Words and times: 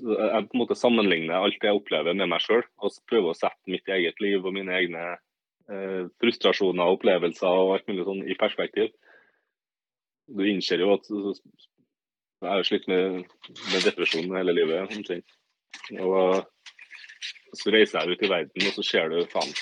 jeg 0.00 0.48
på 0.48 0.56
en 0.56 0.62
måte 0.62 0.76
sammenligner 0.78 1.38
alt 1.38 1.58
det 1.62 1.70
jeg 1.70 1.78
opplever 1.78 2.16
med 2.16 2.30
meg 2.32 2.42
sjøl, 2.44 2.64
og 2.82 2.98
prøver 3.10 3.32
å 3.32 3.38
sette 3.38 3.72
mitt 3.72 3.88
eget 3.92 4.20
liv 4.24 4.44
og 4.44 4.54
mine 4.56 4.74
egne 4.76 5.04
eh, 5.14 6.02
frustrasjoner 6.22 6.84
og 6.84 6.98
opplevelser 6.98 7.62
og 7.62 7.76
alt 7.76 7.88
mulig 7.90 8.06
sånn 8.08 8.22
i 8.26 8.38
perspektiv. 8.38 8.92
Du 10.26 10.42
innser 10.46 10.82
jo 10.82 10.92
at 10.96 11.08
jeg 11.08 12.50
har 12.50 12.66
slitt 12.66 12.86
med, 12.90 13.24
med 13.72 13.86
depresjon 13.86 14.36
hele 14.36 14.54
livet 14.56 14.96
omtrent. 14.96 15.36
Og 16.02 16.42
så 17.56 17.72
reiser 17.72 18.02
jeg 18.02 18.16
ut 18.16 18.24
i 18.26 18.30
verden, 18.30 18.68
og 18.68 18.74
så 18.76 18.84
ser 18.84 19.12
du 19.12 19.20
faen 19.32 19.52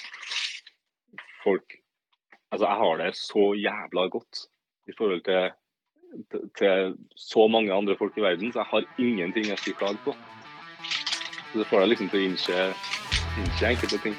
folk 1.44 1.80
Altså, 2.54 2.68
jeg 2.68 2.78
har 2.78 3.00
det 3.00 3.06
så 3.18 3.44
jævla 3.58 4.02
godt 4.14 4.44
i 4.86 4.92
forhold 4.94 5.24
til 5.26 5.48
til 6.58 6.94
så 7.16 7.48
mange 7.48 7.74
andre 7.74 7.96
folk 7.98 8.16
i 8.18 8.24
verden, 8.24 8.52
så 8.52 8.62
jeg 8.62 8.70
har 8.70 8.88
ingenting 8.98 9.48
jeg 9.50 9.58
skal 9.58 9.78
klage 9.80 10.00
på. 10.04 10.14
Så 11.52 11.58
det 11.60 11.66
får 11.70 11.84
deg 11.84 11.92
liksom 11.92 12.10
til 12.10 12.20
å 12.20 12.28
innse, 12.28 12.62
enkelte 13.70 14.00
ting. 14.02 14.16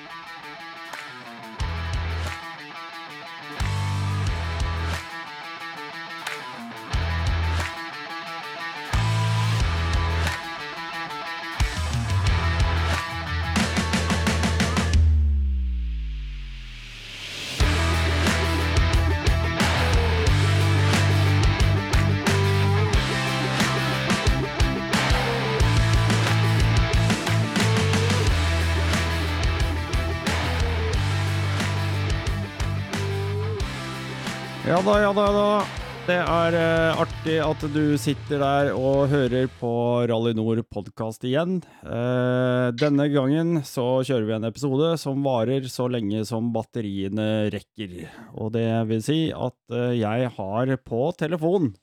Da, 34.86 35.00
ja 35.02 35.14
da, 35.14 35.24
ja 35.26 35.34
da. 35.34 35.84
Det 36.06 36.16
er 36.22 36.56
uh, 36.62 37.00
artig 37.02 37.36
at 37.42 37.64
du 37.74 37.96
sitter 37.98 38.38
der 38.38 38.68
og 38.78 39.08
hører 39.10 39.48
på 39.58 39.72
Rally 40.06 40.36
Nord 40.38 40.62
podkast 40.70 41.26
igjen. 41.26 41.56
Uh, 41.82 42.70
denne 42.78 43.08
gangen 43.10 43.64
så 43.66 44.04
kjører 44.06 44.28
vi 44.28 44.36
en 44.36 44.46
episode 44.46 44.92
som 45.02 45.26
varer 45.26 45.66
så 45.74 45.88
lenge 45.90 46.22
som 46.30 46.54
batteriene 46.54 47.50
rekker. 47.56 47.98
Og 48.38 48.54
det 48.54 48.68
vil 48.92 49.02
si 49.08 49.20
at 49.34 49.58
uh, 49.74 49.90
jeg 49.98 50.30
har 50.38 50.76
på 50.86 51.02
telefon 51.18 51.74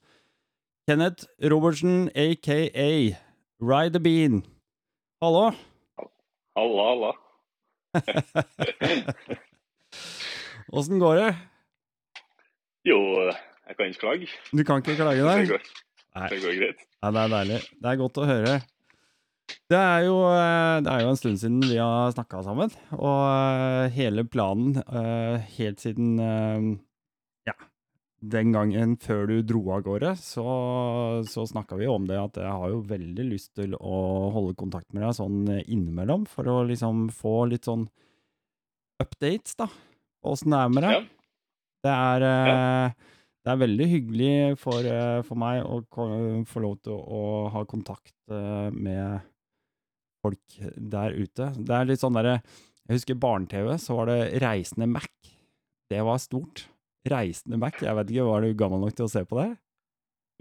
Kenneth 0.86 1.26
Robertsen, 1.42 2.06
aka 2.14 2.62
Ride 3.58 3.98
the 3.98 4.02
Bean. 4.02 4.44
Hallo? 5.24 5.50
Halla, 6.54 6.90
halla. 6.92 7.14
Åssen 10.78 11.02
går 11.02 11.18
det? 11.18 11.32
Jo, 12.88 12.98
jeg 13.30 13.76
kan 13.78 13.90
ikke 13.92 14.02
klage. 14.02 14.28
Du 14.50 14.62
kan 14.66 14.82
ikke 14.82 14.96
klage 14.98 15.22
Det 15.22 15.32
deg? 15.32 15.50
går, 15.52 15.66
det 16.32 16.38
går 16.42 16.56
greit. 16.60 16.80
Nei, 17.02 17.10
det 17.14 17.20
er 17.24 17.32
deilig. 17.36 17.58
Det 17.82 17.90
er 17.92 18.00
godt 18.00 18.18
å 18.22 18.28
høre. 18.28 18.54
Det 19.68 19.78
er 19.78 20.04
jo, 20.06 20.16
eh, 20.32 20.76
det 20.84 20.90
er 20.92 21.02
jo 21.04 21.10
en 21.12 21.18
stund 21.18 21.38
siden 21.40 21.60
vi 21.66 21.76
har 21.78 22.12
snakka 22.14 22.40
sammen, 22.46 22.72
og 22.94 23.20
eh, 23.26 23.90
hele 23.96 24.24
planen 24.30 24.78
eh, 24.80 25.42
helt 25.58 25.82
siden 25.82 26.14
ja, 27.48 27.54
den 28.22 28.52
gangen 28.54 28.94
før 29.02 29.26
du 29.28 29.34
dro 29.44 29.60
av 29.76 29.82
gårde, 29.84 30.14
så, 30.20 30.46
så 31.28 31.44
snakka 31.50 31.76
vi 31.80 31.88
om 31.90 32.06
det 32.08 32.16
at 32.20 32.38
jeg 32.40 32.54
har 32.54 32.70
jo 32.72 32.80
veldig 32.86 33.26
lyst 33.32 33.52
til 33.58 33.74
å 33.76 33.96
holde 34.34 34.56
kontakt 34.62 34.88
med 34.94 35.04
deg 35.04 35.16
sånn 35.18 35.42
innimellom, 35.66 36.24
for 36.30 36.48
å 36.48 36.60
liksom 36.70 37.08
få 37.12 37.42
litt 37.52 37.68
sånn 37.68 37.88
updates, 39.02 39.56
da, 39.58 39.66
på 40.22 40.32
åssen 40.36 40.54
det 40.54 40.62
er 40.62 40.72
med 40.78 40.86
deg. 40.86 40.96
Ja. 41.00 41.02
Det 41.82 41.90
er, 41.92 42.24
ja. 42.24 42.88
det 43.42 43.52
er 43.52 43.62
veldig 43.62 43.86
hyggelig 43.90 44.34
for, 44.62 44.86
eh, 44.86 45.20
for 45.26 45.40
meg 45.40 45.62
å 45.66 45.80
få 46.48 46.62
lov 46.62 46.76
til 46.86 46.94
å 46.94 47.22
ha 47.54 47.64
kontakt 47.68 48.14
eh, 48.30 48.68
med 48.70 49.22
folk 50.22 50.58
der 50.76 51.16
ute. 51.18 51.50
Det 51.58 51.74
er 51.74 51.88
litt 51.90 52.02
sånn 52.02 52.14
derre 52.14 52.38
Jeg 52.86 52.98
husker 52.98 53.18
barne-TV, 53.18 53.74
så 53.78 53.98
var 53.98 54.10
det 54.10 54.20
Reisende 54.42 54.88
Mac. 54.90 55.10
Det 55.90 56.00
var 56.06 56.22
stort. 56.22 56.66
Reisende 57.08 57.58
Mac. 57.58 57.78
Jeg 57.82 57.94
vet 57.98 58.10
ikke, 58.10 58.30
Var 58.30 58.42
du 58.42 58.54
gammel 58.58 58.82
nok 58.82 58.96
til 58.98 59.06
å 59.06 59.12
se 59.12 59.24
på 59.26 59.38
det? 59.38 59.50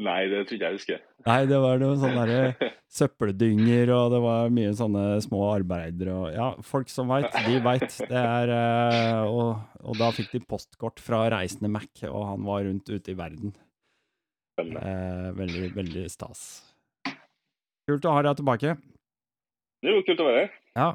Nei, 0.02 0.22
det 0.32 0.46
tror 0.48 0.58
ikke 0.58 0.70
jeg 0.70 0.78
husker. 0.80 1.02
Nei, 1.28 1.40
det 1.50 1.58
var 1.62 1.82
noen 1.82 2.00
sånne 2.02 2.38
søppeldynger, 2.98 3.92
og 3.94 4.14
det 4.16 4.22
var 4.24 4.54
mye 4.54 4.72
sånne 4.78 5.04
små 5.22 5.42
arbeidere 5.52 6.16
og 6.18 6.32
Ja, 6.34 6.48
folk 6.66 6.90
som 6.90 7.12
veit, 7.12 7.30
de 7.46 7.60
veit. 7.62 8.00
Det 8.10 8.24
er 8.24 8.54
eh, 8.56 9.22
og, 9.30 9.62
og 9.86 10.00
da 10.00 10.10
fikk 10.16 10.34
de 10.34 10.42
postkort 10.48 11.04
fra 11.04 11.28
Reisende 11.36 11.70
Mac, 11.74 11.92
og 12.10 12.26
han 12.32 12.48
var 12.48 12.66
rundt 12.66 12.90
ute 12.90 13.14
i 13.14 13.18
verden. 13.20 13.54
Eh, 14.62 15.30
veldig, 15.38 15.70
veldig 15.78 16.08
stas. 16.14 16.44
Kult 17.90 18.10
å 18.10 18.18
ha 18.18 18.26
deg 18.26 18.42
tilbake. 18.42 18.76
Det 19.82 19.90
er 19.92 19.98
jo 20.00 20.06
kult 20.10 20.26
å 20.26 20.30
være 20.32 20.44
her. 20.46 20.60
Ja. 20.82 20.90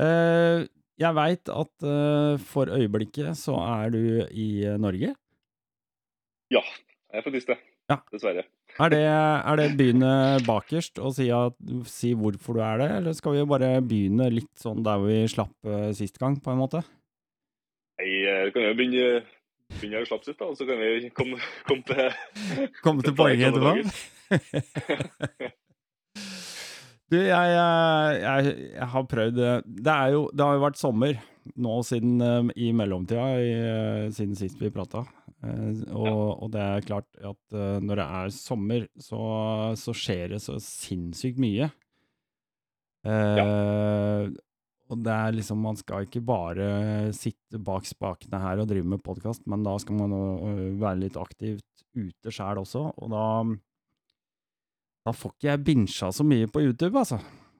Eh, 0.00 0.66
jeg 0.98 1.14
veit 1.14 1.50
at 1.52 1.88
for 2.48 2.72
øyeblikket 2.74 3.36
så 3.38 3.54
er 3.62 3.92
du 3.94 4.02
i 4.32 4.50
Norge. 4.80 5.12
Ja, 6.50 6.64
jeg 7.12 7.20
er 7.20 7.24
faktisk 7.28 7.52
det. 7.52 7.60
Ja. 7.88 8.02
Dessverre. 8.12 8.44
Er 8.78 8.92
det, 8.92 9.00
er 9.00 9.58
det 9.58 9.66
begynne 9.78 10.10
bakerst 10.46 11.00
og 11.02 11.14
si, 11.16 11.30
at, 11.34 11.56
si 11.88 12.12
hvorfor 12.14 12.58
du 12.58 12.62
er 12.62 12.82
det, 12.82 12.88
eller 12.98 13.16
skal 13.16 13.34
vi 13.34 13.46
bare 13.48 13.70
begynne 13.82 14.28
litt 14.30 14.52
sånn 14.60 14.84
der 14.86 15.00
vi 15.02 15.22
slapp 15.32 15.66
eh, 15.66 15.88
sist 15.96 16.20
gang, 16.20 16.36
på 16.44 16.52
en 16.52 16.60
måte? 16.60 16.84
Nei, 17.98 18.12
eh, 18.28 18.52
kan 18.54 18.68
jo 18.68 18.76
begynne, 18.78 19.24
begynne 19.80 20.04
å 20.04 20.10
slappe 20.10 20.28
sist, 20.28 20.38
da, 20.38 20.52
og 20.52 20.60
så 20.60 20.68
kan 20.68 20.78
vi 20.78 21.10
komme, 21.16 21.40
komme 21.66 21.82
til 21.88 22.04
Komme 22.84 23.06
til 23.06 23.16
poenget 23.18 23.56
etterpå? 23.56 23.72
Du, 27.08 27.16
jeg, 27.16 27.52
eh, 27.56 28.14
jeg, 28.20 28.50
jeg 28.74 28.86
har 28.92 29.04
prøvd 29.08 29.38
Det 29.64 29.92
jo 30.12 30.26
Det 30.28 30.44
har 30.44 30.58
jo 30.58 30.64
vært 30.66 30.76
sommer 30.76 31.16
nå 31.56 31.78
siden 31.88 32.50
i 32.60 32.68
mellomtida, 32.76 33.30
i, 33.40 33.54
siden 34.12 34.36
sist 34.36 34.60
vi 34.60 34.68
prata. 34.68 35.06
Og, 35.38 36.42
og 36.42 36.48
det 36.50 36.62
er 36.64 36.86
klart 36.86 37.06
at 37.22 37.54
eh, 37.54 37.78
når 37.84 38.00
det 38.00 38.06
er 38.20 38.32
sommer, 38.34 38.88
så, 38.98 39.20
så 39.78 39.94
skjer 39.94 40.34
det 40.34 40.40
så 40.42 40.58
sinnssykt 40.62 41.38
mye. 41.42 41.70
Ja. 43.08 43.44
og 44.90 45.04
det 45.06 45.12
er 45.14 45.36
liksom 45.36 45.60
Man 45.62 45.76
skal 45.78 46.04
ikke 46.04 46.20
bare 46.26 46.66
sitte 47.16 47.60
bak 47.62 47.86
spakene 47.88 48.40
her 48.42 48.60
og 48.60 48.66
drive 48.68 48.90
med 48.90 49.00
podkast, 49.06 49.46
men 49.48 49.62
da 49.64 49.76
skal 49.80 49.96
man 50.00 50.16
være 50.82 50.98
litt 51.04 51.16
aktivt 51.16 51.86
ute 51.94 52.34
sjæl 52.34 52.60
også, 52.60 52.82
og 52.98 53.14
da 53.14 53.24
da 55.08 55.14
får 55.16 55.32
ikke 55.32 55.48
jeg 55.48 55.64
binsja 55.64 56.10
så 56.12 56.26
mye 56.26 56.48
på 56.52 56.60
YouTube, 56.66 56.98
altså. 57.00 57.16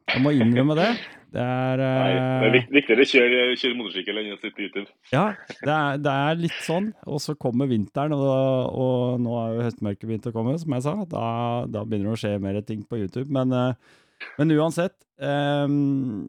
Jeg 0.08 0.24
må 0.24 0.32
innrømme 0.36 0.76
det. 0.78 0.90
Det 1.28 1.42
er 1.44 1.80
Nei, 1.82 2.12
det 2.16 2.48
er 2.48 2.54
eh, 2.56 2.70
viktigere 2.72 3.04
å 3.04 3.08
kjøre, 3.08 3.40
kjøre 3.60 3.76
motorsykkel 3.76 4.20
enn 4.20 4.30
å 4.32 4.38
sitte 4.38 4.54
på 4.56 4.64
YouTube. 4.64 4.86
Ja, 5.12 5.26
det 5.60 5.74
er, 5.74 5.98
det 6.00 6.14
er 6.24 6.38
litt 6.40 6.60
sånn. 6.64 6.88
Og 7.04 7.20
så 7.20 7.34
kommer 7.36 7.68
vinteren, 7.68 8.14
og, 8.16 8.70
og 8.72 9.20
nå 9.20 9.34
er 9.42 9.58
jo 9.58 9.66
høstmørket 9.66 10.08
begynt 10.08 10.28
å 10.30 10.32
komme, 10.32 10.56
som 10.62 10.72
jeg 10.72 10.86
sa. 10.86 10.94
Da, 11.10 11.26
da 11.68 11.84
begynner 11.84 12.14
det 12.14 12.16
å 12.16 12.22
skje 12.22 12.32
mer 12.40 12.60
ting 12.64 12.80
på 12.88 13.02
YouTube. 13.02 13.28
Men, 13.34 13.52
uh, 13.52 14.24
men 14.40 14.56
uansett 14.56 14.96
um, 15.20 16.24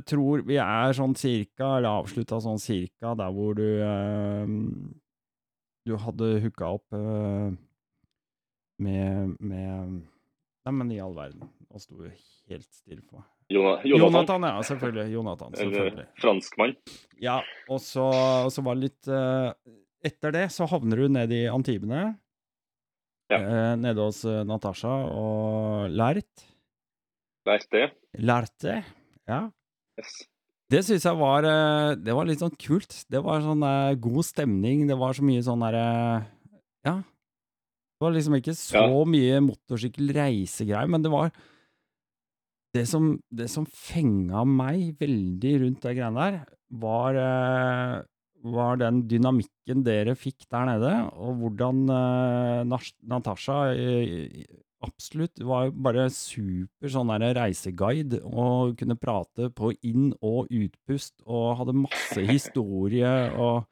Jeg 0.00 0.04
tror 0.10 0.42
vi 0.48 0.58
er 0.62 0.98
sånn 0.98 1.14
cirka, 1.18 1.76
eller 1.76 2.02
avslutta 2.02 2.40
sånn 2.42 2.58
cirka 2.62 3.14
der 3.18 3.32
hvor 3.34 3.54
du 3.58 3.64
ehm, 3.86 4.58
Du 5.86 5.94
hadde 6.02 6.34
hooka 6.42 6.74
opp 6.76 6.98
eh, 6.98 7.54
med, 8.82 9.38
med 9.40 10.02
Nei, 10.68 10.74
men 10.74 10.92
i 10.92 11.00
all 11.00 11.16
verden. 11.16 11.46
Nå 11.68 11.80
sto 11.82 11.98
jo 12.00 12.10
helt 12.48 12.68
stille 12.72 13.02
for 13.04 13.20
meg. 13.20 13.26
Jonathan, 13.52 13.88
Jonathan, 13.88 14.44
ja. 14.44 14.62
Selvfølgelig. 14.68 15.04
Jonathan, 15.12 15.54
selvfølgelig. 15.56 16.06
franskmann. 16.20 16.74
Ja, 17.20 17.38
og 17.68 17.80
så, 17.84 18.06
så 18.52 18.64
var 18.64 18.76
det 18.76 18.88
litt 18.90 19.08
uh, 19.12 19.52
Etter 20.04 20.34
det 20.36 20.46
så 20.54 20.68
havner 20.70 21.00
du 21.00 21.08
ned 21.12 21.32
i 21.34 21.42
Antibene. 21.50 22.02
Ja. 23.32 23.40
Uh, 23.40 23.74
nede 23.80 24.00
hos 24.00 24.22
eh, 24.24 24.40
Natasha 24.48 24.92
og 25.12 25.92
Lært. 25.92 26.44
Lærte 27.48 27.82
Lerte, 27.84 28.22
Lærte. 28.24 28.76
Ja. 29.28 29.42
Yes. 30.00 30.14
Det 30.68 30.80
syns 30.84 31.04
jeg 31.08 31.16
var 31.16 31.46
Det 31.96 32.12
var 32.12 32.28
litt 32.28 32.40
sånn 32.42 32.56
kult. 32.60 32.92
Det 33.08 33.20
var 33.24 33.40
sånn 33.44 33.64
god 34.04 34.24
stemning. 34.24 34.84
Det 34.88 34.96
var 35.00 35.16
så 35.16 35.24
mye 35.24 35.44
sånn 35.44 35.64
derre 35.64 35.84
Ja. 36.84 36.98
Det 37.00 38.04
var 38.04 38.12
liksom 38.14 38.36
ikke 38.38 38.54
så 38.54 38.84
Ja. 38.84 39.04
mye 39.08 39.40
motorsykkelreisegreier, 39.42 40.88
men 40.88 41.02
det 41.02 41.10
var 41.10 41.32
det 42.78 42.86
som, 42.90 43.10
det 43.34 43.48
som 43.52 43.66
fenga 43.66 44.44
meg 44.46 44.94
veldig 45.00 45.56
rundt 45.64 45.84
de 45.84 45.96
greiene 45.98 46.28
der, 46.28 46.38
var, 46.82 47.18
eh, 47.18 47.96
var 48.54 48.78
den 48.80 49.02
dynamikken 49.10 49.84
dere 49.86 50.14
fikk 50.18 50.46
der 50.52 50.68
nede, 50.68 50.94
og 51.18 51.42
hvordan 51.42 51.84
eh, 51.94 52.78
Natasha 53.08 53.60
eh, 53.74 54.44
absolutt. 54.84 55.40
Var 55.42 55.72
bare 55.74 56.06
super 56.14 56.92
sånn 56.92 57.10
der 57.14 57.34
reiseguide, 57.40 58.22
og 58.24 58.76
kunne 58.78 58.98
prate 59.00 59.50
på 59.54 59.72
inn- 59.86 60.14
og 60.22 60.52
utpust, 60.54 61.18
og 61.26 61.58
hadde 61.62 61.76
masse 61.82 62.24
historie, 62.28 63.12
og 63.34 63.66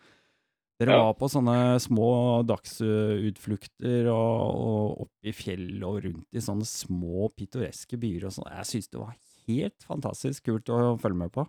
dere 0.81 0.93
Ja. 0.93 1.02
var 1.06 1.14
på 1.17 1.28
sånne 1.32 1.78
små 1.81 2.43
dagsutflukter, 2.46 4.08
og, 4.12 4.40
og 4.67 5.00
opp 5.06 5.12
i 5.25 5.32
fjell 5.32 5.82
og 5.87 6.02
rundt 6.05 6.37
i 6.37 6.43
sånne 6.44 6.67
små 6.69 7.31
pittoreske 7.37 7.96
byer 8.00 8.26
og 8.28 8.34
sånn. 8.37 8.50
Jeg 8.58 8.67
synes 8.73 8.88
det 8.93 9.00
var 9.00 9.14
helt 9.49 9.87
fantastisk 9.87 10.44
kult 10.50 10.69
å 10.75 10.81
følge 11.00 11.20
med 11.23 11.32
på. 11.32 11.46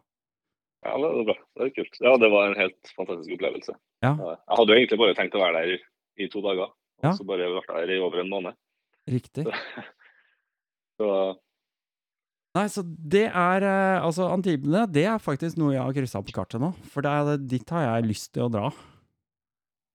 Ja, 0.85 0.93
det 1.01 1.09
var 1.11 1.23
bra. 1.31 1.35
Det 1.57 1.63
var 1.65 1.71
kult. 1.75 1.99
Ja, 2.05 2.13
det 2.21 2.29
var 2.31 2.47
en 2.51 2.59
helt 2.61 2.91
fantastisk 2.95 3.33
opplevelse. 3.35 3.75
Ja. 4.05 4.13
Jeg 4.15 4.57
hadde 4.59 4.71
jo 4.73 4.77
egentlig 4.79 4.99
bare 5.01 5.15
tenkt 5.17 5.35
å 5.35 5.41
være 5.43 5.63
der 5.65 5.79
i 6.23 6.27
to 6.31 6.41
dager, 6.45 6.69
og 6.71 7.03
Ja. 7.03 7.11
så 7.17 7.25
bare 7.27 7.49
vært 7.51 7.73
der 7.73 7.91
i 7.95 7.99
over 8.01 8.19
en 8.23 8.29
måned. 8.31 8.55
Riktig. 9.09 9.45
Så 10.97 11.07
Nei, 12.57 12.63
så 12.73 12.81
det 12.81 13.27
er 13.29 13.61
eh, 13.61 14.01
Altså, 14.01 14.31
Antibene, 14.33 14.87
det 14.89 15.03
er 15.05 15.19
faktisk 15.21 15.59
noe 15.61 15.75
jeg 15.75 15.83
har 15.83 15.93
kryssa 15.93 16.23
på 16.25 16.33
kartet 16.33 16.61
nå. 16.63 16.71
For 16.89 17.05
det 17.05 17.11
er, 17.11 17.37
dit 17.37 17.69
har 17.69 17.83
jeg 17.85 18.07
lyst 18.09 18.31
til 18.33 18.47
å 18.47 18.49
dra. 18.49 18.71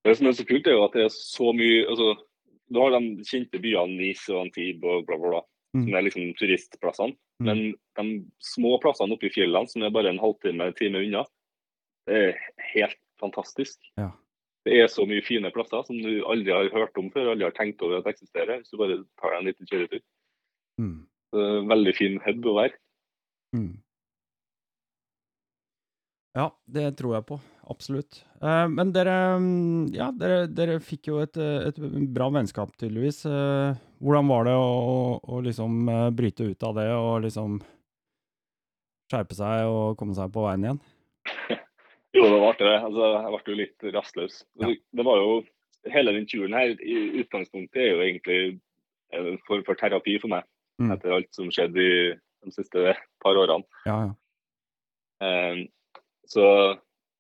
Det 0.04 0.16
som 0.18 0.26
er 0.26 0.36
så 0.36 0.44
kult, 0.48 0.66
er 0.66 0.76
jo 0.76 0.84
at 0.84 0.94
det 0.98 1.04
er 1.06 1.12
så 1.14 1.52
mye 1.54 1.86
altså, 1.86 2.12
Du 2.72 2.78
har 2.80 2.94
de 2.94 3.24
kjente 3.28 3.60
byene 3.60 3.98
Nice 3.98 4.32
og 4.32 4.46
Antibes 4.46 4.88
og 4.88 5.06
bla, 5.06 5.18
bla, 5.18 5.28
bla, 5.36 5.42
Mm. 5.72 5.86
som 5.86 5.94
er 5.96 6.02
liksom 6.04 6.34
turistplassene. 6.36 7.14
Mm. 7.40 7.46
Men 7.46 7.60
de 7.96 8.24
små 8.44 8.74
plassene 8.80 9.14
oppe 9.14 9.30
i 9.30 9.32
fjellene, 9.32 9.68
som 9.68 9.82
er 9.82 9.90
bare 9.94 10.10
en 10.12 10.20
halvtime 10.20 10.66
time 10.76 11.00
unna, 11.00 11.22
det 12.06 12.18
er 12.18 12.34
helt 12.74 12.98
fantastisk. 13.20 13.78
Ja. 13.96 14.10
Det 14.66 14.76
er 14.78 14.90
så 14.92 15.06
mye 15.08 15.24
fine 15.24 15.50
plasser 15.50 15.80
som 15.86 15.96
du 15.96 16.26
aldri 16.28 16.52
har 16.52 16.68
hørt 16.70 16.98
om 17.00 17.08
før, 17.10 17.32
aldri 17.32 17.48
har 17.48 17.56
tenkt 17.56 17.80
over 17.82 17.98
at 17.98 18.10
eksisterer. 18.12 18.60
Hvis 18.60 18.70
du 18.70 18.76
bare 18.76 18.98
tar 19.16 19.32
deg 19.32 19.38
en 19.40 19.48
liten 19.48 19.70
kjøretur. 19.70 20.02
Mm. 20.78 20.98
En 21.40 21.72
veldig 21.72 21.94
fin 21.96 22.20
hub 22.26 22.44
å 22.52 22.54
være. 22.60 22.76
Mm. 23.56 23.72
Ja, 26.36 26.50
det 26.68 26.96
tror 27.00 27.16
jeg 27.16 27.26
på. 27.32 27.40
Absolutt. 27.70 28.24
Uh, 28.42 28.66
men 28.72 28.90
dere, 28.94 29.14
mm, 29.38 29.92
ja, 29.94 30.08
dere, 30.18 30.46
dere 30.50 30.80
fikk 30.82 31.12
jo 31.12 31.20
et, 31.22 31.38
et 31.38 31.78
bra 32.14 32.26
vennskap, 32.34 32.72
tydeligvis. 32.80 33.22
Uh, 33.28 33.78
hvordan 34.02 34.30
var 34.32 34.48
det 34.48 34.54
å, 34.58 34.66
å, 34.66 34.96
å 35.22 35.40
liksom 35.46 35.86
eh, 35.88 36.08
bryte 36.10 36.48
ut 36.50 36.64
av 36.66 36.74
det 36.74 36.88
og 36.90 37.22
liksom 37.22 37.60
skjerpe 39.12 39.36
seg 39.38 39.70
og 39.70 39.94
komme 40.00 40.16
seg 40.16 40.32
på 40.34 40.42
veien 40.46 40.66
igjen? 40.66 40.80
Jo, 42.12 42.26
det 42.26 42.40
var 42.42 42.50
artig. 42.50 42.66
det. 42.66 42.78
Altså, 42.84 43.06
jeg 43.08 43.32
ble 43.32 43.52
jo 43.52 43.54
litt 43.56 43.84
rastløs. 43.94 44.34
Ja. 44.60 44.68
Det 44.68 45.04
var 45.06 45.20
jo, 45.22 45.36
Hele 45.90 46.12
den 46.14 46.26
turen 46.30 46.52
her 46.54 46.74
i 46.78 46.96
utgangspunktet 47.22 47.80
er 47.80 47.88
jo 47.88 48.02
egentlig 48.04 48.40
en 49.16 49.38
form 49.48 49.64
for 49.66 49.78
terapi 49.80 50.18
for 50.20 50.30
meg. 50.30 50.44
Mm. 50.78 50.92
Etter 50.94 51.14
alt 51.16 51.30
som 51.34 51.48
skjedde 51.50 51.80
i 51.82 51.94
de 52.12 52.52
siste 52.54 52.92
par 53.24 53.40
årene. 53.40 53.64
Ja, 53.88 53.96
ja. 54.04 54.12
Um, 55.24 55.64
så 56.30 56.44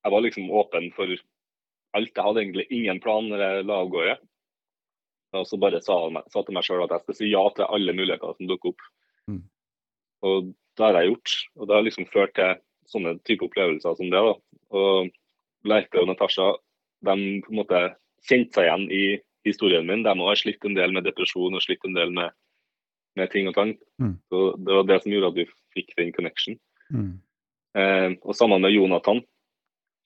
jeg 0.02 0.14
var 0.14 0.24
liksom 0.24 0.50
åpen 0.50 0.90
for 0.96 1.10
alt. 1.96 2.12
Jeg 2.16 2.24
hadde 2.24 2.42
egentlig 2.42 2.66
ingen 2.70 3.00
plan 3.02 3.28
når 3.30 3.44
jeg 3.44 3.66
la 3.68 3.78
av 3.84 3.92
gårde. 3.92 4.16
Og 5.38 5.46
så 5.48 5.56
bare 5.60 5.80
sa, 5.80 5.96
jeg 6.12 6.32
sa 6.32 6.42
til 6.44 6.56
meg 6.56 6.66
sjøl 6.66 6.84
at 6.84 6.92
jeg 6.92 7.04
skal 7.04 7.18
si 7.18 7.30
ja 7.30 7.42
til 7.56 7.68
alle 7.68 7.94
muligheter 7.96 8.34
som 8.36 8.50
dukker 8.50 8.72
opp. 8.72 8.84
Mm. 9.30 9.40
Og 10.28 10.52
det 10.76 10.84
har 10.84 10.98
jeg 10.98 11.12
gjort. 11.12 11.34
Og 11.56 11.68
det 11.68 11.76
har 11.76 11.86
liksom 11.86 12.08
ført 12.12 12.34
til 12.36 12.60
sånne 12.92 13.16
type 13.28 13.46
opplevelser 13.46 13.96
som 13.96 14.12
det. 14.12 14.20
da. 14.28 14.34
Og 14.76 15.12
Leite 15.68 16.02
og 16.02 16.10
Natasha 16.10 16.52
de 17.06 17.16
på 17.42 17.52
en 17.52 17.58
måte 17.58 17.80
kjente 18.28 18.58
seg 18.58 18.68
igjen 18.68 18.86
i 18.94 19.04
historien 19.46 19.86
min. 19.88 20.04
De 20.06 20.14
har 20.18 20.38
slitt 20.38 20.64
en 20.66 20.76
del 20.78 20.94
med 20.94 21.06
depresjon 21.08 21.54
og 21.54 21.64
slitt 21.64 21.84
en 21.86 21.96
del 21.96 22.12
med, 22.14 22.34
med 23.18 23.32
ting 23.32 23.48
og 23.50 23.56
tang. 23.58 23.74
Mm. 24.02 24.16
Så 24.30 24.44
Det 24.58 24.78
var 24.78 24.88
det 24.88 25.02
som 25.02 25.14
gjorde 25.14 25.32
at 25.32 25.40
vi 25.40 25.48
fikk 25.76 25.94
den 25.98 26.12
connection. 26.14 26.58
Mm. 26.92 27.12
Eh, 27.78 28.10
og 28.20 28.36
sammen 28.36 28.62
med 28.62 28.74
Jonathan, 28.74 29.22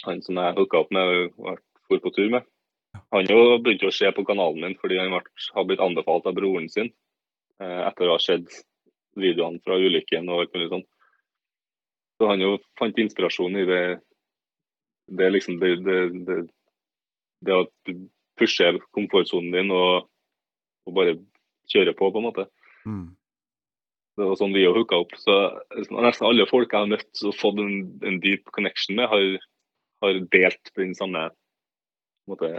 han 0.04 0.22
som 0.22 0.38
jeg 0.40 0.56
hooka 0.58 0.82
opp 0.84 0.92
med 0.94 1.30
og 1.38 1.62
for 1.86 2.02
på 2.02 2.12
tur 2.16 2.30
med. 2.34 2.46
Han 3.14 3.28
jo 3.28 3.58
begynte 3.62 3.88
å 3.90 3.94
se 3.94 4.10
på 4.12 4.24
kanalen 4.28 4.62
min 4.64 4.78
fordi 4.80 4.98
han 5.00 5.14
har 5.14 5.68
blitt 5.68 5.82
anbefalt 5.84 6.26
av 6.28 6.36
broren 6.36 6.68
sin 6.72 6.90
eh, 7.62 7.80
etter 7.86 8.08
å 8.08 8.16
ha 8.16 8.22
sett 8.22 8.48
videoene 9.16 9.62
fra 9.64 9.78
ulykken 9.80 10.28
og 10.28 10.44
alt 10.44 10.56
mulig 10.56 10.70
sånt. 10.72 10.88
Så 12.16 12.28
han 12.30 12.40
jo 12.40 12.56
fant 12.80 12.98
inspirasjon 12.98 13.56
i 13.60 13.66
det 13.68 13.84
det 15.06 15.30
liksom 15.30 15.60
det, 15.60 15.76
det, 15.86 15.98
det, 16.26 16.36
det 17.46 17.54
at 17.54 17.72
du 17.86 18.08
pusher 18.38 18.78
komfortsonen 18.96 19.52
din 19.54 19.70
og, 19.70 20.08
og 20.86 20.96
bare 20.96 21.14
kjører 21.72 21.94
på, 21.96 22.10
på 22.10 22.20
en 22.20 22.26
måte. 22.26 22.46
Mm. 22.86 23.14
Det 24.16 24.26
var 24.26 24.38
sånn 24.40 24.54
vi 24.56 24.64
òg 24.66 24.80
hooka 24.80 24.98
opp. 25.04 25.14
Så 25.20 25.36
nesten 25.76 26.26
alle 26.26 26.48
folk 26.50 26.72
jeg 26.72 26.82
har 26.82 26.90
møtt 26.90 27.22
og 27.22 27.36
fått 27.38 27.60
en, 27.62 27.76
en 28.06 28.18
deep 28.22 28.48
connection 28.56 28.98
med, 28.98 29.08
har, 29.12 29.46
har 30.02 30.18
delt 30.32 30.72
den 30.76 30.94
samme 30.94 31.28
på 31.30 32.32
en 32.32 32.34
måte, 32.34 32.50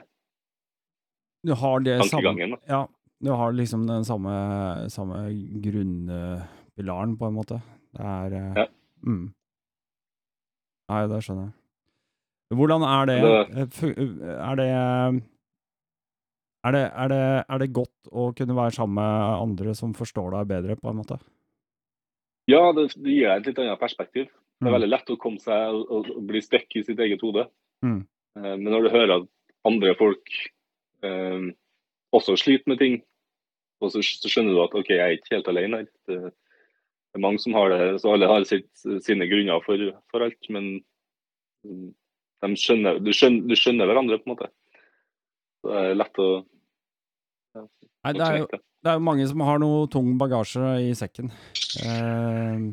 Du 1.45 1.53
har 1.53 1.79
det 1.85 1.99
tankegangen. 2.01 2.55
Samme, 2.57 2.67
Ja, 2.67 2.87
du 3.23 3.29
har 3.31 3.51
liksom 3.53 3.85
den 3.87 4.03
samme, 4.05 4.89
samme 4.89 5.27
grunnpilaren, 5.63 7.17
på 7.17 7.25
en 7.29 7.33
måte. 7.37 7.61
Det 7.93 8.01
er 8.03 8.33
eh, 8.33 8.53
Ja. 8.63 8.67
Mm. 9.05 9.33
Nei, 10.89 11.01
det 11.11 11.19
skjønner 11.23 11.49
jeg. 11.49 11.53
Hvordan 12.57 12.83
er 12.87 13.05
det 13.05 13.17
Eh, 13.57 13.65
fu- 13.67 13.93
Er 14.23 14.55
det 14.55 14.67
er 16.67 16.71
det, 16.71 16.81
er, 16.91 17.07
det, 17.07 17.45
er 17.49 17.57
det 17.59 17.73
godt 17.73 18.09
å 18.11 18.33
kunne 18.35 18.55
være 18.55 18.71
sammen 18.75 18.95
med 18.95 19.41
andre 19.41 19.75
som 19.75 19.93
forstår 19.93 20.31
deg 20.31 20.47
bedre, 20.47 20.75
på 20.75 20.89
en 20.89 20.97
måte? 20.97 21.19
Ja, 22.49 22.71
det, 22.73 22.89
det 22.95 23.11
gir 23.13 23.27
deg 23.29 23.39
et 23.41 23.45
litt 23.51 23.59
annet 23.59 23.79
perspektiv. 23.79 24.27
Det 24.57 24.65
er 24.65 24.71
Mm. 24.71 24.75
veldig 24.79 24.89
lett 24.89 25.09
å 25.13 25.17
komme 25.21 25.39
seg 25.39 25.75
og, 25.77 26.07
bli 26.25 26.41
stuck 26.41 26.75
i 26.75 26.81
sitt 26.83 26.99
eget 26.99 27.21
hode. 27.21 27.43
Mm. 27.85 28.07
Eh, 28.37 28.55
men 28.57 28.69
når 28.73 28.87
du 28.87 28.89
hører 28.89 29.13
at 29.19 29.27
andre 29.69 29.93
folk 29.99 30.33
eh, 31.03 31.51
også 32.11 32.37
sliter 32.41 32.71
med 32.73 32.79
ting, 32.81 32.97
og 33.81 33.91
så, 33.93 34.01
så 34.01 34.31
skjønner 34.31 34.55
du 34.55 34.63
at 34.63 34.73
OK, 34.73 34.89
jeg 34.89 35.03
er 35.03 35.17
ikke 35.19 35.35
helt 35.35 35.51
alene 35.51 35.83
her. 35.83 35.89
Det, 36.09 36.17
det 36.33 37.19
er 37.19 37.21
mange 37.21 37.39
som 37.43 37.53
har 37.53 37.69
det, 37.69 38.01
så 38.01 38.15
alle 38.15 38.29
har 38.31 38.47
sitt, 38.49 38.71
sine 39.05 39.27
grunner 39.29 39.61
for, 39.61 39.77
for 40.09 40.25
alt. 40.25 40.49
Men 40.49 40.79
mm, 41.61 41.91
skjønner, 42.57 42.97
du, 42.97 43.11
skjønner, 43.13 43.45
du 43.45 43.55
skjønner 43.59 43.85
hverandre, 43.85 44.17
på 44.23 44.31
en 44.31 44.33
måte. 44.33 44.49
Så 45.61 45.69
det 45.69 45.83
er 45.83 46.01
lett 46.01 46.23
å, 46.23 46.31
Nei, 47.57 48.13
det 48.13 48.25
er 48.25 48.41
jo 48.41 48.47
det 48.85 48.91
er 48.91 48.99
jo 48.99 49.03
mange 49.03 49.25
som 49.27 49.41
har 49.43 49.57
noe 49.59 49.87
tung 49.91 50.11
bagasje 50.21 50.75
i 50.85 50.91
sekken. 50.95 51.31
Eh, 51.81 52.67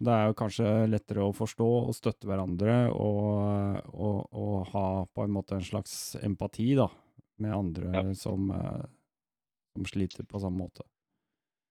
det 0.00 0.10
er 0.10 0.26
jo 0.30 0.36
kanskje 0.38 0.70
lettere 0.90 1.22
å 1.22 1.34
forstå 1.36 1.66
og 1.88 1.92
støtte 1.94 2.26
hverandre 2.26 2.88
og, 2.90 3.78
og, 3.94 4.16
og 4.34 4.56
ha 4.72 4.86
på 5.06 5.22
en 5.26 5.34
måte 5.36 5.54
en 5.58 5.66
slags 5.66 6.16
empati 6.22 6.72
da, 6.78 6.88
med 7.42 7.54
andre 7.54 7.92
Ja. 7.94 8.02
som, 8.18 8.50
eh, 8.50 8.82
som 9.76 9.86
sliter 9.86 10.26
på 10.26 10.40
samme 10.42 10.64
måte. 10.66 10.82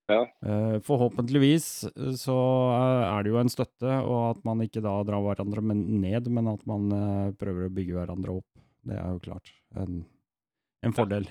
Ja. 0.08 0.22
Eh, 0.44 0.78
forhåpentligvis 0.84 1.68
eh, 1.92 2.10
så 2.20 2.36
er 2.76 3.22
det 3.24 3.32
jo 3.32 3.38
en 3.40 3.52
støtte, 3.52 3.92
og 4.04 4.34
at 4.34 4.42
man 4.44 4.60
ikke 4.64 4.82
da 4.84 4.96
drar 5.04 5.22
hverandre 5.24 5.64
ned, 5.76 6.28
men 6.32 6.48
at 6.52 6.64
man 6.68 6.88
prøver 7.40 7.68
å 7.68 7.72
bygge 7.76 7.96
hverandre 8.00 8.38
opp. 8.40 8.48
Det 8.84 8.96
er 9.00 9.14
jo 9.14 9.22
klart 9.24 9.52
en, 9.80 10.02
en 10.84 10.92
fordel. 10.96 11.28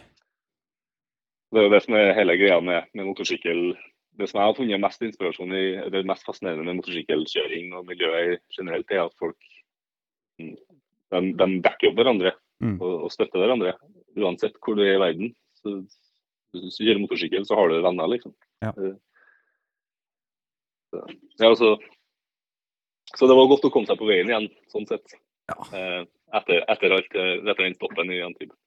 Det 1.53 1.61
er 1.61 1.67
jo 1.67 1.73
det 1.73 1.83
som 1.85 1.93
er 1.97 2.15
hele 2.17 2.33
greia 2.41 2.57
med, 2.65 2.87
med 2.97 3.05
motorsykkel. 3.05 3.75
Det 4.19 4.27
som 4.29 4.39
jeg 4.39 4.49
har 4.49 4.57
funnet 4.57 4.81
mest 4.83 5.01
inspirasjon 5.01 5.53
i, 5.57 5.65
det 5.89 6.03
mest 6.05 6.25
fascinerende 6.27 6.67
med 6.67 6.77
motorsykkelkjøring 6.81 7.71
og 7.73 7.87
miljøet 7.87 8.43
generelt, 8.53 8.91
er 8.93 9.07
at 9.07 9.15
folk 9.17 9.37
de, 10.37 10.53
de 11.39 11.47
backer 11.65 11.89
opp 11.89 11.97
hverandre 12.01 12.35
Mm. 12.63 12.77
og, 12.79 13.07
og 13.07 13.11
støtter 13.11 13.41
hverandre. 13.41 13.73
Uansett 14.15 14.55
hvor 14.63 14.77
du 14.77 14.83
er 14.85 14.95
i 14.95 15.01
verden. 15.01 15.33
Så, 15.59 15.81
hvis 16.53 16.77
du 16.77 16.85
kjører 16.85 17.01
motorsykkel, 17.01 17.47
så 17.49 17.57
har 17.59 17.71
du 17.71 17.79
venner, 17.83 18.11
liksom. 18.13 18.35
Ja. 18.63 18.71
Eh, 18.77 18.95
Så, 20.93 20.99
ja, 21.41 21.47
altså, 21.49 21.71
så 23.17 23.25
det 23.25 23.35
var 23.35 23.47
godt 23.49 23.63
å 23.65 23.71
komme 23.73 23.89
seg 23.89 23.97
på 23.97 24.05
veien 24.05 24.29
igjen, 24.29 24.45
sånn 24.69 24.85
sett. 24.85 25.15
Ja. 25.49 25.55
Eh, 25.73 26.03
etter, 26.37 26.61
etter, 26.69 26.93
alt, 26.93 27.15
etter 27.17 27.63
den 27.63 27.73
stoppen 27.79 28.13
i 28.13 28.21
Antibes. 28.21 28.59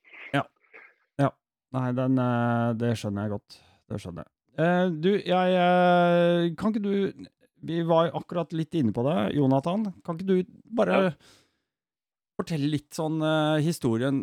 Nei, 1.74 1.90
den, 1.92 2.14
eh, 2.22 2.72
det 2.78 2.92
skjønner 2.96 3.26
jeg 3.26 3.32
godt. 3.36 3.56
Det 3.90 3.98
skjønner 4.00 4.24
jeg. 4.24 4.32
Eh, 4.56 4.86
du, 4.88 5.10
jeg 5.20 5.56
uh, 5.60 6.48
Kan 6.56 6.72
ikke 6.72 6.84
du 6.84 7.26
Vi 7.68 7.82
var 7.84 8.12
akkurat 8.16 8.52
litt 8.56 8.76
inne 8.78 8.94
på 8.96 9.04
det, 9.04 9.16
Jonathan. 9.36 9.88
Kan 10.06 10.16
ikke 10.16 10.28
du 10.28 10.60
bare 10.76 11.00
Ja. 11.00 11.10
fortelle 12.40 12.68
litt 12.68 12.92
sånn 12.96 13.16
uh, 13.24 13.56
historien 13.64 14.22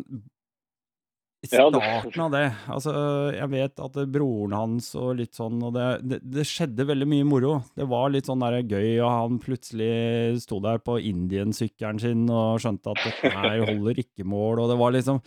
i 1.44 1.48
starten 1.50 2.22
av 2.24 2.30
det? 2.32 2.44
Altså, 2.72 2.92
jeg 3.34 3.50
vet 3.52 3.80
at 3.84 3.98
broren 4.08 4.54
hans 4.56 4.86
og 4.96 5.18
litt 5.18 5.34
sånn, 5.36 5.58
og 5.66 5.74
det, 5.76 5.88
det, 6.08 6.18
det 6.38 6.46
skjedde 6.48 6.86
veldig 6.88 7.08
mye 7.10 7.26
moro. 7.28 7.50
Det 7.76 7.84
var 7.90 8.14
litt 8.14 8.30
sånn 8.30 8.40
der 8.40 8.62
gøy, 8.62 8.94
og 9.04 9.10
han 9.12 9.40
plutselig 9.42 10.40
sto 10.40 10.62
der 10.64 10.80
på 10.80 10.96
Indien-sykkelen 11.10 12.00
sin 12.00 12.24
og 12.32 12.62
skjønte 12.64 12.94
at 12.94 13.02
dette 13.04 13.34
her 13.34 13.60
holder 13.66 14.00
ikke 14.06 14.24
mål, 14.24 14.62
og 14.64 14.72
det 14.72 14.78
var 14.80 14.96
liksom 14.96 15.20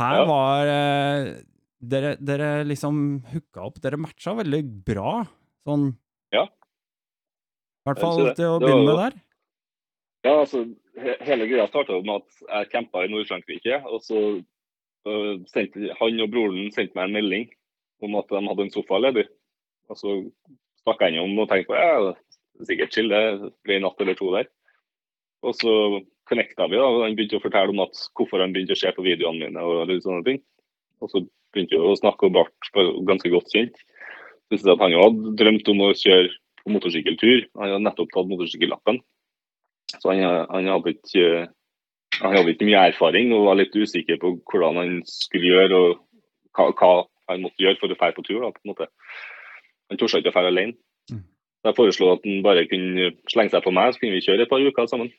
her 0.00 0.24
var 0.30 0.72
dere, 1.82 2.14
dere 2.22 2.50
liksom 2.66 2.96
hooka 3.32 3.66
opp. 3.68 3.80
Dere 3.82 4.00
matcha 4.00 4.36
veldig 4.38 4.62
bra, 4.86 5.22
sånn 5.66 5.92
Ja. 6.34 6.46
I 7.82 7.90
hvert 7.90 8.02
fall 8.02 8.20
til 8.38 8.46
å 8.46 8.60
begynne 8.62 8.86
med 8.86 9.00
der. 9.00 9.20
Ja, 10.22 10.36
altså, 10.44 10.62
he 11.02 11.16
hele 11.26 11.48
greia 11.50 11.66
starta 11.66 11.98
med 11.98 12.22
at 12.22 12.42
jeg 12.46 12.70
campa 12.70 13.02
i 13.02 13.10
Nord-Frankrike. 13.10 13.80
Og 13.90 14.04
så 14.06 14.20
uh, 14.38 15.34
sendte 15.50 15.90
han 15.98 16.22
og 16.22 16.30
broren 16.30 16.70
sendte 16.74 16.94
meg 16.98 17.10
en 17.10 17.16
melding 17.18 17.48
om 18.06 18.14
at 18.20 18.30
de 18.30 18.42
hadde 18.46 18.68
en 18.68 18.74
sofa 18.74 19.00
ledig. 19.02 19.26
Og 19.90 19.98
så 19.98 20.14
snakka 20.84 21.10
jeg 21.10 21.18
innom 21.18 21.42
og 21.42 21.50
tenkte 21.50 21.72
på 21.72 21.78
ja, 21.78 21.98
det 22.06 22.62
er 22.62 22.70
sikkert 22.70 22.94
chill, 22.94 23.10
det 23.10 23.52
blir 23.66 23.80
en 23.80 23.86
natt 23.88 24.00
eller 24.02 24.18
to 24.18 24.30
der. 24.34 24.48
Og 25.42 25.58
så 25.58 25.74
connecta 26.30 26.68
vi, 26.70 26.78
da, 26.78 26.86
og 26.86 27.02
han 27.02 27.16
begynte 27.18 27.40
å 27.40 27.42
fortelle 27.42 27.74
om 27.74 27.82
at 27.82 27.98
hvorfor 28.14 28.42
han 28.42 28.54
begynte 28.54 28.76
å 28.76 28.82
se 28.82 28.92
på 28.94 29.04
videoene 29.04 29.48
mine. 29.48 29.62
og 29.62 29.90
litt 29.90 30.06
sånne 30.06 30.22
ting. 30.26 30.42
Og 31.02 31.10
så 31.10 31.24
begynte 31.52 31.78
jo 31.78 31.90
å 31.90 31.98
snakke 31.98 32.28
og 32.28 32.36
ble 32.36 32.84
ganske 33.08 33.32
godt 33.32 33.52
kjent. 33.54 33.80
Visste 34.52 34.72
at 34.74 34.82
han 34.84 34.92
jo 34.94 35.02
hadde 35.04 35.34
drømt 35.40 35.70
om 35.72 35.82
å 35.86 35.92
kjøre 35.96 36.30
på 36.62 36.74
motorsykkeltur. 36.74 37.48
Han 37.58 37.74
hadde 37.74 37.84
nettopp 37.86 38.12
tatt 38.12 38.30
motorsykkellappen. 38.30 39.00
Så 39.92 40.12
han, 40.12 40.22
han, 40.48 40.70
hadde 40.72 40.94
ikke, 40.94 41.26
han 42.20 42.36
hadde 42.36 42.54
ikke 42.54 42.68
mye 42.68 42.86
erfaring 42.92 43.32
og 43.36 43.48
var 43.50 43.58
litt 43.60 43.76
usikker 43.76 44.20
på 44.22 44.36
hvordan 44.50 44.80
han 44.80 44.94
skulle 45.08 45.50
gjøre 45.52 45.80
og 45.80 45.90
hva, 46.56 46.70
hva 46.76 46.92
han 47.32 47.44
måtte 47.44 47.64
gjøre 47.64 47.80
for 47.80 47.92
å 47.92 47.96
dra 47.96 48.12
på 48.14 48.24
tur. 48.26 48.40
Da, 48.44 48.52
på 48.54 48.64
en 48.64 48.72
måte. 48.72 48.88
Han 49.90 50.00
torde 50.00 50.22
ikke 50.22 50.32
å 50.32 50.36
dra 50.38 50.52
alene. 50.52 50.76
Mm. 51.12 51.26
Så 51.62 51.70
jeg 51.70 51.78
foreslo 51.78 52.14
at 52.14 52.24
han 52.26 52.44
bare 52.44 52.64
kunne 52.70 53.12
slenge 53.30 53.54
seg 53.54 53.64
på 53.64 53.74
meg, 53.74 53.92
så 53.92 54.02
kunne 54.02 54.16
vi 54.16 54.24
kjøre 54.24 54.46
et 54.46 54.52
par 54.52 54.64
uker 54.64 54.88
sammen. 54.90 55.12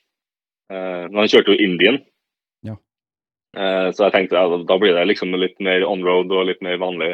Eh, 0.73 1.05
men 1.09 1.21
han 1.21 1.31
kjørte 1.31 1.53
jo 1.53 1.67
Indien. 1.67 2.01
Eh, 3.53 3.89
så 3.93 4.07
jeg 4.07 4.13
tenkte 4.15 4.39
ja, 4.39 4.57
da- 4.65 4.79
blir 4.81 4.95
det 4.97 5.05
liksom 5.11 5.35
litt 5.37 5.59
mer 5.61 5.85
on-road 5.85 6.31
og 6.31 6.47
litt 6.49 6.61
mer 6.65 6.79
vanlig, 6.81 7.11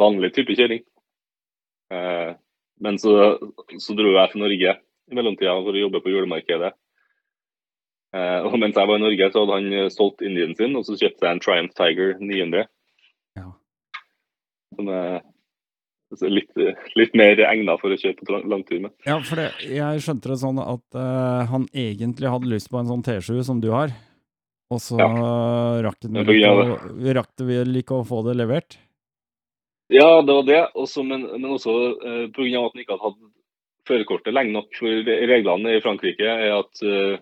vanlig 0.00 0.32
type 0.34 0.56
kjøring. 0.58 0.82
Eh, 1.94 2.32
men 2.80 2.98
så, 2.98 3.38
så 3.78 3.94
dro 3.96 4.10
jeg 4.16 4.32
til 4.32 4.42
Norge 4.42 4.74
i 5.06 5.14
mellomtida 5.14 5.54
for 5.62 5.76
å 5.76 5.84
jobbe 5.84 6.02
på 6.02 6.12
julemarkedet. 6.12 6.72
Eh, 8.16 8.40
og 8.48 8.58
mens 8.58 8.76
jeg 8.76 8.90
var 8.90 8.98
i 8.98 9.04
Norge, 9.04 9.30
så 9.30 9.44
hadde 9.44 9.60
han 9.60 9.94
solgt 9.94 10.24
Indien 10.26 10.56
sin, 10.58 10.74
og 10.76 10.84
så 10.88 10.98
kjøpte 10.98 11.24
jeg 11.28 11.36
en 11.36 11.42
Triumph 11.44 11.78
Tiger 11.78 12.18
900. 12.18 12.66
Ja. 13.38 13.48
Som 14.74 14.90
er 14.90 15.22
litt, 16.30 16.50
litt 16.98 17.14
mer 17.18 17.38
egna 17.46 17.76
for 17.80 17.94
å 17.94 17.98
kjøre 17.98 18.18
på 18.18 18.42
langtur 18.50 18.82
med. 18.82 18.94
Ja, 19.06 19.18
for 19.22 19.40
det, 19.40 19.48
jeg 19.70 20.02
skjønte 20.04 20.32
det 20.32 20.38
sånn 20.42 20.60
at 20.62 20.98
uh, 20.98 21.46
han 21.50 21.66
egentlig 21.74 22.30
hadde 22.30 22.50
lyst 22.50 22.70
på 22.72 22.80
en 22.80 22.90
sånn 22.90 23.04
T7 23.06 23.42
som 23.46 23.62
du 23.62 23.70
har, 23.74 23.94
og 24.72 24.82
så 24.82 24.98
rakk 25.84 26.08
vi 26.10 27.14
rakk 27.14 27.32
det 27.38 27.46
vel 27.46 27.80
ikke 27.82 28.00
å 28.00 28.06
få 28.06 28.22
det 28.26 28.36
levert? 28.40 28.78
Ja, 29.92 30.22
det 30.26 30.34
var 30.34 30.46
det, 30.48 30.62
også, 30.74 31.04
men, 31.06 31.22
men 31.36 31.52
også 31.54 31.74
uh, 31.94 32.24
pga. 32.34 32.62
at 32.64 32.74
han 32.74 32.82
ikke 32.82 32.96
hadde 32.96 33.04
hatt 33.06 33.20
førerkortet 33.86 34.34
lenge 34.34 34.54
nok. 34.56 34.70
For 34.76 35.10
reglene 35.30 35.76
i 35.76 35.82
Frankrike 35.84 36.26
er 36.26 36.54
at 36.56 36.82
eh, 36.84 37.18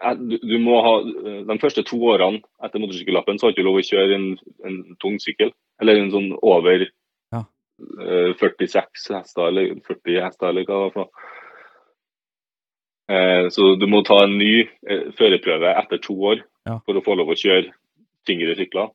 eh, 0.00 0.22
du, 0.42 0.56
må 0.62 0.80
ha 0.84 0.94
eh, 1.02 1.42
De 1.48 1.58
første 1.62 1.84
to 1.86 2.00
årene 2.12 2.42
etter 2.66 2.82
motorsykkellappen 2.82 3.38
så 3.38 3.48
har 3.48 3.54
du 3.54 3.60
ikke 3.60 3.68
lov 3.68 3.80
å 3.80 3.86
kjøre 3.86 4.18
en, 4.18 4.30
en 4.66 4.80
tung 5.02 5.20
sykkel. 5.22 5.54
Eller 5.82 6.00
en 6.00 6.12
sånn 6.14 6.32
over 6.42 6.88
Ja. 7.32 7.44
uh, 7.46 8.32
46 8.40 9.10
hester, 9.14 9.46
eller 9.46 9.76
40 9.86 10.24
hester, 10.26 10.50
eller 10.50 10.66
hva 10.66 10.74
det 10.74 10.82
var 10.82 10.96
for 10.96 11.06
noe. 11.06 11.28
Eh, 13.10 13.48
så 13.50 13.72
du 13.80 13.86
må 13.90 14.04
ta 14.06 14.20
en 14.24 14.36
ny 14.38 14.60
eh, 14.86 15.08
førerprøve 15.18 15.72
etter 15.82 15.98
to 16.04 16.14
år 16.32 16.44
Ja. 16.68 16.76
for 16.86 16.94
å 16.94 17.02
få 17.02 17.16
lov 17.18 17.32
å 17.32 17.38
kjøre 17.40 17.72
tyngre 18.28 18.54
sykler. 18.58 18.90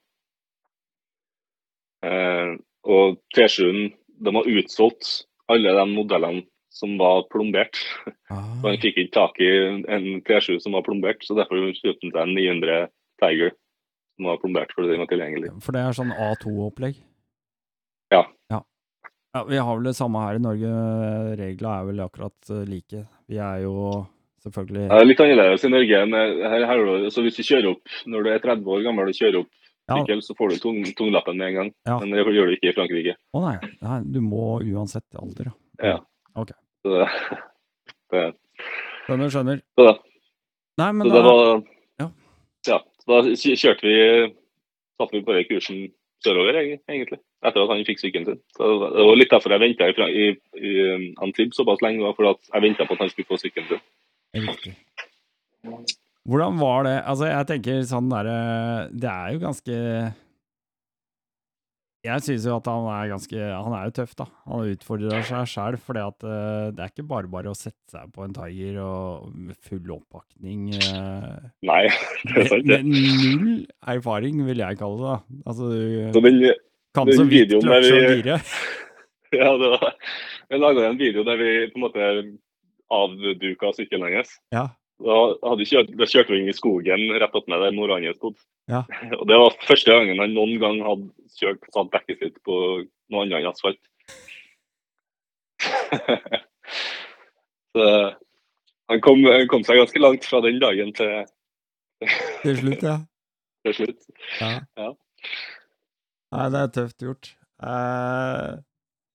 Eh, 2.05 2.55
og 2.85 3.17
T7-en 3.35 3.89
de 4.21 4.33
har 4.37 4.51
utsolgt 4.59 5.25
alle 5.51 5.73
de 5.75 5.85
modellene 5.91 6.45
som 6.75 6.97
var 6.99 7.23
plombert. 7.31 7.79
Ah, 8.29 8.55
Så 8.61 8.67
han 8.69 8.79
fikk 8.83 8.97
ikke 8.99 9.13
tak 9.15 9.39
i 9.43 9.49
en 9.87 10.21
T7 10.27 10.59
som 10.63 10.75
var 10.75 10.83
plombert, 10.85 11.23
så 11.23 11.35
derfor 11.37 11.71
kjøpte 11.77 12.03
han 12.03 12.11
seg 12.13 12.21
en 12.23 12.35
900 12.35 12.87
Tiger 13.21 13.51
som 14.15 14.27
var 14.29 14.39
plombert 14.41 14.71
fordi 14.75 14.91
det 14.91 14.99
var 14.99 15.07
tilgjengelig. 15.11 15.51
for 15.63 15.71
det 15.75 15.81
er 15.85 15.95
sånn 15.97 16.11
A2-opplegg? 16.11 16.97
Ja. 18.13 18.23
ja. 18.51 18.59
Ja, 19.35 19.43
Vi 19.43 19.57
har 19.57 19.75
vel 19.75 19.83
det 19.83 19.97
samme 19.97 20.19
her 20.23 20.37
i 20.37 20.39
Norge. 20.39 20.69
Reglene 21.35 21.71
er 21.75 21.87
vel 21.89 21.97
akkurat 22.05 22.51
eh, 22.55 22.61
like. 22.69 23.01
Vi 23.27 23.39
er 23.43 23.65
jo 23.65 23.73
selvfølgelig 24.45 24.85
er 24.87 25.07
litt 25.09 25.23
annerledes 25.25 25.65
i 25.67 25.71
Norge. 25.73 25.99
Men 26.07 26.39
her, 26.39 26.63
her, 26.69 26.83
er 26.93 27.09
så 27.11 27.23
hvis 27.25 27.35
du 27.35 27.43
kjører 27.43 27.67
opp 27.73 27.97
når 28.07 28.23
du 28.23 28.29
er 28.31 28.45
30 28.45 28.71
år 28.77 28.85
gammel 28.85 29.11
og 29.11 29.19
kjører 29.19 29.41
opp 29.41 29.51
Ja. 29.91 29.97
så 30.23 30.33
får 30.39 30.53
du 30.53 30.55
tung, 30.63 30.79
tunglappen 30.97 31.35
med 31.37 31.49
en 31.49 31.57
gang. 31.59 31.73
Ja. 31.85 31.99
Men 31.99 32.15
det 32.15 32.23
gjør 32.23 32.47
du 32.47 32.53
ikke 32.55 32.71
i 32.71 32.77
Frankrike. 32.77 33.17
Å 33.35 33.41
nei, 33.43 33.57
nei, 33.83 33.99
du 34.15 34.21
må 34.23 34.45
uansett 34.63 35.19
alder, 35.19 35.51
ja. 35.51 35.91
Ja. 35.91 35.99
Ok. 36.39 36.55
Så, 36.79 36.95
det, 36.95 37.11
det, 38.15 38.23
Skjønner, 39.03 39.35
skjønner. 39.35 39.61
så, 39.75 39.89
da. 39.91 39.95
Nei, 40.79 40.89
men 40.95 41.11
så 41.11 41.19
da 41.19 41.27
da, 41.27 41.35
ja. 42.05 42.09
ja. 42.71 42.79
Så 43.03 43.11
da 43.11 43.21
kjørte 43.35 43.91
vi 43.91 43.99
Satte 44.95 45.17
vi 45.19 45.25
bare 45.27 45.43
kursen 45.43 45.89
sørover, 46.23 46.55
egentlig. 46.87 47.19
Etter 47.45 47.61
at 47.65 47.71
han 47.75 47.85
fikk 47.87 48.01
sykkelen 48.01 48.25
sin. 48.31 48.39
Så 48.57 48.67
det 48.95 49.05
var- 49.05 49.15
litt 49.19 49.29
derfor 49.33 49.53
jeg 49.55 49.61
venta 49.63 49.87
i, 49.91 49.93
i, 50.25 50.25
i 50.59 50.73
um, 50.95 51.05
Antibes 51.27 51.57
såpass 51.59 51.81
lenge. 51.85 52.01
var 52.03 52.15
For 52.17 52.31
at 52.33 52.41
jeg 52.53 52.65
venta 52.65 52.87
på 52.89 52.97
at 52.97 53.05
han 53.05 53.13
skulle 53.13 53.29
få 53.29 53.37
sykkelen 53.43 53.69
sin. 53.75 53.83
Riktig. 54.35 54.75
Hvordan 56.25 56.57
var 56.59 56.83
det 56.85 56.95
Altså, 57.05 57.25
jeg 57.29 57.47
tenker 57.49 57.83
sånn 57.89 58.09
derre 58.11 58.89
Det 58.93 59.09
er 59.09 59.33
jo 59.35 59.39
ganske 59.45 59.75
Jeg 62.05 62.21
synes 62.21 62.43
jo 62.45 62.55
at 62.59 62.67
han 62.69 62.85
er 62.93 63.07
ganske 63.13 63.45
Han 63.65 63.73
er 63.77 63.87
jo 63.87 63.93
tøff, 63.97 64.13
da. 64.19 64.27
Han 64.45 64.67
utfordrer 64.75 65.23
seg 65.25 65.47
sjæl, 65.49 65.77
for 65.81 65.97
at 66.01 66.25
eh, 66.27 66.67
det 66.75 66.83
er 66.85 66.91
ikke 66.93 67.07
bare 67.09 67.29
bare 67.31 67.49
å 67.53 67.57
sette 67.57 67.81
seg 67.95 68.11
på 68.13 68.25
en 68.27 68.35
Tiger 68.35 68.77
og 68.83 69.31
med 69.33 69.57
full 69.65 69.89
oppakning 69.97 70.67
Uh, 70.75 71.49
Nei, 71.65 71.81
det 72.29 72.43
er 72.43 72.49
sant, 72.51 72.67
det. 72.69 72.79
Null 72.85 73.65
erfaring, 73.95 74.43
vil 74.45 74.61
jeg 74.61 74.77
kalle 74.81 74.99
det. 75.01 75.15
da. 75.15 75.41
Altså, 75.49 75.71
Så 76.13 76.21
du 76.21 76.29
den, 76.29 76.51
kan 76.95 77.11
så 77.11 77.27
vidt 77.27 77.51
der 77.51 77.61
kløtsje 77.63 77.99
og 77.99 78.15
gire. 78.15 78.39
ja, 79.35 79.51
det 79.59 79.69
var, 79.75 79.93
jeg 80.49 80.63
laga 80.63 80.89
en 80.89 80.99
video 80.99 81.23
der 81.27 81.39
vi 81.41 81.51
på 81.69 81.79
en 81.79 81.85
måte 81.85 82.09
avduka 82.95 83.71
sykkelen 83.75 84.13
hans. 84.13 84.35
Ja. 84.55 84.67
Da, 85.03 85.15
kjørt, 85.59 85.89
da 85.99 86.07
kjørte 86.07 86.31
vi 86.31 86.37
inn 86.39 86.51
i 86.51 86.55
skogen 86.55 87.09
rett 87.19 87.35
attmed 87.35 87.63
der 87.65 87.95
hans 87.95 88.19
stod. 88.19 88.37
Ja. 88.71 88.83
Og 89.19 89.25
det 89.29 89.39
var 89.41 89.57
første 89.67 89.91
gangen 89.91 90.21
han 90.21 90.35
noen 90.37 90.59
gang 90.61 90.81
hadde 90.85 91.09
kjørt 91.39 91.65
sånn 91.75 91.91
dekket 91.93 92.21
sitt 92.21 92.37
på 92.47 92.59
noe 93.11 93.25
annet 93.25 93.41
enn 93.41 93.51
asfalt. 93.51 93.81
Så 97.75 97.87
han 98.91 99.01
kom, 99.03 99.23
han 99.25 99.49
kom 99.51 99.65
seg 99.67 99.81
ganske 99.81 99.99
langt 99.99 100.27
fra 100.27 100.39
den 100.45 100.61
dagen 100.61 100.93
til, 100.95 101.25
Til 102.43 102.59
slutt, 102.61 102.83
ja. 102.85 102.97
til 103.65 103.73
slutt. 103.79 104.01
Ja. 104.39 104.51
Ja. 104.79 104.93
Nei, 106.33 106.47
det 106.53 106.61
er 106.61 106.71
tøft 106.73 107.03
gjort. 107.03 107.31
Uh, 107.61 108.59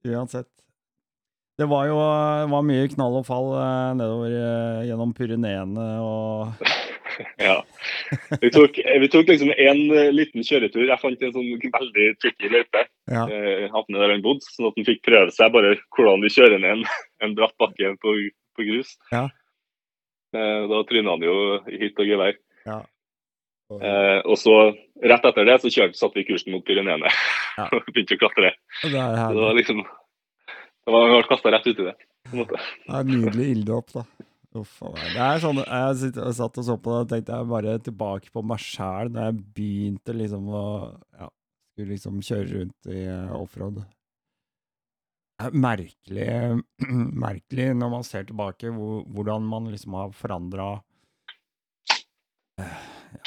uansett. 0.09 0.49
Det 1.61 1.67
var 1.69 1.90
jo 1.90 1.97
var 1.99 2.62
mye 2.64 2.87
knall 2.95 3.19
og 3.19 3.26
fall 3.29 3.50
uh, 3.52 3.90
nedover 3.99 4.33
uh, 4.33 4.85
gjennom 4.88 5.11
Pyreneene 5.17 5.88
og 6.00 6.55
Ja. 7.43 7.59
Vi 8.40 8.49
tok, 8.55 8.79
vi 8.81 9.09
tok 9.12 9.29
liksom 9.29 9.50
en 9.52 9.81
liten 10.14 10.45
kjøretur. 10.47 10.87
Jeg 10.88 11.02
fant 11.02 11.25
en 11.26 11.35
sånn 11.35 11.50
veldig 11.61 12.07
tricky 12.23 12.49
løype 12.49 12.87
Ja. 13.11 13.26
havnet 13.75 13.99
der 13.99 14.14
han 14.14 14.23
bodde, 14.25 14.47
sånn 14.55 14.71
at 14.71 14.79
han 14.79 14.87
fikk 14.87 15.02
prøve 15.05 15.35
seg 15.35 15.52
bare 15.52 15.75
hvordan 15.99 16.25
du 16.25 16.31
kjører 16.33 16.62
ned 16.62 16.79
en, 16.79 16.87
en 17.26 17.35
bratt 17.37 17.52
bakke 17.61 17.93
på, 18.00 18.14
på 18.57 18.67
grus. 18.71 18.95
Ja. 19.12 19.26
Da 20.33 20.81
tryna 20.88 21.19
han 21.19 21.26
jo 21.26 21.37
i 21.69 21.83
hytt 21.83 22.00
og 22.00 22.09
gevær. 22.09 22.40
ja. 22.64 22.81
Eh, 23.79 24.19
og 24.27 24.35
så 24.41 24.55
rett 25.07 25.27
etter 25.29 25.47
det 25.47 25.59
så 25.62 25.71
kjørte, 25.71 25.95
satte 26.00 26.19
vi 26.19 26.25
kursen 26.27 26.50
mot 26.57 26.65
Pyreneene 26.67 27.07
Ja. 27.07 27.69
og 27.77 27.87
begynte 27.95 28.17
å 28.19 28.23
klatre. 28.25 28.50
Det 28.83 28.91
Så 28.91 29.29
det 29.37 29.45
var 29.45 29.55
liksom 29.59 29.85
det 29.85 30.95
var, 30.95 31.05
Vi 31.07 31.12
ble 31.15 31.29
kasta 31.29 31.53
rett 31.55 31.69
uti 31.71 31.85
det. 31.87 31.95
på 32.27 32.33
en 32.35 32.41
måte. 32.43 32.59
Det 32.89 32.97
er 32.99 33.05
nydelig 33.12 33.47
ilddåp, 33.55 33.93
da. 33.95 34.03
Uff. 34.59 34.73
Det 34.83 35.23
er 35.23 35.39
sånn, 35.45 35.61
jeg 35.62 35.97
sitt- 36.00 36.17
jeg 36.19 36.35
satt 36.41 36.59
og 36.59 36.65
så 36.67 36.75
på 36.83 36.91
det 36.97 37.00
og 37.05 37.09
tenkte 37.12 37.37
jeg 37.39 37.50
bare 37.53 37.77
tilbake 37.87 38.33
på 38.35 38.43
meg 38.43 38.59
sjæl 38.59 39.12
da 39.15 39.29
jeg 39.29 39.39
begynte 39.55 40.17
liksom 40.19 40.49
å 40.50 40.65
ja, 41.21 41.29
skulle 41.77 41.93
liksom 41.95 42.19
kjøre 42.27 42.49
rundt 42.57 42.91
i 42.91 43.05
eh, 43.07 43.31
offroad. 43.39 43.79
Det 45.39 45.47
er 45.47 45.55
merkelig, 45.55 46.29
merkelig 47.27 47.69
når 47.79 47.93
man 47.95 48.03
ser 48.05 48.27
tilbake 48.27 48.75
hvor, 48.75 49.05
hvordan 49.07 49.47
man 49.47 49.71
liksom 49.71 49.95
har 50.00 50.11
forandra 50.19 50.73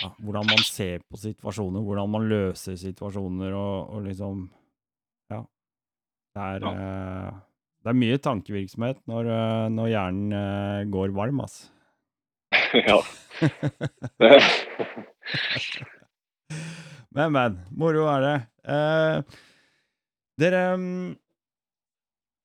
ja, 0.01 0.09
Hvordan 0.23 0.47
man 0.49 0.61
ser 0.65 1.01
på 1.09 1.17
situasjoner, 1.19 1.81
hvordan 1.83 2.09
man 2.13 2.27
løser 2.31 2.75
situasjoner 2.79 3.51
og, 3.57 3.89
og 3.97 4.05
liksom 4.07 4.45
Ja. 5.33 5.41
Det 6.35 6.41
er, 6.43 6.65
eh, 6.69 7.31
det 7.83 7.91
er 7.91 7.99
mye 7.99 8.17
tankevirksomhet 8.23 9.01
når, 9.11 9.29
eh, 9.35 9.67
når 9.75 9.91
hjernen 9.91 10.33
eh, 10.39 10.85
går 10.93 11.13
varm, 11.15 11.43
altså. 11.45 11.69
ja. 12.87 12.99
Men, 17.13 17.29
men. 17.33 17.59
Moro 17.77 18.07
er 18.09 18.23
det. 18.25 18.37
Eh, 18.73 19.37
dere 20.41 20.61
mm, 20.81 21.11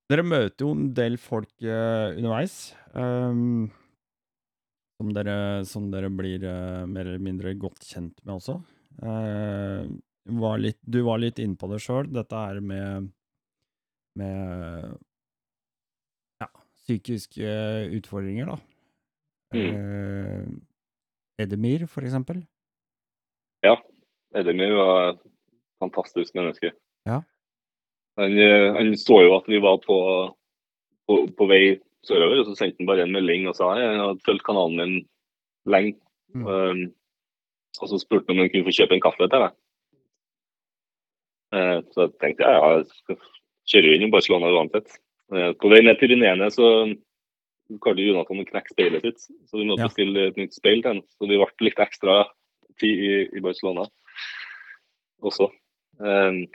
Dere 0.09 0.25
møter 0.25 0.64
jo 0.64 0.73
en 0.73 0.87
del 0.97 1.16
folk 1.21 1.50
eh, 1.64 2.14
underveis. 2.16 2.75
ehm, 2.97 3.68
som, 4.99 5.12
dere, 5.14 5.38
som 5.69 5.87
dere 5.93 6.11
blir 6.11 6.43
uh, 6.45 6.85
mer 6.90 7.07
eller 7.07 7.23
mindre 7.23 7.55
godt 7.59 7.87
kjent 7.87 8.19
med 8.25 8.35
også. 8.37 8.59
Uh, 8.99 9.87
var 10.38 10.59
litt, 10.61 10.81
du 10.83 11.00
var 11.07 11.23
litt 11.23 11.38
inne 11.40 11.57
på 11.57 11.71
det 11.71 11.78
sjøl, 11.81 12.11
dette 12.12 12.37
her 12.37 12.59
med 12.61 13.09
med 14.19 14.99
ja, 16.43 16.49
psykiske 16.83 17.52
utfordringer, 17.99 18.50
da. 18.50 18.59
Eh, 19.59 20.45
Edemir, 21.43 21.87
for 21.87 22.07
eksempel. 22.07 22.43
Ja, 23.64 23.76
Edemir 24.37 24.75
var 24.76 25.12
et 25.12 25.23
fantastisk 25.83 26.35
menneske. 26.35 26.73
Ja. 27.09 27.23
Han, 28.19 28.38
eh, 28.38 28.75
han 28.75 28.97
så 28.99 29.23
jo 29.25 29.37
at 29.38 29.49
vi 29.49 29.62
var 29.62 29.78
på, 29.85 29.99
på, 31.07 31.21
på 31.38 31.50
vei 31.50 31.62
sørover, 32.07 32.43
og 32.43 32.47
så 32.49 32.55
sendte 32.59 32.83
han 32.83 32.90
bare 32.90 33.07
en 33.07 33.14
melding 33.14 33.49
og 33.50 33.57
sa 33.59 33.73
jeg 33.78 33.99
hadde 34.00 34.25
fulgt 34.26 34.45
kanalen 34.47 34.78
min 34.78 34.95
lenge. 35.69 35.97
Mm. 36.35 36.47
Um, 36.47 36.85
og 37.81 37.90
så 37.90 37.99
spurte 38.00 38.28
han 38.28 38.38
om 38.38 38.45
han 38.45 38.52
kunne 38.52 38.69
få 38.69 38.76
kjøpe 38.78 38.97
en 38.97 39.05
kaffe 39.05 39.28
til 39.28 39.45
meg. 39.45 39.59
Uh, 41.55 41.78
så 41.93 42.07
jeg 42.07 42.14
tenkte 42.23 42.47
jeg 42.47 42.57
ja, 42.61 42.71
jeg 42.76 42.88
skal 42.93 43.21
kjøre 43.73 43.93
inn 43.97 44.09
i 44.09 44.12
Barcelona 44.12 44.55
uansett. 44.55 44.99
Uh, 45.33 45.52
på 45.61 45.71
vei 45.73 45.83
ned 45.85 45.99
til 46.00 46.12
Pyreneene 46.12 46.50
så 46.52 46.69
klarte 47.85 48.05
Jonathan 48.05 48.40
å 48.40 48.49
knekke 48.49 48.73
speilet 48.73 49.05
sitt, 49.05 49.26
så 49.49 49.61
vi 49.61 49.67
måtte 49.69 49.85
Ja. 49.85 49.90
bestille 49.90 50.28
et 50.28 50.38
nytt 50.40 50.57
speil 50.57 50.83
til 50.83 50.95
ham. 50.95 51.02
Så 51.17 51.28
det 51.28 51.37
ble 51.37 51.67
litt 51.67 51.83
ekstra 51.85 52.23
tid 52.81 53.05
i, 53.05 53.14
i 53.37 53.45
Barcelona 53.45 53.85
også. 55.21 55.50
Um, 55.99 56.47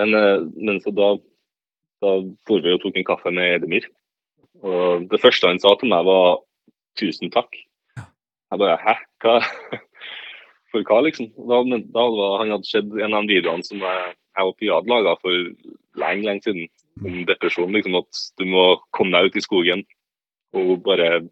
men, 0.00 0.14
eh, 0.14 0.40
men 0.56 0.80
så 0.80 0.92
da, 0.96 1.14
da 2.00 2.12
for 2.48 2.64
vi 2.64 2.72
og 2.72 2.80
tok 2.82 2.96
en 2.96 3.08
kaffe 3.08 3.32
med 3.34 3.58
Edemir. 3.58 3.86
Og 4.62 5.06
det 5.10 5.20
første 5.22 5.48
han 5.48 5.60
sa 5.62 5.74
til 5.78 5.90
meg, 5.92 6.04
var 6.04 6.40
'tusen 6.98 7.30
takk'. 7.30 7.56
Jeg 7.96 8.58
bare 8.58 8.78
'hæ? 8.78 8.94
Hva? 9.22 9.36
For 10.70 10.82
hva, 10.86 11.00
liksom? 11.02 11.30
Da, 11.50 11.62
da 11.66 12.02
var, 12.14 12.38
han 12.38 12.52
hadde 12.54 12.68
sett 12.68 12.90
en 12.94 13.14
av 13.14 13.26
de 13.26 13.38
videoene 13.40 13.66
som 13.66 13.78
jeg, 13.82 14.14
jeg 14.38 14.46
og 14.46 14.56
Pia 14.58 14.76
hadde 14.78 14.92
laga 14.92 15.16
for 15.18 15.32
lenge, 15.98 16.26
lenge 16.26 16.44
siden, 16.46 16.68
om 17.02 17.24
depresjon. 17.26 17.72
liksom 17.74 17.96
At 17.98 18.20
du 18.38 18.44
må 18.46 18.78
komme 18.94 19.16
deg 19.16 19.30
ut 19.30 19.36
i 19.36 19.42
skogen 19.42 19.82
og 20.54 20.82
bare 20.86 21.26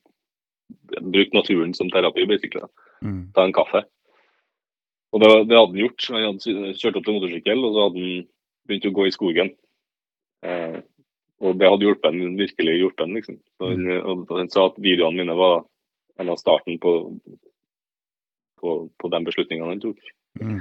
bruke 0.98 1.34
naturen 1.34 1.74
som 1.74 1.90
terapi, 1.90 2.26
basically. 2.26 2.66
Mm. 3.02 3.30
Ta 3.34 3.46
en 3.46 3.54
kaffe. 3.54 3.84
Og 5.12 5.22
det, 5.22 5.30
det 5.48 5.56
hadde 5.56 5.72
han 5.72 5.82
gjort. 5.84 6.08
Han 6.10 6.26
hadde 6.26 6.74
kjørt 6.78 6.98
opp 6.98 7.06
til 7.06 7.16
motorsykkel, 7.16 7.64
og 7.64 7.74
så 7.74 7.86
hadde 7.86 8.04
han 8.04 8.28
begynt 8.68 8.88
å 8.90 8.94
gå 8.98 9.06
i 9.08 9.14
skogen. 9.14 9.52
Eh, 10.46 10.78
og 11.38 11.58
det 11.58 11.68
hadde 11.70 11.86
hjulpet 11.86 12.10
han, 12.10 12.38
virkelig 12.38 12.78
hjulpet 12.80 13.04
den, 13.04 13.18
liksom. 13.18 13.38
For, 13.60 13.74
han, 13.74 14.02
og 14.02 14.32
han 14.34 14.50
sa 14.52 14.66
at 14.70 14.80
videoene 14.82 15.22
mine 15.22 15.36
var 15.38 15.62
en 16.18 16.32
av 16.32 16.40
starten 16.40 16.80
på, 16.82 16.94
på, 18.58 18.74
på 18.98 19.10
de 19.14 19.20
beslutningene 19.28 19.76
han 19.76 19.82
tok. 19.82 20.00
Mm. 20.42 20.58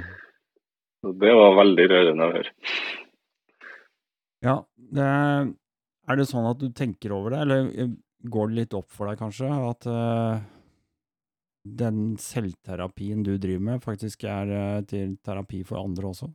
Det 1.18 1.32
var 1.38 1.56
veldig 1.58 1.86
rørende 1.90 2.28
å 2.28 2.34
høre. 2.36 2.52
Ja, 4.46 4.54
det 4.76 5.06
er, 5.06 5.48
det 6.18 6.28
sånn 6.30 6.46
at 6.46 6.60
du 6.62 6.70
tenker 6.74 7.14
over 7.16 7.34
det, 7.34 7.42
eller 7.42 7.72
eh, 7.74 7.90
går 8.30 8.50
det 8.50 8.60
litt 8.60 8.78
opp 8.78 8.90
for 8.94 9.10
deg 9.10 9.18
kanskje, 9.18 9.50
at 9.50 9.88
uh, 9.90 10.38
den 11.62 12.14
selvterapien 12.22 13.24
du 13.26 13.34
driver 13.34 13.64
med, 13.72 13.82
faktisk 13.82 14.26
er 14.30 14.54
uh, 14.54 14.86
til 14.86 15.16
terapi 15.26 15.64
for 15.66 15.82
andre 15.82 16.12
også? 16.12 16.30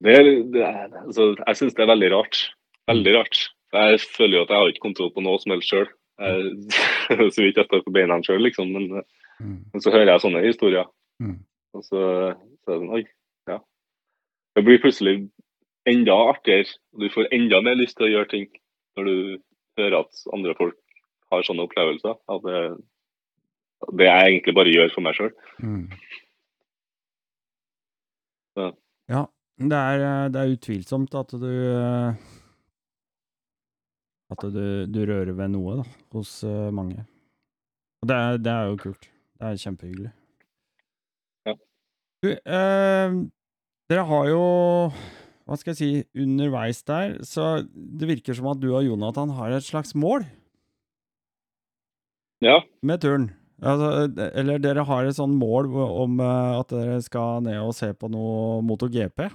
Det, 0.00 0.16
det, 0.54 0.64
altså, 1.02 1.32
jeg 1.34 1.58
syns 1.58 1.76
det 1.76 1.84
er 1.84 1.92
veldig 1.92 2.14
rart. 2.14 2.44
Veldig 2.90 3.14
rart. 3.16 3.40
Jeg 3.72 4.00
føler 4.16 4.36
jo 4.38 4.42
at 4.44 4.50
jeg 4.52 4.58
har 4.60 4.70
ikke 4.72 4.84
kontroll 4.88 5.12
på 5.14 5.22
noe 5.24 5.38
som 5.42 5.54
helst 5.54 5.70
sjøl. 5.70 5.88
Så 7.34 7.40
vidt 7.44 7.56
jeg 7.56 7.66
står 7.68 7.84
på 7.86 7.92
beina 7.94 8.18
sjøl, 8.26 8.42
liksom. 8.48 8.72
Men, 8.76 9.02
Mm. 9.40 9.54
men 9.72 9.80
så 9.80 9.88
hører 9.88 10.10
jeg 10.10 10.20
sånne 10.20 10.40
historier. 10.44 10.84
Mm. 11.16 11.38
Og 11.72 11.80
så, 11.86 12.00
så 12.60 12.72
er 12.74 12.74
det 12.74 12.80
sånn 12.82 12.90
Oi, 12.92 12.98
ja. 13.48 13.54
Det 14.52 14.64
blir 14.66 14.82
plutselig 14.82 15.14
enda 15.88 16.12
artigere. 16.28 16.66
og 16.92 17.00
Du 17.00 17.08
får 17.14 17.30
enda 17.32 17.62
mer 17.64 17.78
lyst 17.80 17.96
til 17.96 18.04
å 18.04 18.10
gjøre 18.10 18.28
ting 18.34 18.44
når 18.98 19.08
du 19.08 19.14
hører 19.80 19.96
at 20.02 20.20
andre 20.36 20.52
folk 20.58 20.76
har 21.32 21.46
sånne 21.48 21.64
opplevelser. 21.64 22.18
At 22.36 22.44
det, 22.44 22.60
det 23.96 24.10
jeg 24.10 24.26
egentlig 24.34 24.54
bare 24.60 24.74
gjør 24.76 24.92
for 24.92 25.06
meg 25.08 25.16
sjøl. 25.16 25.32
Mm. 25.64 25.86
Ja. 29.08 29.24
Det 29.60 29.76
er, 29.76 30.28
det 30.32 30.40
er 30.40 30.52
utvilsomt 30.54 31.14
at 31.20 31.32
du 31.36 31.48
At 34.30 34.44
du, 34.54 34.86
du 34.86 35.00
rører 35.08 35.32
ved 35.34 35.50
noe 35.56 35.80
da, 35.80 35.84
hos 36.14 36.36
eh, 36.46 36.68
mange. 36.74 37.02
Og 38.00 38.08
det 38.10 38.16
er, 38.16 38.36
det 38.40 38.52
er 38.52 38.68
jo 38.70 38.76
kult. 38.80 39.08
Det 39.40 39.48
er 39.48 39.58
kjempehyggelig. 39.64 40.10
Ja. 41.48 41.54
Du, 42.22 42.28
eh, 42.30 43.16
dere 43.90 44.04
har 44.06 44.28
jo 44.30 44.42
Hva 45.48 45.56
skal 45.58 45.72
jeg 45.74 45.78
si 45.80 46.20
Underveis 46.22 46.82
der, 46.86 47.16
så 47.26 47.48
det 47.66 48.06
virker 48.12 48.36
som 48.38 48.46
at 48.52 48.60
du 48.62 48.68
og 48.70 48.84
Jonathan 48.86 49.32
har 49.34 49.56
et 49.56 49.66
slags 49.66 49.96
mål 49.98 50.22
Ja. 52.44 52.60
med 52.86 53.02
turen. 53.02 53.30
Altså, 53.60 54.06
eller 54.40 54.56
dere 54.62 54.84
har 54.88 55.04
et 55.04 55.18
sånn 55.18 55.34
mål 55.36 55.66
om 55.76 56.20
eh, 56.22 56.60
at 56.62 56.70
dere 56.72 57.00
skal 57.04 57.42
ned 57.44 57.58
og 57.60 57.74
se 57.76 57.90
på 57.92 58.08
noe 58.12 58.62
MotoGP? 58.64 59.26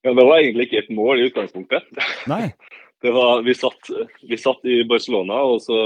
ja, 0.00 0.12
det 0.16 0.24
var 0.26 0.40
egentlig 0.40 0.66
ikke 0.66 0.82
et 0.82 0.90
mål 0.96 1.20
i 1.22 1.26
utgangspunktet. 1.30 1.86
Nei? 2.28 2.50
Det 3.00 3.12
var, 3.14 3.42
vi, 3.42 3.54
satt, 3.56 3.88
vi 4.28 4.36
satt 4.36 4.66
i 4.68 4.82
Barcelona, 4.88 5.38
og 5.48 5.62
så 5.64 5.78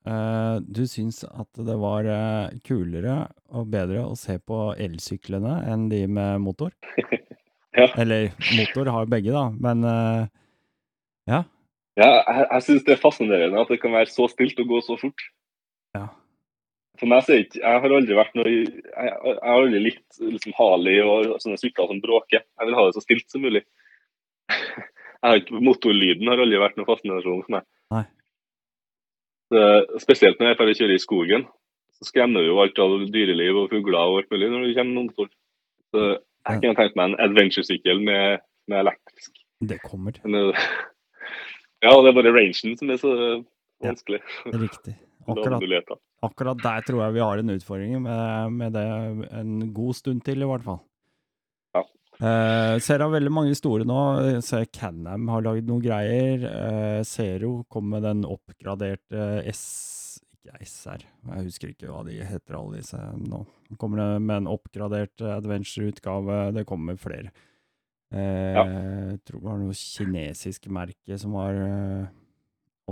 Eh, 0.08 0.56
du 0.64 0.84
syns 0.90 1.22
at 1.28 1.64
det 1.66 1.76
var 1.80 2.08
eh, 2.08 2.56
kulere 2.66 3.24
og 3.54 3.70
bedre 3.72 4.04
å 4.06 4.16
se 4.18 4.38
på 4.38 4.70
elsyklene 4.80 5.60
enn 5.70 5.88
de 5.92 6.04
med 6.10 6.44
motor? 6.44 6.74
Ja. 7.74 7.88
Eller 7.98 8.28
motor 8.54 8.86
har 8.86 9.08
begge, 9.10 9.32
da, 9.34 9.48
men 9.50 9.80
uh, 9.82 10.28
ja. 11.26 11.40
Ja, 11.98 12.10
jeg, 12.22 12.44
jeg 12.44 12.64
syns 12.66 12.84
det 12.86 12.94
er 12.94 13.00
fascinerende 13.02 13.62
at 13.62 13.70
det 13.70 13.80
kan 13.82 13.94
være 13.94 14.10
så 14.10 14.28
stilt 14.30 14.60
og 14.62 14.68
gå 14.70 14.78
så 14.86 14.94
fort. 15.00 15.24
Ja. 15.96 16.04
For 17.00 17.10
meg 17.10 17.24
så 17.26 17.40
ikke 17.40 17.58
Jeg 17.58 17.82
har 17.82 17.92
aldri 17.96 18.14
vært 18.14 18.36
noe 18.38 18.50
Jeg, 18.50 18.74
jeg 18.94 19.34
har 19.42 19.56
aldri 19.58 19.80
likt 19.82 20.18
liksom 20.22 20.54
Harley 20.58 21.00
og 21.02 21.36
sånne 21.42 21.58
sykler 21.58 21.90
som 21.90 22.02
bråker. 22.02 22.44
Jeg 22.46 22.68
vil 22.68 22.78
ha 22.78 22.84
det 22.86 22.94
så 22.96 23.02
stilt 23.02 23.26
som 23.34 23.42
mulig. 23.42 23.64
Har 25.24 25.40
ikke, 25.40 25.56
motorlyden 25.64 26.28
har 26.28 26.42
aldri 26.42 26.58
vært 26.60 26.74
noe 26.76 26.84
fascinasjon 26.84 27.38
for 27.46 27.54
meg. 27.54 27.64
Nei. 29.54 30.00
Spesielt 30.02 30.40
når 30.40 30.52
jeg 30.52 30.58
får 30.60 30.72
kjøre 30.80 30.96
i 30.96 31.02
skogen. 31.02 31.46
Så 31.94 32.08
skremmer 32.10 32.42
du 32.42 32.50
jo 32.50 32.60
alt 32.62 32.78
av 32.82 32.96
dyreliv 33.14 33.60
og 33.62 33.70
fugler 33.72 34.00
og 34.00 34.20
alt 34.20 34.34
mulig 34.34 34.50
når 34.50 34.66
du 34.66 34.74
kommer 34.74 34.96
noen 34.96 35.10
motor. 35.12 35.30
Så 35.94 36.04
jeg 36.10 36.60
kunne 36.60 36.76
tenkt 36.80 36.98
meg 36.98 37.12
en 37.12 37.20
adventuresykkel 37.28 38.02
med, 38.04 38.44
med 38.68 38.82
elektrisk. 38.82 39.32
Det 39.64 39.78
kommer. 39.84 40.18
Men, 40.26 40.50
eh, 40.50 40.70
ja, 41.86 41.94
det 41.94 42.10
er 42.10 42.16
bare 42.18 42.34
rangen 42.34 42.78
som 42.80 42.90
er 42.90 43.00
så 43.00 43.14
vanskelig. 43.84 44.20
Riktig. 44.52 44.98
Akkurat, 45.24 45.94
akkurat 46.20 46.58
der 46.60 46.82
tror 46.84 46.98
jeg 47.00 47.14
vi 47.14 47.20
har 47.24 47.40
en 47.40 47.52
utfordring 47.54 47.94
med, 48.04 48.50
med 48.52 48.74
det 48.76 48.82
en 49.38 49.70
god 49.72 49.96
stund 49.96 50.20
til, 50.20 50.42
i 50.44 50.48
hvert 50.50 50.66
fall. 50.66 50.82
Ja. 52.20 52.74
Eh, 52.74 52.78
ser 52.84 53.02
av 53.04 53.14
veldig 53.14 53.32
mange 53.32 53.56
store 53.58 53.86
nå. 53.88 54.00
Jeg 54.28 54.44
Ser 54.46 54.68
Canham 54.70 55.28
har 55.32 55.44
lagd 55.46 55.66
noen 55.68 55.82
greier. 55.82 56.44
Uh, 56.44 57.00
Zero 57.06 57.56
kom 57.70 57.90
med 57.94 58.06
den 58.06 58.24
oppgraderte 58.28 59.42
S... 59.50 59.64
Ikke 60.44 60.58
SR, 60.60 61.00
jeg 61.30 61.46
husker 61.46 61.70
ikke 61.72 61.88
hva 61.88 62.02
de 62.04 62.18
heter 62.20 62.58
alle 62.58 62.82
disse 62.82 62.98
nå. 63.16 63.38
Kommer 63.80 64.02
det 64.02 64.08
med 64.26 64.42
en 64.42 64.50
oppgradert 64.52 65.22
eh, 65.24 65.38
adventure-utgave. 65.38 66.36
Det 66.52 66.66
kommer 66.68 66.98
flere. 67.00 67.32
Eh, 68.12 68.52
Jeg 68.52 69.22
tror 69.24 69.40
det 69.40 69.48
var 69.48 69.62
noe 69.62 69.78
kinesisk 69.78 70.68
merke 70.68 71.16
som 71.18 71.32
var 71.38 71.56
uh, 71.56 72.12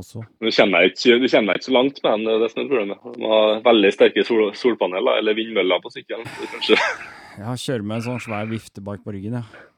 også. 0.00 0.24
Du 0.40 0.48
kommer 0.48 0.80
deg 0.80 0.94
ikke, 0.96 1.18
ikke 1.20 1.62
så 1.68 1.76
langt 1.76 2.00
med 2.00 2.10
den, 2.24 2.40
det 2.40 2.48
er 2.48 2.56
problemet. 2.56 3.08
Du 3.20 3.26
har 3.28 3.60
veldig 3.68 3.92
sterke 3.98 4.24
sol, 4.24 4.48
solpaneler 4.56 5.20
eller 5.20 5.36
vindmøller 5.36 5.84
på 5.84 5.92
sykkelen. 5.92 6.24
Kanskje. 6.56 6.80
Ja, 7.40 7.54
kjører 7.56 7.84
med 7.86 8.00
en 8.00 8.04
sånn 8.04 8.20
svær 8.22 8.48
vifte 8.50 8.82
bak 8.84 9.04
på 9.04 9.14
ryggen, 9.14 9.38
ja. 9.40 9.68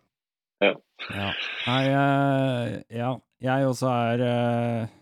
Ja. 0.64 0.72
ja. 1.10 1.30
Nei, 1.66 1.82
eh, 1.90 2.74
ja, 2.98 3.10
jeg 3.42 3.68
også 3.68 3.90
er 3.90 4.24
eh, 4.24 4.92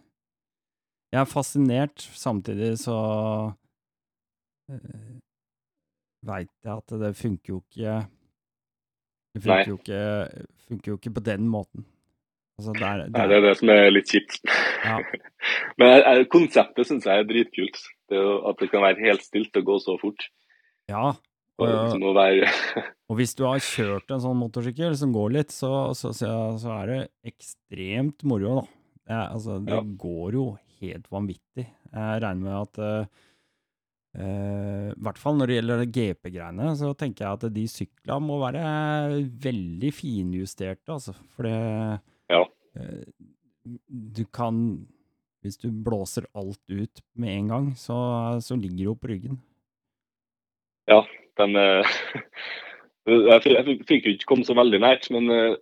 Jeg 1.13 1.21
er 1.21 1.29
fascinert, 1.29 2.05
samtidig 2.17 2.71
så 2.81 2.97
uh, 4.73 5.17
veit 6.25 6.51
jeg 6.65 6.73
at 6.73 6.95
det 7.03 7.11
funker 7.19 7.53
jo 7.53 7.59
ikke 7.61 7.99
Det 9.35 9.43
funker 9.45 9.69
jo 9.69 9.77
ikke, 9.77 10.05
funker 10.69 10.93
jo 10.93 10.97
ikke 11.01 11.15
på 11.19 11.25
den 11.27 11.49
måten. 11.53 11.85
Altså, 12.57 12.73
det 12.77 12.87
er, 12.89 13.05
Nei, 13.13 13.27
det 13.29 13.37
er 13.37 13.45
det 13.45 13.53
som 13.59 13.73
er 13.73 13.91
litt 13.93 14.13
kjipt. 14.13 14.41
Ja. 14.85 14.99
Men 15.81 16.25
konseptet 16.33 16.89
syns 16.89 17.09
jeg 17.09 17.23
er 17.23 17.29
dritkult. 17.29 17.81
Det 18.13 18.23
At 18.49 18.61
det 18.61 18.69
kan 18.73 18.85
være 18.85 19.05
helt 19.09 19.25
stilt 19.25 19.57
og 19.61 19.69
gå 19.69 19.79
så 19.85 19.97
fort. 20.01 20.29
ja. 20.93 21.13
Og 21.63 21.73
liksom 21.87 22.05
å 22.11 22.13
være, 22.17 22.51
Og 23.13 23.19
hvis 23.19 23.35
du 23.37 23.43
har 23.45 23.59
kjørt 23.61 24.13
en 24.15 24.23
sånn 24.25 24.39
motorsykkel 24.41 24.95
som 24.97 25.11
går 25.13 25.35
litt, 25.39 25.51
så, 25.53 25.91
så, 25.99 26.13
så, 26.17 26.29
så 26.63 26.71
er 26.81 26.87
det 26.93 27.01
ekstremt 27.33 28.23
moro, 28.29 28.55
da. 28.63 28.65
Det, 29.03 29.19
altså, 29.35 29.59
det 29.67 29.75
Ja. 29.77 29.83
går 30.07 30.37
jo 30.39 30.45
helt 30.81 31.11
vanvittig. 31.13 31.67
Jeg 31.93 32.23
regner 32.25 32.43
med 32.47 32.55
at 32.57 32.79
uh, 32.83 33.21
I 34.23 34.95
hvert 35.03 35.21
fall 35.21 35.37
når 35.39 35.51
det 35.51 35.57
gjelder 35.59 35.85
GP-greiene, 35.97 36.71
så 36.79 36.93
tenker 36.99 37.25
jeg 37.27 37.39
at 37.39 37.47
de 37.55 37.67
sykla 37.71 38.19
må 38.23 38.39
være 38.43 38.63
veldig 39.45 39.93
finjusterte, 39.97 40.89
altså. 40.97 41.15
For 41.37 41.49
det 41.49 42.01
Ja. 42.33 42.43
uh, 42.77 43.05
Du 43.89 44.25
kan 44.27 44.87
Hvis 45.43 45.57
du 45.59 45.69
blåser 45.71 46.25
alt 46.39 46.61
ut 46.71 47.01
med 47.19 47.37
en 47.37 47.49
gang, 47.49 47.65
så, 47.77 47.97
så 48.41 48.55
ligger 48.57 48.77
det 48.79 48.85
jo 48.87 48.95
på 48.95 49.09
ryggen. 49.11 49.41
ja, 50.87 51.01
den, 51.43 51.57
eh, 51.59 51.97
jeg, 53.11 53.77
fikk- 53.89 54.07
jo 54.09 54.15
ikke 54.17 54.29
komme 54.31 54.47
så 54.49 54.55
veldig 54.59 54.81
nært, 54.83 55.11
men 55.15 55.29
eh, 55.35 55.57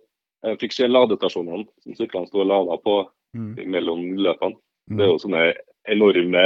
jeg 0.45 0.59
fikk 0.63 0.73
se 0.77 0.87
ladestasjonene 0.89 1.65
som 1.83 1.97
syklene 1.97 2.29
sto 2.29 2.43
og 2.45 2.49
lada 2.53 2.77
på 2.85 3.01
Mm. 3.31 3.53
mellom 3.71 3.99
løpene. 4.19 4.57
Det 4.91 5.05
er 5.05 5.07
jo 5.07 5.19
sånne 5.23 5.41
enorme 5.87 6.41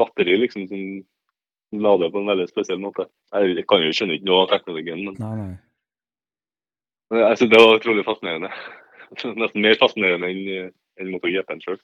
batteri 0.00 0.32
liksom, 0.40 0.64
som 0.66 0.80
lader 1.78 2.10
på 2.10 2.18
en 2.18 2.26
veldig 2.26 2.46
spesiell 2.50 2.80
måte. 2.82 3.04
Jeg 3.30 3.62
kan 3.70 3.84
jo 3.84 3.92
skjønne 3.94 4.16
ikke 4.18 4.26
noe 4.26 4.40
av 4.42 4.48
teknologien, 4.50 4.98
men 5.06 5.14
Nei, 5.20 5.36
nei. 5.38 5.52
men 7.12 7.22
jeg 7.22 7.38
synes 7.38 7.52
det 7.54 7.60
var 7.62 7.76
utrolig 7.78 8.04
fascinerende. 8.08 8.50
Nesten 9.44 9.62
mer 9.62 9.78
fascinerende 9.78 10.32
enn 10.32 10.72
enn 10.98 11.12
MotoGP-en 11.14 11.62
sjøl. 11.62 11.78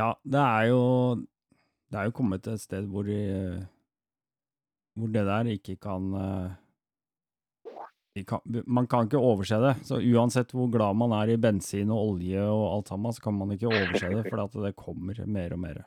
Ja, 0.00 0.14
det 0.24 0.40
er 0.48 0.70
jo 0.72 0.80
Det 1.92 2.00
er 2.00 2.08
jo 2.08 2.16
kommet 2.22 2.48
et 2.48 2.64
sted 2.64 2.88
hvor 2.88 3.04
de, 3.04 3.20
hvor 4.98 5.12
det 5.12 5.24
der 5.28 5.52
ikke 5.54 5.76
kan 5.80 6.10
eh, 6.18 6.58
kan, 8.28 8.42
Man 8.66 8.86
kan 8.86 9.08
ikke 9.08 9.20
overse 9.20 9.56
det. 9.62 9.76
Så 9.88 10.00
uansett 10.00 10.52
hvor 10.52 10.68
glad 10.72 10.98
man 11.00 11.14
er 11.16 11.32
i 11.32 11.40
bensin 11.40 11.90
og 11.90 12.12
olje 12.12 12.42
og 12.44 12.66
alt 12.74 12.92
sammen, 12.92 13.12
så 13.12 13.24
kan 13.24 13.38
man 13.38 13.54
ikke 13.54 13.70
overse 13.70 14.12
det, 14.12 14.26
for 14.28 14.66
det 14.66 14.76
kommer 14.76 15.22
mer 15.26 15.56
og 15.56 15.62
mer. 15.62 15.80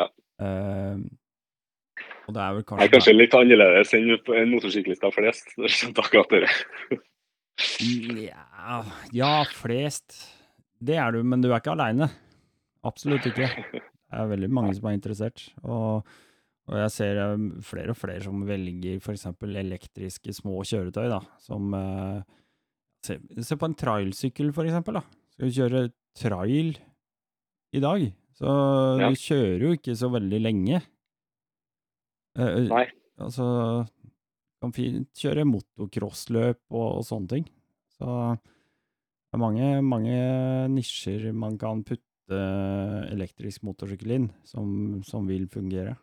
Ja. 0.00 0.08
Uh, 0.40 1.04
og 2.24 2.34
det 2.34 2.40
er 2.40 2.54
vel 2.56 2.64
kanskje 2.64 2.64
kanskje, 2.64 2.88
er 2.88 2.94
kanskje 2.94 3.14
litt 3.14 3.34
annerledes 3.36 3.92
enn 3.94 4.08
enn 4.16 4.54
motorsyklister 4.54 5.12
flest. 5.14 5.52
det 5.60 6.00
akkurat 6.00 6.32
det. 6.32 6.48
Ja, 8.24 8.80
ja, 9.14 9.34
flest. 9.52 10.16
Det 10.80 10.96
er 10.98 11.14
du, 11.14 11.20
men 11.22 11.44
du 11.44 11.50
er 11.50 11.60
ikke 11.60 11.76
aleine. 11.76 12.08
Absolutt 12.84 13.26
ikke. 13.28 13.48
Det 13.74 14.20
er 14.20 14.30
veldig 14.30 14.50
mange 14.52 14.74
som 14.76 14.88
er 14.88 14.96
interessert. 14.96 15.46
Og, 15.62 16.04
og 16.70 16.78
jeg 16.80 16.92
ser 16.94 17.18
eh, 17.20 17.44
flere 17.66 17.92
og 17.92 17.98
flere 18.00 18.22
som 18.24 18.40
velger 18.48 18.96
f.eks. 19.02 19.26
elektriske 19.44 20.32
små 20.32 20.62
kjøretøy, 20.64 21.08
da. 21.12 21.20
Som 21.42 21.74
eh, 21.76 22.22
se, 23.04 23.18
se 23.44 23.58
på 23.60 23.68
en 23.68 23.76
trailsykkel, 23.76 24.52
for 24.56 24.64
eksempel, 24.68 25.00
da. 25.00 25.04
Skal 25.34 25.50
du 25.50 25.58
kjøre 25.58 25.82
trail 26.16 26.76
i 27.74 27.82
dag, 27.82 28.06
så 28.38 28.50
Ja. 29.02 29.08
du 29.10 29.18
kjører 29.18 29.64
jo 29.66 29.74
ikke 29.76 29.96
så 29.98 30.08
veldig 30.14 30.40
lenge. 30.40 30.80
Eh, 32.38 32.64
Nei. 32.70 32.86
Altså 33.22 33.44
Kan 34.62 34.72
fint 34.72 35.10
kjøre 35.20 35.44
motocrossløp 35.44 36.58
og, 36.72 36.88
og 36.98 37.04
sånne 37.04 37.28
ting. 37.28 37.44
Så 37.98 38.06
det 38.38 39.36
er 39.36 39.42
mange, 39.42 39.68
mange 39.84 40.16
nisjer 40.72 41.28
man 41.36 41.58
kan 41.60 41.82
putte 41.84 42.38
elektrisk 43.12 43.62
motorsykkel 43.68 44.14
inn, 44.16 44.30
som, 44.48 45.02
som 45.04 45.28
vil 45.28 45.44
fungere. 45.52 45.98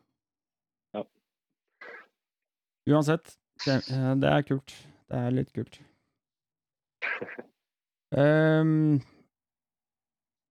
Uansett, 2.90 3.36
det, 3.66 3.78
eh, 3.92 4.14
er 4.32 4.46
kult. 4.48 4.74
Det 5.12 5.18
er 5.18 5.36
litt 5.36 5.52
kult. 5.54 5.80
Um, 8.12 9.00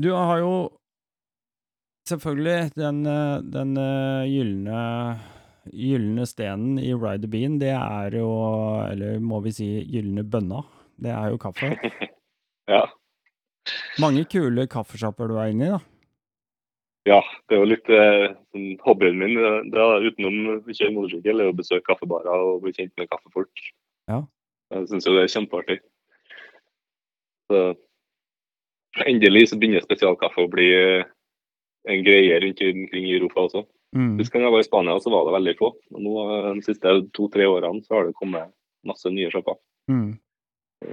du 0.00 0.10
har 0.14 0.38
jo 0.40 0.54
selvfølgelig 2.08 2.72
den, 2.74 3.02
eh, 3.06 3.42
den 3.42 3.76
eh, 3.76 4.30
gylne 4.30 4.80
gylne 5.70 6.24
stenen 6.26 6.78
i 6.80 6.92
Ride 6.94 7.26
the 7.26 7.30
Bean, 7.30 7.58
det 7.60 7.74
er 7.76 8.16
jo, 8.16 8.30
eller 8.88 9.20
må 9.22 9.42
vi 9.44 9.52
si 9.54 9.68
gylne 9.92 10.24
bønna, 10.24 10.62
det 11.00 11.12
er 11.14 11.34
jo 11.34 11.42
kaffe. 11.42 11.74
Ja. 12.70 12.84
Mange 13.98 14.22
kule 14.30 14.62
kaffesjapper 14.70 15.26
du 15.26 15.34
er 15.40 15.48
inne 15.50 15.64
i, 15.66 15.70
da. 15.72 15.78
Ja, 17.08 17.20
det 17.48 17.56
er 17.56 17.62
jo 17.62 17.68
litt 17.68 17.88
eh, 17.94 18.26
sånn 18.52 18.74
hobbyen 18.84 19.16
min. 19.20 19.36
Det, 19.38 19.52
det 19.72 19.84
er, 19.84 20.08
utenom 20.10 20.34
å 20.52 20.56
kjøre 20.66 20.92
motorsykkel, 20.96 21.40
er 21.40 21.52
å 21.52 21.56
besøke 21.56 21.86
kaffebarer 21.86 22.44
og 22.44 22.60
bli 22.64 22.74
kjent 22.76 22.92
med 23.00 23.08
kaffefolk. 23.08 23.62
Ja. 24.10 24.20
Jeg 24.74 24.90
syns 24.90 25.08
jo 25.08 25.14
det 25.16 25.24
er 25.24 25.32
kjempeartig. 25.32 25.78
Så 27.50 27.62
endelig 29.06 29.48
så 29.50 29.58
begynner 29.58 29.82
spesialkaffe 29.84 30.44
å 30.44 30.52
bli 30.52 30.68
eh, 30.76 31.08
en 31.90 32.04
greie 32.04 32.40
rundt 32.44 32.64
omkring 32.68 33.08
i 33.08 33.16
Europa 33.16 33.46
også. 33.48 33.64
Mm. 33.96 34.18
Sist 34.20 34.32
gang 34.34 34.44
jeg 34.44 34.54
var 34.54 34.62
i 34.62 34.68
Spania, 34.68 34.98
så 35.02 35.10
var 35.10 35.24
det 35.26 35.34
veldig 35.38 35.54
få. 35.58 35.72
Og 35.96 36.02
nå 36.04 36.16
eh, 36.26 36.50
de 36.58 36.66
siste 36.66 36.96
to-tre 37.16 37.48
årene 37.50 37.82
så 37.86 37.96
har 37.96 38.10
det 38.10 38.18
kommet 38.18 38.52
masse 38.86 39.10
nye 39.12 39.30
sjapper. 39.32 39.58
Mm. 39.90 40.12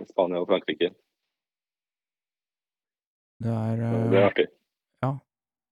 Spania 0.10 0.42
og 0.42 0.50
Frankrike. 0.50 0.94
Det 3.44 3.54
er, 3.54 3.84
eh, 3.84 4.08
Det 4.12 4.22
er 4.22 4.30
artig. 4.32 4.48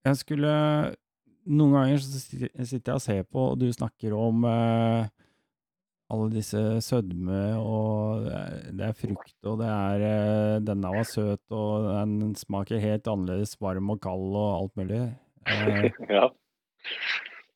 Jeg 0.06 0.20
skulle 0.22 0.54
Noen 1.46 1.76
ganger 1.76 2.00
så 2.02 2.20
sitter 2.22 2.90
jeg 2.90 2.96
og 2.96 3.04
ser 3.04 3.22
på, 3.30 3.42
og 3.52 3.60
du 3.62 3.68
snakker 3.74 4.14
om 4.18 4.46
eh, 4.50 5.06
alle 6.10 6.30
disse 6.34 6.62
sødme, 6.82 7.42
og 7.62 8.24
det 8.26 8.34
er, 8.40 8.56
det 8.80 8.88
er 8.88 8.96
frukt, 8.98 9.36
og 9.46 9.60
det 9.62 9.68
er 9.70 10.06
eh, 10.08 10.56
Denne 10.66 10.92
var 10.96 11.06
søt, 11.06 11.44
og 11.54 11.86
den 11.92 12.34
smaker 12.40 12.82
helt 12.82 13.06
annerledes 13.12 13.54
varm 13.62 13.94
og 13.94 14.02
kald 14.06 14.34
og 14.34 14.50
alt 14.56 14.74
mulig. 14.82 15.04
Eh, 15.46 15.86
Ja. 16.18 16.26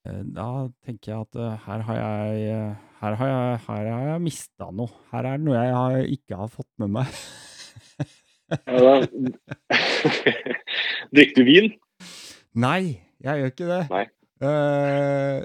eh, 0.06 0.22
da 0.38 0.48
tenker 0.86 1.16
jeg 1.16 1.26
at 1.26 1.42
eh, 1.42 1.58
her 1.66 1.86
har 1.90 2.00
jeg 2.04 2.46
eh, 2.54 2.88
her 3.02 3.20
har 3.24 3.34
jeg, 3.34 3.60
her 3.66 3.92
har 3.96 4.08
jeg 4.14 4.26
mista 4.30 4.70
noe. 4.76 4.94
Her 5.10 5.26
er 5.34 5.38
det 5.42 5.46
noe 5.50 5.58
jeg 5.58 5.76
har, 5.82 6.00
ikke 6.20 6.42
har 6.44 6.50
fått 6.54 6.70
med 6.84 6.94
meg. 7.00 7.20
Ja, 8.70 9.00
Drikker 11.16 11.42
du 11.42 11.48
vin? 11.50 11.74
Nei, 12.60 12.82
jeg 13.24 13.42
gjør 13.42 13.52
ikke 13.54 13.70
det. 13.70 13.82
Nei. 13.94 14.06
Uh, 14.44 15.40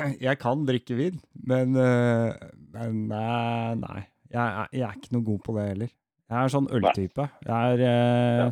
jeg 0.26 0.38
kan 0.40 0.62
drikke 0.68 0.96
vin, 0.98 1.18
men, 1.48 1.74
uh, 1.76 2.32
men 2.74 3.02
nei, 3.10 3.74
nei. 3.82 4.00
Jeg, 4.30 4.40
er- 4.46 4.70
jeg 4.76 4.86
er 4.86 4.96
ikke 5.00 5.14
noe 5.16 5.26
god 5.26 5.40
på 5.46 5.56
det 5.56 5.66
heller. 5.72 5.90
Jeg 6.30 6.38
er 6.46 6.52
sånn 6.52 6.68
øltype. 6.70 7.24
Jeg 7.48 7.74
er 7.74 7.80
eh. 7.90 8.50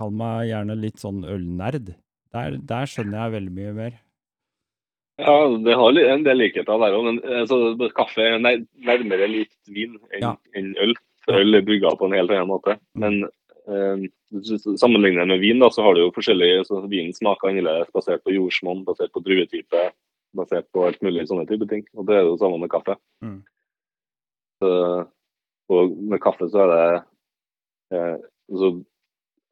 Kall 0.00 0.12
meg 0.16 0.46
gjerne 0.50 0.74
litt 0.80 1.00
sånn 1.00 1.22
ølnerd. 1.28 1.90
Der, 2.36 2.56
der 2.68 2.88
skjønner 2.88 3.22
jeg 3.26 3.34
veldig 3.36 3.52
mye 3.58 3.72
mer. 3.76 3.94
Ja, 5.20 5.34
det 5.64 5.76
har 5.80 5.96
en 6.02 6.24
del 6.26 6.36
likheter 6.42 6.80
der 6.82 6.96
òg, 6.96 7.06
men 7.06 7.20
altså, 7.38 7.58
kaffe 7.96 8.24
er 8.24 8.40
nær- 8.40 8.64
nærmere 8.84 9.28
likt 9.32 9.56
vin 9.72 9.94
enn 10.12 10.24
Ja. 10.26 10.32
en 10.56 10.74
øl. 10.84 10.92
For 11.24 11.40
øl 11.40 11.56
er 11.56 11.64
brygga 11.64 11.94
på 11.96 12.08
en 12.10 12.16
helt 12.16 12.30
annen 12.34 12.50
måte. 12.50 12.76
Men 12.94 13.22
eh, 13.70 14.06
sammenligner 14.78 15.28
med 15.28 15.42
vin, 15.42 15.60
da, 15.62 15.70
så 15.70 15.84
har 15.86 15.94
du 15.94 16.04
jo 16.04 16.14
forskjellige 16.14 16.64
så 16.68 16.80
Vinen 16.86 17.14
smaker 17.16 17.50
annerledes 17.50 17.92
basert 17.94 18.24
på 18.24 18.34
jordsmonn, 18.34 18.84
basert 18.86 19.12
på 19.14 19.22
druetype, 19.26 19.84
basert 20.36 20.68
på 20.74 20.86
alt 20.88 21.02
mulig 21.04 21.26
sånne 21.30 21.46
type 21.48 21.68
ting. 21.70 21.84
Og 21.96 22.08
det 22.08 22.16
er 22.16 22.24
jo 22.24 22.34
det 22.34 22.42
samme 22.42 22.60
med 22.62 22.72
kaffe. 22.72 22.98
Mm. 23.24 23.38
Så, 24.62 24.72
og 25.72 25.96
med 26.12 26.22
kaffe 26.24 26.48
så 26.52 26.64
er 26.64 26.74
det 26.74 26.84
eh, 27.96 28.14
så 28.54 28.76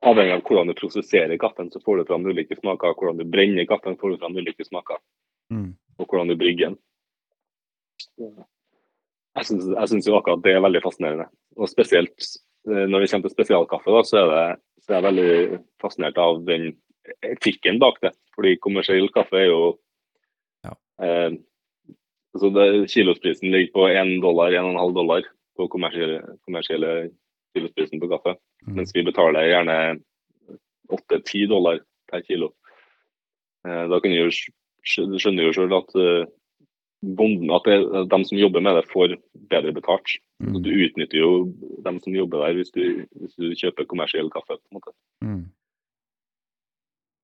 Avhengig 0.04 0.34
av 0.34 0.42
hvordan 0.44 0.68
du 0.68 0.74
prosesserer 0.76 1.38
kaffen, 1.40 1.70
så 1.72 1.80
får 1.80 1.96
du 1.96 2.08
fram 2.10 2.26
ulike 2.28 2.56
smaker. 2.58 2.92
Hvordan 2.98 3.22
du 3.22 3.24
brenner 3.24 3.64
kaffen, 3.64 3.96
får 3.96 4.12
du 4.12 4.18
fram 4.20 4.34
ulike 4.36 4.66
smaker. 4.66 4.98
Mm. 5.48 5.70
Og 5.96 6.04
hvordan 6.04 6.28
du 6.28 6.36
brygger 6.36 6.74
den. 6.74 6.76
Jeg 9.34 9.48
syns, 9.48 10.06
jo 10.06 10.18
akkurat 10.18 10.42
det 10.44 10.52
er 10.52 10.60
veldig 10.64 10.82
fascinerende. 10.84 11.26
Og 11.56 11.70
spesielt 11.72 12.28
når 12.66 13.00
vi 13.04 13.08
kommer 13.10 13.28
til 13.28 13.34
spesialkaffe, 13.36 13.92
da, 13.92 14.02
så 14.08 14.20
er, 14.22 14.30
det, 14.32 14.60
så 14.84 14.92
er 14.92 14.96
jeg 15.00 15.04
veldig 15.08 15.58
fascinert 15.82 16.18
av 16.18 16.38
den 16.46 16.70
etikken 17.28 17.78
bak 17.82 17.98
det. 18.00 18.14
Fordi 18.34 18.56
kommersiell 18.64 19.08
kaffe 19.12 19.36
er 19.42 19.48
jo 19.50 19.78
Ja. 20.64 20.72
eh, 21.04 21.30
altså 22.34 22.50
det, 22.54 22.90
Kilosprisen 22.90 23.52
ligger 23.52 23.72
på 23.74 23.88
1 23.92 24.20
dollar, 24.22 24.50
1,5 24.50 24.94
dollar 24.96 25.22
på 25.56 25.68
kommersielle, 25.70 26.22
kommersielle 26.46 27.10
kilosprisen 27.54 28.00
på 28.00 28.08
kaffe. 28.10 28.36
Mm. 28.66 28.74
Mens 28.80 28.94
vi 28.96 29.04
betaler 29.06 29.46
gjerne 29.52 29.76
8-10 30.90 31.48
dollar 31.48 31.78
per 32.10 32.22
kilo. 32.26 32.52
Eh, 33.66 33.84
da 33.88 34.00
kan 34.00 34.10
du 34.10 34.18
jo 34.18 34.30
skj- 34.32 34.52
skj- 34.84 35.18
skjønner 35.20 35.46
jo 35.48 35.52
sjøl 35.56 35.76
at 35.78 35.94
eh, 36.00 36.24
bonden, 37.18 37.50
at 37.54 37.66
det, 37.68 38.06
de 38.10 38.20
som 38.28 38.38
jobber 38.38 38.64
med 38.64 38.78
det, 38.78 38.86
får 38.92 39.16
bedre 39.50 39.74
betalt. 39.76 40.16
Mm. 40.42 40.56
du 40.62 40.70
utnytter 40.70 41.18
jo 41.18 41.28
dem 41.86 42.00
som 42.02 42.16
jobber 42.16 42.42
der, 42.44 42.56
hvis 42.58 42.72
du, 42.74 43.04
hvis 43.20 43.36
du 43.38 43.52
kjøper 43.56 43.86
kommersiell 43.88 44.30
kaffe. 44.34 44.56
på 44.58 44.72
en 44.72 44.80
måte. 44.80 44.94
Mm. 45.24 45.44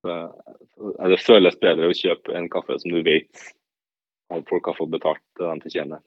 Så, 0.01 0.17
eh, 0.17 1.09
det 1.13 1.21
føles 1.25 1.59
bedre 1.61 1.91
å 1.91 1.97
kjøpe 1.97 2.37
en 2.37 2.49
kaffe 2.53 2.79
som 2.81 2.95
du 2.95 3.03
vet 3.05 3.49
at 4.31 4.47
folk 4.49 4.71
har 4.71 4.79
fått 4.79 4.95
betalt 4.95 5.23
det 5.39 5.49
de 5.49 5.67
fortjener. 5.67 6.05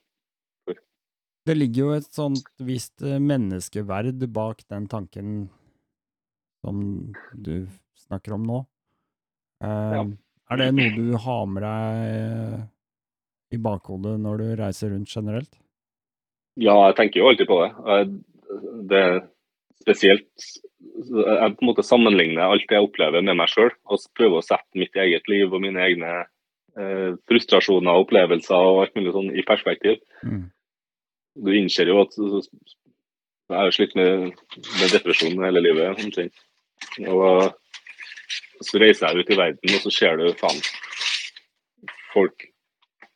Det 1.44 1.58
ligger 1.58 1.82
jo 1.82 1.96
et 1.98 2.08
sånt 2.08 2.46
visst 2.64 3.04
eh, 3.04 3.20
menneskeverd 3.20 4.24
bak 4.32 4.64
den 4.72 4.88
tanken 4.88 5.34
som 6.64 6.78
du 7.36 7.66
snakker 8.06 8.38
om 8.38 8.46
nå. 8.48 8.62
Uh, 9.64 9.96
Ja. 9.98 10.04
Er 10.52 10.60
det 10.60 10.70
noe 10.76 10.92
du 10.94 11.18
har 11.18 11.46
med 11.50 11.64
deg 11.64 12.64
i 13.54 13.62
bakhodet 13.62 14.18
når 14.22 14.42
du 14.42 14.46
reiser 14.60 14.94
rundt 14.94 15.12
generelt? 15.12 15.52
Ja, 16.60 16.76
jeg 16.90 16.98
tenker 17.00 17.22
jo 17.22 17.30
alltid 17.32 17.50
på 17.50 17.60
det. 17.64 17.72
Det 18.90 19.00
er 19.02 19.16
spesielt 19.82 20.52
Jeg 20.94 21.56
på 21.58 21.64
en 21.64 21.68
måte 21.68 21.84
sammenligner 21.84 22.52
alt 22.54 22.68
det 22.70 22.78
jeg 22.78 22.86
opplever 22.86 23.24
med 23.26 23.36
meg 23.40 23.50
sjøl, 23.50 23.72
og 23.90 24.04
prøver 24.18 24.40
å 24.40 24.46
sette 24.46 24.78
mitt 24.78 24.96
eget 25.00 25.26
liv 25.32 25.50
og 25.50 25.64
mine 25.64 25.82
egne 25.82 26.12
eh, 26.78 27.16
frustrasjoner 27.30 27.90
og 27.90 28.06
opplevelser 28.06 28.68
og 28.70 28.84
alt 28.84 28.94
mulig 29.00 29.14
sånn 29.16 29.32
i 29.34 29.46
perspektiv. 29.48 29.98
Mm. 30.22 30.46
Du 31.44 31.50
innser 31.58 31.90
jo 31.90 32.04
at 32.04 32.14
Jeg 32.20 33.58
har 33.58 33.74
slitt 33.76 33.96
med, 33.98 34.38
med 34.80 34.94
depresjon 34.94 35.44
hele 35.44 35.64
livet. 35.66 36.04
omtrent. 36.06 36.46
Og 37.10 37.50
så 38.64 38.80
reiser 38.80 39.10
jeg 39.10 39.24
ut 39.24 39.34
i 39.34 39.40
verden, 39.40 39.74
og 39.74 39.82
så 39.84 39.92
ser 39.98 40.22
du 40.22 40.30
faen 40.40 40.62
folk 42.14 42.53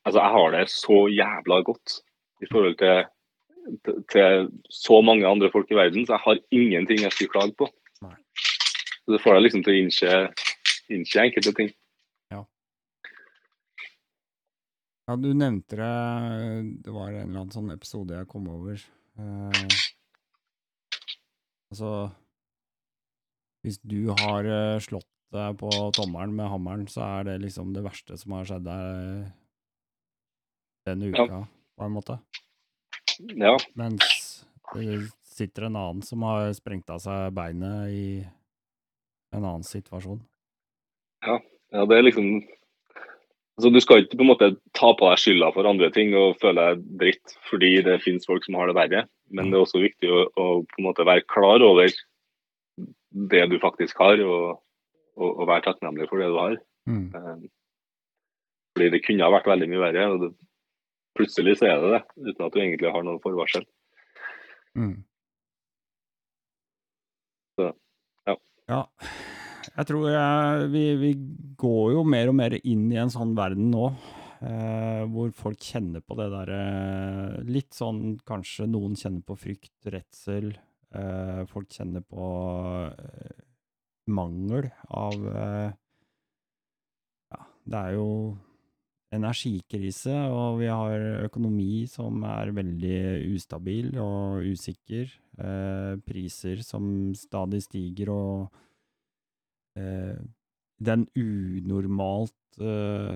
Altså, 0.08 0.22
jeg 0.24 0.32
har 0.32 0.54
det 0.56 0.67
så 0.72 0.98
jævla 1.12 1.56
godt 1.67 1.98
i 2.39 2.48
forhold 2.48 2.76
til, 2.80 3.08
til, 3.84 3.96
til 4.13 4.46
så 4.72 5.02
mange 5.04 5.28
andre 5.28 5.50
folk 5.52 5.72
i 5.72 5.76
verden, 5.76 6.06
så 6.06 6.15
jeg 6.15 6.24
har 6.24 6.38
ingenting 6.52 7.02
jeg 7.04 7.12
skulle 7.12 7.34
klage 7.34 7.56
på. 7.60 7.67
Nei. 8.06 8.13
Så 9.04 9.15
det 9.15 9.20
får 9.24 9.36
deg 9.36 9.43
liksom 9.43 9.65
til 9.65 9.74
å 9.74 9.82
innse, 9.82 10.13
innse 10.96 11.26
enkelte 11.26 11.52
ting. 11.58 11.74
Ja, 12.32 12.39
ja. 15.10 15.17
du 15.20 15.28
nevnte 15.34 15.76
det 15.82 15.91
Det 16.86 16.93
var 16.96 17.10
en 17.10 17.26
eller 17.26 17.41
annen 17.41 17.52
sånn 17.56 17.74
episode 17.76 18.15
jeg 18.15 18.30
kom 18.32 18.48
over. 18.54 18.80
Eh, 19.20 19.76
altså 21.74 21.91
Hvis 23.65 23.82
du 23.84 24.13
har 24.22 24.48
eh, 24.48 24.80
slått 24.88 25.12
deg 25.36 25.60
på 25.60 25.74
tommelen 25.98 26.38
med 26.38 26.48
hammeren, 26.48 26.88
så 26.88 27.04
er 27.17 27.28
det 27.28 27.41
liksom 27.43 27.76
det 27.76 27.84
verste 27.84 28.15
som 28.15 28.38
har 28.38 28.48
skjedd 28.48 28.63
deg 28.70 29.28
denne 30.88 31.12
Ja. 31.13 31.26
uka, 31.28 31.41
på 31.78 31.86
en 31.86 31.95
måte. 31.95 32.19
Ja, 33.38 33.56
Mens 33.76 34.45
det 34.73 35.10
sitter 35.23 35.67
en 35.67 35.76
annen 35.78 36.02
som 36.06 36.21
har 36.28 36.52
sprengt 36.58 36.89
av 36.89 37.00
seg 37.04 37.34
beinet 37.34 37.89
i 37.93 38.06
en 39.34 39.43
annen 39.43 39.63
situasjon. 39.65 40.19
ja, 41.26 41.39
det 41.86 41.97
er 41.97 42.04
liksom 42.06 42.28
altså, 43.58 43.71
Du 43.73 43.80
skal 43.82 44.04
ikke 44.06 44.17
på 44.17 44.23
en 44.26 44.32
måte 44.32 44.50
ta 44.73 44.93
på 44.93 45.10
deg 45.10 45.17
skylda 45.19 45.52
for 45.54 45.65
andre 45.67 45.89
ting 45.91 46.13
og 46.15 46.38
føle 46.41 46.62
deg 46.76 46.84
dritt 47.02 47.34
fordi 47.50 47.82
det 47.84 48.02
finnes 48.04 48.26
folk 48.30 48.45
som 48.45 48.56
har 48.56 48.67
det 48.69 48.76
verre. 48.78 49.08
Men 49.30 49.50
det 49.52 49.58
er 49.58 49.65
også 49.65 49.82
viktig 49.84 50.08
å, 50.13 50.21
å 50.38 50.45
på 50.63 50.80
en 50.80 50.88
måte 50.88 51.06
være 51.06 51.26
klar 51.28 51.62
over 51.65 51.89
det 53.32 53.43
du 53.50 53.58
faktisk 53.60 53.97
har, 54.00 54.19
og, 54.23 54.60
og, 55.17 55.30
og 55.41 55.47
være 55.50 55.65
takknemlig 55.65 56.08
for 56.10 56.21
det 56.21 56.28
du 56.30 56.38
har. 56.38 56.58
Mm. 56.88 57.08
Eh, 57.15 57.47
Fordi 58.78 58.89
det 58.93 59.02
kunne 59.08 59.26
ha 59.26 59.32
vært 59.34 59.50
veldig 59.50 59.67
mye 59.73 59.82
verre. 59.84 60.06
og 60.13 60.19
det, 60.21 60.30
Plutselig 61.17 61.58
så 61.60 61.71
er 61.71 61.82
det 61.82 61.91
det, 61.95 62.01
uten 62.30 62.45
at 62.45 62.53
du 62.53 62.60
egentlig 62.62 62.93
har 62.93 63.06
noen 63.06 63.21
forvarsel. 63.23 63.65
Mm. 64.77 64.93
Så, 67.58 67.71
ja. 68.30 68.38
Ja. 68.69 68.84
Jeg 69.77 69.89
tror 69.89 70.08
jeg, 70.10 70.69
vi, 70.73 70.84
vi 71.01 71.12
går 71.60 71.97
jo 71.97 72.06
mer 72.08 72.32
og 72.32 72.38
mer 72.38 72.56
inn 72.60 72.88
i 72.93 73.01
en 73.01 73.12
sånn 73.13 73.36
verden 73.38 73.69
nå, 73.73 73.89
eh, 74.45 75.03
hvor 75.12 75.34
folk 75.38 75.62
kjenner 75.62 76.01
på 76.06 76.17
det 76.17 76.30
derre 76.34 76.62
Litt 77.45 77.77
sånn 77.77 78.17
kanskje 78.25 78.69
noen 78.69 78.97
kjenner 78.97 79.25
på 79.25 79.38
frykt, 79.38 79.75
redsel. 79.93 80.53
Eh, 80.97 81.43
folk 81.49 81.73
kjenner 81.73 82.06
på 82.06 82.30
eh, 82.89 83.45
mangel 84.13 84.69
av 84.88 85.30
eh, 85.34 85.69
Ja, 87.34 87.41
det 87.67 87.82
er 87.82 87.97
jo 87.97 88.10
energikrise, 89.13 90.13
og 90.34 90.60
vi 90.62 90.67
har 90.67 91.24
økonomi 91.28 91.86
som 91.88 92.24
er 92.28 92.52
veldig 92.56 93.00
ustabil 93.38 93.93
og 94.04 94.43
usikker. 94.52 95.12
Eh, 95.38 95.93
priser 96.04 96.63
som 96.65 97.13
stadig 97.15 97.62
stiger, 97.63 98.12
og 98.12 99.80
eh, 99.80 100.17
den 100.84 101.06
unormalt 101.15 102.60
eh, 102.60 103.15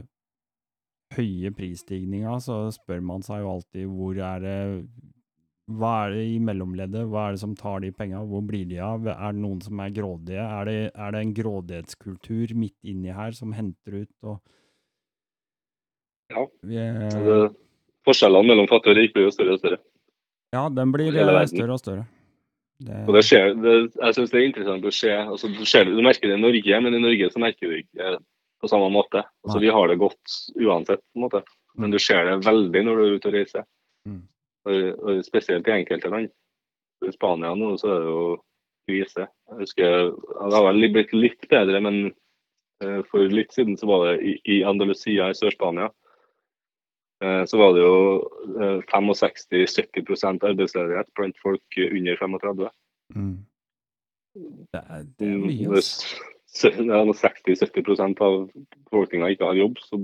høye 1.17 1.51
prisstigninga, 1.57 2.37
så 2.39 2.63
spør 2.71 3.03
man 3.03 3.25
seg 3.25 3.43
jo 3.43 3.55
alltid 3.57 3.89
hvor 3.91 4.21
er 4.31 4.45
det 4.45 4.59
Hva 5.71 5.91
er 6.05 6.15
det 6.15 6.23
i 6.33 6.39
mellomleddet? 6.43 7.05
Hva 7.07 7.27
er 7.27 7.35
det 7.35 7.41
som 7.43 7.53
tar 7.55 7.83
de 7.83 7.91
penga? 7.95 8.23
Hvor 8.27 8.41
blir 8.43 8.65
de 8.67 8.79
av? 8.83 9.05
Er 9.07 9.35
det 9.35 9.39
noen 9.43 9.61
som 9.63 9.79
er 9.79 9.93
grådige? 9.95 10.41
Er 10.43 10.65
det, 10.67 10.79
er 10.95 11.13
det 11.13 11.21
en 11.21 11.35
grådighetskultur 11.37 12.55
midt 12.59 12.79
inni 12.83 13.13
her 13.15 13.31
som 13.35 13.53
henter 13.55 14.01
ut 14.01 14.27
og 14.27 14.41
Ja. 16.31 16.47
Er- 16.81 17.27
det, 17.27 17.39
forskjellene 18.07 18.49
mellom 18.49 18.69
fattig 18.69 18.93
og 18.93 18.97
rik 18.97 19.13
blir 19.13 19.27
jo 19.27 19.35
større 19.35 19.55
og 19.57 19.61
større. 19.61 19.77
ja, 20.55 20.65
den 20.73 20.91
blir 20.91 21.13
eh, 21.13 21.45
større 21.51 21.77
og 21.77 21.79
større. 21.79 22.07
Det, 22.81 22.97
Og 23.05 23.13
det 23.13 23.21
skjer, 23.27 23.53
det, 23.61 23.73
jeg 23.93 24.15
synes 24.17 24.31
det 24.31 24.39
er 24.39 24.45
interessant 24.47 24.85
å 24.89 24.91
se. 24.91 25.11
Altså, 25.13 25.47
du, 25.53 25.65
ser, 25.69 25.85
du 25.85 26.01
merker 26.01 26.31
det 26.31 26.39
i 26.39 26.41
Norge, 26.41 26.79
men 26.81 26.97
i 26.97 27.01
Norge 27.03 27.29
så 27.29 27.39
merker 27.39 27.69
du 27.69 27.77
ikke 27.77 28.15
på 28.61 28.69
samme 28.71 28.89
måte. 28.89 29.21
Altså, 29.45 29.59
Nei. 29.59 29.67
vi 29.67 29.73
har 29.75 29.87
det 29.91 29.99
godt 30.01 30.37
uansett, 30.57 31.03
på 31.13 31.19
en 31.19 31.25
måte. 31.27 31.43
men 31.77 31.91
du 31.93 31.99
ser 31.99 32.25
det 32.25 32.45
veldig 32.45 32.81
når 32.83 32.97
du 32.97 33.03
er 33.03 33.13
ute 33.15 33.29
og 33.29 33.35
reiser. 33.37 33.67
Mm. 34.09 34.23
Og, 34.65 34.79
og 34.97 35.21
spesielt 35.25 35.69
i 35.69 35.75
enkelte 35.77 36.09
land. 36.09 36.31
I 37.05 37.13
Spania 37.13 37.53
nå 37.57 37.75
så 37.81 37.93
er 37.93 38.01
det 38.01 38.09
jo 38.09 38.25
krise. 38.89 39.27
Jeg 39.29 39.61
husker, 39.61 40.11
Det 40.17 40.57
har 40.57 40.65
vel 40.67 40.91
blitt 40.93 41.13
litt 41.13 41.47
bedre, 41.49 41.79
men 41.85 42.11
Eh, 42.81 43.01
For 43.11 43.29
litt 43.29 43.53
siden 43.53 43.77
så 43.77 43.89
var 43.89 44.07
det 44.07 44.21
i, 44.25 44.35
i 44.57 44.61
Andalusia 44.67 45.29
i 45.29 45.37
Sør-Spania. 45.37 45.91
Eh, 47.21 47.43
Så 47.49 47.57
var 47.61 47.73
det 47.75 47.83
jo 47.83 47.95
eh, 48.57 48.81
65-70% 48.91 50.43
arbeidsledighet 50.49 51.09
blant 51.17 51.37
folk 51.43 51.79
under 51.87 52.19
35. 52.19 52.67
Mm. 53.15 53.37
Det 54.71 54.79
er, 54.81 55.01
det 55.19 55.27
er 55.27 55.37
Mm, 55.37 55.47
mye, 55.47 55.71
altså. 55.75 56.19
når 56.83 57.13
60-70% 57.19 58.21
av 58.23 58.37
befolkninga 58.85 59.31
ikke 59.33 59.49
har 59.49 59.59
jobb, 59.59 59.79
så 59.83 59.99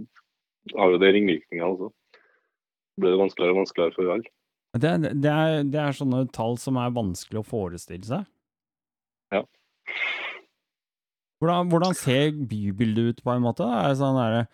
har 0.76 0.92
jo 0.92 1.00
det 1.04 1.14
ringvirkninger 1.16 1.66
Altså. 1.68 1.92
Så 2.96 3.02
blir 3.04 3.14
det 3.14 3.20
vanskeligere 3.22 3.54
og 3.54 3.62
vanskeligere 3.62 3.96
for 3.96 4.14
alle. 4.16 4.32
Det, 4.78 4.92
det, 5.24 5.32
er, 5.32 5.64
det 5.64 5.80
er 5.80 5.96
sånne 5.96 6.26
tall 6.36 6.58
som 6.60 6.76
er 6.82 6.92
vanskelig 6.96 7.40
å 7.40 7.48
forestille 7.48 8.06
seg. 8.06 8.26
Ja. 9.34 9.44
Hvordan, 11.40 11.70
hvordan 11.70 11.94
ser 11.98 12.32
bybildet 12.50 13.12
ut, 13.14 13.24
på 13.24 13.32
en 13.36 13.46
måte? 13.46 13.64
Er 13.70 13.92
det 13.94 14.00
sånn 14.02 14.18
der, 14.18 14.48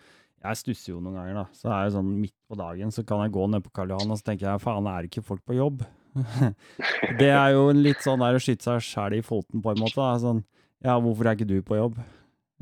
jeg 0.44 0.60
stusser 0.60 0.92
jo 0.92 1.00
noen 1.00 1.16
ganger, 1.16 1.36
da. 1.40 1.44
Så 1.56 1.70
er 1.72 1.86
det 1.86 1.94
sånn 1.94 2.10
midt 2.20 2.36
på 2.50 2.58
dagen, 2.58 2.90
så 2.92 3.04
kan 3.08 3.22
jeg 3.24 3.32
gå 3.34 3.46
ned 3.48 3.64
på 3.64 3.72
Karl 3.76 3.94
Johan, 3.94 4.12
og 4.12 4.20
så 4.20 4.28
tenker 4.28 4.50
jeg 4.50 4.62
faen, 4.62 4.88
er 4.90 5.04
det 5.04 5.12
ikke 5.12 5.24
folk 5.30 5.44
på 5.48 5.56
jobb? 5.56 5.84
det 7.20 7.30
er 7.30 7.54
jo 7.56 7.70
en 7.72 7.80
litt 7.82 8.04
sånn 8.04 8.22
der 8.22 8.36
å 8.36 8.42
skyte 8.42 8.66
seg 8.68 8.84
sjæl 8.84 9.16
i 9.18 9.24
foten, 9.24 9.62
på 9.64 9.72
en 9.72 9.80
måte. 9.80 9.96
Da. 9.98 10.20
Sånn, 10.22 10.44
ja, 10.84 10.98
hvorfor 11.00 11.30
er 11.30 11.38
ikke 11.38 11.48
du 11.48 11.58
på 11.66 11.80
jobb? 11.80 11.98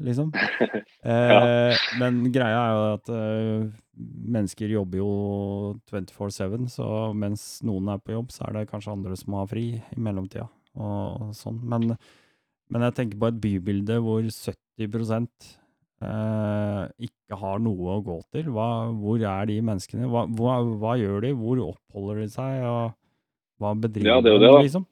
Liksom. 0.02 0.32
Eh, 1.02 1.80
Men 1.98 2.20
greia 2.30 2.58
er 2.60 2.72
jo 2.76 2.82
at 2.92 3.08
eh, 3.10 3.62
mennesker 4.36 4.70
jobber 4.70 5.00
jo 5.00 5.08
24-7, 5.90 6.68
så 6.70 6.86
mens 7.18 7.46
noen 7.66 7.90
er 7.90 7.98
på 7.98 8.14
jobb, 8.14 8.30
så 8.30 8.44
er 8.46 8.54
det 8.54 8.68
kanskje 8.70 8.94
andre 8.94 9.16
som 9.18 9.34
har 9.34 9.48
fri 9.50 9.64
i 9.82 9.98
mellomtida. 9.98 10.46
Og, 10.78 11.24
og 11.26 11.32
sånn. 11.34 11.58
Men, 11.66 11.96
men 12.70 12.86
jeg 12.86 12.96
tenker 13.00 13.18
på 13.18 13.32
et 13.32 13.40
bybilde 13.42 13.98
hvor 14.04 14.22
70 14.22 14.86
eh, 14.86 15.50
ikke 17.02 17.38
har 17.38 17.60
noe 17.62 17.98
å 17.98 18.02
gå 18.04 18.16
til. 18.34 18.48
Hva, 18.54 18.68
hvor 18.98 19.20
er 19.20 19.46
de 19.50 19.58
menneskene? 19.64 20.08
Hva, 20.10 20.24
hva, 20.38 20.56
hva 20.80 20.96
gjør 21.00 21.26
de? 21.26 21.32
Hvor 21.38 21.60
oppholder 21.68 22.22
de 22.22 22.28
seg? 22.32 22.64
Og 22.68 23.62
hva 23.62 23.74
bedriver 23.78 24.10
Ja, 24.10 24.20
det 24.24 24.32
er 24.32 24.36
jo 24.36 24.40
de, 24.42 24.46
det, 24.46 24.54
de, 24.54 24.64
liksom? 24.68 24.86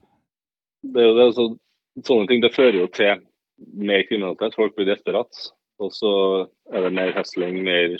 Det 0.90 1.02
er 1.02 1.08
jo 1.08 1.16
det, 1.18 1.26
så, 1.36 1.46
sånne 2.08 2.30
ting 2.30 2.44
det 2.44 2.52
fører 2.54 2.82
jo 2.82 2.90
til 2.94 3.24
mer 3.90 4.04
kriminalitet. 4.08 4.56
Folk 4.58 4.76
blir 4.76 4.88
desperate. 4.90 5.50
Og 5.80 5.94
så 5.96 6.12
er 6.74 6.84
det 6.86 6.92
mer 6.96 7.14
hustling, 7.16 7.62
mer 7.64 7.96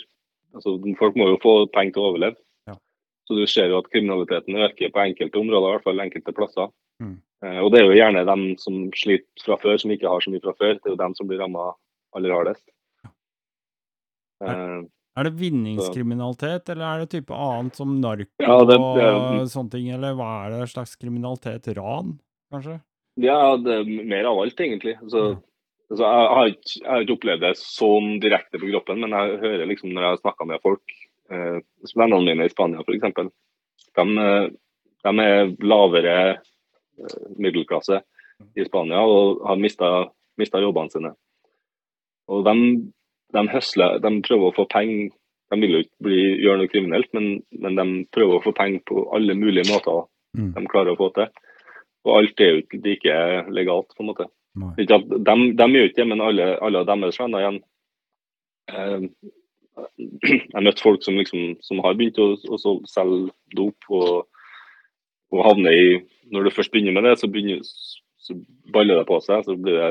altså, 0.53 0.77
Folk 0.99 1.17
må 1.17 1.31
jo 1.31 1.41
få 1.41 1.55
penger 1.73 1.95
til 1.95 2.03
å 2.03 2.11
overleve. 2.11 2.37
Ja. 2.69 2.77
Så 3.27 3.37
du 3.37 3.43
ser 3.49 3.73
jo 3.73 3.81
at 3.81 3.89
kriminaliteten 3.93 4.59
øker 4.67 4.93
på 4.93 5.03
enkelte 5.03 5.41
områder, 5.41 5.67
i 5.67 5.75
hvert 5.77 5.87
fall 5.89 6.03
enkelte 6.05 6.35
plasser. 6.37 6.69
Mm. 7.01 7.17
Eh, 7.45 7.59
og 7.63 7.71
det 7.73 7.81
er 7.81 7.87
jo 7.89 7.97
gjerne 7.97 8.27
dem 8.29 8.43
som 8.61 8.83
sliter 8.97 9.45
fra 9.45 9.57
før, 9.61 9.79
som 9.81 9.93
ikke 9.93 10.09
har 10.11 10.21
så 10.21 10.33
mye 10.33 10.43
fra 10.43 10.53
før. 10.59 10.77
Det 10.77 10.91
er 10.91 10.95
jo 10.95 11.01
dem 11.01 11.17
som 11.17 11.29
blir 11.29 11.41
ramma 11.41 11.71
aller 12.17 12.35
hardest. 12.35 12.63
Eh, 14.41 14.81
Er 15.17 15.23
det 15.27 15.33
vinningskriminalitet, 15.35 16.69
eller 16.71 16.85
er 16.87 16.99
det 17.01 17.09
type 17.11 17.35
annet 17.35 17.75
som 17.75 17.99
narko 17.99 18.29
Ja, 18.39 18.59
det- 18.63 18.77
det- 18.77 19.07
og 19.11 19.47
sånne 19.51 19.71
ting, 19.71 19.89
eller 19.91 20.13
hva 20.15 20.45
er 20.45 20.49
det 20.59 20.69
slags 20.69 20.95
kriminalitet? 20.95 21.67
Ran, 21.75 22.19
kanskje? 22.51 22.81
Ja, 23.17 23.57
det 23.57 23.73
er 23.81 24.05
mer 24.05 24.25
av 24.25 24.39
alt, 24.39 24.55
egentlig. 24.55 24.95
Så, 25.09 25.37
altså, 25.91 26.05
jeg, 26.07 26.29
har 26.31 26.45
ikke, 26.47 26.79
jeg 26.81 26.89
har 26.89 27.01
ikke 27.03 27.17
opplevd 27.19 27.41
det 27.41 27.57
sånn 27.57 28.21
direkte 28.21 28.57
på 28.57 28.71
kroppen, 28.71 29.01
men 29.01 29.09
jeg 29.11 29.39
hører 29.41 29.67
liksom 29.67 29.91
når 29.91 30.01
jeg 30.01 30.11
har 30.15 30.21
snakka 30.23 30.47
med 30.47 30.61
folk, 30.61 30.81
eh, 31.29 31.59
vennene 31.95 32.25
mine 32.25 32.45
i 32.45 32.49
Spania 32.49 32.79
f.eks., 32.79 33.01
de, 33.93 34.17
eh, 34.17 34.49
de 35.03 35.19
er 35.19 35.51
lavere 35.59 36.39
eh, 36.39 37.19
middelklasse 37.37 38.01
i 38.55 38.63
Spania 38.63 39.03
og 39.03 39.45
har 39.45 39.57
mista 39.57 40.61
jobbene 40.61 40.89
sine. 40.89 41.13
Og 42.29 42.45
de, 42.45 42.91
de 43.33 43.43
høsler, 43.51 43.99
de 44.03 44.11
prøver 44.27 44.49
å 44.49 44.55
få 44.55 44.67
penger. 44.71 45.11
De 45.51 45.59
vil 45.59 45.75
jo 45.75 45.81
ikke 45.83 46.07
bli, 46.07 46.21
gjøre 46.45 46.61
noe 46.61 46.71
kriminelt, 46.71 47.09
men, 47.17 47.27
men 47.63 47.77
de 47.79 47.85
prøver 48.15 48.37
å 48.37 48.43
få 48.43 48.53
penger 48.55 48.83
på 48.87 49.03
alle 49.15 49.35
mulige 49.35 49.67
måter 49.71 50.05
Mm. 50.37 50.53
de 50.55 50.67
klarer 50.71 50.93
å 50.93 50.99
få 50.99 51.09
til. 51.15 51.27
Og 52.07 52.13
alt 52.17 52.41
er 52.41 52.53
jo 52.53 52.61
ikke 52.63 52.79
like 52.85 53.17
legalt, 53.53 53.91
på 53.95 54.03
en 54.03 54.09
måte. 54.11 54.27
De, 54.79 54.97
de 55.59 55.67
gjør 55.75 55.89
ikke 55.89 56.01
det, 56.01 56.07
men 56.11 56.23
alle, 56.23 56.47
alle 56.59 56.81
av 56.81 56.89
deres 56.89 57.19
venner 57.21 57.43
igjen 57.43 57.59
eh, 58.71 59.05
Jeg 60.51 60.63
møtt 60.65 60.83
folk 60.83 61.03
som, 61.05 61.15
liksom, 61.15 61.55
som 61.63 61.79
har 61.85 61.95
begynt 61.95 62.19
å, 62.19 62.33
å 62.35 62.73
selge 62.91 63.31
dop, 63.55 63.87
og, 63.89 64.27
og 65.31 65.45
havner 65.47 65.77
i 65.77 65.85
Når 66.31 66.47
du 66.47 66.55
først 66.55 66.71
begynner 66.73 66.95
med 66.95 67.07
det, 67.07 67.17
så, 67.19 67.27
begynner, 67.31 67.63
så 68.19 68.35
baller 68.71 68.99
det 68.99 69.07
på 69.07 69.17
seg. 69.23 69.43
Så 69.43 69.55
blir 69.59 69.75
det 69.75 69.89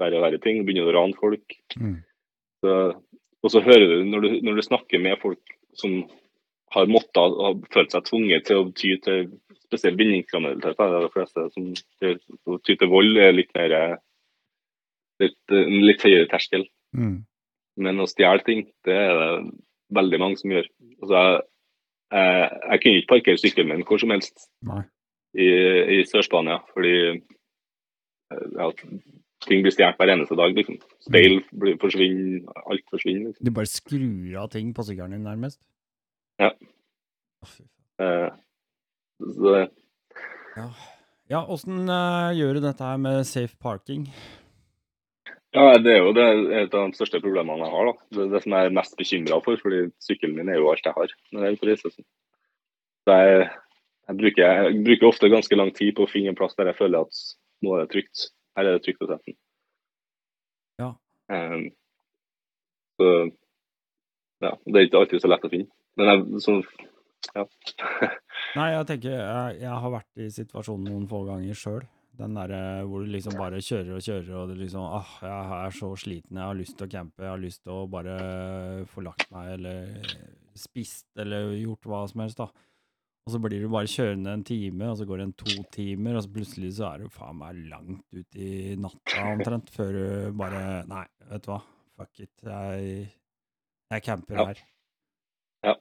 verre 0.00 0.18
og 0.18 0.24
verre 0.26 0.40
ting. 0.44 0.58
Begynner 0.64 0.90
å 0.90 0.96
rane 0.98 1.16
folk. 1.16 1.56
Mm. 1.80 2.02
Og 2.64 3.52
så 3.52 3.60
hører 3.62 3.86
du 3.86 4.04
når, 4.08 4.24
du 4.24 4.46
når 4.46 4.56
du 4.56 4.62
snakker 4.66 5.02
med 5.02 5.20
folk 5.22 5.56
som 5.76 6.00
har 6.74 6.88
måttet 6.90 7.36
ha 7.42 7.52
følt 7.72 7.92
seg 7.94 8.06
tvunget 8.08 8.46
til 8.48 8.62
å 8.62 8.70
ty 8.74 8.96
til 9.04 9.28
spesielt 9.66 9.98
vinningskriminalitet, 9.98 10.80
er 10.80 10.92
det 10.92 11.02
de 11.04 11.12
fleste 11.14 11.44
som 11.54 12.58
ty 12.64 12.74
til 12.74 12.90
vold 12.90 13.18
er 13.22 13.34
litt 13.36 13.52
mer 13.56 13.74
litt, 15.22 15.38
en 15.52 15.86
litt 15.86 16.04
høyere 16.04 16.28
terskel. 16.30 16.66
Mm. 16.96 17.20
Men 17.82 18.02
å 18.02 18.08
stjele 18.08 18.44
ting, 18.46 18.64
det 18.86 18.96
er 18.96 19.14
det 19.20 19.30
veldig 19.96 20.20
mange 20.22 20.40
som 20.40 20.52
gjør. 20.52 20.68
Altså, 21.02 21.14
jeg, 21.16 21.40
jeg, 22.16 22.60
jeg 22.70 22.82
kunne 22.82 23.00
ikke 23.00 23.12
parkere 23.14 23.42
sykkelen 23.42 23.72
min 23.72 23.86
hvor 23.88 24.02
som 24.02 24.14
helst 24.14 24.48
Nei. 24.66 24.82
i, 25.36 25.48
i 25.96 26.00
Sør-Spania, 26.08 26.60
fordi 26.72 26.96
eh, 27.12 28.46
ja, 28.56 28.70
ting 29.48 29.62
blir 29.64 29.74
stjålet 29.74 30.00
hver 30.00 30.12
eneste 30.14 30.38
dag. 30.38 30.56
Liksom. 30.58 30.78
Speil 31.06 31.38
forsvinner, 31.82 32.42
alt 32.64 32.84
forsvinner. 32.92 33.30
Liksom. 33.30 33.46
Du 33.46 33.52
bare 33.56 33.70
skrur 33.70 34.40
av 34.42 34.50
ting 34.52 34.72
på 34.76 34.86
sykkelen 34.86 35.16
din, 35.16 35.26
nærmest? 35.26 35.60
Ja. 36.42 36.52
Eh, 38.02 38.28
så 39.22 39.54
Ja, 40.56 40.66
ja 41.30 41.44
åssen 41.52 41.86
uh, 41.88 42.34
gjør 42.36 42.58
du 42.58 42.66
dette 42.66 42.84
her 42.84 42.98
med 43.00 43.24
safe 43.28 43.56
parking? 43.62 44.08
ja, 45.56 45.78
det 45.80 45.92
er 45.92 46.02
jo 46.04 46.12
det, 46.16 46.26
et 46.60 46.74
av 46.76 46.90
de 46.90 46.98
største 46.98 47.20
problemene 47.24 47.64
jeg 47.64 47.72
har. 47.72 47.88
Da. 47.88 47.94
Det 48.12 48.24
er 48.24 48.32
det 48.34 48.42
som 48.44 48.54
jeg 48.56 48.68
er 48.68 48.76
mest 48.76 48.96
bekymra 48.98 49.38
for, 49.44 49.60
fordi 49.62 49.86
sykkelen 50.04 50.36
min 50.36 50.50
er 50.52 50.60
jo 50.60 50.70
alt 50.72 50.84
jeg 50.84 50.96
har 50.96 51.14
når 51.32 51.46
jeg 51.46 51.54
er 51.54 51.60
på 51.60 51.68
reise. 51.70 51.92
Så 53.06 53.16
jeg, 53.16 53.46
jeg, 54.08 54.16
bruker, 54.20 54.42
jeg 54.44 54.82
bruker 54.88 55.08
ofte 55.08 55.32
ganske 55.32 55.58
lang 55.58 55.72
tid 55.76 55.94
på 55.96 56.04
å 56.04 56.10
finne 56.10 56.34
en 56.34 56.38
plass 56.38 56.56
der 56.58 56.72
jeg 56.72 56.80
føler 56.80 57.06
at 57.06 57.22
nå 57.64 57.72
er 57.74 57.84
det 57.84 57.92
trygt. 57.94 58.26
Her 58.56 58.68
er 58.68 58.78
det 58.78 58.84
trykk 58.86 59.04
å 59.04 59.10
sette. 59.10 59.36
Ja. 60.80 60.92
Um, 61.32 61.66
så 62.96 63.10
ja, 64.44 64.52
det 64.64 64.78
er 64.78 64.86
ikke 64.86 65.02
alltid 65.02 65.24
så 65.24 65.30
lett 65.32 65.44
å 65.48 65.52
finne. 65.52 65.68
Men 65.96 66.10
jeg, 66.12 66.40
sånn, 66.44 66.62
ja. 67.36 67.44
Nei, 68.58 68.70
jeg 68.74 68.88
tenker 68.88 69.14
jeg, 69.16 69.60
jeg 69.62 69.82
har 69.84 69.92
vært 69.92 70.24
i 70.24 70.30
situasjonen 70.32 70.90
noen 70.92 71.06
få 71.10 71.22
ganger 71.28 71.56
sjøl. 71.56 71.84
Den 72.16 72.36
derre 72.36 72.60
hvor 72.88 73.04
du 73.04 73.10
liksom 73.12 73.34
bare 73.36 73.60
kjører 73.60 73.98
og 73.98 74.04
kjører, 74.04 74.30
og 74.40 74.48
det 74.48 74.56
liksom 74.62 74.84
ah, 74.86 75.10
jeg 75.20 75.56
er 75.58 75.74
så 75.76 75.90
sliten, 76.00 76.38
jeg 76.38 76.48
har 76.48 76.56
lyst 76.56 76.78
til 76.78 76.86
å 76.86 76.92
campe, 76.94 77.24
jeg 77.26 77.28
har 77.28 77.42
lyst 77.42 77.60
til 77.66 77.74
å 77.74 77.82
bare 77.92 78.14
få 78.88 79.04
lagt 79.04 79.28
meg, 79.34 79.50
eller 79.58 80.14
spist, 80.56 81.10
eller 81.20 81.52
gjort 81.60 81.90
hva 81.90 82.00
som 82.08 82.24
helst, 82.24 82.40
da. 82.40 82.48
Og 83.26 83.32
så 83.34 83.40
blir 83.42 83.58
du 83.64 83.66
bare 83.72 83.88
kjørende 83.90 84.32
en 84.36 84.44
time, 84.46 84.86
og 84.92 84.98
så 85.00 85.04
går 85.08 85.18
det 85.18 85.24
en 85.26 85.32
to 85.40 85.54
timer, 85.74 86.14
og 86.14 86.22
så 86.22 86.30
plutselig 86.30 86.68
så 86.76 86.84
er 86.92 87.00
du 87.02 87.08
faen 87.10 87.38
meg 87.40 87.56
langt 87.72 88.04
ut 88.14 88.36
i 88.38 88.50
natta 88.78 89.24
omtrent, 89.32 89.70
før 89.74 89.96
du 89.96 90.04
bare 90.38 90.60
Nei, 90.86 91.02
vet 91.32 91.42
du 91.42 91.50
hva, 91.50 91.56
fuck 91.98 92.20
it, 92.22 92.30
jeg, 92.46 93.08
jeg 93.90 94.04
camper 94.06 94.38
Ja. 94.38 94.44
her. 94.52 94.60
Ja. 95.66 95.74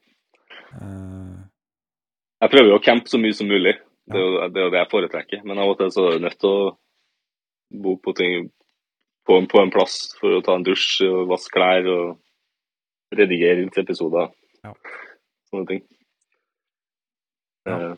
Uh, 0.79 1.43
Jeg 2.41 2.49
prøver 2.55 2.71
jo 2.71 2.79
å 2.79 2.83
campe 2.83 3.11
så 3.13 3.19
mye 3.21 3.35
som 3.37 3.47
mulig. 3.47 3.75
Det 4.09 4.17
er 4.17 4.25
jo 4.25 4.31
det, 4.49 4.57
er 4.59 4.65
jo 4.65 4.71
det 4.73 4.79
jeg 4.81 4.89
foretrekker. 4.91 5.43
Men 5.45 5.61
av 5.61 5.69
og 5.71 5.77
til 5.79 5.91
så 5.93 6.03
er 6.09 6.17
du 6.17 6.25
nødt 6.25 6.39
til 6.41 6.49
å 6.49 6.71
bo 7.85 7.93
på, 8.01 8.13
ting, 8.17 8.49
på, 9.25 9.37
en, 9.37 9.47
på 9.49 9.61
en 9.61 9.71
plass 9.73 9.95
for 10.19 10.33
å 10.37 10.41
ta 10.45 10.57
en 10.57 10.65
dusj 10.65 11.05
og 11.07 11.29
vaske 11.29 11.53
klær 11.53 11.87
og 11.93 13.15
redigere 13.15 13.65
episoder. 13.81 14.33
Ja. 14.65 14.73
Sånne 15.51 15.69
ting. 15.69 15.85
Ja. 17.65 17.77
Eh, 17.91 17.95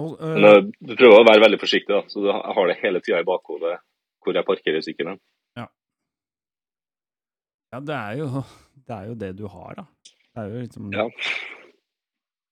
og, 0.00 0.14
Men 0.20 0.44
eh, 0.44 0.54
jeg 0.56 0.88
du 0.88 0.94
prøver 0.96 1.18
å 1.20 1.26
være 1.28 1.42
veldig 1.44 1.58
forsiktig, 1.60 1.92
da, 1.92 2.02
så 2.08 2.22
du- 2.24 2.30
jeg 2.32 2.54
har 2.56 2.66
det 2.70 2.78
hele 2.80 3.00
tida 3.04 3.20
i 3.20 3.26
bakhodet 3.28 3.74
hvor 4.22 4.34
jeg 4.38 4.46
parkerer 4.48 4.80
sykkelen. 4.86 5.18
Ja, 7.72 7.80
det 7.80 7.94
er 7.96 8.16
jo 8.20 8.26
det, 8.86 8.94
er 8.96 9.06
jo 9.08 9.14
det 9.20 9.30
du 9.38 9.46
har, 9.48 9.74
da. 9.78 9.84
Det 10.32 10.42
er 10.42 10.48
jo 10.50 10.64
liksom 10.64 10.90
Ja. 10.92 11.06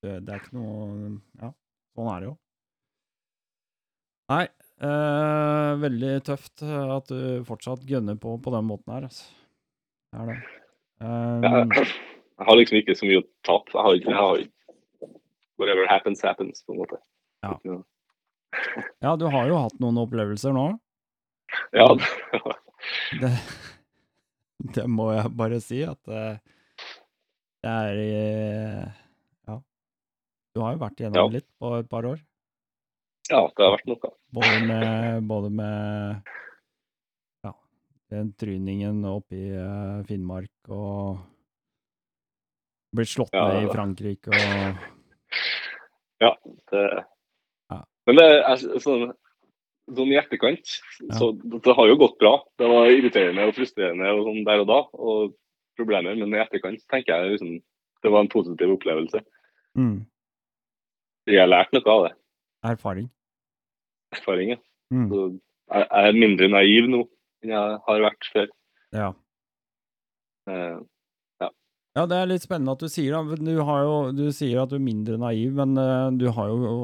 det, 0.05 0.15
det 0.27 0.33
er 0.35 0.41
ikke 0.41 0.57
noe 0.57 1.21
Ja, 1.43 1.51
sånn 1.97 2.09
er 2.15 2.21
det 2.25 2.29
jo. 2.31 2.37
Nei, 4.31 4.45
eh, 4.87 5.73
veldig 5.83 6.13
tøft 6.29 6.63
at 6.63 7.09
du 7.11 7.43
fortsatt 7.49 7.83
gønner 7.89 8.17
på 8.23 8.37
på 8.45 8.53
den 8.55 8.69
måten 8.69 8.95
her, 8.95 9.09
altså. 9.11 9.27
Det 10.13 10.21
er 10.21 10.27
det. 10.31 10.39
Um, 11.01 11.43
Jeg, 11.43 11.87
jeg 12.41 12.47
har 12.49 12.57
liksom 12.61 12.79
ikke 12.81 12.95
så 12.99 13.07
mye 13.09 13.21
å 13.23 13.27
tape. 13.47 13.73
Jeg 13.75 13.83
har 13.85 13.95
ikke, 13.99 14.11
jeg 14.11 14.21
har 14.21 14.41
ikke 14.45 14.60
Whatever 15.61 15.87
happens, 15.91 16.23
happens, 16.25 16.63
på 16.65 16.73
en 16.75 16.81
måte. 16.83 16.99
Ja. 17.45 17.59
Ja, 19.05 19.13
du 19.21 19.27
har 19.31 19.47
jo 19.51 19.59
hatt 19.61 19.77
noen 19.83 19.99
opplevelser 20.03 20.55
nå. 20.57 20.65
Ja, 21.77 21.87
Det, 23.21 23.31
Det 24.75 24.87
må 24.91 25.11
jeg 25.13 25.31
bare 25.37 25.59
si, 25.63 25.83
at 25.85 26.09
eh, 26.09 26.39
det 27.61 27.71
er 27.77 28.01
eh, 28.07 28.85
Ja. 29.51 29.57
Du 30.57 30.63
har 30.65 30.75
jo 30.77 30.83
vært 30.83 31.01
Ja. 31.01 31.09
igjennom 31.11 31.35
litt 31.37 31.49
på 31.61 31.75
et 31.79 31.89
par 31.93 32.09
år. 32.09 32.21
Ja, 33.31 33.45
det 33.47 33.63
har 33.67 33.77
vært 33.77 33.87
noe. 33.93 34.11
Både 34.35 34.61
med, 34.67 35.27
både 35.31 35.51
med 35.55 36.31
ja, 37.47 37.53
den 38.11 38.33
tryningen 38.41 39.05
oppe 39.07 39.37
i 39.39 39.51
eh, 39.55 40.01
Finnmark 40.09 40.73
og 40.75 41.21
blitt 42.97 43.13
slått 43.13 43.37
Ja, 43.37 43.45
ned 43.53 43.69
i 43.69 43.75
Frankrike 43.75 44.35
og 44.35 44.81
Ja, 46.21 46.35
det 46.71 47.05
Ja. 47.71 47.85
Men 48.07 48.17
det 48.17 48.27
er 48.45 48.57
sånn, 48.83 49.13
sånn 49.91 50.13
i 50.13 50.19
etterkant 50.21 50.67
så 51.19 51.33
det 51.33 51.75
har 51.77 51.87
jo 51.89 51.97
gått 51.97 52.19
bra. 52.19 52.33
Det 52.59 52.69
var 52.69 52.91
irriterende 52.91 53.47
og 53.49 53.55
frustrerende 53.55 54.11
og 54.15 54.25
sånn 54.27 54.45
der 54.45 54.61
og 54.65 54.67
da, 54.71 54.81
og 54.99 55.35
problemer, 55.79 56.15
men 56.19 56.35
i 56.35 56.43
etterkant 56.43 56.83
tenker 56.91 57.15
jeg 57.15 57.33
liksom 57.37 57.63
det 58.03 58.11
var 58.11 58.21
en 58.25 58.29
positiv 58.33 58.71
opplevelse. 58.73 59.21
mm, 59.77 60.07
Jeg 61.27 61.39
har 61.41 61.49
lært 61.49 61.73
noe 61.73 61.93
av 61.93 62.05
det. 62.09 62.15
erfaring. 62.65 63.11
Erfaring, 64.13 64.51
ja. 64.51 64.57
Mm, 64.93 65.09
Så 65.11 65.41
jeg 65.71 65.87
jeg 65.91 66.09
er 66.09 66.13
mindre 66.13 66.49
naiv 66.49 66.89
nå 66.91 67.09
enn 67.43 67.51
jeg 67.51 67.79
har 67.87 68.01
vært 68.01 68.31
før. 68.33 68.49
ja. 68.93 69.13
Ja, 71.99 72.05
det 72.07 72.21
er 72.21 72.29
litt 72.31 72.45
spennende 72.45 72.77
at 72.77 72.83
du 72.85 72.87
sier 72.91 73.17
det. 73.19 73.41
Du, 73.43 73.57
har 73.67 73.83
jo, 73.83 73.95
du 74.15 74.29
sier 74.35 74.63
at 74.63 74.71
du 74.71 74.77
er 74.79 74.85
mindre 74.85 75.17
naiv, 75.19 75.57
men 75.59 75.75
eh, 75.81 76.07
du 76.21 76.29
har 76.37 76.53
jo 76.53 76.75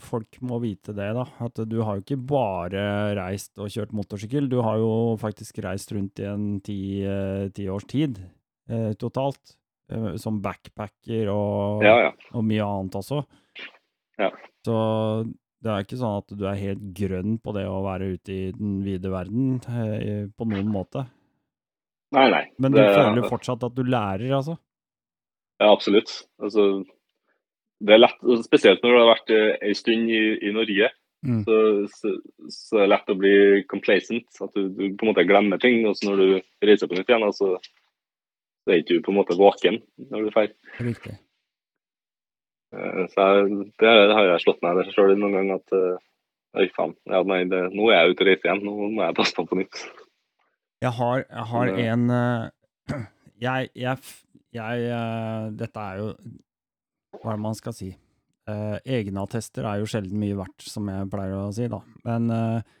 Folk 0.00 0.38
må 0.40 0.56
vite 0.62 0.94
det, 0.96 1.10
da. 1.12 1.26
At 1.44 1.58
du 1.68 1.74
har 1.84 1.98
jo 1.98 2.00
ikke 2.00 2.16
bare 2.30 2.80
reist 3.18 3.60
og 3.60 3.68
kjørt 3.68 3.90
motorsykkel. 3.92 4.46
Du 4.48 4.62
har 4.64 4.78
jo 4.80 5.18
faktisk 5.20 5.58
reist 5.66 5.92
rundt 5.92 6.22
i 6.22 6.24
en 6.30 6.46
ti, 6.64 6.76
eh, 7.04 7.50
ti 7.52 7.66
års 7.68 7.84
tid 7.90 8.16
eh, 8.72 8.94
totalt. 8.96 9.58
Som 10.16 10.38
backpacker 10.40 11.28
og, 11.28 11.82
Ja, 11.84 11.92
ja. 12.06 12.12
og 12.32 12.46
mye 12.48 12.64
annet 12.64 12.94
også. 13.02 13.18
Ja. 14.16 14.30
Så 14.64 14.76
det 15.60 15.68
er 15.74 15.84
ikke 15.84 15.98
sånn 16.00 16.22
at 16.22 16.32
du 16.32 16.46
er 16.48 16.56
helt 16.56 16.86
grønn 16.96 17.36
på 17.44 17.52
det 17.52 17.66
å 17.68 17.82
være 17.84 18.14
ute 18.14 18.32
i 18.32 18.46
den 18.56 18.78
vide 18.86 19.12
verden 19.12 19.58
på 20.32 20.48
noen 20.48 20.72
måte. 20.72 21.04
Nei, 22.12 22.26
nei. 22.30 22.42
Men 22.60 22.74
du 22.74 22.78
det, 22.80 22.88
føler 22.94 23.28
fortsatt 23.30 23.62
at 23.68 23.74
du 23.76 23.82
lærer, 23.88 24.32
altså? 24.36 24.58
Ja, 25.62 25.70
absolutt. 25.72 26.10
Altså, 26.42 26.66
det 27.82 27.94
er 27.96 28.02
lett, 28.02 28.18
spesielt 28.44 28.82
når 28.84 28.92
du 28.92 28.98
har 29.00 29.10
vært 29.14 29.30
eh, 29.34 29.54
en 29.68 29.78
stund 29.78 30.10
i, 30.12 30.24
i 30.48 30.52
Norge, 30.56 30.90
Mm. 31.22 31.44
så, 31.46 31.56
så, 31.94 32.10
så 32.50 32.78
er 32.80 32.80
det 32.82 32.90
lett 32.90 33.10
å 33.12 33.14
bli 33.14 33.32
complacent. 33.70 34.24
At 34.42 34.56
du, 34.58 34.64
du 34.74 34.80
på 34.98 35.04
en 35.06 35.12
måte 35.12 35.22
glemmer 35.22 35.60
ting. 35.62 35.76
Og 35.86 35.94
så 35.94 36.08
når 36.08 36.16
du 36.18 36.66
reiser 36.66 36.88
på 36.90 36.96
nytt 36.98 37.12
igjen, 37.12 37.22
så, 37.36 37.52
så 37.62 38.72
er 38.74 38.80
ikke 38.80 38.96
du 38.96 39.04
på 39.06 39.12
en 39.12 39.18
måte 39.20 39.36
våken 39.38 39.78
når 40.10 40.24
du 40.24 40.32
drar. 40.34 40.50
Riktig. 40.82 41.14
Eh, 42.74 43.04
Så 43.12 43.28
jeg, 43.38 43.68
det 43.84 43.92
har 44.18 44.32
jeg 44.32 44.42
slått 44.42 44.66
meg 44.66 44.82
sjøl 44.90 45.14
noen 45.14 45.36
ganger 45.38 45.60
at 45.62 45.76
Øy, 46.58 46.66
faen. 46.74 46.96
Ja, 47.08 47.22
nei, 47.24 47.44
det, 47.48 47.62
nå 47.72 47.86
er 47.88 48.02
jeg 48.02 48.16
ute 48.16 48.24
og 48.24 48.28
reiser 48.32 48.48
igjen. 48.50 48.64
Nå 48.66 48.90
må 48.98 49.06
jeg 49.06 49.16
passe 49.22 49.38
på 49.38 49.46
på 49.48 49.56
nytt. 49.62 49.78
Jeg 50.82 50.94
har, 50.98 51.24
jeg 51.28 51.48
har 51.52 51.72
en 51.86 52.04
eh, 52.10 52.92
jeg, 53.46 53.72
jeg, 53.78 54.14
jeg 54.56 54.86
eh, 54.90 55.48
Dette 55.58 55.88
er 55.88 56.00
jo 56.00 56.08
Hva 57.20 57.32
er 57.32 57.38
det 57.38 57.44
man 57.44 57.58
skal 57.58 57.76
si? 57.76 57.92
Uh, 58.50 58.74
Egenattester 58.82 59.62
er 59.70 59.78
jo 59.78 59.86
sjelden 59.86 60.18
mye 60.18 60.34
verdt, 60.34 60.64
som 60.66 60.88
jeg 60.90 61.06
pleier 61.12 61.36
å 61.38 61.52
si, 61.54 61.68
da. 61.70 61.78
Men 62.02 62.24
uh, 62.34 62.72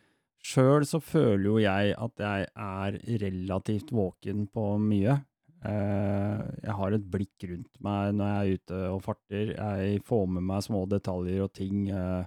sjøl 0.42 0.82
så 0.90 0.98
føler 0.98 1.44
jo 1.46 1.60
jeg 1.62 1.92
at 1.94 2.24
jeg 2.24 2.48
er 2.50 2.96
relativt 3.22 3.92
våken 3.94 4.48
på 4.50 4.64
mye. 4.82 5.20
Eh, 5.62 6.40
jeg 6.64 6.74
har 6.74 6.94
et 6.96 7.04
blikk 7.06 7.44
rundt 7.46 7.76
meg 7.86 8.16
når 8.18 8.30
jeg 8.30 8.38
er 8.38 8.56
ute 8.58 8.78
og 8.90 9.02
farter. 9.04 9.52
Jeg 9.54 10.00
får 10.08 10.24
med 10.34 10.46
meg 10.48 10.64
små 10.66 10.82
detaljer 10.90 11.44
og 11.44 11.52
ting. 11.54 11.88
eh, 11.90 12.24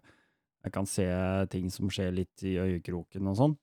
jeg 0.64 0.72
kan 0.74 0.88
se 0.88 1.06
ting 1.52 1.70
som 1.70 1.92
skjer 1.92 2.16
litt 2.16 2.44
i 2.44 2.56
øyekroken 2.58 3.28
og 3.28 3.36
sånn. 3.38 3.58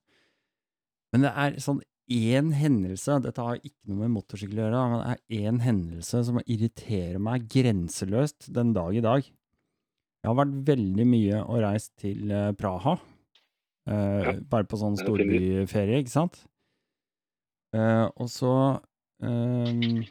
Men 1.13 1.25
det 1.27 1.33
er 1.35 1.57
sånn 1.61 1.81
én 2.11 2.51
hendelse, 2.57 3.19
dette 3.25 3.45
har 3.45 3.61
ikke 3.61 3.91
noe 3.91 4.03
med 4.03 4.15
motorsykkel 4.17 4.59
å 4.59 4.65
gjøre, 4.67 4.83
men 4.91 5.03
det 5.03 5.13
er 5.13 5.47
én 5.49 5.61
hendelse 5.63 6.23
som 6.29 6.41
irriterer 6.43 7.21
meg 7.23 7.47
grenseløst 7.53 8.51
den 8.55 8.73
dag 8.77 8.97
i 8.97 9.05
dag. 9.05 9.29
Jeg 10.23 10.31
har 10.31 10.39
vært 10.39 10.59
veldig 10.69 11.07
mye 11.09 11.43
og 11.43 11.63
reist 11.65 11.93
til 12.03 12.31
eh, 12.31 12.53
Praha, 12.59 12.97
eh, 13.91 14.27
Ja, 14.29 14.35
bare 14.53 14.69
på 14.71 14.79
sånn 14.79 14.99
er 14.99 15.03
storbyferie, 15.03 16.03
ikke 16.03 16.15
sant? 16.15 16.45
Eh, 17.73 18.05
og 18.21 18.29
så 18.29 18.53
ehm, 19.25 20.03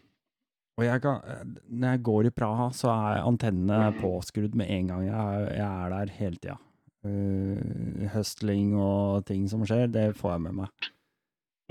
Og 0.80 0.84
jeg 0.84 1.04
kan, 1.04 1.22
eh, 1.30 1.44
når 1.70 1.94
jeg 1.94 2.04
går 2.10 2.28
i 2.28 2.34
Praha, 2.36 2.72
så 2.76 2.89
er 2.92 3.22
antennene 3.22 3.94
påskrudd 4.02 4.58
med 4.58 4.72
en 4.74 4.92
gang. 4.92 5.06
Jeg, 5.06 5.48
jeg 5.60 5.68
er 5.70 5.96
der 5.96 6.14
hele 6.18 6.42
tida. 6.42 6.58
Uh, 7.02 8.06
høstling 8.14 8.76
og 8.78 9.24
ting 9.26 9.48
som 9.50 9.64
skjer, 9.66 9.88
det 9.89 10.12
får 10.20 10.36
jeg 10.36 10.42
med 10.44 10.60
meg. 10.60 10.89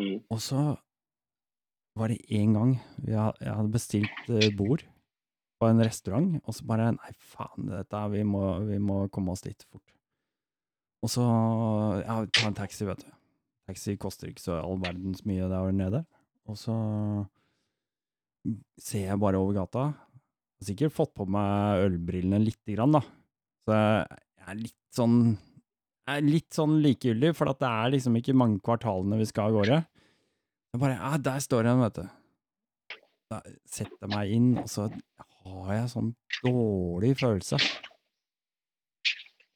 Mm. 0.00 0.22
Og 0.32 0.40
så 0.42 0.62
var 1.98 2.12
det 2.12 2.20
en 2.32 2.56
gang 2.56 2.72
jeg, 3.04 3.34
hadde 3.44 3.72
bestilt 3.74 4.32
eh, 4.32 4.50
bord 4.56 4.84
på 5.60 5.68
en 5.68 5.82
restaurant, 5.84 6.38
og 6.46 6.56
så 6.56 6.64
bare 6.68 6.92
Nei, 6.96 7.10
faen, 7.20 7.68
dette, 7.68 8.04
vi, 8.14 8.22
må, 8.24 8.44
vi 8.64 8.78
må 8.80 9.02
komme 9.12 9.34
oss 9.34 9.44
dit 9.44 9.66
fort. 9.68 9.84
Og 11.04 11.12
så 11.12 11.24
Ja, 12.00 12.22
ta 12.24 12.48
en 12.48 12.56
taxi, 12.56 12.86
vet 12.88 13.04
du. 13.04 13.10
Taxi 13.68 13.96
koster 14.00 14.30
ikke 14.30 14.42
så 14.42 14.58
all 14.60 14.80
verdens 14.80 15.22
mye 15.28 15.48
der 15.50 15.76
nede. 15.76 16.04
Og 16.48 16.56
så 16.58 16.74
ser 18.80 19.10
jeg 19.10 19.20
bare 19.20 19.38
over 19.38 19.60
gata. 19.60 19.90
Har 19.92 20.66
sikkert 20.66 20.96
fått 20.96 21.12
på 21.16 21.28
meg 21.28 21.84
ølbrillene 21.86 22.40
lite 22.42 22.74
grann, 22.74 22.96
da. 22.96 23.04
Så 23.68 23.76
jeg 23.76 24.48
er 24.48 24.60
litt 24.64 24.96
sånn 24.96 25.20
jeg 26.10 26.18
er 26.18 26.26
litt 26.26 26.56
sånn 26.56 26.80
likegyldig, 26.82 27.28
for 27.38 27.46
det 27.52 27.68
er 27.68 27.92
liksom 27.92 28.16
ikke 28.18 28.34
mange 28.34 28.58
kvartalene 28.66 29.20
vi 29.20 29.28
skal 29.28 29.52
av 29.52 29.60
gårde. 29.60 29.76
Jeg 30.70 30.80
bare 30.80 30.96
Ja, 30.98 31.16
der 31.18 31.38
står 31.42 31.66
den, 31.66 31.80
vet 31.82 31.96
du. 31.98 32.08
Da 33.30 33.40
setter 33.66 33.96
jeg 34.04 34.10
meg 34.10 34.32
inn, 34.34 34.50
og 34.58 34.68
så 34.70 34.88
har 35.44 35.72
jeg 35.74 35.90
sånn 35.92 36.12
dårlig 36.44 37.14
følelse. 37.18 37.58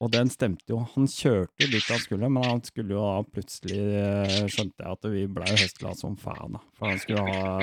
Og 0.03 0.11
den 0.11 0.27
stemte 0.31 0.73
jo. 0.73 0.81
Han 0.91 1.07
kjørte 1.07 1.63
jo 1.63 1.69
dit 1.71 1.87
han 1.87 2.01
skulle, 2.03 2.29
men 2.29 2.43
han 2.43 2.61
skulle 2.67 2.97
jo 2.97 3.03
da 3.03 3.23
plutselig 3.31 3.79
eh, 3.79 4.35
Skjønte 4.51 4.83
jeg 4.83 4.97
at 4.97 5.07
vi 5.13 5.23
blei 5.37 5.55
høstglade 5.55 6.01
som 6.01 6.17
faen, 6.19 6.57
da. 6.57 6.63
For 6.75 6.91
han 6.91 6.99
skulle 6.99 7.23
ha 7.31 7.55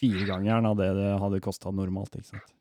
firegangeren 0.00 0.70
av 0.70 0.80
det 0.80 0.90
det 0.96 1.10
hadde 1.20 1.42
kosta 1.44 1.72
normalt, 1.72 2.16
ikke 2.16 2.30
sant. 2.32 2.54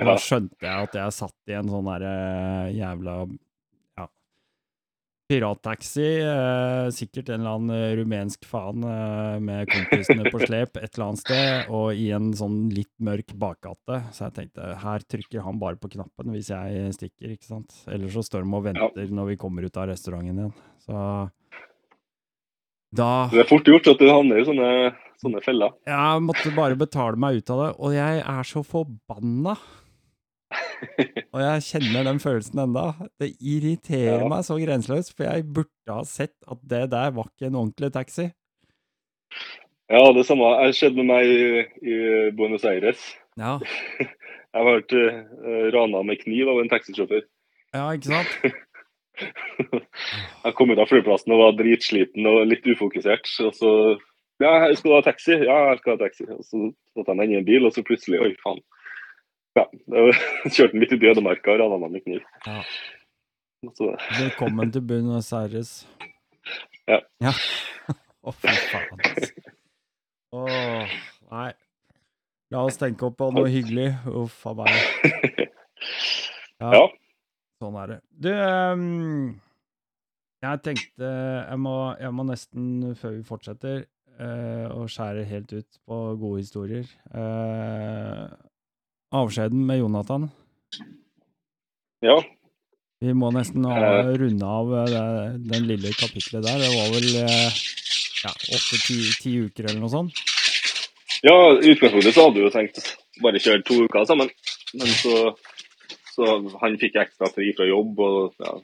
Og 0.00 0.04
da 0.10 0.16
skjønte 0.18 0.66
jeg 0.66 0.88
at 0.88 0.98
jeg 0.98 1.16
satt 1.20 1.52
i 1.52 1.58
en 1.58 1.70
sånn 1.70 1.86
derre 1.92 2.14
jævla 2.74 3.18
ja, 3.22 3.26
pirattaxi. 5.30 6.08
Eh, 6.20 6.88
sikkert 6.94 7.30
en 7.32 7.40
eller 7.40 7.56
annen 7.56 7.76
eh, 7.76 7.94
rumensk 8.00 8.44
faen 8.48 8.84
eh, 8.88 9.36
med 9.44 9.70
kompisene 9.70 10.32
på 10.32 10.42
slep 10.44 10.78
et 10.80 10.90
eller 10.90 11.06
annet 11.06 11.22
sted, 11.22 11.70
og 11.74 12.00
i 12.00 12.10
en 12.16 12.32
sånn 12.36 12.58
litt 12.74 12.92
mørk 13.04 13.34
bakgate. 13.40 14.02
Så 14.14 14.26
jeg 14.26 14.36
tenkte 14.40 14.74
her 14.82 15.06
trykker 15.14 15.46
han 15.46 15.60
bare 15.62 15.80
på 15.80 15.92
knappen 15.96 16.34
hvis 16.34 16.52
jeg 16.52 16.92
stikker, 16.98 17.36
ikke 17.36 17.48
sant. 17.48 17.78
Ellers 17.90 18.16
så 18.16 18.24
står 18.26 18.44
de 18.44 18.58
og 18.60 18.68
venter 18.68 19.14
når 19.14 19.32
vi 19.32 19.40
kommer 19.40 19.66
ut 19.66 19.80
av 19.80 19.88
restauranten 19.92 20.44
igjen. 20.44 20.54
Så 20.84 21.06
da 22.94 23.26
Det 23.32 23.40
er 23.42 23.48
fort 23.48 23.66
gjort 23.66 23.88
at 23.90 23.98
du 23.98 24.06
havner 24.06 24.38
i 24.38 24.44
sånne, 24.46 24.68
sånne 25.22 25.40
feller. 25.42 25.72
Jeg 25.88 26.26
måtte 26.26 26.52
bare 26.54 26.78
betale 26.78 27.18
meg 27.18 27.40
ut 27.40 27.50
av 27.50 27.62
det, 27.64 27.70
og 27.80 27.96
jeg 27.96 28.20
er 28.22 28.46
så 28.46 28.62
forbanna. 28.66 29.56
Og 31.34 31.40
jeg 31.42 31.62
kjenner 31.68 32.04
den 32.06 32.20
følelsen 32.22 32.60
enda. 32.64 32.84
Det 33.20 33.32
irriterer 33.40 34.20
Ja. 34.22 34.28
meg 34.30 34.44
så 34.46 34.56
grenseløst, 34.60 35.14
for 35.16 35.24
jeg 35.26 35.46
burde 35.54 35.90
ha 35.90 36.02
sett 36.08 36.34
at 36.50 36.60
det 36.62 36.82
der 36.92 37.10
var 37.16 37.28
ikke 37.30 37.48
en 37.50 37.58
ordentlig 37.62 37.92
taxi. 37.94 38.28
Ja, 39.90 40.00
det 40.16 40.24
samme 40.26 40.46
har 40.56 40.72
skjedd 40.72 40.96
med 40.96 41.08
meg 41.10 41.26
i, 41.28 41.64
i 41.84 41.96
Buenos 42.36 42.64
Aires. 42.64 43.02
Ja, 43.40 43.58
Jeg 44.54 44.62
har 44.62 44.68
vært 44.70 44.92
uh, 44.94 45.64
rana 45.74 46.04
med 46.06 46.20
kniv 46.22 46.46
av 46.52 46.60
en 46.62 46.68
taxisjåfør. 46.70 47.24
ja 47.74 47.88
ikke 47.96 48.12
sant? 48.12 48.60
Jeg 50.44 50.54
kom 50.58 50.70
ut 50.70 50.78
av 50.82 50.86
flyplassen 50.90 51.32
og 51.34 51.40
var 51.40 51.56
dritsliten 51.58 52.26
og 52.30 52.44
litt 52.50 52.66
ufokusert. 52.70 53.26
Og 53.46 53.54
så 53.58 53.70
Ja, 54.42 54.66
jeg 54.66 54.76
skal 54.78 54.90
du 54.90 54.94
ha 54.96 55.02
taxi? 55.06 55.34
Ja, 55.46 55.56
jeg 55.70 55.78
skal 55.82 55.94
ha 55.94 55.98
taxi. 56.04 56.24
Og 56.30 56.42
så 56.46 56.62
satte 56.94 57.10
jeg 57.12 57.18
meg 57.18 57.28
inn 57.28 57.34
i 57.36 57.40
en 57.40 57.46
bil, 57.46 57.66
og 57.68 57.74
så 57.74 57.84
plutselig 57.86 58.18
Oi, 58.22 58.32
faen. 58.42 58.58
Ja, 59.54 59.64
det 59.86 60.02
Kjørte 60.54 60.72
den 60.72 60.82
litt 60.82 60.92
i 60.96 61.10
ødemarka 61.10 61.52
og 61.54 61.60
rana 61.62 61.78
meg 61.84 61.94
med 61.94 62.04
kniv. 62.06 62.22
Ja. 62.46 62.62
Velkommen 64.18 64.72
til 64.74 64.82
Buenos 64.84 65.30
Aires. 65.32 65.76
Ja. 66.90 66.98
ja. 67.22 67.32
Å, 68.26 68.32
fy 68.34 68.54
faen. 68.72 69.04
Åh, 70.34 70.96
nei. 71.30 71.52
La 72.52 72.64
oss 72.66 72.80
tenke 72.80 73.06
opp 73.06 73.16
på 73.20 73.28
noe 73.34 73.48
hyggelig. 73.52 73.92
Uff 74.10 74.42
a 74.50 74.56
meg. 74.58 74.74
ja. 76.64 76.82
Sånn 77.62 77.78
er 77.78 77.92
det. 77.92 77.98
Du, 78.26 78.30
ehm, 78.34 79.28
jeg 80.44 80.62
tenkte 80.66 81.12
jeg 81.12 81.60
må, 81.62 81.76
jeg 82.02 82.16
må 82.16 82.26
nesten, 82.26 82.66
før 82.98 83.14
vi 83.20 83.28
fortsetter 83.28 83.84
å 84.14 84.82
og 84.84 84.90
skjærer 84.92 85.26
helt 85.26 85.54
ut 85.54 85.78
på 85.86 86.00
gode 86.20 86.42
historier. 86.42 86.90
Eh, 87.18 88.34
avskjeden 89.14 89.62
med 89.68 89.78
Jonathan. 89.80 90.28
Ja. 92.04 92.18
Vi 93.04 93.12
må 93.16 93.30
nesten 93.34 93.64
ha, 93.68 93.76
Eh. 93.76 94.12
runde 94.20 94.46
av 94.46 94.72
eh, 94.80 94.90
det, 94.92 95.04
den 95.52 95.66
lille 95.68 95.92
kapitlet 95.96 96.44
der. 96.44 96.58
Det 96.62 96.70
var 96.72 96.92
vel 96.94 97.08
eh, 97.22 97.62
ja, 98.24 98.32
åtte-ti 98.56 99.34
uker 99.46 99.68
eller 99.68 99.80
noe 99.80 99.92
sånt. 99.92 100.22
ja, 101.24 101.34
i 101.60 101.72
utgangspunktet 101.72 102.14
så 102.14 102.26
hadde 102.26 102.40
vi 102.40 102.44
jo 102.46 102.52
tenkt 102.52 102.80
bare 103.22 103.40
kjøre 103.40 103.64
to 103.64 103.78
uker 103.86 104.04
sammen. 104.08 104.30
Men 104.74 104.90
så, 105.00 105.34
så 106.14 106.30
han 106.60 106.78
fikk 106.80 106.96
ekstra 107.00 107.28
fri 107.32 107.52
fra 107.56 107.66
jobb, 107.68 108.00
og 108.00 108.34
ja, 108.42 108.56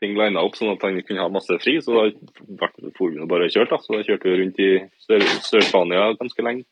ting 0.00 0.14
lina 0.16 0.44
opp 0.44 0.56
sånn 0.56 0.74
at 0.76 0.84
han 0.86 1.00
kunne 1.02 1.24
ha 1.24 1.28
masse 1.32 1.56
fri. 1.62 1.78
Så 1.82 1.92
da 1.96 2.70
for 2.96 3.10
vi 3.12 3.26
bare 3.28 3.48
og 3.48 3.52
kjørte. 3.56 3.80
Så 3.84 3.96
da 3.96 4.04
kjørte 4.06 4.30
vi 4.30 4.38
rundt 4.42 4.60
i 4.64 4.70
Sør- 5.04 5.28
Sør-Spania 5.48 6.12
ganske 6.20 6.44
lenge. 6.46 6.64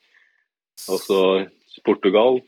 Og 0.88 1.00
så 1.00 1.20
Portugal. 1.84 2.40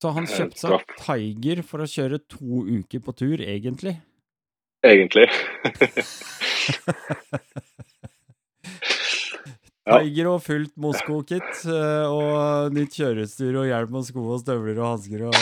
Så 0.00 0.12
han 0.16 0.24
Eh, 0.24 0.30
kjøpte 0.36 0.58
seg. 0.62 0.70
Tiger 1.04 1.58
for 1.66 1.78
å 1.84 1.88
kjøre 1.90 2.18
to 2.28 2.62
uker 2.80 3.00
på 3.04 3.12
tur, 3.16 3.38
egentlig. 3.44 3.96
Egentlig. 4.86 5.26
Tiger 9.90 10.26
og 10.30 10.38
fullt 10.44 10.70
Mosko-kit, 10.78 11.64
eh, 11.66 12.06
og 12.06 12.70
nytt 12.76 12.92
kjørestyr 12.94 13.56
og 13.58 13.66
hjelm 13.66 13.96
og 13.98 14.04
sko 14.06 14.22
og 14.36 14.40
støvler 14.42 14.76
og 14.78 14.86
hansker 14.92 15.20
og 15.26 15.34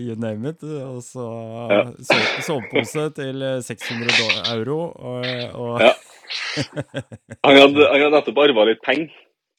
you 0.00 0.14
name 0.16 0.48
it. 0.54 0.62
Og 0.64 1.02
så 1.04 1.26
Ja. 1.70 1.82
sovepose 2.46 3.10
til 3.18 3.42
eh, 3.42 3.60
600 3.60 4.56
euro. 4.56 4.78
Og, 4.96 5.26
og 5.54 5.80
Ja. 5.82 5.92
Han 7.44 7.56
hadde, 7.58 7.84
han 7.90 8.00
hadde 8.00 8.14
nettopp 8.16 8.38
arva 8.40 8.64
litt 8.70 8.80
penger. 8.86 9.10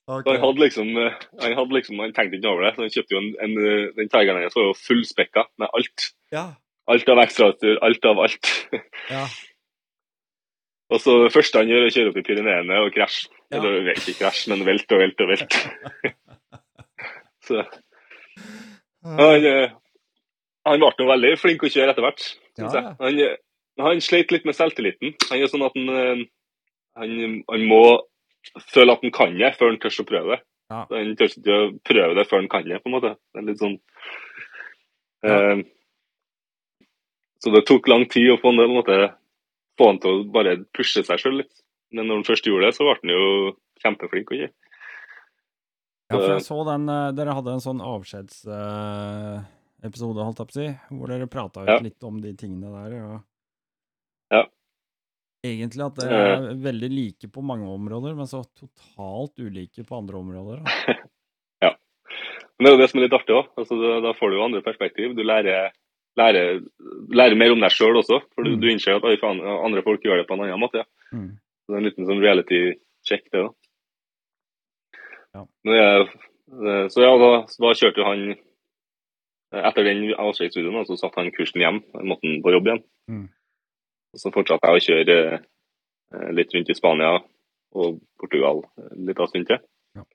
Ok. 0.08 0.26
Så 0.26 0.34
Han 0.34 0.41
hadde 0.43 0.64
liksom, 0.66 0.89
eh, 0.99 1.16
han 1.41 1.56
hadde 1.56 1.78
liksom, 1.78 1.99
han 2.04 2.14
tenkte 2.16 2.38
ikke 2.38 2.51
over 2.51 2.66
det. 2.66 2.74
Så 2.76 2.84
han 2.84 2.93
kjøpte 2.95 3.16
jo 3.16 3.22
en, 3.22 3.32
en 3.45 3.54
eh, 3.62 3.86
den 3.99 4.12
Tigeren 4.12 4.43
hans 4.43 4.58
var 4.58 4.68
jo 4.68 4.76
fullspekka 4.82 5.45
med 5.62 5.70
alt. 5.80 6.08
Ja. 6.36 6.45
Alt 6.91 7.10
av 7.10 7.22
ekstrautstyr, 7.24 7.80
alt 7.88 8.06
av 8.10 8.20
alt. 8.26 8.51
ja. 9.16 9.24
Og 10.93 10.99
så 11.01 11.16
det 11.24 11.32
første 11.34 11.62
han 11.62 11.72
gjør, 11.72 11.86
er 11.86 11.89
å 11.89 11.95
kjøre 11.95 12.12
opp 12.12 12.20
i 12.20 12.26
Pyreneene 12.28 12.82
og 12.84 12.91
krasje. 12.95 13.32
Ja. 13.47 13.62
Eller 13.62 13.93
ikke 13.93 14.18
krasje, 14.20 14.51
men 14.51 14.66
velte 14.68 14.97
og 14.97 15.01
velte 15.06 15.26
og 15.26 15.32
velte. 15.32 16.12
så 17.47 17.64
han, 19.04 19.47
eh, 19.47 19.74
han 20.68 20.84
ble 20.84 20.91
nå 20.99 21.10
veldig 21.10 21.34
flink 21.39 21.64
å 21.64 21.72
kjøre 21.72 21.95
etter 21.95 22.06
hvert, 22.06 22.30
Ja. 22.60 22.70
Han, 22.99 23.20
eh, 23.20 23.38
han 23.82 24.01
sleit 24.06 24.32
litt 24.32 24.45
med 24.45 24.56
selvtilliten. 24.56 25.16
Han 25.30 25.39
er 25.41 25.49
sånn 25.49 25.66
at 25.66 25.74
han, 25.78 25.89
eh, 25.89 26.26
han, 26.99 27.43
han 27.49 27.66
må 27.72 27.84
føle 28.74 28.91
at 28.94 29.02
han 29.06 29.12
kan 29.16 29.32
det 29.38 29.52
før 29.58 29.68
han 29.72 29.80
tør 29.84 30.02
å 30.04 30.10
prøve 30.10 30.30
det. 30.36 30.41
Ja. 30.74 30.80
Han 30.89 31.16
tør 31.20 31.30
ikke 31.32 31.56
å 31.60 31.62
prøve 31.86 32.14
det 32.18 32.26
før 32.30 32.39
han 32.41 32.50
kan 32.50 32.64
det, 32.70 32.80
på 32.84 32.88
en 32.89 32.96
måte. 32.98 33.12
Det 33.34 33.39
er 33.41 33.48
litt 33.50 33.62
sånn 33.64 33.78
Ja. 35.24 35.36
eh, 35.54 35.60
Så 37.44 37.48
det 37.54 37.66
tok 37.68 37.88
lang 37.91 38.06
tid 38.08 38.30
å 38.32 38.38
få 38.39 38.48
han, 38.52 38.58
det, 38.62 38.70
måte, 38.72 38.98
få 39.78 39.84
han 39.89 40.00
til 40.00 40.12
å 40.12 40.32
bare 40.32 40.58
pushe 40.74 41.04
seg 41.04 41.20
sjøl 41.20 41.38
litt. 41.41 41.56
Men 41.91 42.08
når 42.08 42.16
han 42.22 42.30
først 42.30 42.46
gjorde 42.48 42.66
det, 42.70 42.76
så 42.78 42.84
ble 42.88 42.96
han 43.02 43.12
jo 43.12 43.24
kjempeflink. 43.84 44.28
Ikke? 44.32 44.50
Ja, 46.12 46.16
for 46.18 46.30
jeg 46.34 46.41
så 46.46 46.58
den 46.68 46.84
eh, 46.89 47.12
Dere 47.18 47.34
hadde 47.36 47.52
en 47.56 47.64
sånn 47.64 47.82
avskjedsepisode, 47.84 50.24
holdt 50.24 50.39
jeg 50.39 50.48
på 50.48 50.54
å 50.54 50.60
si, 50.60 50.68
hvor 50.96 51.08
dere 51.12 51.28
prata 51.28 51.66
Ja. 51.68 51.78
litt 51.84 52.04
om 52.04 52.22
de 52.22 52.34
tingene 52.34 52.72
der. 52.72 52.91
Og 53.04 53.12
Ja. 53.12 53.20
Egentlig 55.44 55.84
at 55.84 55.98
dere 56.00 56.20
er 56.38 56.46
veldig 56.64 56.89
like 56.94 57.28
på 57.36 57.41
mange 57.44 57.68
områder, 57.68 58.14
men 58.16 58.28
så 58.32 58.44
totalt 58.56 59.36
ulike 59.44 59.84
på 59.88 59.98
andre 60.00 60.22
områder. 60.22 60.62
Da. 60.64 60.94
Men 62.60 62.68
det 62.68 62.70
er 62.70 62.76
jo 62.78 62.82
det 62.84 62.89
som 62.91 63.00
er 63.00 63.04
litt 63.08 63.16
artig 63.18 63.34
òg. 63.36 63.48
Altså, 63.58 63.76
da- 64.06 64.12
får 64.16 64.30
du 64.30 64.36
jo 64.38 64.44
andre 64.46 64.60
perspektiv. 64.64 65.16
Du 65.18 65.24
lærer, 65.26 65.72
lærer, 66.16 66.60
lærer 67.10 67.36
mer 67.36 67.52
om 67.52 67.60
deg 67.64 67.74
sjøl 67.74 67.98
også. 68.00 68.20
For 68.36 68.46
du, 68.46 68.52
Mm. 68.54 68.60
du 68.62 68.68
innser 68.70 68.96
at 68.96 69.24
andre 69.26 69.82
folk 69.84 70.04
gjør 70.06 70.22
det 70.22 70.28
på 70.30 70.36
en 70.38 70.44
annen 70.46 70.62
måte. 70.62 70.84
Ja. 70.84 71.18
Mm. 71.18 71.32
Så 71.34 71.68
det 71.68 71.76
er 71.76 71.82
en 71.82 71.88
liten 71.89 72.06
sånn 72.08 72.22
reality-check, 72.22 73.26
det 73.34 73.41
òg. 73.41 73.56
Ja. 75.34 75.44
Så 76.94 77.02
ja, 77.02 77.12
da, 77.18 77.32
da 77.66 77.74
kjørte 77.74 78.06
han 78.06 78.36
Etter 79.54 79.84
den 79.86 80.14
avskjedsstudien 80.18 80.86
så 80.88 80.96
satte 80.98 81.20
han 81.22 81.34
kursen 81.36 81.62
hjem. 81.62 81.82
Måtte 82.06 82.26
han 82.30 82.39
på 82.46 82.54
jobb 82.54 82.70
igjen. 82.70 82.84
Mm. 83.10 83.26
Og 84.14 84.22
Så 84.22 84.32
fortsatte 84.34 84.70
jeg 84.70 84.80
å 84.80 84.86
kjøre 84.88 85.20
eh, 85.34 86.30
litt 86.38 86.53
rundt 86.53 86.70
i 86.70 86.78
Spania 86.78 87.16
og 87.74 88.01
Portugal 88.22 88.61
eh, 88.78 88.91
litt 89.09 89.22
av 89.22 89.32
stund 89.32 89.49
til. 89.49 89.61
Ja. 89.97 90.05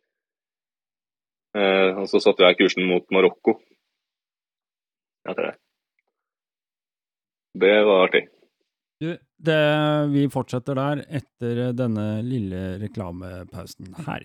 Eh, 1.59 1.90
og 1.99 2.07
så 2.11 2.22
satte 2.22 2.46
jeg 2.46 2.61
kursen 2.61 2.86
mot 2.88 3.07
Marokko 3.14 3.59
etter 5.28 5.51
det. 5.51 5.55
Det 7.59 7.76
var 7.88 8.07
artig. 8.07 8.24
Du, 9.03 9.12
det, 9.18 9.61
vi 10.14 10.24
fortsetter 10.30 10.78
der 10.78 11.03
etter 11.20 11.61
denne 11.76 12.07
lille 12.26 12.78
reklamepausen 12.82 13.94
her. 14.07 14.24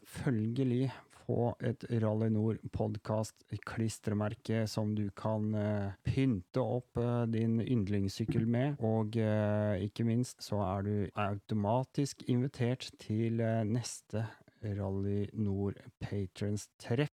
få 1.31 1.53
et 1.63 1.85
Rally 2.01 2.29
Nord 2.33 2.59
podkast-klistremerke 2.75 4.65
som 4.69 4.93
du 4.97 5.05
kan 5.17 5.53
uh, 5.55 5.93
pynte 6.07 6.63
opp 6.63 6.99
uh, 6.99 7.23
din 7.29 7.59
yndlingssykkel 7.61 8.47
med. 8.49 8.81
Og 8.83 9.17
uh, 9.21 9.77
ikke 9.81 10.05
minst 10.07 10.41
så 10.43 10.61
er 10.65 10.87
du 10.87 10.93
automatisk 11.15 12.25
invitert 12.31 12.89
til 13.01 13.41
neste 13.69 14.27
Rally 14.61 15.25
Nord 15.33 15.79
Patrons-treff. 16.03 17.20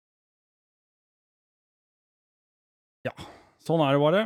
Ja, 3.07 3.13
sånn 3.65 3.81
er 3.85 3.95
det 3.95 4.01
bare. 4.03 4.23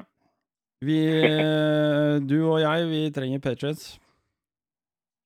Vi, 0.86 0.98
eh, 1.24 2.18
du 2.28 2.36
og 2.50 2.60
jeg, 2.62 2.88
vi 2.92 3.04
trenger 3.16 3.40
Patriots. 3.44 3.96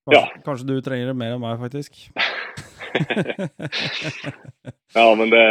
Kanskje, 0.09 0.19
Ja. 0.19 0.41
kanskje 0.45 0.67
du 0.69 0.75
trenger 0.85 1.07
det 1.11 1.15
mer 1.17 1.35
enn 1.35 1.41
meg, 1.43 1.59
faktisk. 1.61 1.97
Ja, 4.95 5.03
men 5.15 5.29
det, 5.29 5.43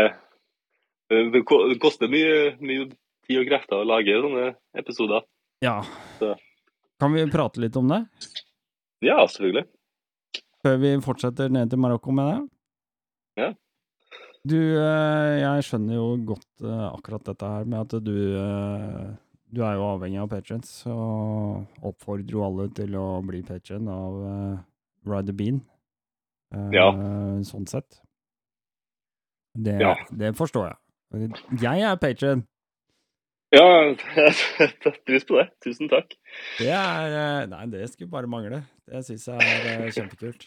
det, 1.10 1.18
det 1.32 1.42
det 1.46 1.78
koster 1.82 2.10
mye, 2.10 2.56
mye 2.58 2.88
tid 3.28 3.38
og 3.42 3.46
krefter 3.50 3.78
å 3.82 3.86
lage 3.86 4.16
sånne 4.18 4.48
episoder. 4.80 5.22
Ja. 5.62 5.76
Så. 6.18 6.32
Kan 6.98 7.14
vi 7.14 7.22
prate 7.30 7.62
litt 7.62 7.76
om 7.78 7.86
det? 7.92 8.00
Ja, 9.06 9.20
selvfølgelig. 9.30 9.66
Før 10.66 10.80
vi 10.82 10.90
fortsetter 11.04 11.52
ned 11.54 11.70
til 11.70 11.78
Marokko 11.78 12.10
med 12.14 12.26
det? 12.32 12.38
Ja. 13.44 13.50
Du, 14.46 14.56
eh, 14.56 15.38
jeg 15.42 15.64
skjønner 15.66 15.98
jo 15.98 16.04
godt 16.30 16.62
eh, 16.64 16.84
akkurat 16.92 17.24
dette 17.26 17.48
her 17.50 17.64
med 17.68 17.80
at 17.80 18.04
du 18.04 18.14
eh, 18.38 19.08
Du 19.50 19.62
er 19.64 19.74
jo 19.78 19.86
avhengig 19.88 20.20
av 20.22 20.28
patrons, 20.28 20.70
og 20.92 21.64
oppfordrer 21.88 22.34
jo 22.36 22.42
alle 22.44 22.66
til 22.76 22.94
å 23.00 23.06
bli 23.24 23.40
patron 23.42 23.88
av 23.88 24.18
Ride 25.08 25.30
the 25.30 25.32
Bean. 25.32 25.62
Ja. 26.72 26.90
Sånn 27.48 27.64
sett. 27.68 28.02
Det, 29.56 29.78
Ja. 29.80 29.94
det 30.12 30.34
forstår 30.36 30.68
jeg. 30.68 31.32
Jeg 31.64 31.80
er 31.88 31.96
patron. 31.96 32.44
Ja, 33.56 33.64
jeg 33.88 34.34
setter 34.42 35.00
pris 35.08 35.24
på 35.24 35.40
det. 35.40 35.48
Tusen 35.64 35.88
takk. 35.88 36.12
Det 36.60 36.68
er 36.68 37.48
Nei, 37.48 37.64
det 37.72 37.88
skulle 37.88 38.12
bare 38.12 38.28
mangle. 38.28 38.60
Det 38.84 39.00
syns 39.08 39.24
jeg 39.32 39.40
er 39.40 39.88
kjempekult. 39.96 40.44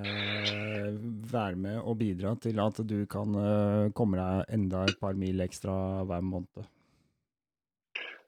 Eh, 0.00 0.94
være 1.32 1.56
med 1.60 1.80
og 1.80 1.98
bidra 2.00 2.34
til 2.42 2.60
at 2.62 2.80
du 2.88 2.98
kan 3.10 3.36
eh, 3.40 3.92
komme 3.96 4.18
deg 4.20 4.54
enda 4.56 4.84
et 4.86 4.98
par 5.00 5.16
mil 5.18 5.40
ekstra 5.44 6.04
hver 6.08 6.24
måned. 6.24 6.66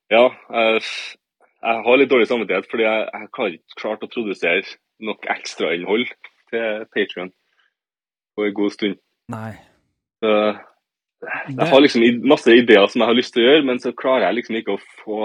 Ja, 0.08 0.28
jeg, 0.54 0.84
jeg 1.60 1.82
har 1.84 2.00
litt 2.00 2.12
dårlig 2.12 2.28
samvittighet 2.30 2.70
fordi 2.70 2.86
jeg, 2.86 3.08
jeg 3.08 3.28
har 3.38 3.52
ikke 3.52 3.80
klart 3.82 4.06
å 4.06 4.12
produsere 4.12 4.62
nok 5.04 5.28
ekstrainnhold 5.36 6.08
til 6.48 6.86
Patrion 6.94 7.34
på 8.38 8.46
en 8.46 8.56
god 8.56 8.74
stund. 8.74 8.96
Nei. 9.34 9.52
Så, 10.22 10.32
jeg 11.20 11.68
har 11.72 11.82
liksom 11.82 12.24
masse 12.30 12.54
ideer 12.54 12.86
som 12.88 13.02
jeg 13.02 13.10
har 13.10 13.18
lyst 13.18 13.34
til 13.34 13.42
å 13.42 13.50
gjøre, 13.50 13.66
men 13.66 13.80
så 13.82 13.92
klarer 13.96 14.28
jeg 14.28 14.38
liksom 14.38 14.58
ikke 14.60 14.76
å 14.76 14.82
få, 15.02 15.20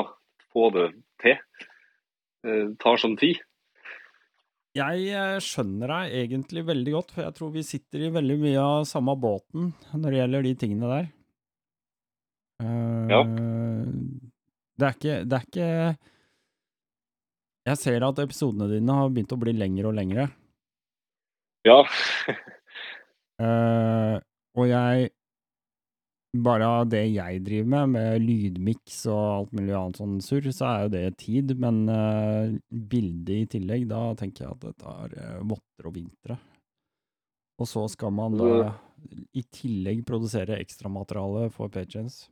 få 0.53 0.69
det 0.73 0.87
til. 1.21 1.37
Det 2.43 2.61
tar 2.81 2.99
sånn 2.99 3.15
tid. 3.21 3.39
Jeg 4.73 5.03
eh, 5.13 5.35
skjønner 5.43 5.91
deg 5.91 6.13
egentlig 6.23 6.63
veldig 6.65 6.93
godt, 6.95 7.11
for 7.13 7.21
jeg 7.27 7.35
tror 7.37 7.51
vi 7.53 7.61
sitter 7.65 8.07
i 8.07 8.13
veldig 8.13 8.37
mye 8.41 8.61
av 8.61 8.87
samme 8.89 9.13
båten 9.21 9.67
når 9.93 10.07
det 10.15 10.19
gjelder 10.21 10.47
de 10.47 10.53
tingene 10.63 10.89
der. 10.93 11.11
Eh, 12.63 13.11
Ja. 13.13 13.19
Det 14.73 14.87
er 14.87 14.95
ikke 14.97 15.15
Det 15.29 15.37
er 15.37 15.43
ikke 15.45 15.97
Jeg 17.69 17.77
ser 17.77 18.03
at 18.07 18.19
episodene 18.23 18.65
dine 18.71 18.95
har 18.97 19.11
begynt 19.13 19.35
å 19.35 19.39
bli 19.39 19.53
lengre 19.53 19.91
og 19.91 19.97
lengre. 19.99 20.29
Ja, 21.67 21.83
Eh, 23.43 24.17
og 24.53 24.67
jeg 24.69 25.09
Bare 26.33 26.65
av 26.65 26.87
det 26.89 27.03
jeg 27.13 27.43
driver 27.45 27.69
med, 27.69 27.91
med 27.93 28.23
lydmiks 28.23 29.03
og 29.05 29.19
alt 29.21 29.51
mulig 29.53 29.75
annet 29.77 29.99
sånn 30.01 30.15
surr, 30.25 30.47
så 30.49 30.65
er 30.69 30.85
jo 30.85 30.93
det 30.95 31.03
tid. 31.21 31.53
Men 31.61 31.83
uh, 31.85 32.55
bildet 32.69 33.35
i 33.35 33.51
tillegg, 33.57 33.85
da 33.91 34.07
tenker 34.17 34.47
jeg 34.47 34.55
at 34.55 34.65
det 34.65 34.73
tar 34.81 35.13
uh, 35.13 35.43
votter 35.45 35.91
og 35.91 35.95
vintre. 35.99 36.39
Og 37.61 37.69
så 37.69 37.85
skal 37.91 38.15
man 38.17 38.39
da 38.39 38.71
i 39.37 39.43
tillegg 39.53 40.01
produsere 40.07 40.57
ekstramateriale 40.57 41.51
for 41.53 41.69
pagens. 41.69 42.23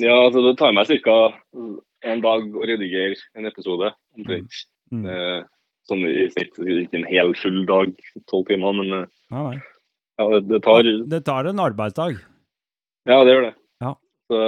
ja 0.00 0.14
altså 0.24 0.40
det 0.46 0.56
tar 0.58 0.72
meg 0.72 0.88
ca. 1.04 1.18
en 2.08 2.22
dag 2.24 2.56
å 2.56 2.64
redigere 2.64 3.18
en 3.36 3.46
episode. 3.50 3.92
omtrent. 4.16 4.64
Mm. 4.90 5.04
Eh, 5.04 5.42
Sånn 5.84 6.00
i 6.08 6.30
snitt, 6.32 6.56
ikke 6.56 6.96
en 6.96 7.08
hel 7.10 7.34
full 7.36 7.58
dag, 7.68 7.90
tolv 8.30 8.46
timer, 8.48 8.72
men 8.78 8.92
eh, 9.02 9.58
ja, 10.16 10.28
det, 10.32 10.38
det 10.48 10.60
tar 10.64 10.86
Det 11.12 11.20
tar 11.26 11.50
en 11.50 11.60
arbeidsdag. 11.60 12.16
Ja, 13.08 13.20
det 13.24 13.34
gjør 13.34 13.46
det. 13.48 13.54
Ja. 13.84 13.92
Så, 14.30 14.40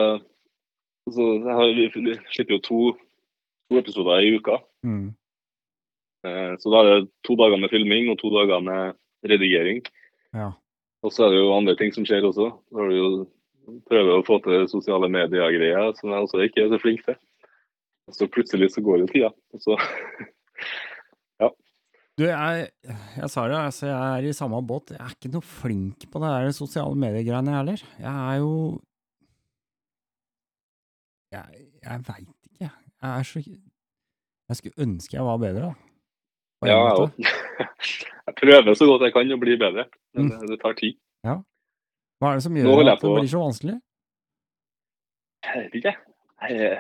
så 1.13 1.27
har, 1.45 1.73
vi 1.77 1.89
slipper 2.33 2.57
jo 2.57 2.63
to, 2.65 2.81
to 3.71 3.81
episoder 3.83 4.25
i 4.25 4.35
uka. 4.39 4.59
Mm. 4.87 5.11
Eh, 6.27 6.53
Så 6.63 6.73
da 6.73 6.83
er 6.83 6.89
det 6.91 7.11
to 7.27 7.37
dager 7.39 7.61
med 7.61 7.71
filming 7.71 8.11
og 8.13 8.19
to 8.23 8.33
dager 8.33 8.65
med 8.65 8.97
redigering. 9.27 9.83
Ja. 10.35 10.53
Og 11.05 11.13
så 11.13 11.27
er 11.27 11.35
det 11.35 11.43
jo 11.43 11.55
andre 11.55 11.77
ting 11.79 11.93
som 11.95 12.07
skjer 12.09 12.25
også. 12.27 12.51
Da 12.73 12.81
har 12.81 12.91
du 12.91 12.97
jo 12.97 13.11
prøver 13.91 14.21
å 14.21 14.27
få 14.27 14.39
til 14.45 14.67
sosiale 14.71 15.09
medier-greier, 15.11 15.93
som 15.99 16.13
jeg 16.13 16.25
også 16.25 16.43
ikke 16.47 16.65
er 16.65 16.73
så 16.73 16.81
flink 16.83 17.05
til. 17.07 17.17
Og 18.07 18.15
så 18.15 18.29
plutselig 18.31 18.71
så 18.73 18.83
går 18.87 19.03
jo 19.03 19.09
tida. 19.11 19.31
Og 19.55 19.63
så 19.63 19.77
Du, 22.17 22.25
jeg, 22.25 22.69
jeg 23.19 23.29
sa 23.29 23.43
det, 23.51 23.57
altså 23.61 23.87
jeg 23.91 23.97
er 24.25 24.27
i 24.31 24.33
samme 24.33 24.63
båt. 24.65 24.95
Jeg 24.95 25.03
er 25.05 25.13
ikke 25.13 25.31
noe 25.35 25.45
flink 25.45 26.07
på 26.09 26.23
det 26.23 26.31
der 26.33 26.55
sosiale 26.57 26.97
medier-greiene 26.97 27.53
jeg 27.53 27.59
heller. 27.61 27.83
Jeg 28.01 28.15
er 28.15 28.39
jo 28.41 28.53
Jeg, 31.35 31.67
jeg 31.83 32.07
veit 32.07 32.31
ikke. 32.49 32.71
Jeg 33.03 33.11
er 33.11 33.29
så 33.29 33.43
Jeg 33.45 34.57
skulle 34.61 34.87
ønske 34.87 35.19
jeg 35.19 35.27
var 35.29 35.43
bedre, 35.43 35.69
da. 35.69 35.75
På 36.63 36.71
Ja, 36.71 36.79
jeg 36.89 37.11
ja. 37.21 37.29
jeg 38.31 38.35
prøver 38.41 38.79
så 38.81 38.89
godt 38.89 39.05
jeg 39.05 39.13
kan 39.13 39.37
å 39.37 39.43
bli 39.43 39.59
bedre, 39.61 39.89
men 40.17 40.31
Mm. 40.33 40.47
det, 40.49 40.61
tar 40.63 40.73
tid. 40.81 40.97
Hva 41.27 42.31
er 42.31 42.39
det 42.39 42.47
som 42.47 42.57
gjør 42.57 42.89
at 42.89 43.03
det 43.03 43.11
blir 43.13 43.29
så 43.29 43.43
vanskelig? 43.45 43.75
Jeg 45.45 45.67
vet 45.67 45.75
ikke. 45.83 45.93
Jeg, 46.49 46.79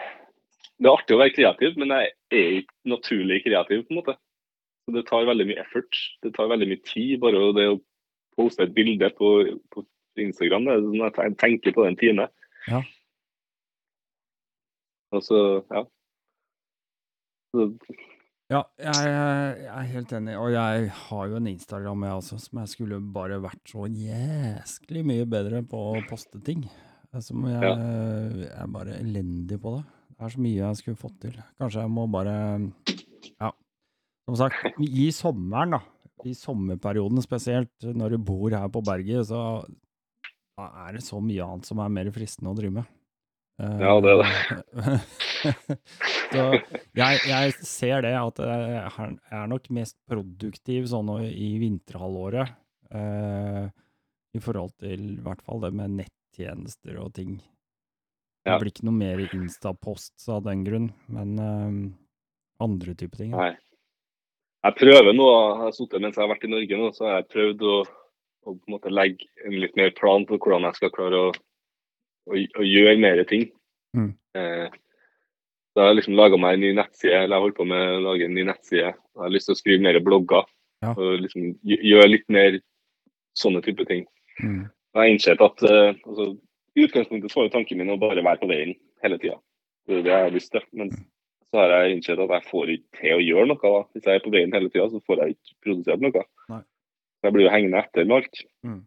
det 0.80 0.88
er 0.88 0.94
artig 0.96 1.16
å 1.16 1.20
være 1.20 1.34
kreativ, 1.36 1.76
men 1.76 1.92
jeg 1.92 2.14
er 2.32 2.54
ikke 2.62 2.74
naturlig 2.88 3.42
kreativ, 3.44 3.84
på 3.84 3.92
en 3.92 4.00
måte. 4.00 4.16
Så 4.86 4.94
det 4.94 5.06
tar 5.08 5.26
veldig 5.26 5.48
mye 5.48 5.62
effort. 5.64 5.98
Det 6.22 6.30
tar 6.36 6.50
veldig 6.52 6.68
mye 6.70 6.82
tid, 6.86 7.16
bare 7.22 7.50
det 7.56 7.66
å 7.72 7.78
poste 8.38 8.62
et 8.66 8.74
bilde 8.76 9.08
på, 9.18 9.30
på 9.74 9.82
Instagram. 10.22 10.68
Det 10.68 10.76
er 10.76 10.84
sånn 10.84 11.06
jeg 11.06 11.38
tenker 11.42 11.74
på 11.74 11.82
det 11.82 11.90
en 11.90 11.98
time. 12.02 12.28
Ja. 12.70 12.82
Og 15.16 15.24
så, 15.26 15.40
ja. 15.74 15.82
Så, 17.54 17.66
Ja, 18.46 18.60
jeg, 18.78 19.06
jeg 19.10 19.70
er 19.74 19.90
helt 19.90 20.12
enig, 20.14 20.36
og 20.38 20.52
jeg 20.54 20.90
har 20.94 21.30
jo 21.32 21.38
en 21.40 21.50
Instagram 21.50 22.04
jeg 22.06 22.18
også, 22.20 22.36
som 22.44 22.60
jeg 22.62 22.70
skulle 22.76 23.00
bare 23.02 23.40
vært 23.42 23.72
så 23.72 23.88
jæsklig 23.90 25.02
mye 25.08 25.26
bedre 25.26 25.64
på 25.66 25.80
å 25.96 26.02
poste 26.06 26.38
ting. 26.46 26.62
Som 27.24 27.46
jeg, 27.48 27.58
jeg 27.64 28.50
er 28.52 28.70
bare 28.70 29.00
elendig 29.00 29.58
på 29.62 29.78
det. 29.78 29.84
Det 30.14 30.26
er 30.26 30.32
så 30.36 30.42
mye 30.46 30.60
jeg 30.60 30.78
skulle 30.78 31.00
fått 31.00 31.16
til. 31.26 31.38
Kanskje 31.58 31.82
jeg 31.82 31.92
må 31.96 32.06
bare 32.12 32.36
Ja, 33.40 33.50
som 34.26 34.36
sagt, 34.40 34.64
i 34.82 35.08
sommeren, 35.14 35.76
da. 35.76 35.80
I 36.26 36.32
sommerperioden 36.34 37.20
spesielt, 37.22 37.70
når 37.84 38.16
du 38.16 38.18
bor 38.26 38.50
her 38.50 38.68
på 38.72 38.80
berget, 38.84 39.28
så 39.28 39.40
er 40.58 40.96
det 40.96 41.02
så 41.04 41.20
mye 41.22 41.44
annet 41.44 41.68
som 41.68 41.78
er 41.84 41.92
mer 41.92 42.08
fristende 42.14 42.50
å 42.50 42.56
drive 42.58 42.72
med. 42.80 42.92
Eh, 43.60 43.80
Ja, 43.84 43.92
det 44.00 44.14
er 44.16 44.24
så 46.32 46.44
jeg, 46.96 47.20
jeg 47.28 47.54
ser 47.64 48.02
det 48.04 48.14
at 48.18 48.40
jeg 48.42 48.80
er- 49.30 49.46
nok 49.52 49.68
mest 49.76 49.96
produktiv 50.10 50.88
sånn 50.90 51.12
i 51.28 51.52
vinterhalvåret. 51.62 52.50
eh, 52.90 53.68
I 54.36 54.40
forhold 54.42 54.72
til 54.80 55.14
i 55.18 55.22
hvert 55.24 55.40
fall 55.46 55.60
det 55.64 55.72
med 55.74 55.94
nettjenester 56.02 56.98
og 57.00 57.12
ting. 57.16 57.38
Det 58.46 58.58
blir 58.60 58.70
ikke 58.72 58.84
noe 58.86 58.94
mer 58.94 59.22
Instapost 59.34 60.28
av 60.28 60.42
den 60.44 60.64
grunn, 60.64 60.90
men 61.08 61.38
eh, 61.38 61.94
andre 62.62 62.94
typer 62.94 63.16
ting. 63.24 63.32
Nei. 63.32 63.54
Jeg 64.66 64.74
prøver 64.80 65.14
nå, 65.14 65.26
jeg 65.66 65.76
sittet 65.76 66.02
mens 66.02 66.16
jeg 66.16 66.24
har 66.24 66.32
vært 66.32 66.46
i 66.46 66.50
Norge 66.50 66.78
nå, 66.80 66.88
så 66.94 67.06
har 67.06 67.20
jeg 67.20 67.30
prøvd 67.34 67.60
å, 67.70 67.76
å 68.46 68.54
på 68.54 68.56
en 68.56 68.74
måte 68.74 68.90
legge 68.90 69.28
en 69.46 69.54
litt 69.62 69.76
mer 69.78 69.92
plan 69.94 70.26
på 70.26 70.38
hvordan 70.40 70.66
jeg 70.66 70.80
skal 70.80 70.92
klare 70.94 71.20
å, 71.28 71.28
å, 72.26 72.34
å 72.34 72.66
gjøre 72.66 72.96
mer 73.02 73.22
ting. 73.30 73.46
Mm. 73.96 74.10
Eh, 74.38 74.66
så 75.70 75.82
jeg 75.82 75.90
har 75.90 75.98
liksom 75.98 76.16
laga 76.18 76.40
meg 76.40 76.56
en 76.56 76.64
ny 76.64 76.72
nettside, 76.78 77.14
eller 77.14 77.36
jeg 77.36 77.44
holder 77.44 77.58
på 77.60 77.68
med 77.68 77.94
å 77.94 78.02
lage 78.08 78.26
en 78.26 78.34
ny 78.34 78.46
nettside. 78.48 78.90
Jeg 78.96 79.22
har 79.22 79.34
lyst 79.34 79.50
til 79.50 79.56
å 79.56 79.60
skrive 79.62 79.86
mer 79.86 80.00
blogger 80.02 80.46
Ja. 80.84 80.90
og 80.92 81.22
liksom 81.22 81.54
gjøre 81.64 82.08
litt 82.10 82.26
mer 82.28 82.58
sånne 83.38 83.62
type 83.64 83.86
ting. 83.88 84.02
Mm. 84.42 84.66
Jeg 84.68 84.98
har 84.98 85.10
innsett 85.12 85.44
at 85.44 85.62
eh, 85.64 85.94
altså, 86.04 86.30
i 86.76 86.84
utgangspunktet 86.84 87.32
så 87.32 87.40
var 87.40 87.46
jo 87.46 87.54
tanken 87.54 87.80
min 87.80 87.92
å 87.94 88.00
bare 88.00 88.24
være 88.24 88.42
på 88.42 88.48
veien 88.50 88.74
hele 89.04 89.18
tida. 89.22 89.38
Det 89.86 90.00
er 90.00 90.04
det 90.04 90.12
jeg 90.12 90.26
har 90.26 90.34
lyst 90.34 90.52
til. 90.52 90.66
Men 90.76 90.92
så 91.56 91.62
har 91.62 91.72
jeg 91.72 91.94
innsett 91.94 92.20
at 92.20 92.32
jeg 92.34 92.44
får 92.50 92.70
ikke 92.74 93.00
til 93.00 93.14
å 93.16 93.22
gjøre 93.24 93.48
noe. 93.48 93.60
da. 93.62 93.78
Hvis 93.94 94.08
jeg 94.08 94.18
er 94.18 94.24
på 94.24 94.32
veien 94.34 94.52
hele 94.52 94.68
tida, 94.68 94.88
så 94.92 95.00
får 95.08 95.22
jeg 95.22 95.36
ikke 95.36 95.54
produsert 95.64 96.02
noe. 96.04 96.24
Nei. 96.52 96.60
Jeg 97.24 97.34
blir 97.34 97.46
jo 97.46 97.52
hengende 97.54 97.80
etter 97.80 98.04
med 98.04 98.16
alt. 98.18 98.42
Mm. 98.66 98.82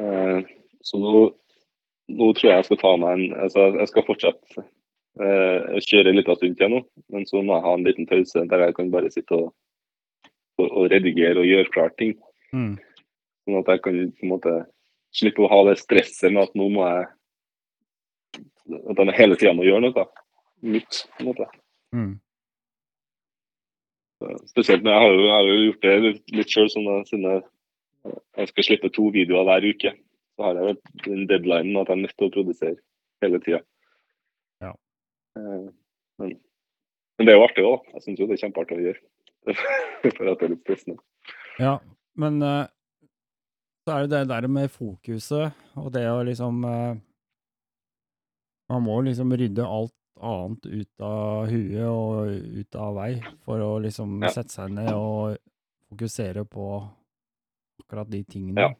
Eh, 0.00 0.40
så 0.88 1.00
nå, 1.02 1.12
nå 2.16 2.30
tror 2.38 2.50
jeg 2.50 2.56
jeg 2.56 2.68
skal 2.70 2.80
ta 2.80 2.92
meg 3.02 3.16
en 3.16 3.32
altså 3.42 3.64
Jeg 3.74 3.90
skal 3.90 4.04
fortsette 4.06 4.62
eh, 4.62 5.58
å 5.74 5.82
kjøre 5.82 6.12
en 6.12 6.18
liten 6.20 6.38
stund 6.38 6.58
til 6.60 6.72
nå, 6.72 6.82
men 7.12 7.26
så 7.28 7.42
må 7.42 7.58
jeg 7.58 7.66
ha 7.66 7.74
en 7.76 7.86
liten 7.86 8.08
pause 8.08 8.44
der 8.48 8.64
jeg 8.64 8.76
kan 8.78 8.92
bare 8.94 9.12
sitte 9.12 9.36
og, 9.36 9.50
og, 10.62 10.68
og 10.68 10.88
redigere 10.94 11.42
og 11.42 11.50
gjøre 11.50 11.74
klart 11.74 11.98
ting. 12.00 12.16
Mm. 12.54 12.76
Sånn 13.44 13.60
at 13.60 13.74
jeg 13.74 13.84
kan 13.84 14.00
på 14.14 14.26
en 14.26 14.32
måte 14.32 14.56
slippe 15.18 15.44
å 15.44 15.52
ha 15.52 15.60
det 15.68 15.78
stresset 15.82 16.32
med 16.32 16.46
at 16.46 16.56
nå 16.58 16.70
må 16.72 16.88
jeg 16.88 17.06
At 18.92 18.98
de 18.98 19.12
hele 19.16 19.36
tida 19.40 19.54
må 19.56 19.64
gjøre 19.64 19.86
noe 19.86 20.08
nytt. 20.62 21.04
på 21.16 21.22
en 21.22 21.30
måte. 21.30 21.46
Mm. 21.94 22.16
Spesielt 24.50 24.82
når 24.82 24.92
jeg 24.92 25.00
har 25.00 25.12
jo, 25.14 25.22
jeg 25.22 25.34
har 25.34 25.48
jo 25.48 25.58
gjort 25.64 25.82
det 25.86 25.96
litt, 26.04 26.22
litt 26.34 26.52
sjøl, 26.52 26.70
sånn 26.72 26.88
siden 27.06 27.26
jeg, 27.28 27.42
jeg 28.40 28.50
skal 28.50 28.66
slippe 28.66 28.90
to 28.94 29.10
videoer 29.14 29.46
hver 29.46 29.66
uke. 29.68 29.92
Så 30.34 30.46
har 30.46 30.58
jeg 30.58 30.70
jo 30.70 31.02
den 31.06 31.26
deadlinen 31.30 31.78
at 31.80 31.90
jeg 31.90 31.98
er 31.98 32.02
nødt 32.02 32.16
til 32.16 32.28
å 32.28 32.34
produsere 32.34 32.76
hele 33.22 33.40
tida. 33.42 33.60
Ja. 34.62 34.72
Men, 35.38 36.34
men 37.18 37.28
det 37.28 37.34
er 37.34 37.38
jo 37.38 37.46
artig 37.46 37.66
òg. 37.66 37.86
Jeg 37.94 38.04
syns 38.04 38.22
jo 38.22 38.28
det 38.30 38.38
er 38.38 38.42
kjempeartig 38.46 38.78
å 38.78 38.84
gjøre. 38.88 39.04
For 40.16 40.32
at 40.32 40.40
det 40.40 40.48
er 40.48 40.52
litt 40.54 40.64
stressende. 40.66 40.98
Ja, 41.58 41.76
men 42.18 42.42
eh, 42.42 42.66
så 43.86 43.94
er 43.94 44.06
det 44.06 44.12
det 44.12 44.28
der 44.30 44.46
med 44.52 44.70
fokuset, 44.70 45.54
og 45.78 45.92
det 45.94 46.04
å 46.10 46.24
liksom 46.26 46.64
eh, 46.68 46.96
Man 48.68 48.82
må 48.84 48.98
liksom 49.00 49.30
rydde 49.32 49.64
alt 49.64 49.94
annet 50.20 50.66
ut 50.66 51.04
av 51.04 51.48
huet 51.50 51.86
og 51.88 52.60
ut 52.62 52.78
av 52.78 52.94
vei 52.98 53.10
for 53.46 53.62
å 53.64 53.70
liksom 53.82 54.18
Ja. 54.22 54.32
sette 54.34 54.54
seg 54.54 54.72
ned 54.74 54.92
og 54.94 55.38
fokusere 55.88 56.44
på 56.44 56.68
akkurat 57.84 58.10
de 58.10 58.22
tingene. 58.24 58.60
Ja. 58.60 58.74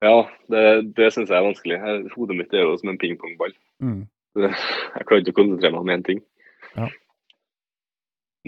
Ja, 0.00 0.16
det, 0.48 0.94
det 0.96 1.10
syns 1.12 1.28
jeg 1.28 1.36
er 1.36 1.44
vanskelig. 1.44 1.76
Hodet 2.14 2.36
mitt 2.38 2.54
er 2.56 2.64
jo 2.64 2.76
som 2.80 2.88
en 2.88 2.98
pingpongball. 3.00 3.52
Mm. 3.84 4.08
Jeg 4.40 5.06
klarer 5.06 5.20
ikke 5.20 5.34
å 5.34 5.38
konsentrere 5.42 5.74
meg 5.74 5.80
om 5.82 5.92
én 5.92 6.04
ting. 6.06 6.22
Ja. 6.76 6.86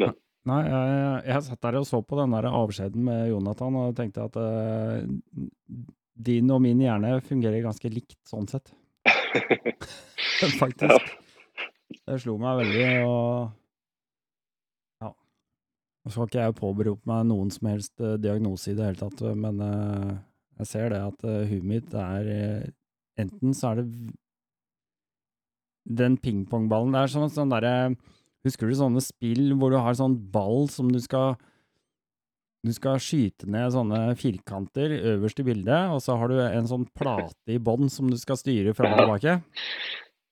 Ne. 0.01 0.13
Nei, 0.49 0.61
jeg, 0.67 1.19
jeg 1.29 1.45
satt 1.47 1.63
der 1.63 1.77
og 1.79 1.87
så 1.87 2.01
på 2.03 2.17
den 2.19 2.33
der 2.35 2.49
avskjeden 2.49 3.05
med 3.07 3.29
Jonathan 3.31 3.77
og 3.79 3.93
tenkte 3.99 4.25
at 4.27 4.39
uh, 4.41 5.05
din 6.17 6.51
og 6.51 6.63
min 6.65 6.81
hjerne 6.83 7.19
fungerer 7.27 7.63
ganske 7.63 7.91
likt 7.93 8.17
sånn 8.27 8.49
sett. 8.51 8.73
Faktisk. 10.63 11.13
Det 12.03 12.19
slo 12.23 12.37
meg 12.41 12.63
veldig, 12.63 12.87
og 13.07 13.51
ja. 15.05 15.11
Nå 15.13 16.13
skal 16.13 16.29
ikke 16.29 16.47
jeg 16.47 16.59
påberope 16.59 17.11
meg 17.11 17.27
noen 17.31 17.53
som 17.55 17.69
helst 17.71 18.03
eh, 18.03 18.19
diagnose 18.23 18.73
i 18.73 18.77
det 18.79 18.89
hele 18.91 19.01
tatt, 19.03 19.23
men 19.39 19.61
eh, 19.67 20.13
jeg 20.63 20.71
ser 20.73 20.93
det 20.95 21.03
at 21.05 21.27
huet 21.51 21.67
mitt 21.67 21.95
er 21.97 22.33
eh, 22.37 22.71
Enten 23.21 23.53
så 23.53 23.75
er 23.75 23.83
det 23.83 23.91
den 25.85 26.15
pingpongballen 26.17 26.95
Det 26.95 27.01
er 27.03 27.11
sånn, 27.13 27.29
sånn 27.29 27.51
derre 27.53 27.93
Husker 28.47 28.71
du 28.71 28.77
sånne 28.79 29.03
spill 29.05 29.53
hvor 29.59 29.75
du 29.75 29.77
har 29.77 29.93
sånn 29.99 30.15
ball 30.33 30.65
som 30.73 30.89
du 30.89 30.97
skal 31.03 31.37
Du 32.63 32.71
skal 32.71 33.01
skyte 33.03 33.49
ned 33.51 33.73
sånne 33.75 34.13
firkanter 34.19 34.93
øverst 35.17 35.41
i 35.43 35.45
bildet, 35.49 35.91
og 35.91 35.99
så 36.05 36.15
har 36.21 36.31
du 36.31 36.37
en 36.45 36.69
sånn 36.71 36.85
plate 36.95 37.51
i 37.51 37.59
bånn 37.59 37.91
som 37.91 38.07
du 38.11 38.15
skal 38.21 38.39
styre 38.39 38.75
fram 38.79 38.95
og 38.95 39.01
tilbake. 39.03 39.33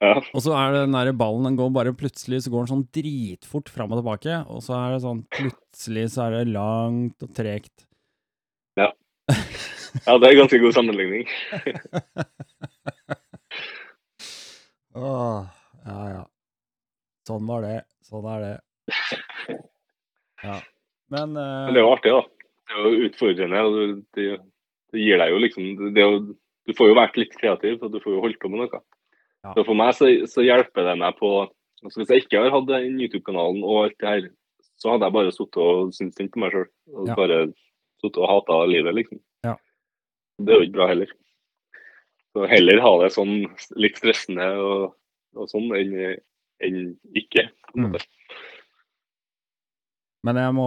Ja. 0.01 0.13
Og 0.31 0.41
så 0.45 0.55
er 0.55 0.71
det 0.73 0.85
den 0.85 0.95
der 0.95 1.11
ballen, 1.13 1.49
den 1.49 1.59
går 1.59 1.73
bare 1.75 1.93
plutselig 1.93 2.45
så 2.45 2.53
går 2.55 2.63
den 2.65 2.71
sånn 2.71 2.87
dritfort 2.95 3.69
fram 3.69 3.91
og 3.93 3.99
tilbake, 4.01 4.39
og 4.47 4.63
så 4.65 4.79
er 4.79 4.95
det 4.95 5.03
sånn 5.03 5.25
plutselig 5.35 6.07
så 6.15 6.29
er 6.29 6.39
det 6.39 6.55
langt 6.55 7.27
og 7.27 7.35
tregt. 7.37 7.85
ja, 10.07 10.15
det 10.23 10.31
er 10.31 10.39
ganske 10.39 10.63
god 10.63 10.79
sammenligning. 10.79 11.27
Åh, 14.95 15.51
ja 15.83 15.99
ja. 16.15 16.23
Sånn 17.27 17.45
var 17.51 17.67
det. 17.67 17.77
Sånn 18.07 18.31
er 18.39 18.47
det. 18.47 18.57
Ja. 20.41 20.55
Men, 21.11 21.35
uh... 21.37 21.67
Men 21.67 21.75
det 21.75 21.83
er 21.83 21.87
jo 21.87 21.93
artig, 21.95 22.15
da. 22.15 22.23
Det 22.71 22.77
er 22.77 22.87
jo 22.87 23.09
utfordrende. 23.09 23.63
og 23.67 24.03
Det, 24.17 24.27
det 24.95 25.05
gir 25.05 25.23
deg 25.23 25.33
jo 25.33 25.43
liksom 25.45 25.71
det 25.95 26.03
er 26.03 26.09
jo, 26.09 26.21
Du 26.69 26.75
får 26.79 26.91
jo 26.91 26.99
vært 26.99 27.19
litt 27.19 27.37
kreativ, 27.39 27.81
og 27.83 27.95
du 27.95 28.01
får 28.03 28.15
jo 28.15 28.25
holdt 28.27 28.41
på 28.43 28.51
med 28.53 28.63
noe. 28.63 28.83
Ja. 29.45 29.55
Så 29.57 29.65
for 29.65 29.79
meg 29.79 29.95
så, 29.97 30.11
så 30.31 30.45
hjelper 30.45 30.91
det 30.91 30.99
meg 31.01 31.17
på 31.17 31.31
altså 31.81 32.03
Hvis 32.03 32.11
jeg 32.13 32.27
ikke 32.27 32.43
har 32.45 32.53
hatt 32.53 32.69
den 32.69 32.99
YouTube-kanalen 33.01 33.63
og 33.65 33.87
alt 33.87 33.97
det 34.03 34.11
her, 34.11 34.27
så 34.81 34.93
hadde 34.93 35.09
jeg 35.09 35.17
bare 35.17 35.33
sittet 35.33 35.63
og 35.65 35.95
syntes 35.97 36.19
synd 36.21 36.31
på 36.35 36.43
meg 36.43 36.53
sjøl. 36.53 36.67
Ja. 37.09 37.17
bare 37.17 37.39
sittet 38.03 38.21
og 38.21 38.29
hata 38.29 38.59
livet, 38.69 38.97
liksom. 38.99 39.21
Ja. 39.47 39.55
Det 40.41 40.53
er 40.53 40.61
jo 40.61 40.67
ikke 40.69 40.77
bra 40.77 40.89
heller. 40.91 41.15
Så 42.37 42.47
heller 42.53 42.83
ha 42.85 42.93
det 43.01 43.11
sånn 43.17 43.35
litt 43.81 43.97
stressende 43.99 44.47
og, 44.61 44.85
og 45.37 45.49
sånn 45.51 45.73
enn 45.77 45.97
enn 46.61 46.81
ikke. 47.17 47.49
på 47.73 47.79
en 47.79 47.89
Mm. 47.89 47.97
Men 50.27 50.37
jeg 50.37 50.53
må 50.53 50.67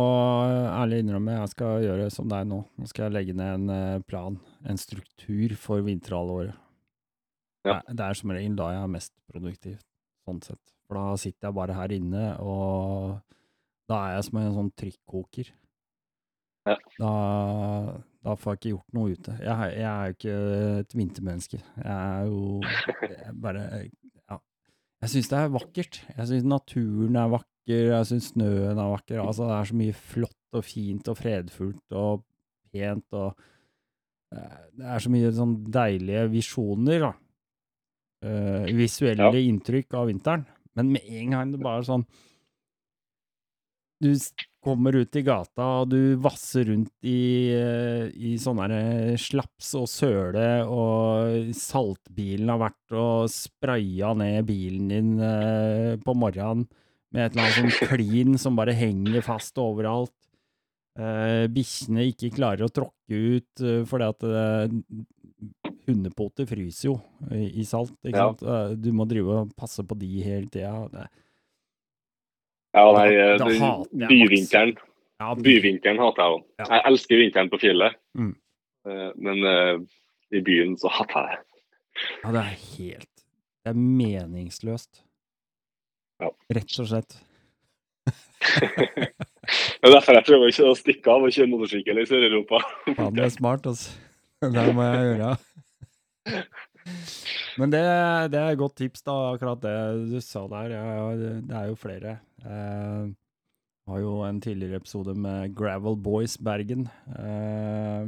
ærlig 0.74 1.04
innrømme, 1.04 1.36
jeg 1.38 1.50
skal 1.52 1.84
gjøre 1.86 2.08
som 2.14 2.30
deg 2.32 2.48
nå. 2.50 2.58
Nå 2.80 2.88
skal 2.90 3.06
jeg 3.06 3.14
legge 3.14 3.36
ned 3.38 3.52
en 3.60 3.70
eh, 3.70 4.00
plan, 4.10 4.40
en 4.66 4.80
struktur 4.82 5.54
for 5.62 5.84
vinterhalvåret. 5.86 6.56
Ja. 7.68 7.78
Det 7.88 8.00
er- 8.02 8.18
som 8.18 8.34
regel 8.34 8.56
da 8.58 8.72
jeg 8.74 8.84
er 8.84 8.88
mest 8.96 9.14
produktiv, 9.32 9.78
sånn 10.28 10.42
sett. 10.44 10.60
For 10.88 10.98
da 10.98 11.14
sitter 11.22 11.48
jeg 11.48 11.56
bare 11.56 11.74
her 11.78 11.94
inne, 11.96 12.24
og 12.42 13.22
da 13.88 14.00
er 14.08 14.16
jeg 14.18 14.26
som 14.32 14.40
en 14.42 14.58
sånn 14.58 14.74
trykkoker. 14.82 15.52
Ja. 16.66 16.76
Da, 16.98 17.14
da 18.24 18.36
får 18.40 18.54
jeg 18.56 18.60
ikke 18.60 18.74
gjort 18.74 18.94
noe 18.98 19.14
ute. 19.14 19.38
Jeg, 19.44 19.72
jeg 19.78 19.88
er 19.94 20.04
jo 20.10 20.18
ikke 20.18 20.36
et 20.82 20.94
vintermenneske. 20.98 21.60
Jeg 21.78 21.94
er 21.94 22.26
jo 22.26 22.62
jeg 22.64 23.34
bare 23.46 23.64
Ja. 24.32 24.38
Jeg 25.04 25.10
syns 25.14 25.30
det 25.30 25.40
er 25.44 25.50
vakkert. 25.56 26.02
Jeg 26.18 26.28
syns 26.32 26.44
naturen 26.48 27.16
er 27.22 27.30
vakker. 27.38 27.50
Jeg 27.70 28.06
syns 28.10 28.32
snøen 28.34 28.76
er 28.78 28.92
vakker. 28.92 29.22
Altså, 29.24 29.48
det 29.48 29.56
er 29.56 29.70
så 29.70 29.78
mye 29.80 29.96
flott 29.96 30.58
og 30.58 30.66
fint 30.68 31.08
og 31.08 31.18
fredfullt 31.18 31.96
og 31.96 32.24
pent 32.74 33.16
og 33.16 33.40
eh, 34.36 34.60
Det 34.76 34.90
er 34.96 35.04
så 35.06 35.12
mye 35.14 35.32
sånn 35.38 35.54
deilige 35.72 36.26
visjoner, 36.34 37.08
da. 37.08 37.14
Uh, 38.24 38.64
visuelle 38.72 39.26
Ja. 39.34 39.40
inntrykk 39.52 39.94
av 40.00 40.08
vinteren. 40.08 40.46
Men 40.76 40.94
med 40.94 41.04
en 41.12 41.34
gang 41.36 41.50
det 41.52 41.60
bare 41.60 41.82
er 41.82 41.88
sånn 41.90 42.06
Du 44.04 44.14
kommer 44.64 44.96
ut 44.96 45.16
i 45.16 45.22
gata, 45.24 45.66
og 45.84 45.90
du 45.92 46.16
vasser 46.24 46.66
rundt 46.68 46.92
i, 47.04 47.52
eh, 47.52 48.08
i 48.16 48.34
sånne 48.40 49.16
slaps 49.20 49.74
og 49.80 49.88
søle, 49.92 50.64
og 50.68 51.52
saltbilen 51.56 52.48
har 52.52 52.60
vært 52.66 52.96
og 53.00 53.30
spraya 53.32 54.14
ned 54.16 54.46
bilen 54.48 54.88
din 54.92 55.12
på 56.04 56.16
morgenen 56.16 56.66
med 57.14 57.26
et 57.28 57.32
eller 57.36 57.44
annet 57.46 57.58
sånn 57.78 57.90
klin 57.94 58.38
som 58.42 58.56
bare 58.58 58.74
henger 58.76 59.22
fast 59.26 59.58
overalt. 59.62 60.14
Uh, 61.00 61.48
Bikkjene 61.50 62.04
ikke 62.12 62.30
klarer 62.36 62.68
å 62.68 62.70
tråkke 62.74 63.18
ut 63.38 63.62
uh, 63.66 63.82
fordi 63.90 64.08
at 64.12 64.26
uh, 64.30 64.68
hundepoter 65.88 66.46
fryser 66.50 66.92
jo 66.92 66.96
i, 67.34 67.48
i 67.62 67.66
salt. 67.66 67.94
Ikke 68.06 68.18
Ja. 68.20 68.28
sant? 68.30 68.44
Uh, 68.46 68.76
du 68.78 68.92
må 68.94 69.08
drive 69.10 69.40
og 69.42 69.56
passe 69.58 69.82
på 69.86 69.98
de 69.98 70.10
hele 70.22 70.50
tida. 70.54 71.08
Ja, 72.74 72.86
nei, 72.94 73.08
Da- 73.38 73.38
da 73.38 74.08
byvinteren 74.10 74.76
Ja, 75.22 75.34
Byvinteren 75.36 76.00
hater 76.02 76.24
jeg 76.24 76.34
òg. 76.38 76.46
Ja. 76.60 76.66
Jeg 76.74 76.82
elsker 76.90 77.18
vinteren 77.22 77.50
på 77.50 77.60
fjellet, 77.62 77.96
Mm. 78.18 78.36
Men 79.24 79.88
i 80.34 80.42
byen 80.44 80.74
så 80.78 80.90
hater 80.92 81.30
jeg 81.30 81.38
det. 81.38 81.62
Ja, 82.24 82.32
det 82.34 82.42
er 82.42 82.58
helt 82.76 83.24
Det 83.64 83.70
er 83.72 83.74
meningsløst. 83.80 85.04
Ja. 86.24 86.32
Rett 86.58 86.80
og 86.80 86.90
slett. 86.90 87.18
Det 89.44 89.90
er 89.90 89.92
derfor 89.92 90.16
jeg 90.16 90.26
prøver 90.28 90.52
ikke 90.54 90.68
å 90.70 90.76
stikke 90.80 91.12
av 91.12 91.26
og 91.28 91.34
kjøre 91.36 91.52
motorsykkel 91.52 91.98
i 92.00 92.06
Sør-Europa. 92.08 92.62
Ja, 92.94 93.10
det 93.12 93.26
er 93.26 93.34
smart, 93.34 93.66
altså. 93.68 93.92
Det 94.40 94.64
må 94.76 94.86
jeg 94.88 95.10
gjøre. 95.10 95.32
Men 97.60 97.74
det, 97.74 97.82
det 98.34 98.40
er 98.40 98.54
et 98.54 98.62
godt 98.62 98.78
tips, 98.80 99.04
da, 99.06 99.16
akkurat 99.34 99.60
det 99.64 99.76
du 100.14 100.16
sa 100.24 100.46
der. 100.52 100.74
Ja, 100.78 101.10
det 101.44 101.58
er 101.60 101.68
jo 101.70 101.76
flere. 101.80 102.16
Eh, 102.44 103.12
har 103.92 104.00
jo 104.00 104.16
en 104.24 104.40
tidligere 104.44 104.80
episode 104.80 105.16
med 105.20 105.54
Gravel 105.58 106.00
Boys 106.00 106.38
Bergen. 106.40 106.88
Eh, 107.20 108.08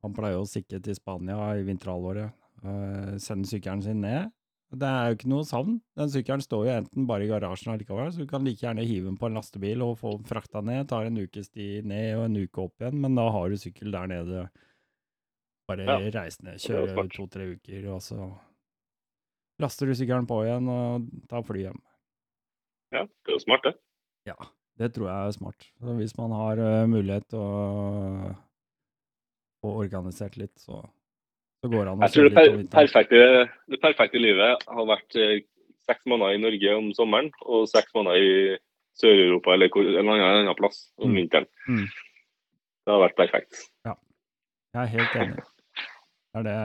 han 0.00 0.16
pleier 0.16 0.40
å 0.40 0.48
stikke 0.48 0.80
til 0.84 0.96
Spania 0.96 1.54
i 1.56 1.64
vinterhalvåret. 1.66 2.36
Eh, 2.60 3.16
sende 3.22 3.48
sykkelen 3.48 3.84
sin 3.84 4.04
ned. 4.04 4.28
Det 4.70 4.86
er 4.86 5.08
jo 5.10 5.16
ikke 5.16 5.30
noe 5.32 5.42
savn. 5.48 5.80
Den 5.98 6.10
sykkelen 6.12 6.42
står 6.44 6.66
jo 6.68 6.72
enten 6.76 7.06
bare 7.08 7.24
i 7.26 7.30
garasjen 7.30 7.72
allikevel, 7.72 8.12
så 8.14 8.22
du 8.22 8.28
kan 8.30 8.44
like 8.46 8.62
gjerne 8.62 8.84
hive 8.86 9.08
den 9.08 9.16
på 9.18 9.26
en 9.26 9.34
lastebil 9.34 9.82
og 9.82 9.96
få 9.98 10.12
den 10.20 10.28
frakta 10.28 10.62
ned. 10.62 10.86
Tar 10.92 11.08
en 11.08 11.18
ukes 11.18 11.50
tid 11.50 11.88
ned 11.90 12.12
og 12.20 12.28
en 12.28 12.36
uke 12.38 12.62
opp 12.68 12.76
igjen, 12.84 13.00
men 13.02 13.16
da 13.18 13.24
har 13.34 13.50
du 13.50 13.56
sykkel 13.58 13.90
der 13.90 14.06
nede. 14.12 14.44
Bare 15.70 15.86
Ja. 15.86 15.98
reise 16.20 16.42
ned, 16.46 16.58
kjøre 16.62 17.08
to-tre 17.16 17.48
uker, 17.56 17.88
og 17.94 18.00
så 18.02 18.30
laster 19.60 19.86
du 19.90 19.94
sykkelen 19.98 20.26
på 20.30 20.38
igjen 20.46 20.68
og 20.70 21.10
tar 21.28 21.42
fly 21.46 21.64
hjem. 21.66 21.82
Ja, 22.94 23.04
det 23.06 23.28
er 23.30 23.36
jo 23.38 23.42
smart, 23.42 23.62
det. 23.66 23.74
Ja, 24.26 24.34
det 24.78 24.92
tror 24.94 25.06
jeg 25.10 25.26
er 25.28 25.34
smart. 25.36 25.66
Så 25.82 25.96
hvis 25.98 26.16
man 26.18 26.30
har 26.34 26.58
eh, 26.62 26.86
mulighet 26.90 27.26
til 27.30 27.38
å 27.42 28.36
få 29.62 29.74
organisert 29.82 30.36
litt, 30.40 30.56
så, 30.58 30.80
Jeg 31.60 32.12
tror 32.14 32.28
det, 32.28 32.34
per 32.36 32.54
perfekte, 32.72 33.18
det 33.68 33.78
perfekte 33.82 34.20
livet 34.22 34.62
har 34.64 34.86
vært 34.88 35.16
eh, 35.20 35.42
seks 35.84 36.06
måneder 36.08 36.38
i 36.38 36.40
Norge 36.40 36.76
om 36.78 36.86
sommeren 36.96 37.28
og 37.44 37.66
seks 37.68 37.92
måneder 37.96 38.16
i 38.24 38.56
Sør-Europa 39.00 39.52
eller 39.54 39.68
en 40.00 40.08
annen, 40.08 40.24
annen 40.40 40.56
plass 40.56 40.86
om 40.98 41.10
Mm. 41.12 41.18
vinteren. 41.20 41.46
Mm. 41.68 41.84
Det 42.86 42.94
har 42.94 43.02
vært 43.04 43.16
perfekt. 43.20 43.60
Ja, 43.84 43.94
Jeg 44.74 44.80
er 44.82 44.92
helt 44.96 45.16
enig. 45.20 45.44
Det 46.30 46.38
er 46.38 46.42
det, 46.46 46.56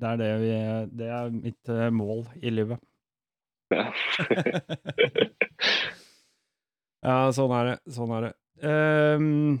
det, 0.00 0.08
er 0.08 0.16
det, 0.16 0.30
vi, 0.42 0.52
det 0.98 1.08
er 1.20 1.30
mitt 1.30 1.68
eh, 1.70 1.90
mål 1.94 2.24
i 2.42 2.50
livet. 2.50 2.78
Ja. 3.70 3.86
Ja, 7.04 7.16
sånn 7.36 7.52
er 7.52 7.66
det. 7.68 7.76
Sånn 7.92 8.12
er 8.16 8.22
det. 8.24 8.32
Um, 8.64 9.58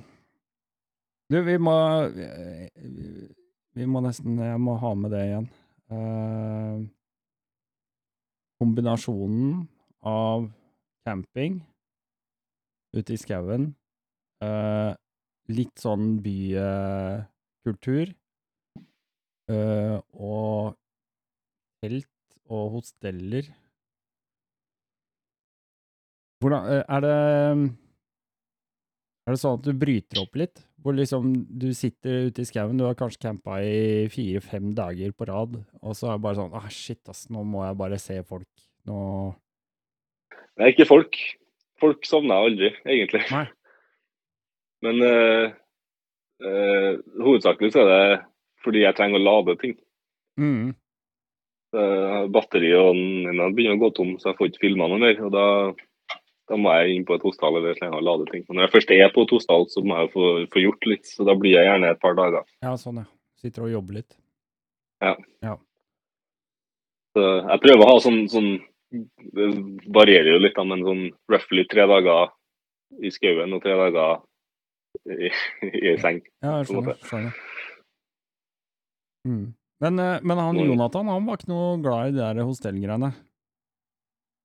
du, 1.28 1.36
vi 1.44 1.58
må 1.60 1.74
Vi 3.74 3.86
må 3.90 4.02
nesten 4.04 4.38
Jeg 4.38 4.60
må 4.62 4.76
ha 4.78 4.92
med 4.94 5.10
det 5.14 5.22
igjen. 5.28 5.46
Eh, 5.90 6.82
kombinasjonen 8.62 9.64
av 10.06 10.46
camping 11.04 11.58
ute 12.94 13.16
i 13.16 13.18
skauen, 13.18 13.72
eh, 14.44 14.92
litt 15.50 15.82
sånn 15.82 16.20
bykultur, 16.24 18.14
eh, 19.50 19.98
og 20.14 20.76
telt 21.82 22.38
og 22.46 22.78
hosteller 22.78 23.50
hvordan, 26.44 26.66
eh, 26.68 26.84
er 26.88 27.00
det 27.00 27.16
Er 29.24 29.32
det 29.32 29.40
sånn 29.40 29.58
at 29.58 29.64
du 29.64 29.72
bryter 29.72 30.20
opp 30.20 30.34
litt? 30.36 30.60
Hvor 30.84 30.92
liksom 30.92 31.30
du 31.48 31.70
sitter 31.72 32.28
ute 32.28 32.42
i 32.44 32.48
skauen, 32.48 32.76
du 32.76 32.84
har 32.84 32.96
kanskje 32.98 33.22
campa 33.22 33.56
i 33.64 34.04
fire-fem 34.12 34.74
dager 34.76 35.14
på 35.16 35.28
rad, 35.30 35.56
og 35.80 35.96
så 35.96 36.10
er 36.10 36.18
det 36.18 36.24
bare 36.26 36.38
sånn 36.42 36.58
ah, 36.58 36.68
shit, 36.68 37.00
ass, 37.08 37.24
nå 37.32 37.40
må 37.48 37.64
jeg 37.64 37.78
bare 37.80 38.00
se 38.02 38.18
folk. 38.28 38.50
Nå 38.84 38.98
er 40.60 40.70
ikke 40.74 40.86
folk. 40.88 41.18
Folk 41.80 42.06
sovner 42.06 42.46
aldri, 42.46 42.70
egentlig. 42.84 43.24
Nei. 43.32 43.46
Men 44.84 45.00
eh, 45.08 45.56
eh, 46.44 46.92
hovedsakelig 47.24 47.72
så 47.74 47.84
er 47.84 47.90
det 47.90 48.20
fordi 48.64 48.84
jeg 48.84 48.96
trenger 48.96 49.20
å 49.20 49.24
lade 49.24 49.56
ting. 49.60 49.74
Mm. 50.40 50.72
Eh, 51.74 52.20
Batteriet 52.32 53.00
den 53.26 53.56
begynner 53.56 53.78
å 53.78 53.82
gå 53.82 53.90
tom, 53.96 54.14
så 54.20 54.30
jeg 54.30 54.38
får 54.38 54.50
ikke 54.50 54.64
filma 54.66 54.88
noe 54.90 55.00
mer. 55.02 55.20
og 55.24 55.32
da, 55.34 55.46
da 56.50 56.58
må 56.60 56.72
jeg 56.76 56.96
inn 56.98 57.06
på 57.08 57.16
et 57.16 57.24
hostall 57.24 57.56
eller 57.58 57.76
slenge 57.78 57.98
og 57.98 58.04
lade 58.04 58.26
ting. 58.30 58.44
Men 58.48 58.58
når 58.58 58.66
jeg 58.66 58.74
først 58.74 58.92
er 58.96 59.12
på 59.14 59.24
et 59.24 59.32
hostall, 59.32 59.64
så 59.72 59.82
må 59.84 59.96
jeg 60.02 60.10
få, 60.12 60.26
få 60.52 60.64
gjort 60.64 60.88
litt. 60.90 61.08
Så 61.08 61.24
da 61.28 61.36
blir 61.38 61.56
jeg 61.56 61.68
gjerne 61.68 61.92
et 61.94 62.02
par 62.02 62.16
dager. 62.18 62.44
Ja, 62.64 62.74
sånn, 62.80 63.00
ja. 63.00 63.08
Sitter 63.40 63.66
og 63.66 63.72
jobber 63.72 64.00
litt. 64.00 64.18
Ja. 65.04 65.56
Så 67.14 67.24
jeg 67.24 67.62
prøver 67.64 67.84
å 67.84 67.90
ha 67.90 67.98
sånn, 68.02 68.22
sånn 68.30 68.54
Det 68.94 69.48
varierer 69.90 70.30
jo 70.36 70.38
litt, 70.42 70.54
da, 70.54 70.62
men 70.68 70.84
sånn 70.86 71.02
roughly 71.32 71.64
tre 71.66 71.86
dager 71.90 72.30
i 73.02 73.10
skauen 73.10 73.56
og 73.56 73.62
tre 73.64 73.74
dager 73.80 74.22
i, 75.10 75.30
i 75.66 75.94
seng. 75.98 76.20
Ja, 76.44 76.60
jeg 76.60 76.68
skjønner. 76.70 77.00
skjønner. 77.02 77.40
Mm. 79.26 79.44
Men, 79.82 79.98
eh, 79.98 80.20
men 80.22 80.38
han. 80.38 80.60
Jonathan 80.60 81.10
han 81.10 81.26
var 81.26 81.40
ikke 81.40 81.50
noe 81.50 81.72
glad 81.82 82.12
i 82.12 82.14
de 82.14 82.22
der 82.22 82.46
hostellgreiene. 82.46 83.10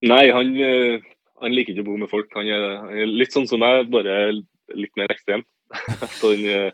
Nei, 0.09 0.23
han, 0.33 0.51
eh, 0.65 1.05
han 1.41 1.55
liker 1.55 1.73
ikke 1.73 1.85
å 1.85 1.89
bo 1.89 1.97
med 2.01 2.11
folk. 2.11 2.29
Han 2.37 2.49
er, 2.49 2.67
han 2.83 3.01
er 3.03 3.09
litt 3.09 3.35
sånn 3.35 3.47
som 3.49 3.61
meg, 3.63 3.89
bare 3.93 4.19
litt 4.75 4.99
mer 4.99 5.11
ekstrem. 5.13 5.45
Så 6.19 6.31
han, 6.33 6.45
eh, 6.49 6.71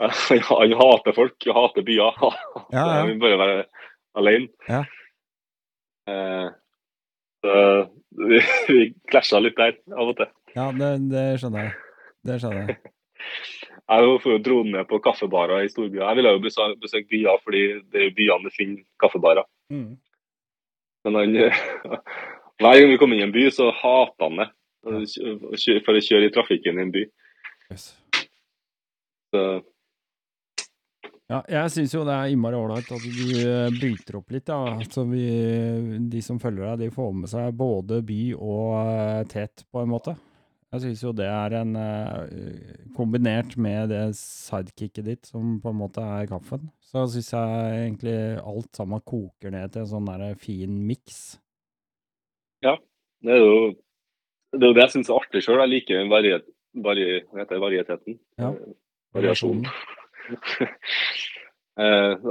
han, 0.00 0.44
han 0.48 0.76
hater 0.80 1.16
folk 1.16 1.48
han 1.48 1.58
hater 1.60 1.86
byer. 1.86 2.20
Ja, 2.22 2.78
ja. 2.78 2.86
Han 3.00 3.10
vil 3.12 3.20
bare 3.22 3.40
være 3.42 3.58
alene. 4.16 4.48
Ja. 4.68 4.84
Eh, 6.10 6.48
så 7.44 7.56
vi, 8.16 8.40
vi 8.68 8.86
klasja 9.10 9.40
litt 9.42 9.58
der 9.58 9.76
av 9.92 10.12
og 10.12 10.18
til. 10.18 10.32
Ja, 10.56 10.70
det, 10.72 10.90
det 11.12 11.26
skjønner 11.42 11.68
jeg. 11.68 11.76
Det 12.26 12.40
skjønner 12.42 12.70
jeg. 12.70 12.80
Jeg 13.86 14.14
får 14.22 14.32
jo 14.32 14.42
dro 14.42 14.56
ned 14.66 14.88
på 14.90 14.98
kaffebarer 15.04 15.62
i 15.62 15.70
storbyer. 15.70 16.02
Jeg 16.08 16.18
ville 16.18 16.32
jo 16.34 16.72
besøkt 16.80 17.12
byer, 17.12 17.38
fordi 17.44 17.62
det 17.92 18.02
er 18.02 18.16
byene 18.16 18.48
det 18.48 18.56
finner 18.56 18.82
kaffebarer. 19.02 19.46
Mm. 19.70 19.92
Men 21.06 21.18
han, 21.20 21.36
hver 22.60 22.80
gang 22.80 22.92
vi 22.92 22.98
kom 23.00 23.12
inn 23.12 23.22
i 23.22 23.26
en 23.26 23.34
by, 23.34 23.46
så 23.52 23.70
hater 23.74 24.28
han 24.28 24.42
det. 24.42 24.50
For 24.86 25.96
å 25.96 26.02
kjøre 26.08 26.28
i 26.28 26.34
trafikken 26.34 26.78
i 26.78 26.84
en 26.86 26.92
by. 26.94 27.06
Yes. 27.72 27.88
Så, 29.34 29.46
Ja, 31.26 31.40
jeg 31.50 31.72
syns 31.74 31.90
jo 31.90 32.04
det 32.06 32.14
er 32.14 32.30
innmari 32.30 32.54
ålreit 32.54 32.90
at 32.94 33.02
du 33.02 33.22
eh, 33.40 33.66
bryter 33.74 34.20
opp 34.20 34.30
litt. 34.30 34.46
Ja. 34.46 34.76
Så 34.86 35.02
vi, 35.10 35.24
de 36.06 36.20
som 36.22 36.38
følger 36.38 36.68
deg, 36.68 36.84
de 36.84 36.94
får 36.94 37.16
med 37.18 37.32
seg 37.32 37.56
både 37.58 37.98
by 38.06 38.20
og 38.36 38.76
eh, 38.78 39.24
tet, 39.32 39.64
på 39.74 39.82
en 39.82 39.90
måte. 39.90 40.14
Jeg 40.70 40.84
syns 40.84 41.02
jo 41.02 41.12
det 41.16 41.26
er 41.30 41.56
en 41.60 41.74
eh, 41.78 42.76
Kombinert 42.94 43.56
med 43.58 43.90
det 43.90 44.04
sidekicket 44.18 45.06
ditt, 45.06 45.26
som 45.26 45.56
på 45.62 45.72
en 45.72 45.80
måte 45.80 46.04
er 46.04 46.30
kaffen, 46.30 46.70
så 46.84 47.08
syns 47.10 47.32
jeg 47.34 47.82
egentlig 47.82 48.16
alt 48.38 48.70
sammen 48.78 49.02
koker 49.02 49.54
ned 49.54 49.74
til 49.74 49.82
en 49.82 49.90
sånn 49.96 50.08
der 50.12 50.38
fin 50.38 50.78
miks. 50.86 51.40
Det 52.64 53.34
er 53.34 53.42
jo 53.42 53.56
det, 54.54 54.62
er 54.62 54.70
jo 54.70 54.76
det 54.76 54.84
jeg 54.84 54.94
syns 54.94 55.10
er 55.10 55.18
artig 55.18 55.42
sjøl. 55.44 55.60
Jeg 55.64 55.72
liker 55.72 55.98
den 56.00 56.12
variet, 56.12 56.46
vari, 56.86 57.06
varieteten. 57.34 58.18
Ja. 58.40 58.52
Eh, 58.52 58.76
Variasjonen. 59.16 59.66
Eh, 61.76 62.22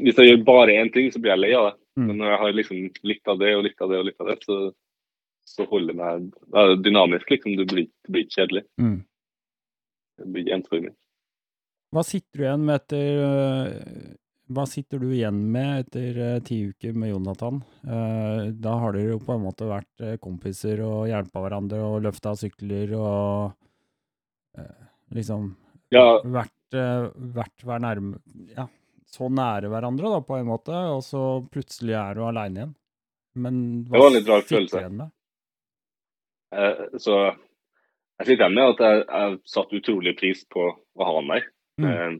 hvis 0.00 0.16
jeg 0.16 0.30
gjør 0.30 0.44
bare 0.46 0.78
én 0.80 0.88
ting, 0.88 1.10
så 1.12 1.20
blir 1.20 1.34
jeg 1.34 1.42
lei 1.42 1.50
av 1.52 1.66
det. 1.66 1.72
Mm. 2.00 2.06
Men 2.06 2.16
når 2.22 2.30
jeg 2.30 2.40
har 2.40 2.54
liksom 2.56 2.78
litt 3.10 3.28
av 3.28 3.42
det 3.42 3.50
og 3.52 3.64
litt 3.66 3.82
av 3.84 3.90
det 3.92 3.98
og 4.00 4.06
litt 4.06 4.22
av 4.24 4.30
det, 4.30 4.36
så, 4.46 4.56
så 5.44 5.66
holder 5.68 5.92
det 5.92 5.98
meg 5.98 6.30
det 6.56 6.78
dynamisk, 6.86 7.34
liksom. 7.34 7.58
Du 7.60 7.66
blir, 7.68 7.90
blir 8.08 8.24
ikke 8.24 8.38
kjedelig. 8.38 8.62
Mm. 8.80 8.96
Det 10.22 10.30
blir 10.32 10.48
ensformig. 10.56 10.94
Hva 11.92 12.06
sitter 12.08 12.40
du 12.40 12.46
igjen 12.46 12.64
med 12.70 12.80
etter 12.80 14.16
Hva 14.52 14.64
sitter 14.68 15.00
du 15.02 15.08
igjen 15.14 15.38
med 15.54 15.84
etter 15.86 16.18
øh, 16.20 16.38
ti 16.44 16.58
uker 16.72 16.96
med 16.98 17.12
Jonathan? 17.12 17.60
Eh, 17.86 18.50
da 18.64 18.74
har 18.82 18.92
dere 18.96 19.14
jo 19.14 19.20
på 19.22 19.34
en 19.36 19.44
måte 19.46 19.68
vært 19.70 20.02
øh, 20.04 20.16
kompiser 20.22 20.82
og 20.84 21.06
hjelpa 21.10 21.42
hverandre 21.44 21.80
og 21.86 22.02
løfta 22.04 22.34
sykler 22.38 22.92
og 22.98 23.54
eh, 24.58 24.84
liksom 25.16 25.50
Ja, 25.94 26.04
vært, 26.24 26.54
vært 26.72 27.64
hver 27.68 27.82
nærme 27.84 28.20
Ja, 28.56 28.66
så 29.12 29.28
nære 29.28 29.68
hverandre, 29.68 30.08
da, 30.14 30.20
på 30.24 30.38
en 30.38 30.46
måte, 30.48 30.72
og 30.96 31.02
så 31.04 31.22
plutselig 31.52 31.92
er 32.00 32.16
du 32.16 32.22
aleine 32.24 32.62
igjen. 32.62 32.74
Men 33.44 33.58
Det 33.84 33.92
var 34.00 34.06
en 34.10 34.16
litt 34.16 34.28
rar 34.30 34.44
følelse. 34.48 34.80
igjen 34.80 34.96
med? 35.02 35.10
eh, 36.56 36.84
så 37.00 37.16
jeg 38.20 38.26
sitter 38.28 38.44
igjen 38.44 38.56
med 38.56 38.70
at 38.74 38.80
jeg, 38.86 39.04
jeg 39.08 39.38
satte 39.52 39.78
utrolig 39.80 40.14
pris 40.20 40.42
på 40.52 40.64
å 40.72 41.06
ha 41.08 41.14
han 41.18 41.30
der. 41.32 41.46
Mm. 41.80 42.18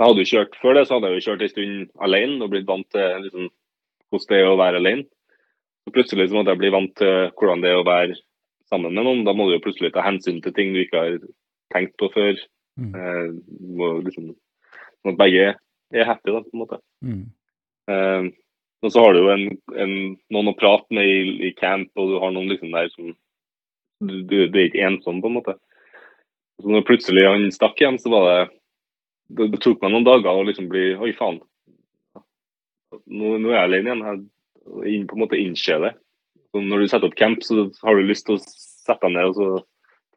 Jeg 0.00 0.08
hadde 0.08 0.22
jo 0.24 0.30
kjørt 0.30 0.54
Før 0.62 0.76
det 0.76 0.86
så 0.88 0.96
hadde 0.96 1.10
jeg 1.10 1.18
jo 1.18 1.24
kjørt 1.28 1.42
en 1.44 1.52
stund 1.52 1.80
alene 2.06 2.44
og 2.44 2.52
blitt 2.54 2.68
vant 2.68 2.86
til 2.94 3.26
liksom, 3.26 3.50
hvordan 4.08 4.30
det 4.32 4.38
er 4.40 4.48
å 4.48 4.60
være 4.60 4.80
alene. 4.80 5.04
Så 5.84 5.92
plutselig 5.94 6.28
så 6.30 6.36
måtte 6.36 6.54
jeg 6.54 6.60
bli 6.62 6.70
vant 6.72 6.94
til 6.96 7.16
hvordan 7.36 7.64
det 7.64 7.70
er 7.70 7.80
å 7.80 7.86
være 7.86 8.16
sammen 8.70 8.96
med 8.96 9.04
noen. 9.04 9.24
Da 9.28 9.34
må 9.36 9.46
du 9.46 9.56
jo 9.58 9.64
plutselig 9.64 9.92
ta 9.92 10.04
hensyn 10.06 10.40
til 10.40 10.54
ting 10.56 10.72
du 10.72 10.80
ikke 10.82 11.04
har 11.04 11.18
tenkt 11.74 11.96
på 12.00 12.08
før. 12.14 12.40
Mm. 12.80 12.94
Eh, 12.96 13.26
må 13.76 13.90
liksom, 14.06 14.30
sånn 15.02 15.12
at 15.12 15.20
begge 15.20 15.50
er 15.52 16.08
happy, 16.08 16.32
da, 16.32 16.42
på 16.46 16.56
en 16.56 16.62
måte. 16.62 16.80
Mm. 17.04 17.24
Eh, 17.92 18.30
og 18.80 18.92
så 18.94 19.04
har 19.04 19.12
du 19.12 19.20
jo 19.20 19.32
en, 19.34 19.46
en, 19.84 19.96
noen 20.32 20.52
å 20.52 20.56
prate 20.56 20.96
med 20.96 21.04
i, 21.04 21.50
i 21.50 21.56
camp, 21.58 21.90
og 22.00 22.14
du 22.14 22.20
har 22.22 22.32
noen 22.32 22.48
liksom 22.48 22.72
der 22.72 22.88
som 22.94 23.10
du, 24.00 24.14
du, 24.24 24.36
du 24.48 24.56
er 24.56 24.70
ikke 24.70 24.86
ensom, 24.86 25.20
på 25.20 25.28
en 25.28 25.36
måte. 25.36 25.58
Så 26.60 26.72
når 26.72 26.86
plutselig 26.88 27.26
han 27.28 27.50
stakk 27.52 27.80
hjem, 27.80 28.00
så 28.00 28.12
var 28.12 28.28
det 28.28 28.40
Det, 29.30 29.48
det 29.52 29.60
tok 29.62 29.80
meg 29.82 29.94
noen 29.94 30.06
dager 30.06 30.34
å 30.34 30.44
liksom 30.46 30.68
bli 30.70 30.90
Oi, 30.98 31.12
faen. 31.18 31.40
Nå, 33.06 33.36
nå 33.38 33.50
er 33.52 33.56
jeg 33.56 33.66
alene 33.68 33.90
igjen. 33.90 34.04
Jeg 34.06 34.94
inn, 34.94 35.06
på 35.08 35.16
en 35.16 35.24
måte 35.24 35.38
innse 35.40 35.78
det. 35.82 35.94
Så 36.50 36.62
når 36.64 36.82
du 36.82 36.90
setter 36.90 37.10
opp 37.10 37.18
camp, 37.18 37.42
så 37.46 37.68
har 37.84 37.96
du 37.96 38.06
lyst 38.08 38.26
til 38.26 38.36
å 38.38 38.42
sette 38.42 39.06
deg 39.06 39.14
ned 39.14 39.30
og 39.30 39.36
så 39.38 39.48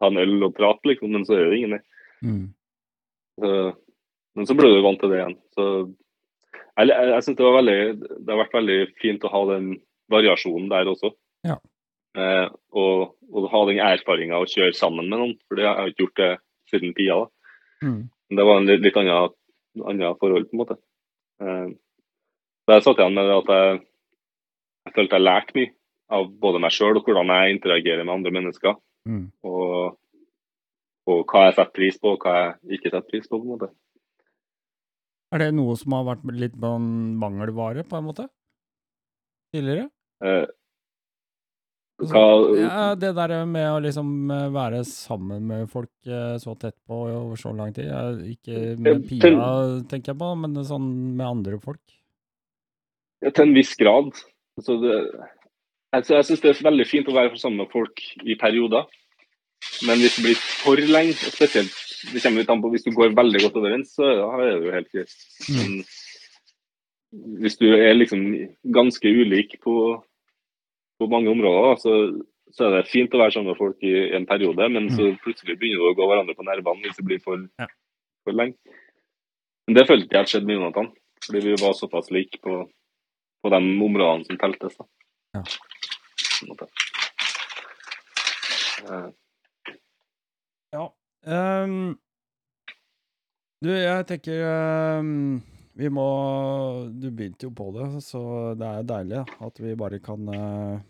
ta 0.02 0.10
en 0.10 0.22
øl 0.22 0.48
og 0.48 0.56
prate, 0.58 0.90
liksom, 0.90 1.14
men 1.14 1.26
så 1.28 1.38
er 1.38 1.52
det 1.52 1.60
ingen 1.60 1.76
der. 1.78 1.84
Mm. 2.26 2.46
Men 4.34 4.48
så 4.50 4.56
ble 4.58 4.72
du 4.72 4.80
vant 4.84 5.00
til 5.02 5.14
det 5.14 5.20
igjen. 5.20 5.36
Så 5.54 5.66
jeg, 5.84 6.90
jeg, 6.90 7.10
jeg 7.12 7.26
synes 7.26 7.38
det, 7.38 7.46
var 7.46 7.60
veldig, 7.60 7.80
det 8.02 8.34
har 8.34 8.42
vært 8.42 8.58
veldig 8.58 8.80
fint 9.02 9.28
å 9.28 9.34
ha 9.34 9.44
den 9.54 9.70
variasjonen 10.14 10.72
der 10.72 10.90
også. 10.90 11.14
Ja. 11.46 11.60
Eh, 12.18 12.48
og, 12.78 13.14
og 13.34 13.48
ha 13.54 13.62
den 13.70 13.82
erfaringa 13.84 14.42
å 14.42 14.50
kjøre 14.50 14.74
sammen 14.78 15.10
med 15.10 15.22
noen, 15.22 15.38
for 15.48 15.60
det 15.60 15.70
har 15.70 15.82
jeg 15.82 15.94
ikke 15.94 16.06
gjort 16.06 16.22
det 16.22 16.32
siden 16.74 16.98
Pia. 16.98 17.20
da. 17.22 17.54
Mm. 17.84 18.02
Det 18.32 18.46
var 18.48 18.60
en 18.60 18.70
litt, 18.70 18.84
litt 18.86 19.00
annet, 19.00 19.36
annet 19.84 20.20
forhold, 20.22 20.48
på 20.50 20.56
en 20.56 20.62
måte. 20.64 20.78
Da 21.40 21.58
så 22.64 22.78
jeg 22.78 22.86
satt 22.86 23.02
igjen 23.02 23.18
med 23.18 23.28
det 23.28 23.36
at 23.42 23.50
jeg, 23.52 23.80
jeg 24.88 24.96
følte 24.96 25.18
jeg 25.18 25.26
lærte 25.28 25.58
mye 25.58 25.72
av 26.14 26.30
både 26.46 26.62
meg 26.64 26.74
sjøl 26.76 27.00
og 27.00 27.08
hvordan 27.08 27.32
jeg 27.34 27.56
interagerer 27.58 28.06
med 28.06 28.14
andre 28.16 28.32
mennesker. 28.38 28.78
Mm. 29.10 29.26
Og, 29.50 29.98
og 31.12 31.24
hva 31.28 31.48
jeg 31.48 31.56
setter 31.58 31.76
pris 31.76 32.00
på, 32.00 32.14
og 32.14 32.24
hva 32.24 32.36
jeg 32.40 32.78
ikke 32.78 32.92
setter 32.94 33.10
pris 33.10 33.28
på. 33.28 33.40
på 33.40 33.44
en 33.44 33.52
måte. 33.56 33.70
Er 35.34 35.42
det 35.42 35.50
noe 35.58 35.76
som 35.80 35.96
har 35.98 36.08
vært 36.12 36.28
litt 36.38 36.56
mangelvare, 36.62 37.84
på 37.90 38.00
en 38.00 38.08
måte? 38.08 38.28
Tidligere? 39.54 39.88
Eh, 40.24 40.46
hva, 42.02 42.24
Ja, 42.58 42.96
det 42.98 43.14
der 43.16 43.34
med 43.46 43.68
å 43.70 43.82
liksom 43.84 44.32
eh, 44.34 44.48
være 44.54 44.82
sammen 44.88 45.46
med 45.50 45.70
folk 45.72 45.92
eh, 46.10 46.36
så 46.42 46.56
tett 46.58 46.76
på 46.90 47.04
over 47.06 47.40
så 47.40 47.54
lang 47.56 47.74
tid. 47.76 47.92
Ikke 48.34 48.74
med 48.82 49.06
Pia, 49.10 49.30
tenker 49.90 50.14
jeg 50.14 50.22
på, 50.24 50.32
men 50.42 50.58
sånn 50.66 50.90
med 51.18 51.28
andre 51.28 51.60
folk. 51.62 51.84
Ja, 53.24 53.32
til 53.32 53.48
en 53.48 53.56
viss 53.56 53.76
grad. 53.80 54.12
Så 54.62 54.78
det, 54.82 54.98
jeg, 55.94 56.10
jeg 56.10 56.28
syns 56.28 56.44
det 56.44 56.52
er 56.52 56.66
veldig 56.66 56.90
fint 56.90 57.10
å 57.10 57.16
være 57.16 57.40
sammen 57.40 57.64
med 57.64 57.74
folk 57.74 58.04
i 58.26 58.38
perioder. 58.42 58.90
Men 59.88 60.02
hvis 60.02 60.18
det 60.18 60.26
blir 60.26 60.40
for 60.64 60.80
lenge, 60.92 61.16
spesielt 61.32 61.84
det 62.12 62.20
kommer 62.20 62.42
litt 62.42 62.50
an 62.52 62.64
på 62.64 62.72
hvis 62.74 62.84
du 62.84 62.92
går 62.96 63.14
veldig 63.16 63.42
godt 63.46 63.60
overens, 63.62 63.94
så 63.96 64.10
er 64.10 64.42
det 64.42 64.50
jo 64.52 64.74
helt 64.76 64.90
greit. 64.92 65.14
Mm. 65.54 65.78
hvis 67.44 67.60
du 67.62 67.68
er 67.76 67.94
liksom 67.96 68.26
ganske 68.76 69.08
ulik 69.08 69.56
på, 69.64 69.76
på 71.04 71.12
mange 71.12 71.32
områder, 71.32 71.76
så, 71.82 71.94
så 72.54 72.68
er 72.68 72.78
det 72.78 72.90
fint 72.92 73.14
å 73.16 73.22
være 73.22 73.36
sammen 73.36 73.52
med 73.54 73.60
folk 73.60 73.84
i 73.86 73.94
en 74.18 74.28
periode, 74.30 74.70
men 74.74 74.90
så 74.94 75.12
plutselig 75.24 75.58
begynner 75.62 75.84
du 75.84 75.90
å 75.92 75.98
gå 76.00 76.08
hverandre 76.10 76.36
på 76.38 76.48
nervene 76.48 76.86
hvis 76.88 77.00
det 77.00 77.08
blir 77.10 77.22
for, 77.24 77.44
Ja. 77.62 77.68
for 78.26 78.38
lenge. 78.40 78.58
Men 79.68 79.78
det 79.80 79.88
følte 79.88 80.18
jeg 80.18 80.32
skjedde 80.32 80.50
med 80.50 80.58
Jonathan, 80.60 80.90
fordi 81.26 81.44
vi 81.48 81.56
var 81.62 81.76
såpass 81.78 82.12
like 82.12 82.40
på, 82.44 82.58
på 83.44 83.54
de 83.54 83.62
områdene 83.88 84.28
som 84.28 84.40
teltes. 84.42 84.76
Da. 84.80 84.86
Ja. 85.38 85.44
Ja. 90.74 90.86
Um, 91.64 91.94
du, 93.64 93.70
jeg 93.72 94.08
tenker 94.10 94.42
um, 95.00 95.38
vi 95.80 95.88
må 95.90 96.06
Du 97.00 97.08
begynte 97.10 97.48
jo 97.48 97.54
på 97.56 97.70
det, 97.78 97.88
så 98.06 98.54
det 98.60 98.68
er 98.68 98.90
deilig 98.90 99.22
at 99.48 99.62
vi 99.64 99.76
bare 99.80 100.00
kan 100.04 100.28
eh, 100.30 100.82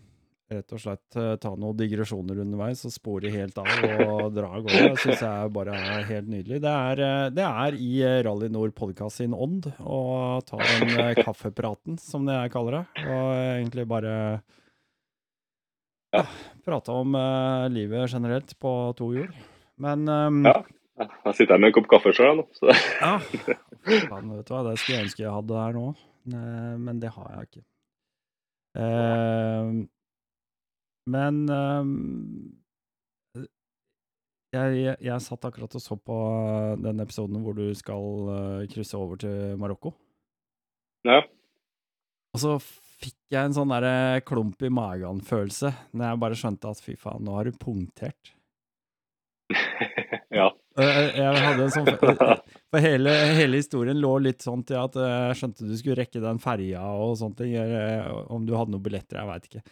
rett 0.54 0.74
og 0.74 0.80
slett 0.80 1.16
eh, 1.20 1.34
ta 1.42 1.52
noen 1.58 1.76
digresjoner 1.78 2.40
underveis 2.44 2.84
og 2.88 2.94
spore 2.94 3.32
helt 3.34 3.58
av 3.60 3.68
og 4.06 4.30
dra 4.34 4.50
av 4.56 4.64
gårde. 4.64 4.90
Det 4.94 5.02
syns 5.02 5.24
jeg 5.24 5.52
bare 5.56 5.74
er 5.78 6.06
helt 6.08 6.30
nydelig. 6.30 6.60
Det 6.64 6.72
er, 6.72 7.02
eh, 7.06 7.26
det 7.34 7.46
er 7.46 7.78
i 7.78 7.90
eh, 8.04 8.20
Rally 8.26 8.50
Nord 8.54 8.74
podkast 8.78 9.22
sin 9.22 9.34
ånd 9.36 9.68
å 9.80 10.00
ta 10.46 10.60
den 10.62 11.18
kaffepraten, 11.20 11.98
som 12.02 12.28
det 12.28 12.38
jeg 12.38 12.54
kaller 12.54 12.78
det, 12.78 12.84
og 13.04 13.26
egentlig 13.42 13.86
bare 13.90 14.14
ja, 16.14 16.22
prate 16.62 16.94
om 16.94 17.16
uh, 17.18 17.66
livet 17.74 18.06
generelt 18.12 18.54
på 18.62 18.72
to 18.98 19.10
hjul. 19.16 19.30
Men 19.82 20.08
um, 20.08 20.40
Ja. 20.46 20.60
Jeg 20.94 21.34
sitter 21.34 21.56
her 21.56 21.58
med 21.58 21.72
en 21.72 21.74
kopp 21.74 21.88
kaffe 21.90 22.12
sjøl 22.14 22.36
nå. 22.38 22.44
Så. 22.54 22.70
Ja. 23.02 23.16
Men, 23.82 24.28
vet 24.36 24.46
du 24.46 24.52
hva, 24.54 24.60
det 24.62 24.76
skulle 24.78 25.00
jeg 25.00 25.08
ønske 25.08 25.24
jeg 25.24 25.32
hadde 25.34 25.58
her 25.58 25.74
nå, 25.74 25.88
men 26.86 27.00
det 27.02 27.10
har 27.16 27.32
jeg 27.32 27.48
ikke. 27.48 27.64
Eh, 28.74 29.72
men 31.10 31.42
ehm, 31.52 31.90
jeg, 34.54 34.76
jeg, 34.78 34.96
jeg 35.02 35.22
satt 35.24 35.46
akkurat 35.48 35.74
og 35.76 35.82
så 35.82 35.96
på 35.98 36.16
eh, 36.30 36.74
den 36.84 37.02
episoden 37.02 37.42
hvor 37.44 37.56
du 37.58 37.66
skal 37.76 38.30
eh, 38.34 38.64
krysse 38.70 38.96
over 38.98 39.18
til 39.20 39.58
Marokko. 39.60 39.94
Ja. 41.08 41.20
Og 42.34 42.42
så 42.42 42.54
fikk 42.62 43.18
jeg 43.34 43.50
en 43.50 43.56
sånn 43.56 43.72
derre 43.74 44.22
klump 44.26 44.62
i 44.64 44.70
magen-følelse 44.72 45.72
når 45.92 46.06
jeg 46.08 46.22
bare 46.22 46.38
skjønte 46.38 46.70
at 46.70 46.80
fy 46.82 46.94
faen, 46.98 47.26
nå 47.26 47.34
har 47.36 47.50
du 47.50 47.58
punktert. 47.60 48.32
ja. 50.38 50.48
Eh, 50.80 51.00
Jeg 51.18 51.42
hadde 51.44 51.66
en 51.66 51.70
sånn 51.74 51.90
For 51.92 52.80
hele, 52.82 53.12
hele 53.36 53.58
historien 53.60 53.98
lå 54.00 54.14
litt 54.24 54.42
sånn 54.42 54.64
til 54.66 54.80
at 54.80 54.96
eh, 54.98 55.16
jeg 55.28 55.40
skjønte 55.42 55.68
du 55.68 55.74
skulle 55.78 55.98
rekke 56.00 56.22
den 56.24 56.40
ferja 56.42 56.86
og 56.94 57.18
sånne 57.20 57.42
ting. 57.42 57.52
Om 58.34 58.46
du 58.48 58.54
hadde 58.56 58.74
noen 58.74 58.86
billetter, 58.86 59.20
jeg 59.20 59.30
veit 59.30 59.50
ikke. 59.50 59.64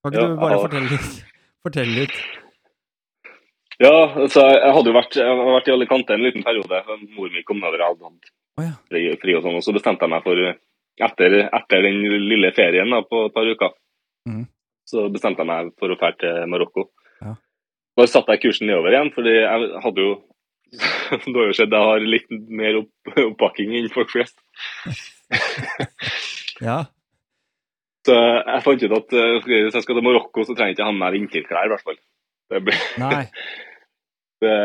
Kan 0.00 0.12
ikke 0.12 0.22
Ja, 0.22 0.28
du 0.28 0.38
bare 0.40 0.56
ja. 0.56 0.62
fortelle 0.64 0.92
litt? 0.94 1.16
Fortell 1.64 1.90
litt. 1.92 2.20
Ja, 3.80 3.96
altså, 4.22 4.44
jeg 4.52 4.72
hadde 4.76 4.90
jo 4.90 4.96
vært, 4.96 5.16
har 5.16 5.54
vært 5.54 5.68
i 5.68 5.72
Alicante 5.72 6.16
en 6.16 6.24
liten 6.24 6.44
periode. 6.44 6.80
Mor 7.16 7.32
mi 7.32 7.42
kom 7.48 7.62
over 7.64 7.80
og 7.80 7.86
hadde 7.94 8.08
hatt 8.08 8.32
ja. 8.64 8.72
fri, 8.92 9.04
fri 9.20 9.36
og 9.36 9.44
sånn. 9.44 9.56
Og 9.60 9.64
så 9.64 9.74
bestemte 9.76 10.04
jeg 10.04 10.12
meg 10.12 10.24
for, 10.24 10.40
etter, 11.08 11.36
etter 11.48 11.86
den 11.86 12.00
lille 12.28 12.52
ferien 12.56 12.92
da, 12.92 13.00
på 13.08 13.26
et 13.28 13.36
par 13.36 13.48
uker, 13.48 13.72
mm. 14.28 14.42
så 14.88 15.06
bestemte 15.12 15.44
jeg 15.44 15.52
meg 15.52 15.72
for 15.80 15.92
å 15.92 15.98
dra 16.00 16.12
til 16.20 16.42
Marokko. 16.52 16.90
Ja. 17.24 17.36
Da 17.96 18.08
satte 18.08 18.36
jeg 18.36 18.44
kursen 18.44 18.68
nedover 18.68 18.96
igjen, 18.96 19.12
fordi 19.16 19.36
jeg 19.38 19.70
hadde 19.86 20.08
jo 20.08 20.18
Det 21.24 21.34
har 21.34 21.48
jo 21.48 21.54
skjedd 21.56 21.72
jeg 21.74 21.86
har 21.88 22.04
litt 22.06 22.28
mer 22.60 22.76
opp, 22.78 23.14
oppakking 23.32 23.72
enn 23.74 23.88
folk 23.90 24.12
flest. 24.12 24.36
Ja. 26.62 26.84
Så 28.10 28.16
jeg 28.18 28.62
fant 28.64 28.84
ut 28.84 28.94
at 28.96 29.12
eh, 29.14 29.36
hvis 29.46 29.76
jeg 29.76 29.84
skal 29.84 29.98
til 29.98 30.06
Marokko, 30.06 30.42
så 30.42 30.54
trenger 30.54 30.72
jeg 30.72 30.78
ikke 30.78 30.88
ha 30.88 30.94
med 30.94 31.02
meg 31.04 31.16
vinterklær, 31.18 31.68
i 31.68 31.72
hvert 31.74 31.84
fall. 31.86 32.00
Det 32.50 32.62
ble... 32.66 32.74
Nei. 33.02 33.20
det, 34.42 34.56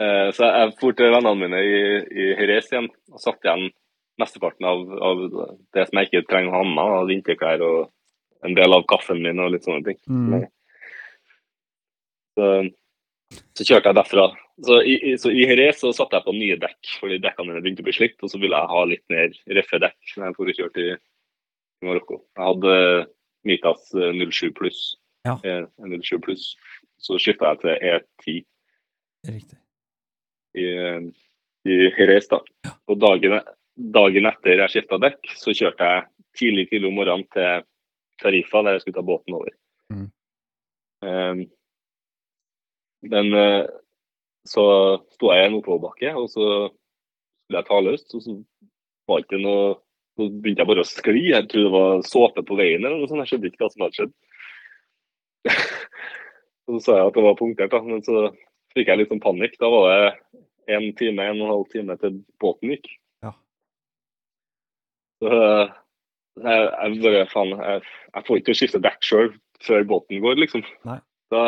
eh, 0.00 0.30
så 0.32 0.48
jeg 0.48 0.72
dro 0.78 0.92
til 0.96 1.12
vennene 1.12 1.42
mine 1.42 1.60
i, 1.60 1.82
i 2.08 2.30
Jerez 2.30 2.70
igjen 2.72 2.88
og 3.12 3.20
satt 3.20 3.44
igjen 3.44 3.68
mesteparten 4.18 4.66
av, 4.66 4.80
av 5.10 5.24
det 5.76 5.84
som 5.88 6.00
jeg 6.00 6.08
ikke 6.08 6.24
trenger 6.30 6.54
å 6.54 6.62
ha 6.62 6.64
med 6.66 6.78
meg, 6.78 7.08
vinterklær 7.12 7.64
og 7.66 8.46
en 8.46 8.56
del 8.56 8.74
av 8.74 8.86
kaffen 8.88 9.20
min 9.22 9.42
og 9.42 9.52
litt 9.52 9.66
sånne 9.66 9.84
ting. 9.84 10.00
Mm. 10.08 10.46
Så, 12.38 12.48
så 13.58 13.66
kjørte 13.66 13.92
jeg 13.92 13.98
derfra. 13.98 14.28
Så 14.64 14.80
i, 14.80 14.96
i, 15.10 15.14
så 15.20 15.30
i 15.34 15.44
Jerez 15.44 15.82
så 15.82 15.92
satte 15.94 16.18
jeg 16.18 16.26
på 16.26 16.34
nye 16.34 16.58
dekk, 16.58 16.96
fordi 17.02 17.20
dekkene 17.22 17.52
mine 17.52 17.62
begynte 17.62 17.84
å 17.84 17.90
bli 17.90 17.94
slitt, 17.98 18.18
og 18.22 18.32
så 18.32 18.40
ville 18.42 18.58
jeg 18.58 18.72
ha 18.72 18.82
litt 18.90 19.04
mer 19.12 19.38
røffe 19.58 19.82
dekk 19.84 20.16
når 20.16 20.30
jeg 20.30 20.38
for 20.38 20.50
å 20.50 20.56
kjøre 20.62 20.74
til 20.78 20.90
til 21.78 21.90
Marokko. 21.90 22.20
Jeg 22.36 22.44
hadde 22.50 22.74
eh, 24.18 24.26
07 24.32 24.52
pluss. 24.58 24.82
Ja. 25.26 25.38
Eh, 25.44 25.64
07 26.02 26.20
pluss. 26.24 26.52
Så 26.98 27.18
skifta 27.22 27.52
jeg 27.52 27.62
til 27.62 27.88
E10 27.92 28.36
Riktig. 29.28 29.58
i, 30.58 30.66
i 31.68 31.76
Jerez, 31.98 32.26
da. 32.30 32.40
Og 32.90 32.98
dagen, 32.98 33.38
dagen 33.94 34.30
etter 34.30 34.64
jeg 34.64 34.74
skifta 34.74 34.98
dekk, 35.02 35.30
så 35.38 35.54
kjørte 35.54 35.90
jeg 35.90 36.06
tidlig 36.38 36.68
tidlig 36.70 36.90
om 36.90 36.98
morgenen 36.98 37.26
til 37.34 37.66
Tarifa, 38.22 38.62
der 38.66 38.76
jeg 38.76 38.82
skulle 38.82 38.98
ta 38.98 39.06
båten 39.06 39.36
over. 39.38 39.54
Mm. 39.94 40.08
Um, 41.06 41.44
men 43.06 43.34
eh, 43.38 43.66
så 44.48 44.64
sto 45.14 45.30
jeg 45.30 45.44
i 45.44 45.50
en 45.50 45.58
oppoverbakke, 45.60 46.14
og 46.18 46.26
så 46.32 46.46
skulle 46.66 47.60
jeg 47.60 47.68
ta 47.68 47.78
løst, 47.84 48.14
og 48.14 48.24
så 48.24 48.34
var 49.08 49.20
det 49.20 49.28
ikke 49.28 49.44
noe 49.44 49.76
Så 50.18 50.26
begynte 50.34 50.64
jeg 50.64 50.70
bare 50.72 50.82
å 50.82 50.88
skli. 50.88 51.20
Jeg 51.30 51.46
trodde 51.46 51.68
det 51.68 51.74
var 51.76 52.00
såpe 52.02 52.42
på 52.42 52.56
veien 52.58 52.82
eller 52.82 52.98
noe 52.98 53.06
sånt. 53.06 53.22
Jeg 53.22 53.30
skjønte 53.30 53.52
ikke 53.52 53.62
hva 53.62 53.70
som 53.70 53.84
hadde 53.84 53.98
skjedd. 54.00 54.14
Så 56.68 56.80
sa 56.84 56.96
jeg 56.98 57.10
at 57.12 57.16
det 57.16 57.22
var 57.24 57.36
punktert, 57.38 57.72
da. 57.72 57.78
men 57.80 58.02
så 58.04 58.26
fikk 58.76 58.90
jeg 58.90 59.00
litt 59.00 59.12
sånn 59.12 59.22
panikk. 59.24 59.54
Da 59.62 59.70
var 59.72 59.86
det 59.88 60.74
en 60.74 60.90
time, 60.98 61.24
en 61.24 61.38
og 61.38 61.46
en 61.46 61.52
halv 61.54 61.70
time 61.72 61.96
til 62.02 62.18
båten 62.42 62.74
gikk. 62.74 62.90
Ja. 63.24 63.30
Så 65.22 65.30
eh, 65.32 65.70
jeg, 66.44 66.66
jeg 66.66 67.00
bare 67.06 67.22
faen, 67.32 67.54
jeg, 67.56 67.86
jeg 68.12 68.26
får 68.26 68.42
ikke 68.42 68.56
skifte 68.58 68.82
dekk 68.84 69.08
sjøl 69.08 69.32
før 69.64 69.88
båten 69.94 70.20
går, 70.26 70.36
liksom. 70.44 70.66
Nei. 70.90 70.98
Da, 71.32 71.44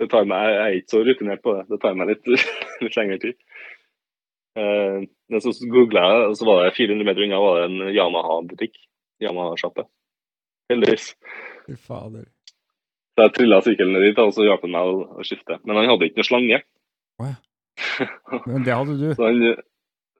det 0.00 0.08
tar 0.14 0.24
meg, 0.28 0.48
jeg 0.48 0.62
er 0.62 0.78
ikke 0.78 0.94
så 0.94 1.04
rutinert 1.04 1.44
på 1.44 1.56
det. 1.58 1.66
Det 1.68 1.82
tar 1.84 2.00
meg 2.00 2.14
litt, 2.14 2.32
litt 2.86 2.98
lengre 2.98 3.20
tid. 3.26 3.38
Eh, 4.56 4.98
men 5.32 5.42
så 5.42 5.52
googla 5.72 6.04
jeg, 6.04 6.28
og 6.28 6.36
så 6.38 6.46
var 6.48 6.62
det 6.66 6.76
400 6.76 7.08
meter 7.08 7.24
unna 7.26 7.40
var 7.40 7.58
det 7.58 7.64
en 7.70 7.94
Yamaha-butikk. 7.96 8.78
Yamaha-sjappe. 9.22 9.86
Heldigvis. 10.72 11.12
Fy 11.66 11.76
fader. 11.78 12.26
Så 13.12 13.26
jeg 13.26 13.34
trilla 13.36 13.60
sykkelen 13.64 14.00
dit, 14.00 14.20
og 14.20 14.32
så 14.32 14.46
hjalp 14.46 14.64
han 14.66 14.74
meg 14.74 14.88
å, 14.88 15.24
skifte. 15.26 15.58
Men 15.68 15.80
han 15.80 15.90
hadde 15.90 16.08
ikke 16.08 16.22
noe 16.22 16.28
slange. 16.28 16.62
Oh, 17.20 17.28
ja. 17.28 18.08
Men 18.48 18.64
det 18.66 18.76
hadde 18.76 18.96
du. 19.00 19.06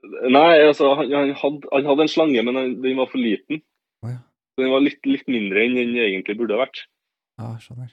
Han, 0.02 0.32
nei, 0.34 0.56
altså, 0.64 0.88
han, 0.98 1.12
han, 1.14 1.28
hadde, 1.38 1.68
han 1.70 1.86
hadde 1.86 2.02
en 2.02 2.10
slange, 2.10 2.42
men 2.42 2.56
han, 2.58 2.72
den 2.82 2.96
var 2.98 3.06
for 3.06 3.22
liten. 3.22 3.60
Oh, 4.02 4.08
ja. 4.10 4.18
Så 4.52 4.64
den 4.64 4.72
var 4.72 4.82
litt, 4.82 4.98
litt 5.06 5.28
mindre 5.30 5.62
enn 5.62 5.76
den 5.78 5.92
egentlig 5.94 6.34
burde 6.40 6.56
ha 6.56 6.64
vært. 6.64 6.80
Ja, 7.38 7.52
skjønner. 7.62 7.92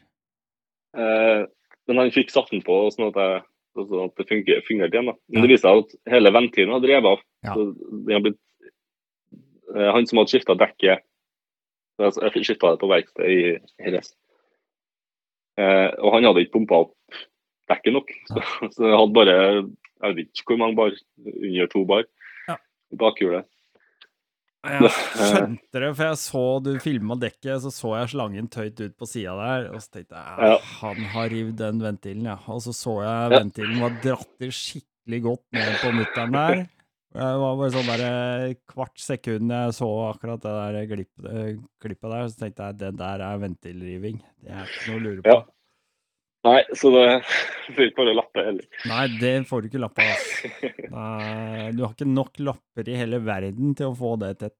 Eh, 0.97 1.43
men 1.85 2.01
han 2.01 2.09
fikk 2.15 2.33
satt 2.33 2.49
den 2.49 2.63
på 2.65 2.79
sånn 2.95 3.11
at, 3.11 3.19
jeg, 3.21 3.43
sånn 3.87 4.05
at 4.09 4.15
det 4.19 4.27
funger- 4.29 4.61
fungerte 4.67 4.93
igjen. 4.97 5.05
da. 5.11 5.15
Men 5.29 5.41
det 5.45 5.49
viste 5.53 5.67
seg 5.69 5.83
at 5.83 5.95
hele 6.13 6.31
ventilen 6.35 6.73
hadde 6.75 6.89
revet 6.91 7.11
av. 7.13 7.21
Ja. 7.43 7.53
Så 7.55 8.21
blitt, 8.25 8.39
eh, 9.75 9.91
han 9.93 10.05
som 10.09 10.17
hadde 10.19 10.33
skifta 10.33 10.57
dekket 10.57 11.05
Jeg 11.99 12.45
skifta 12.47 12.71
det 12.71 12.79
på 12.79 12.87
verksted 12.87 13.25
i 13.27 13.59
Jerez. 13.83 14.13
Eh, 15.59 15.89
og 15.99 16.13
han 16.13 16.23
hadde 16.23 16.45
ikke 16.45 16.55
pumpa 16.55 16.85
opp 16.85 16.93
dekket 17.69 17.93
nok. 17.93 18.11
Så, 18.31 18.69
så 18.71 18.87
jeg 18.87 18.97
hadde 18.97 19.13
bare 19.17 19.35
Jeg 19.99 20.15
vet 20.15 20.29
ikke 20.31 20.53
hvor 20.55 20.61
mange 20.61 20.77
bar. 20.79 20.93
Under 21.27 21.67
to 21.67 21.83
bar. 21.85 22.05
Ja. 22.47 22.55
Bakhjulet. 22.95 23.45
Jeg 24.67 24.89
skjønte 25.29 25.79
det, 25.83 25.89
for 25.95 26.03
jeg 26.09 26.17
så 26.19 26.41
du 26.65 26.71
filma 26.83 27.15
dekket, 27.19 27.61
så 27.63 27.71
så 27.71 27.93
jeg 28.01 28.09
slangen 28.11 28.49
tøyt 28.51 28.81
ut 28.83 28.95
på 28.99 29.07
sida 29.07 29.35
der, 29.39 29.69
og 29.71 29.79
så 29.83 29.93
tenkte 29.99 30.19
jeg 30.19 30.49
Ja. 30.49 30.57
han 30.81 31.05
har 31.13 31.29
rivd 31.31 31.55
den 31.61 31.79
ventilen, 31.83 32.25
ja. 32.27 32.35
Og 32.51 32.59
så 32.65 32.73
så 32.75 32.97
jeg 33.05 33.31
ventilen 33.37 33.79
var 33.79 33.95
dratt 34.03 34.27
til 34.41 34.51
skikkelig 34.51 35.21
godt 35.29 35.45
ned 35.55 35.71
på 35.83 35.93
mutteren 35.95 36.35
der. 36.35 36.65
Det 37.09 37.29
var 37.41 37.55
bare 37.57 37.71
sånn 37.73 37.87
der 37.89 38.01
eh, 38.05 38.51
kvart 38.69 38.99
sekund 39.01 39.49
jeg 39.49 39.71
så 39.79 39.87
akkurat 40.11 40.43
det 40.43 40.51
der 40.59 40.89
glipp, 40.91 41.23
eh, 41.25 41.55
klippet 41.81 42.11
der, 42.13 42.27
så 42.29 42.43
tenkte 42.43 42.67
jeg 42.67 42.77
det 42.83 42.91
der 42.99 43.23
er 43.25 43.39
ventilriving. 43.41 44.19
Det 44.43 44.51
er 44.53 44.67
ikke 44.69 44.91
noe 44.91 44.99
å 44.99 45.05
lure 45.07 45.23
på. 45.25 45.33
Ja. 45.39 45.39
Nei, 46.47 46.61
så 46.75 46.89
det 46.93 47.05
får 47.75 47.83
ikke 47.89 47.99
bare 47.99 48.15
lappe 48.15 48.43
heller. 48.45 48.65
Nei, 48.87 49.05
det 49.19 49.33
får 49.49 49.61
du 49.61 49.65
ikke 49.69 49.83
lapp 49.83 49.99
av. 50.03 50.17
Du 51.75 51.83
har 51.83 51.91
ikke 51.93 52.07
nok 52.09 52.39
lapper 52.41 52.87
i 52.89 52.95
hele 52.97 53.19
verden 53.23 53.75
til 53.77 53.87
å 53.91 53.97
få 53.97 54.15
det 54.21 54.31
tett. 54.39 54.57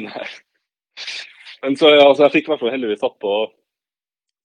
Nei. 0.00 0.26
Men 1.62 1.76
så, 1.78 1.86
ja, 1.94 2.06
så 2.14 2.26
jeg 2.26 2.34
fikk 2.36 2.46
i 2.48 2.50
hvert 2.52 2.62
fall 2.62 2.74
heldigvis 2.74 3.02
tatt 3.02 3.18
på, 3.22 3.32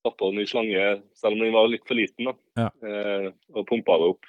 tatt 0.05 0.18
på 0.20 0.26
en 0.30 0.38
ny 0.38 0.45
slange, 0.49 0.84
selv 1.18 1.34
om 1.38 1.41
den 1.41 1.55
var 1.55 1.70
litt 1.72 1.86
for 1.88 1.97
liten. 1.97 2.30
da. 2.30 2.34
Ja. 2.61 2.70
Eh, 2.86 3.28
og 3.55 3.68
pumpa 3.70 3.93
det 4.01 4.09
opp. 4.13 4.26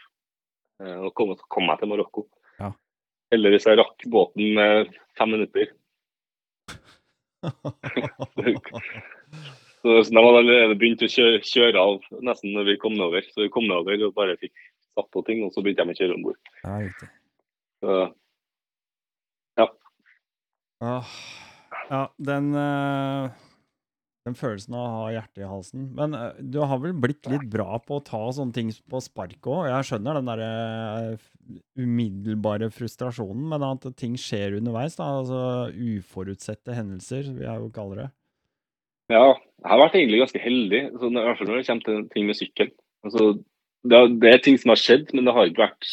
Eh, 0.84 0.98
og 1.02 1.10
kom, 1.18 1.28
kom 1.52 1.68
jeg 1.68 1.78
til 1.82 1.90
Marokko. 1.92 2.20
Ja. 2.62 2.70
Heldigvis 3.34 3.68
jeg 3.68 3.80
rakk 3.82 3.98
båten 4.08 4.44
med 4.56 4.72
fem 5.20 5.30
minutter. 5.36 5.66
Så, 9.88 9.98
så 10.04 10.12
de 10.12 10.20
hadde 10.20 10.40
allerede 10.42 10.76
begynt 10.76 11.02
å 11.04 11.08
kjøre, 11.08 11.40
kjøre 11.48 11.80
av 11.80 12.08
nesten 12.28 12.52
når 12.52 12.66
vi 12.68 12.78
kom 12.82 12.92
nedover. 12.92 13.24
Så 13.32 13.46
vi 13.46 13.52
kom 13.54 13.64
nedover 13.64 14.04
og 14.04 14.16
bare 14.18 14.36
fikk 14.40 14.52
satt 14.98 15.08
på 15.14 15.22
ting, 15.24 15.40
og 15.46 15.54
så 15.54 15.64
begynte 15.64 15.86
de 15.88 15.96
å 15.96 16.00
kjøre 16.02 16.16
om 16.18 16.24
bord. 16.28 16.54
Ja, 16.62 16.78
riktig. 16.84 17.12
Så 17.80 18.00
Åh, 20.78 21.14
ja, 21.90 22.04
den, 22.22 22.52
uh 22.54 23.46
den 24.28 24.36
følelsen 24.38 24.76
av 24.76 24.84
å 24.84 25.00
ha 25.02 25.08
hjertet 25.14 25.42
i 25.42 25.48
halsen. 25.48 25.88
Men 25.96 26.16
uh, 26.16 26.36
du 26.38 26.60
har 26.60 26.80
vel 26.82 26.94
blitt 27.00 27.28
litt 27.30 27.46
bra 27.50 27.78
på 27.84 27.98
å 27.98 28.04
ta 28.04 28.20
sånne 28.34 28.56
ting 28.56 28.72
på 28.90 29.00
spark 29.04 29.48
òg? 29.48 29.68
Jeg 29.70 29.88
skjønner 29.88 30.18
den 30.18 30.30
derre 30.30 30.50
uh, 31.16 31.26
umiddelbare 31.78 32.70
frustrasjonen, 32.74 33.46
men 33.52 33.66
at 33.70 33.88
ting 33.98 34.18
skjer 34.20 34.58
underveis, 34.60 34.98
da. 34.98 35.08
Altså 35.22 35.42
uforutsette 35.72 36.76
hendelser, 36.76 37.30
vil 37.32 37.46
jeg 37.46 37.64
jo 37.64 37.72
kalle 37.74 38.02
det. 38.02 38.08
Ja, 39.08 39.38
jeg 39.38 39.70
har 39.72 39.80
vært 39.80 39.96
egentlig 39.96 40.20
ganske 40.20 40.42
heldig, 40.42 40.80
når, 41.00 41.08
i 41.08 41.26
hvert 41.26 41.38
fall 41.40 41.48
når 41.48 41.60
det 41.60 41.66
kommer 41.68 41.86
til 41.86 42.02
ting 42.12 42.26
med 42.28 42.36
sykkel. 42.36 42.70
Altså, 43.06 43.28
det, 43.88 44.00
det 44.20 44.30
er 44.30 44.42
ting 44.44 44.58
som 44.60 44.72
har 44.74 44.80
skjedd, 44.80 45.14
men 45.16 45.24
det 45.24 45.34
har 45.34 45.48
ikke 45.48 45.64
vært 45.64 45.92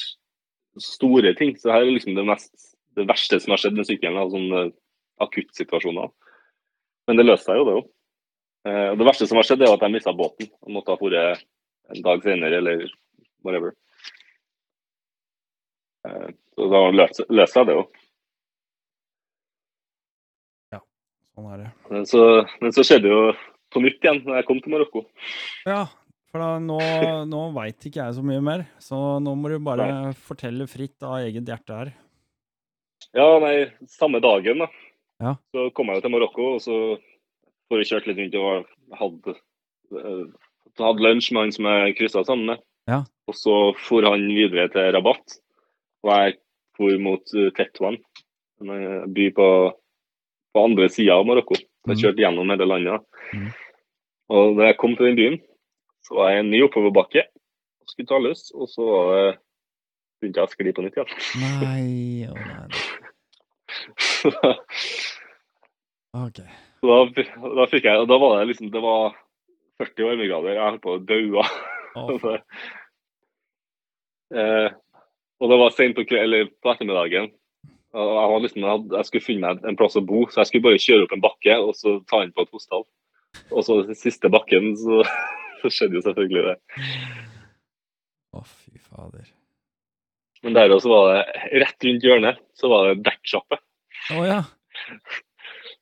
store 0.83 1.31
ting. 1.39 1.53
Så 1.59 1.71
her 1.71 1.85
er 1.85 1.93
liksom 1.95 2.17
det, 2.17 2.25
mest, 2.27 2.51
det 2.99 3.07
verste 3.07 3.39
som 3.39 3.55
har 3.55 3.61
skjedd 3.63 3.79
med 3.79 3.87
sykkelen, 3.87 4.19
av 4.19 4.33
sånne 4.33 4.65
akuttsituasjoner. 5.23 6.11
Men 7.07 7.21
det 7.21 7.27
løste 7.27 7.47
seg 7.47 7.61
jo, 7.61 7.67
det 7.67 7.77
òg. 7.79 7.89
Eh, 8.67 8.91
det 8.99 9.07
verste 9.07 9.29
som 9.29 9.39
har 9.39 9.47
skjedd, 9.47 9.63
er 9.63 9.75
at 9.77 9.85
jeg 9.85 9.95
mista 9.95 10.15
båten 10.17 10.51
og 10.65 10.75
måtte 10.75 10.95
ha 10.95 11.11
dratt 11.15 11.45
en 11.93 12.05
dag 12.05 12.23
senere, 12.25 12.59
eller 12.59 12.87
whatever. 13.45 13.75
Eh, 16.09 16.31
så 16.55 16.67
da 16.71 16.83
løste 16.91 17.51
seg 17.53 17.69
det 17.69 17.79
òg. 17.79 18.04
Sånn 21.35 21.51
er 21.51 21.65
det. 21.65 21.69
Men 21.91 22.05
så, 22.07 22.23
men 22.63 22.71
så 22.71 22.83
skjedde 22.87 23.11
jo 23.11 23.21
på 23.75 23.81
nytt 23.83 23.99
igjen 23.99 24.21
når 24.23 24.39
jeg 24.39 24.47
kom 24.47 24.61
til 24.63 24.71
Marokko. 24.71 25.01
Ja, 25.67 25.81
for 26.31 26.43
da, 26.43 26.49
nå, 26.63 26.77
nå 27.33 27.41
veit 27.57 27.89
ikke 27.89 28.01
jeg 28.05 28.15
så 28.15 28.23
mye 28.23 28.43
mer, 28.43 28.63
så 28.79 28.99
nå 29.23 29.33
må 29.35 29.51
du 29.51 29.57
bare 29.63 30.13
fortelle 30.27 30.69
fritt 30.71 31.03
av 31.03 31.19
eget 31.25 31.51
hjerte 31.51 31.81
her. 31.81 31.91
Ja, 33.15 33.27
nei, 33.43 33.67
samme 33.91 34.23
dagen 34.23 34.63
da. 34.63 34.69
Ja. 35.23 35.35
Så 35.55 35.69
kom 35.75 35.91
jeg 35.91 35.99
jo 35.99 36.05
til 36.05 36.15
Marokko, 36.15 36.47
og 36.55 36.63
så 36.63 36.79
får 37.67 37.81
jeg 37.81 37.91
kjørt 37.91 38.09
litt 38.09 38.21
rundt 38.21 38.39
og 38.39 38.97
hadde, 38.99 39.35
eh, 39.95 40.23
hadde 40.79 41.05
lunsj 41.05 41.31
med 41.31 41.45
han 41.45 41.55
som 41.55 41.69
jeg 41.71 41.95
kryssa 41.99 42.23
sammen 42.27 42.53
med. 42.53 42.63
Ja. 42.91 43.03
Og 43.27 43.35
så 43.35 43.55
for 43.81 44.07
han 44.07 44.27
videre 44.29 44.67
til 44.71 44.91
Rabat. 44.95 45.39
Og 46.05 46.11
jeg 46.11 46.39
for 46.75 46.99
mot 47.01 47.23
Tetwan, 47.25 47.55
Tetouan, 47.55 47.99
en 48.61 49.13
by 49.15 49.29
på, 49.35 49.47
på 50.55 50.63
andre 50.63 50.87
sida 50.91 51.17
av 51.19 51.27
Marokko. 51.27 51.57
Jeg 51.89 52.01
kjørte 52.01 52.23
gjennom 52.23 52.51
hele 52.53 52.67
landet. 52.69 53.05
Mhm. 53.33 53.49
Og 54.35 54.55
da 54.57 54.71
jeg 54.71 54.79
kom 54.81 54.95
til 54.97 55.11
den 55.11 55.19
byen, 55.19 55.35
så 56.05 56.17
var 56.17 56.31
jeg 56.31 56.41
en 56.41 56.51
ny 56.53 56.61
oppoverbakke 56.65 57.21
og 57.27 57.91
skulle 57.91 58.09
ta 58.09 58.17
løs. 58.21 58.47
Og 58.57 58.69
så 58.71 58.85
eh, 59.13 59.37
begynte 60.21 60.41
jeg 60.41 60.49
å 60.49 60.53
skli 60.55 60.73
på 60.73 60.85
nytt 60.85 60.97
igjen. 60.97 61.11
Nei, 61.61 62.25
å 62.31 62.33
nei. 62.39 62.65
Ok. 66.15 66.41
Så 66.79 66.89
da, 66.89 66.97
da 67.59 67.67
fikk 67.69 67.85
jeg, 67.89 68.01
og 68.01 68.09
da 68.09 68.17
var 68.21 68.39
det 68.39 68.49
liksom, 68.53 68.71
det 68.73 68.81
var 68.83 69.15
40 69.81 70.09
varmegrader, 70.09 70.55
jeg 70.55 70.63
holdt 70.63 70.83
på 70.85 70.97
å 70.97 71.05
daue. 71.13 71.47
Altså, 71.95 72.33
eh, 74.35 74.73
og 75.39 75.47
det 75.47 75.57
var 75.61 75.69
sent 75.71 75.95
på, 75.95 76.03
på 76.03 76.71
ettermiddagen. 76.73 77.29
Jeg, 77.95 78.27
var 78.31 78.41
liksom, 78.43 78.65
jeg, 78.91 79.07
skulle 79.07 79.23
finne 79.23 79.53
meg 79.53 79.67
en 79.69 79.77
plass 79.79 79.95
å 79.95 80.03
bo, 80.03 80.25
så 80.27 80.41
jeg 80.41 80.49
skulle 80.49 80.65
bare 80.67 80.81
kjøre 80.83 81.05
opp 81.05 81.15
en 81.15 81.23
bakke 81.23 81.57
og 81.63 81.71
så 81.79 81.95
ta 82.11 82.21
inn 82.25 82.33
på 82.35 82.43
et 82.43 82.51
hostall. 82.55 82.83
Og 83.51 83.63
så 83.67 83.79
den 83.87 83.97
siste 83.99 84.31
bakken, 84.31 84.73
så, 84.79 85.03
så 85.61 85.71
skjedde 85.71 85.99
jo 85.99 86.05
selvfølgelig 86.05 86.43
det. 86.49 86.55
å, 88.35 88.43
fy 88.43 88.75
fader. 88.79 89.29
Men 90.43 90.57
der 90.57 90.75
også 90.75 90.91
var 90.91 91.07
det, 91.13 91.21
rett 91.63 91.87
rundt 91.87 92.03
hjørnet, 92.05 92.41
så 92.59 92.69
var 92.69 92.89
det 92.89 93.05
dekksjappe. 93.07 93.61
Å 94.15 94.25
ja. 94.27 94.41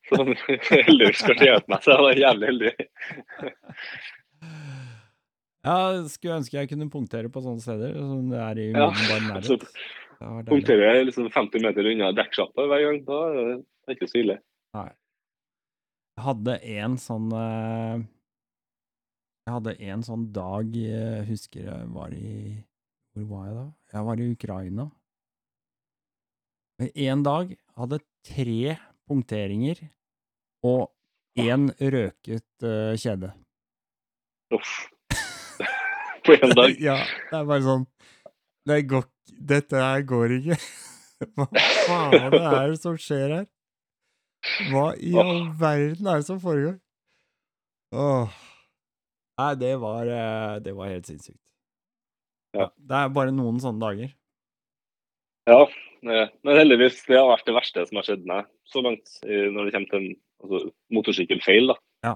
Så 0.03 0.19
heldigvis 0.19 1.21
kanskje 1.23 1.47
hjelpe 1.47 1.71
meg, 1.71 1.79
så 1.81 1.93
jeg 1.93 2.03
var 2.03 2.19
jævlig 2.19 2.47
heldig. 2.49 2.71
Ja, 5.63 5.75
skulle 6.11 6.35
ønske 6.41 6.57
jeg 6.57 6.69
kunne 6.69 6.89
punktere 6.91 7.31
på 7.31 7.41
sånne 7.41 7.63
steder, 7.63 7.95
som 7.95 8.27
det 8.29 8.41
er 8.43 8.59
i 8.59 8.65
Ja, 8.75 8.89
nærhet. 8.91 9.63
Punkterer 10.47 10.97
jeg 10.97 11.07
liksom 11.09 11.29
50 11.33 11.63
meter 11.65 11.87
unna 11.91 12.11
dekksjappa 12.15 12.67
hver 12.69 12.83
gang, 12.87 12.99
da 13.07 13.19
er 13.29 13.47
det 13.53 13.95
ikke 13.97 14.09
så 14.09 14.19
ille. 14.21 14.37
Nei. 14.77 14.89
Jeg 16.13 16.25
hadde 16.27 16.57
en 16.75 16.97
sånn 17.01 17.31
eh, 17.33 18.01
Jeg 19.47 19.53
hadde 19.55 19.73
en 19.89 20.03
sånn 20.05 20.27
dag 20.35 20.75
Jeg 20.77 21.23
husker 21.25 21.63
jeg 21.65 21.87
var 21.95 22.13
i 22.13 22.33
Hvor 23.15 23.25
var 23.31 23.47
jeg 23.47 23.55
da? 23.57 23.63
Jeg 23.95 24.07
var 24.09 24.21
i 24.21 24.27
Ukraina. 24.35 24.85
En 26.93 27.23
dag 27.25 27.55
hadde 27.77 28.01
tre 28.27 28.75
punkteringer 29.09 29.81
og 30.65 30.89
én 31.37 31.67
røket 31.77 32.65
uh, 32.65 32.93
kjede. 32.97 33.29
Uff. 34.53 34.71
På 36.25 36.33
én 36.33 36.53
dag. 36.57 36.73
Ja, 36.87 36.97
det 37.29 37.37
er 37.39 37.49
bare 37.49 37.65
sånn 37.65 37.85
det 38.69 38.79
går, 38.89 39.05
Dette 39.49 39.81
her 39.81 40.05
går 40.07 40.37
ikke. 40.39 40.57
Hva 41.35 41.47
faen 41.87 42.35
er 42.39 42.71
det 42.73 42.79
som 42.81 42.97
skjer 42.99 43.37
her? 43.37 43.45
Hva 44.71 44.89
i 44.99 45.13
all 45.19 45.45
verden 45.59 46.09
er 46.11 46.19
det 46.19 46.27
som 46.27 46.41
foregår? 46.43 46.75
Åh. 47.95 48.41
Nei, 49.39 49.53
det 49.61 49.71
var, 49.81 50.09
eh, 50.09 50.57
det 50.65 50.73
var 50.75 50.91
helt 50.91 51.07
sinnssykt. 51.09 51.39
Ja. 52.53 52.67
Det 52.77 52.99
er 52.99 53.15
bare 53.15 53.33
noen 53.33 53.61
sånne 53.63 53.81
dager. 53.81 54.11
Ja, 55.49 55.63
men 56.03 56.59
heldigvis, 56.59 57.01
det 57.07 57.17
har 57.17 57.31
vært 57.31 57.47
det 57.47 57.55
verste 57.55 57.85
som 57.87 57.99
har 57.99 58.05
skjedd 58.07 58.27
meg 58.29 58.45
så 58.69 58.83
langt 58.83 59.15
når 59.23 59.65
det 59.65 59.73
kommer 59.73 59.89
til 59.89 59.99
en 59.99 60.11
altså, 60.43 60.59
motorsykkelfeil. 60.93 61.71
da. 61.71 61.77
Ja. 62.05 62.13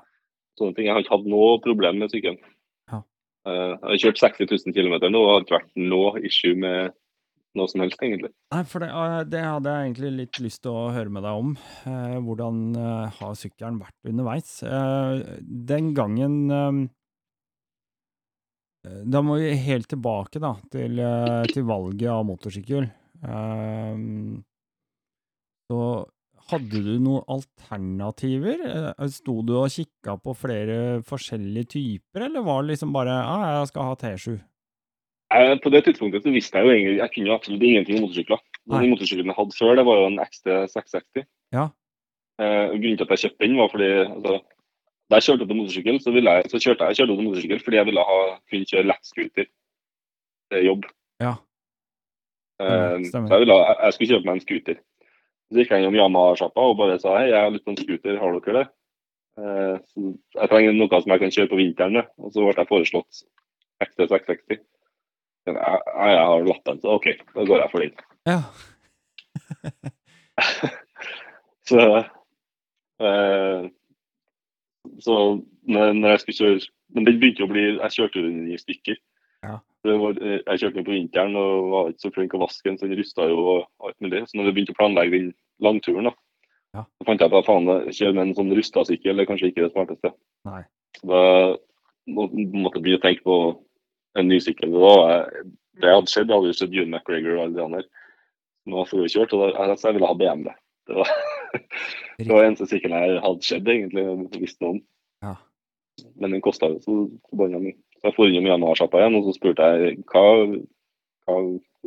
Sånne 0.60 0.78
ting. 0.78 0.88
Jeg 0.88 0.96
har 0.96 1.04
ikke 1.04 1.16
hatt 1.16 1.30
noe 1.32 1.58
problem 1.64 2.00
med 2.04 2.14
sykkelen. 2.14 2.40
Eh, 3.48 3.74
Jeg 3.74 3.88
har 3.88 4.02
kjørt 4.04 4.24
60 4.24 4.50
000 4.68 4.76
km 4.76 4.96
nå 5.14 5.22
og 5.22 5.30
har 5.32 5.46
ikke 5.46 5.58
vært 5.60 5.78
noe 5.80 6.24
issue 6.28 6.58
med 6.60 6.96
noe 7.58 7.72
som 7.72 7.82
helst, 7.82 8.02
egentlig. 8.06 8.30
Nei, 8.54 8.62
for 8.70 8.84
det, 8.84 8.90
eh, 8.92 9.22
det 9.32 9.42
hadde 9.46 9.72
jeg 9.74 9.88
egentlig 9.88 10.12
litt 10.18 10.40
lyst 10.44 10.62
til 10.66 10.76
å 10.76 10.92
høre 10.94 11.14
med 11.14 11.26
deg 11.26 11.40
om. 11.42 11.56
Eh, 11.90 12.18
hvordan 12.28 12.60
har 13.18 13.40
sykkelen 13.40 13.80
vært 13.82 14.12
underveis? 14.12 14.52
Den 15.72 15.94
gangen 15.98 16.92
Da 18.88 19.20
må 19.20 19.36
vi 19.36 19.50
helt 19.66 19.90
tilbake 19.92 20.40
da, 20.40 20.54
til, 20.72 21.02
til 21.52 21.64
valget 21.68 22.08
av 22.08 22.22
motorsykkel. 22.24 22.86
Så 25.68 25.80
hadde 26.52 26.82
du 26.86 26.94
noen 27.04 27.24
alternativer? 27.32 28.62
Eh, 28.98 29.08
Sto 29.14 29.42
du 29.46 29.56
og 29.60 29.70
kikka 29.74 30.18
på 30.24 30.36
flere 30.38 30.78
forskjellige 31.08 31.70
typer, 31.76 32.28
eller 32.28 32.46
var 32.46 32.62
det 32.64 32.74
liksom 32.76 32.94
bare 32.96 33.16
ah, 33.24 33.60
'Jeg 33.60 33.68
skal 33.72 33.84
ha 33.90 33.96
T7'? 33.96 34.40
Eh, 35.36 35.56
På 35.60 35.70
det 35.70 35.84
tidspunktet 35.86 36.24
så 36.24 36.32
visste 36.32 36.58
jeg 36.58 36.66
jo 36.66 36.72
egentlig 36.72 36.98
jeg 37.04 37.12
kunne 37.14 37.28
jo 37.28 37.36
absolutt 37.36 37.64
ingenting 37.64 37.98
om 37.98 38.04
motorsykler. 38.08 38.40
Den 38.68 38.90
motorsykkelen 38.92 39.32
jeg 39.32 39.36
hadde 39.40 39.58
før, 39.60 39.76
det 39.76 39.86
var 39.86 39.96
jo 40.00 40.06
en 40.08 40.20
XT660. 40.24 41.26
Ja. 41.52 41.66
Eh, 42.40 42.68
grunnen 42.80 42.98
til 42.98 43.04
at 43.08 43.12
jeg 43.16 43.22
kjøpte 43.26 43.44
den, 43.48 43.58
var 43.58 43.70
fordi 43.74 43.90
altså, 44.08 44.34
da 45.10 45.16
jeg 45.20 45.24
kjørte 45.28 45.48
til 45.48 45.56
motorsykkel, 45.60 46.00
så, 46.04 46.10
jeg, 46.16 46.44
så 46.52 46.58
kjørte 46.64 46.84
jeg, 46.88 46.96
kjørte 47.00 47.16
til 47.18 47.28
motorsykkel 47.28 47.60
fordi 47.64 47.78
jeg 47.80 47.86
ville 47.90 48.04
ha, 48.08 48.18
kunne 48.50 48.70
kjøre 48.72 48.88
lettscooter 48.92 49.46
til 50.52 50.66
jobb. 50.70 50.84
Ja. 51.20 51.34
Eh, 52.62 52.98
Stemmer. 53.10 53.28
så 53.28 53.34
jeg, 53.36 53.40
ville, 53.44 53.54
ha- 53.54 53.68
jeg, 53.68 53.78
jeg 53.84 53.94
skulle 53.94 54.12
kjøpe 54.14 54.26
meg 54.28 54.36
en 54.40 54.46
scooter. 54.48 54.78
Så 55.48 55.62
gikk 55.62 55.72
jeg 55.72 55.84
innom 55.84 55.96
Yamaha-sjappa 55.96 56.64
og 56.70 56.80
bare 56.80 56.98
sa 57.00 57.14
hei, 57.20 57.30
jeg 57.32 57.40
har 57.40 57.54
lyst 57.54 57.66
på 57.68 57.72
en 57.74 57.80
scooter, 57.80 58.18
har 58.20 58.36
dere 58.36 58.58
det? 58.58 58.66
Eh, 59.38 59.76
jeg 60.36 60.50
trenger 60.52 60.76
noe 60.76 61.02
som 61.04 61.14
jeg 61.14 61.22
kan 61.24 61.34
kjøre 61.36 61.52
på 61.52 61.60
vinteren 61.62 62.00
med. 62.00 62.10
Og 62.20 62.34
så 62.34 62.44
ble 62.44 62.56
jeg 62.58 62.72
foreslått 62.72 63.22
XT660. 63.86 64.64
Jeg, 65.48 65.56
jeg, 65.56 66.24
har 66.28 66.48
lappen, 66.50 66.82
så 66.84 66.98
OK, 66.98 67.08
da 67.32 67.46
går 67.48 67.62
jeg 67.64 67.72
for 67.72 67.86
den. 67.86 67.94
Ja. 68.28 68.42
Så, 71.68 71.84
eh, 73.04 73.64
så 75.04 75.16
når 75.68 76.10
jeg 76.10 76.20
skulle 76.22 76.38
kjøre 76.38 76.60
Men 76.96 77.08
den 77.08 77.18
begynte 77.20 77.44
å 77.44 77.50
bli 77.52 77.64
Jeg 77.74 77.96
kjørte 77.96 78.22
den 78.24 78.46
i 78.54 78.60
stykker. 78.62 78.96
Ja. 79.48 79.58
Var, 79.88 80.18
eh, 80.20 80.40
jeg 80.44 80.60
kjørte 80.62 80.76
den 80.80 80.86
på 80.88 80.96
vinteren 80.96 81.36
og 81.40 81.68
var 81.72 81.90
ikke 81.92 82.04
så 82.04 82.12
flink 82.16 82.32
til 82.34 82.40
å 82.42 82.44
vaske 82.46 82.68
den, 82.68 82.78
så 82.80 82.88
den 82.90 82.98
rusta 83.00 83.28
jo 83.30 83.38
og 83.54 83.68
alt 83.88 84.00
mulig. 84.04 84.24
Så 84.28 84.36
når 84.40 84.50
jeg 84.50 84.56
begynte 84.58 84.74
å 84.76 84.80
planlegge 84.82 85.14
den 85.16 85.30
langturen, 85.64 86.10
da, 86.10 86.14
Ja. 86.76 86.84
så 87.00 87.06
fant 87.08 87.22
jeg 87.24 87.32
på 87.32 87.40
at 87.40 87.46
faen, 87.48 87.70
kjøre 87.96 88.14
med 88.18 88.28
en 88.28 88.34
sånn 88.36 88.52
rusta 88.58 88.84
sykkel 88.86 89.20
er 89.22 89.26
kanskje 89.30 89.52
ikke 89.54 89.64
det 89.64 89.72
smarteste. 89.72 90.12
Nei. 90.46 90.64
Så 91.00 91.08
da 91.08 91.22
må, 92.12 92.28
måtte 92.52 92.82
jeg 92.82 92.84
begynne 92.84 93.00
å 93.00 93.06
tenke 93.08 93.24
på 93.24 93.38
en 94.18 94.28
ny 94.28 94.40
sykkel. 94.44 94.72
Det, 94.76 94.82
jeg- 95.08 95.52
det 95.82 95.94
hadde 95.94 96.10
skjedd, 96.12 96.28
jeg 96.28 96.36
hadde 96.36 96.52
jo 96.52 96.58
sett 96.58 96.72
June 96.74 96.90
McGregor 96.92 97.38
og 97.38 97.44
alle 97.46 97.54
de 97.56 97.64
andre. 97.64 97.84
Nå 98.68 98.84
har 98.84 98.86
jeg 99.08 99.14
kjørt, 99.16 99.34
og 99.34 99.56
da, 99.56 99.76
jeg, 99.78 99.94
ville 99.94 100.08
ha 100.08 100.14
BMW. 100.14 100.54
Det 100.88 100.96
var, 100.96 101.08
det 102.20 102.28
var 102.28 102.44
eneste 102.44 102.68
sykkelen 102.68 102.98
jeg 103.04 103.22
hadde 103.24 103.46
skjedd, 103.48 103.68
egentlig. 103.72 104.04
jeg 104.34 104.42
visste 104.42 104.62
noe 104.66 104.70
om. 104.76 104.82
Ja. 105.24 105.36
Men 106.20 106.32
den 106.36 106.42
kosta 106.42 106.68
jo 106.74 106.80
så 106.84 106.96
forbanna 107.30 107.60
mye. 107.62 107.78
Så 107.98 108.10
jeg 108.10 108.16
for 108.18 108.30
innom 108.30 108.48
Yamaha-sjappa 108.50 109.02
igjen 109.02 109.18
og 109.18 109.28
så 109.28 109.34
spurte 109.36 109.68
jeg 109.74 110.00
hva, 110.12 110.24
hva 111.26 111.38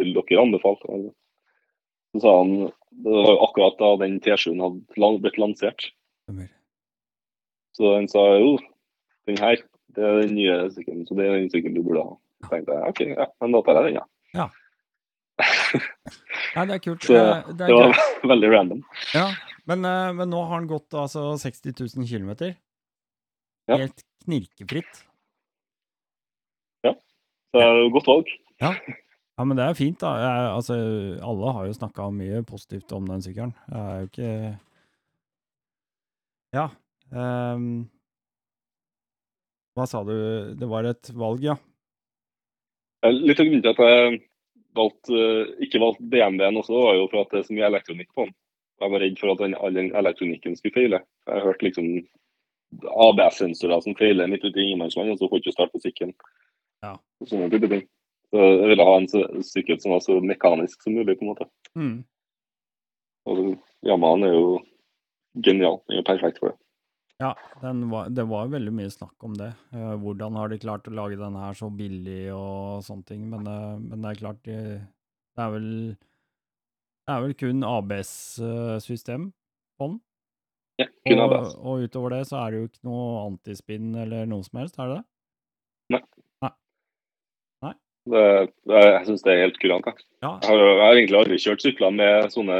vil 0.00 0.14
dere 0.16 0.42
anbefale. 0.42 1.00
Så 2.10 2.22
sa 2.24 2.36
han 2.40 2.54
det 3.00 3.12
var 3.14 3.44
akkurat 3.46 3.76
da 3.78 3.90
den 4.02 4.16
T7-en 4.20 4.62
hadde 4.64 5.22
blitt 5.22 5.38
lansert. 5.38 5.92
Så 7.78 7.92
han 7.94 8.08
sa 8.10 8.24
jo, 8.42 8.56
den 9.30 9.38
her, 9.40 9.60
det 9.94 10.04
er 10.04 10.18
den 10.24 10.34
nye 10.36 10.56
sykkelen, 10.74 11.04
så 11.06 11.14
det 11.16 11.28
er 11.28 11.36
den 11.38 11.52
sykkelen 11.52 11.78
du 11.78 11.84
burde 11.86 12.02
ha. 12.02 12.16
Så 12.42 12.50
tenkte 12.50 12.76
jeg 12.76 12.90
OK, 12.90 13.02
ja, 13.14 13.26
men 13.40 13.54
da 13.54 13.60
tar 13.64 13.78
jeg 13.78 13.86
den, 13.86 14.00
ja. 14.00 14.48
Nei, 16.56 16.64
det 16.68 16.74
er 16.76 16.82
kult. 16.82 17.06
Så 17.06 17.14
det, 17.14 17.54
det 17.54 17.56
det 17.62 17.68
er 17.68 17.78
var 17.78 17.94
greit. 17.94 18.26
veldig 18.32 18.50
random. 18.56 18.82
Ja, 19.14 19.28
men, 19.70 19.86
eh, 19.86 20.10
men 20.18 20.32
nå 20.34 20.42
har 20.42 20.56
han 20.58 20.68
gått 20.70 20.98
altså 20.98 21.30
60 21.40 21.78
000 21.78 22.10
km. 22.10 22.32
Ja. 23.70 23.78
Helt 23.78 24.04
knirkefritt. 24.26 25.04
Så 27.50 27.62
godt 27.94 28.10
valg. 28.10 28.34
Ja, 28.60 29.44
men 29.48 29.56
det 29.56 29.64
er 29.64 29.78
fint, 29.78 30.00
da. 30.02 30.10
Jeg, 30.20 30.48
altså, 30.54 30.74
alle 31.24 31.54
har 31.56 31.66
jo 31.66 31.76
snakka 31.78 32.10
mye 32.12 32.42
positivt 32.46 32.92
om 32.92 33.06
den 33.08 33.22
sykkelen. 33.24 33.54
Jeg 33.70 33.80
er 33.80 34.02
jo 34.02 34.10
ikke 34.10 34.34
Ja. 36.54 36.66
Um... 37.10 37.88
hva 39.74 39.86
sa 39.88 40.02
du? 40.04 40.14
Det 40.60 40.68
var 40.68 40.84
et 40.86 41.10
valg, 41.16 41.42
ja? 41.46 41.56
Litt 43.06 43.40
av 43.40 43.48
grunnen 43.48 43.64
til 43.64 43.72
at 43.72 43.80
jeg 43.80 44.20
valgte, 44.76 45.20
ikke 45.64 45.80
valgte 45.80 46.08
BMW-en 46.12 46.60
også, 46.60 46.76
var 46.76 46.98
jo 46.98 47.08
for 47.08 47.22
at 47.22 47.32
det 47.32 47.40
er 47.40 47.46
så 47.48 47.56
mye 47.56 47.70
elektronikk 47.70 48.10
på 48.12 48.26
den. 48.26 48.34
Jeg 48.80 48.92
var 48.92 49.02
redd 49.04 49.18
for 49.20 49.32
at 49.32 49.40
den, 49.40 49.54
all 49.56 49.76
den 49.76 49.90
elektronikken 49.96 50.56
skulle 50.58 50.76
feile. 50.76 51.00
Jeg 51.26 51.34
har 51.38 51.48
hørt 51.48 51.64
liksom 51.64 51.88
ABS-sensorer 53.08 53.82
som 53.84 53.96
feiler 53.98 54.28
midt 54.30 54.44
ute 54.44 54.60
i 54.60 54.68
ingenmannsland, 54.68 55.14
og 55.14 55.18
så 55.18 55.28
får 55.30 55.40
du 55.40 55.48
ikke 55.48 55.56
starte 55.56 55.74
på 55.74 55.82
sykkelen. 55.86 56.14
Ja. 56.84 56.94
Og 57.20 57.28
Sånne 57.28 57.50
type 57.52 57.68
ting. 57.70 57.84
Så 58.30 58.46
jeg 58.46 58.70
ville 58.70 58.86
ha 58.86 58.96
en 58.96 59.08
sykkel 59.44 59.78
som 59.82 59.94
var 59.96 60.02
så 60.04 60.16
mekanisk 60.22 60.82
som 60.84 60.94
mulig, 60.94 61.16
på 61.18 61.26
en 61.26 61.32
måte. 61.32 61.46
Mm. 61.74 61.96
Og 63.30 63.40
Yamahaen 63.86 64.26
er 64.28 64.36
jo 64.36 64.44
genial. 65.44 65.80
Den 65.88 66.00
er 66.00 66.06
perfekt 66.06 66.38
for 66.42 66.52
det. 66.52 66.60
Ja, 67.20 67.34
den 67.60 67.82
var, 67.90 68.08
det 68.08 68.24
var 68.30 68.48
veldig 68.48 68.72
mye 68.72 68.90
snakk 68.92 69.26
om 69.26 69.34
det. 69.36 69.50
Eh, 69.76 69.96
hvordan 70.00 70.38
har 70.40 70.48
de 70.48 70.60
klart 70.62 70.86
å 70.88 70.94
lage 70.96 71.18
den 71.20 71.36
her 71.36 71.58
så 71.58 71.68
billig 71.68 72.30
og 72.32 72.86
sånne 72.86 73.08
ting. 73.10 73.26
Men, 73.28 73.44
eh, 73.50 73.74
men 73.82 74.00
det 74.00 74.12
er 74.12 74.20
klart 74.22 74.40
de, 74.48 74.56
Det 75.36 75.44
er 75.44 75.50
vel 75.52 75.68
Det 75.90 77.12
er 77.16 77.20
vel 77.26 77.34
kun 77.34 77.66
ABS-system 77.66 79.32
på 79.76 79.90
den. 79.90 80.00
Ja, 80.80 80.86
kun 81.04 81.20
Og, 81.26 81.34
og 81.60 81.84
utover 81.84 82.16
det 82.16 82.22
så 82.30 82.40
er 82.40 82.50
det 82.50 82.60
jo 82.60 82.70
ikke 82.70 82.88
noe 82.88 83.26
antispinn 83.26 83.92
eller 84.00 84.24
noe 84.30 84.46
som 84.46 84.62
helst, 84.62 84.78
er 84.78 84.88
det 84.88 85.00
det? 85.00 85.04
Det, 88.08 88.24
jeg 88.72 89.04
syns 89.06 89.24
det 89.26 89.32
er 89.34 89.42
helt 89.44 89.58
kurant. 89.60 89.86
Jeg. 89.90 90.06
Ja. 90.24 90.32
Jeg, 90.40 90.48
har, 90.48 90.62
jeg 90.64 90.82
har 90.82 90.98
egentlig 90.98 91.18
aldri 91.20 91.38
kjørt 91.42 91.64
sykler 91.64 91.94
med 91.94 92.32
sånne 92.32 92.58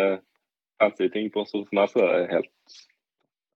fancy 0.81 1.09
ting 1.13 1.31
på, 1.33 1.45
så 1.49 1.63
for 1.63 1.77
meg 1.77 1.93
så 1.93 2.05
er 2.05 2.13
det 2.15 2.35
helt 2.35 2.77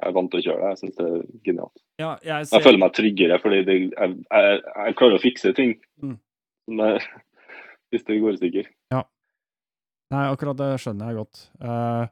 Jeg 0.01 0.11
er 0.11 0.15
vant 0.17 0.31
til 0.33 0.41
å 0.41 0.47
kjøre 0.47 0.61
det. 0.63 0.71
Jeg 0.73 0.81
syns 0.83 0.97
det 0.99 1.09
er 1.11 1.21
genialt. 1.49 1.85
ja 2.03 2.15
jeg 2.25 2.49
Jeg 2.53 2.67
føler 2.67 2.83
meg 2.83 2.97
tryggere 2.97 3.41
fordi 3.43 3.61
det, 3.69 3.77
jeg, 3.93 4.17
jeg, 4.25 4.97
klarer 5.01 5.19
å 5.21 5.23
fikse 5.23 5.55
ting. 5.57 5.77
Mm. 6.03 6.17
Men 6.73 6.99
hvis 7.93 8.09
det 8.09 8.23
går 8.25 8.37
i 8.37 8.41
stykker. 8.41 8.73
Nei, 10.13 10.27
akkurat 10.31 10.59
det 10.59 10.75
skjønner 10.83 11.11
jeg 11.11 11.19
godt. 11.19 11.41
Eh, 11.65 12.05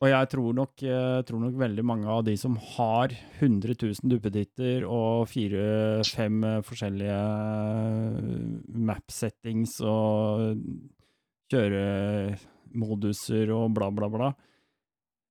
og 0.00 0.08
jeg 0.08 0.28
tror 0.32 0.54
nok, 0.56 0.82
tror 1.28 1.42
nok 1.42 1.58
veldig 1.60 1.82
mange 1.84 2.08
av 2.08 2.22
de 2.24 2.32
som 2.40 2.54
har 2.76 3.12
100 3.12 3.74
000 3.76 4.08
duppeditter 4.08 4.86
og 4.88 5.26
fire-fem 5.28 6.38
forskjellige 6.64 7.18
map-settings 8.88 9.76
og 9.84 10.56
kjøremoduser 11.50 13.50
og 13.54 13.74
bla, 13.76 13.90
bla, 13.92 14.08
bla, 14.12 14.30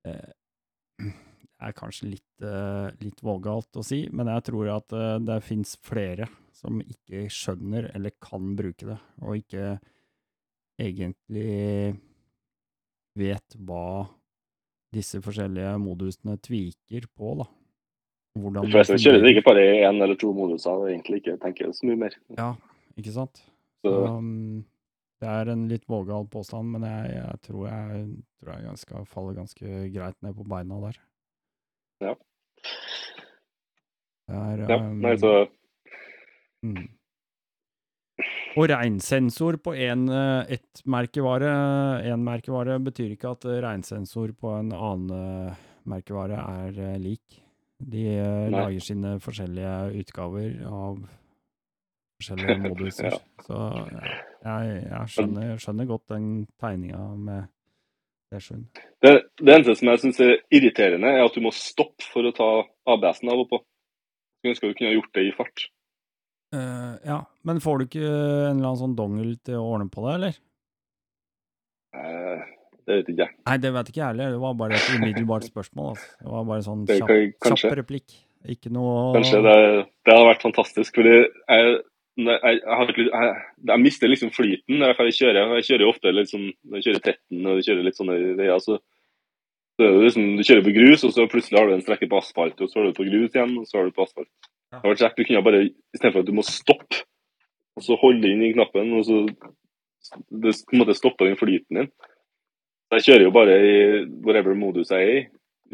Det 0.05 1.67
er 1.67 1.75
kanskje 1.75 2.13
litt, 2.13 2.43
eh, 2.45 2.87
litt 3.03 3.23
vågalt 3.25 3.79
å 3.79 3.83
si, 3.83 4.05
men 4.15 4.29
jeg 4.31 4.45
tror 4.47 4.69
at 4.77 4.93
eh, 4.95 5.17
det 5.27 5.41
fins 5.43 5.73
flere 5.83 6.29
som 6.55 6.79
ikke 6.79 7.25
skjønner 7.31 7.89
eller 7.95 8.15
kan 8.23 8.53
bruke 8.55 8.87
det, 8.87 8.99
og 9.23 9.41
ikke 9.41 9.73
egentlig 10.79 11.99
vet 13.19 13.57
hva 13.67 14.07
disse 14.95 15.21
forskjellige 15.23 15.75
modusene 15.81 16.37
tviker 16.41 17.07
på, 17.17 17.35
da. 17.41 17.45
Hvordan 18.39 18.65
De 18.65 18.73
fleste 18.73 18.97
kjører 19.01 19.23
det 19.23 19.33
ikke 19.33 19.45
bare 19.49 19.63
i 19.65 19.79
én 19.83 20.01
eller 20.03 20.17
to 20.19 20.31
moduser 20.35 20.71
og 20.71 20.89
egentlig 20.89 21.21
ikke 21.21 21.37
tenker 21.41 21.71
så 21.75 21.87
mye 21.89 21.99
mer. 22.05 22.17
Ja, 22.37 22.53
ikke 22.97 23.15
sant? 23.15 23.43
Så 23.85 23.93
Um, 24.19 24.65
det 25.19 25.27
er 25.27 25.51
en 25.51 25.67
litt 25.71 25.85
vågal 25.87 26.27
påstand, 26.31 26.71
men 26.73 26.83
jeg, 26.87 27.13
jeg 27.15 27.41
tror 27.47 27.67
jeg, 27.67 28.01
tror 28.39 28.53
jeg 28.53 28.67
ganske, 28.67 29.03
faller 29.07 29.37
ganske 29.37 29.79
greit 29.93 30.17
ned 30.25 30.35
på 30.35 30.47
beina 30.47 30.79
der. 30.83 30.99
Ja. 32.03 32.13
Det 34.29 34.35
er, 34.35 34.65
ja, 34.69 34.77
um, 34.77 34.99
nei, 35.03 35.15
så 35.19 35.47
Mm. 36.59 36.89
Og 38.57 38.65
regnsensor 38.71 39.59
på 39.61 39.75
én 39.77 40.07
ett 40.49 40.81
merkevare, 40.89 41.51
én 42.09 42.23
merkevare 42.25 42.79
betyr 42.81 43.13
ikke 43.13 43.33
at 43.35 43.45
eh, 43.45 43.59
regnsensor 43.61 44.33
på 44.33 44.55
en 44.57 44.71
annen 44.73 45.11
eh, 45.13 45.67
merkevare 45.89 46.39
er 46.39 46.81
eh, 46.87 46.97
lik. 47.01 47.39
De 47.79 48.03
eh, 48.15 48.49
Nei. 48.49 48.55
lager 48.55 48.83
sine 48.83 49.13
forskjellige 49.23 50.01
utgaver 50.01 50.49
av 50.65 50.99
forskjellige 52.19 52.57
moduser. 52.65 53.13
Ja. 53.13 53.21
Så 53.45 53.61
jeg, 54.43 54.75
jeg 54.89 55.13
skjønner, 55.13 55.55
skjønner 55.61 55.89
godt 55.93 56.11
den 56.15 56.27
tegninga 56.59 57.05
med 57.15 57.49
det 58.29 58.43
skjønnet. 58.45 58.83
det, 59.05 59.13
det 59.41 59.55
eneste 59.55 59.79
som 59.79 59.89
jeg 59.93 60.03
syns 60.03 60.21
er 60.25 60.35
irriterende, 60.53 61.09
er 61.09 61.25
at 61.25 61.35
du 61.37 61.41
må 61.45 61.53
stoppe 61.55 62.05
for 62.11 62.27
å 62.27 62.35
ta 62.35 62.49
ABS-en 62.93 63.31
av 63.33 63.45
og 63.45 63.51
på. 63.53 63.61
Jeg 64.43 64.53
ønsker 64.53 64.71
du 64.71 64.77
kunne 64.77 64.91
ha 64.91 64.97
gjort 64.97 65.15
det 65.17 65.25
i 65.27 65.35
fart. 65.35 65.69
Eh, 66.53 66.93
ja, 67.05 67.19
men 67.45 67.59
får 67.61 67.77
du 67.77 67.85
ikke 67.85 68.05
en 68.05 68.57
eller 68.57 68.71
annen 68.71 68.79
sånn 68.79 68.95
dongel 68.97 69.35
til 69.45 69.59
å 69.59 69.67
ordne 69.75 69.89
på 69.93 70.05
det, 70.07 70.15
eller? 70.15 70.39
Uh, 71.93 72.41
det 72.89 72.95
vet 72.95 73.11
ikke 73.13 73.25
jeg. 73.25 73.35
Nei, 73.45 73.57
det 73.61 73.71
vet 73.75 73.91
ikke 73.91 74.01
jeg 74.01 74.07
heller. 74.07 74.33
Det 74.33 74.41
var 74.41 74.57
bare 74.57 74.79
et 74.79 74.89
umiddelbart 74.97 75.45
spørsmål. 75.45 75.93
Altså. 75.93 76.09
Det 76.17 76.33
var 76.33 76.49
bare 76.49 76.65
sånn 76.65 76.83
kjapp, 76.89 77.11
kan- 77.11 77.37
kanskje. 77.45 77.69
kjapp 77.69 77.79
replikk. 77.83 78.17
Ikke 78.49 78.71
noe 78.71 79.13
Kanskje 79.17 79.41
det, 79.43 79.55
det 80.07 80.13
hadde 80.15 80.27
vært 80.29 80.45
fantastisk. 80.45 80.95
fordi 80.95 81.11
jeg, 81.11 81.79
jeg, 82.23 82.59
jeg, 82.63 83.33
jeg, 83.67 83.81
mister 83.83 84.07
liksom 84.07 84.31
flyten 84.31 84.79
når 84.79 84.95
jeg 84.95 85.17
kjører. 85.19 85.57
Jeg 85.59 85.67
kjører 85.67 85.83
jo 85.85 85.91
ofte 85.91 86.13
sånn, 86.31 86.47
når 86.63 86.79
jeg 86.79 86.87
kjører 86.87 87.03
13 87.03 87.51
og 87.51 87.65
kjører 87.67 87.83
litt 87.85 87.99
sånne 87.99 88.15
veier. 88.39 88.63
Så, 88.63 88.79
så 89.75 89.91
liksom, 89.99 90.31
du 90.39 90.45
kjører 90.47 90.65
på 90.65 90.77
grus, 90.79 91.03
og 91.03 91.13
så 91.13 91.27
plutselig 91.29 91.59
har 91.59 91.67
du 91.69 91.75
en 91.75 91.83
strekke 91.83 92.09
på 92.09 92.21
asfalt, 92.23 92.63
og 92.63 92.71
så 92.71 92.79
er 92.79 92.89
du 92.89 92.97
på 92.97 93.05
grus 93.11 93.35
igjen, 93.35 93.57
og 93.59 93.67
så 93.69 93.81
er 93.81 93.89
du 93.89 93.97
på 93.97 94.07
asfalt. 94.07 94.31
Det 94.69 94.79
hadde 94.79 94.91
vært 94.93 95.03
kjekt. 95.03 95.17
Du 95.17 95.27
kunne 95.27 95.45
bare, 95.45 95.61
Istedenfor 95.95 96.23
at 96.23 96.29
du 96.29 96.35
må 96.37 96.45
stoppe, 96.45 97.03
og 97.77 97.85
så 97.85 97.97
holde 98.01 98.29
inn 98.29 98.43
i 98.45 98.53
knappen, 98.53 98.93
og 98.97 99.05
så 99.07 99.23
det 99.27 100.53
på 100.65 100.75
en 100.75 100.81
måte 100.81 100.97
stopper 100.97 101.29
den 101.29 101.39
flyten 101.39 101.81
din. 101.81 101.91
Så 102.89 102.99
Jeg 102.99 103.05
kjører 103.07 103.25
jo 103.27 103.33
bare 103.35 103.55
i 103.61 103.73
whatever 104.25 104.57
modus 104.57 104.91
jeg 104.93 105.05
er 105.05 105.15
i, 105.15 105.25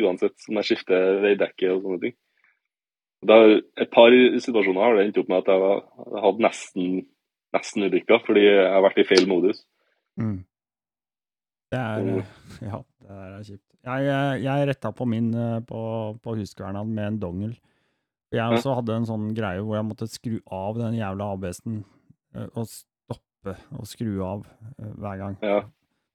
uansett 0.03 0.49
om 0.49 0.59
jeg 0.59 0.69
skifter 0.69 1.21
veidekke 1.23 1.71
og 1.71 1.83
sånne 1.83 2.01
ting. 2.03 2.15
Det 3.25 3.35
har, 3.35 3.53
et 3.81 3.91
par 3.93 4.13
situasjoner 4.13 4.83
har 4.83 4.97
det 4.97 5.05
endt 5.05 5.19
opp 5.21 5.29
med 5.31 5.43
at 5.43 5.51
jeg 5.53 5.61
har 5.61 6.25
hatt 6.25 6.41
nesten 6.43 7.05
nesten 7.55 7.87
ulykker 7.87 8.19
fordi 8.25 8.43
jeg 8.45 8.67
har 8.67 8.83
vært 8.85 8.99
i 9.01 9.07
feil 9.07 9.29
modus. 9.29 9.63
Mm. 10.19 10.41
Det 11.73 11.79
er. 11.81 12.09
Ja, 12.63 12.81
det 13.05 13.15
er 13.21 13.39
kjipt. 13.47 13.63
Jeg, 13.85 14.05
jeg, 14.07 14.43
jeg 14.45 14.67
retta 14.69 14.91
på 14.97 15.07
min 15.09 15.29
eh, 15.37 15.61
på, 15.67 15.79
på 16.23 16.35
huskverna 16.39 16.83
med 16.87 17.07
en 17.07 17.19
dongel. 17.21 17.55
Jeg 18.33 18.57
også 18.57 18.73
hadde 18.79 18.95
en 18.97 19.05
sånn 19.07 19.27
greie 19.37 19.61
hvor 19.61 19.77
jeg 19.77 19.85
måtte 19.87 20.07
skru 20.09 20.39
av 20.51 20.79
den 20.79 20.95
jævla 20.97 21.27
ABS-en 21.35 21.83
eh, 22.35 22.47
og 22.57 22.65
stoppe 22.67 23.53
og 23.77 23.85
skru 23.87 24.15
av 24.25 24.47
eh, 24.79 24.89
hver 24.97 25.19
gang. 25.21 25.37
Ja. 25.45 25.59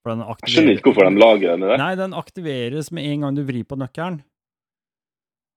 For 0.02 0.14
den 0.14 0.24
Jeg 0.26 0.50
skjønner 0.54 0.74
ikke 0.78 0.90
hvorfor 0.90 1.06
de 1.10 1.20
lager 1.20 1.54
den 1.54 1.66
der. 1.68 1.76
Nei, 1.80 1.92
den 2.00 2.16
aktiveres 2.16 2.90
med 2.92 3.04
en 3.04 3.20
gang 3.26 3.36
du 3.38 3.44
vrir 3.46 3.64
på 3.68 3.78
nøkkelen. 3.78 4.22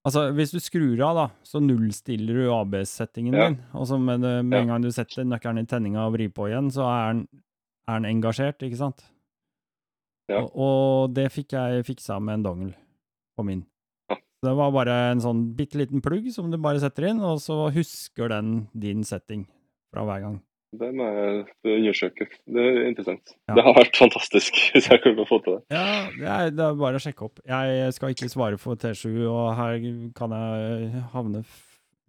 Altså, 0.03 0.25
hvis 0.35 0.51
du 0.51 0.59
skrur 0.59 0.99
av, 1.07 1.15
da, 1.15 1.25
så 1.47 1.61
nullstiller 1.63 2.41
du 2.43 2.49
ABS-settingen 2.51 3.33
Ja. 3.39 3.45
din. 3.49 3.57
Og 3.71 3.87
så 3.87 3.95
med, 3.97 4.19
med 4.19 4.57
en 4.59 4.67
gang 4.73 4.83
du 4.83 4.89
setter 4.91 5.23
nøkkelen 5.23 5.63
i 5.63 5.65
tenninga 5.65 6.03
og 6.09 6.17
vrir 6.17 6.27
på 6.35 6.49
igjen, 6.49 6.67
så 6.75 6.83
er 6.91 7.13
den, 7.13 7.21
er 7.87 8.01
den 8.01 8.09
engasjert, 8.11 8.59
ikke 8.67 8.81
sant? 8.81 9.05
Ja. 10.27 10.41
Og, 10.43 10.51
og 10.59 11.13
det 11.15 11.29
fikk 11.31 11.55
jeg 11.55 11.85
fiksa 11.87 12.19
med 12.19 12.41
en 12.41 12.43
dongel 12.43 12.73
på 13.39 13.45
min. 13.47 13.63
Ja. 14.43 14.49
Det 14.49 14.55
var 14.59 14.73
bare 14.75 14.95
en 15.11 15.21
sånn 15.23 15.43
bitte 15.57 15.79
liten 15.79 16.03
plugg 16.03 16.29
som 16.35 16.49
du 16.51 16.59
bare 16.61 16.81
setter 16.83 17.09
inn, 17.09 17.21
og 17.23 17.39
så 17.43 17.69
husker 17.73 18.31
den 18.33 18.65
din 18.75 19.05
setting 19.07 19.45
fra 19.93 20.03
hver 20.07 20.25
gang. 20.25 20.41
Det 20.73 20.89
må 20.97 21.05
jeg 21.05 21.43
undersøke. 21.69 22.25
Det 22.49 22.63
er 22.63 22.79
interessant. 22.87 23.35
Ja. 23.47 23.57
Det 23.59 23.65
har 23.67 23.75
vært 23.77 23.99
fantastisk 23.99 24.57
hvis 24.73 24.89
jeg 24.89 25.03
kunne 25.03 25.27
få 25.29 25.37
til 25.45 25.59
det. 25.59 25.75
Ja, 25.75 25.85
det 26.17 26.31
er, 26.35 26.55
det 26.55 26.65
er 26.65 26.79
bare 26.81 26.97
å 26.97 27.03
sjekke 27.03 27.27
opp. 27.29 27.43
Jeg 27.47 27.93
skal 27.93 28.15
ikke 28.15 28.31
svare 28.33 28.59
for 28.61 28.79
T7, 28.81 29.05
og 29.29 29.53
her 29.59 29.77
kan 30.17 30.33
jeg 30.33 31.05
havne 31.13 31.43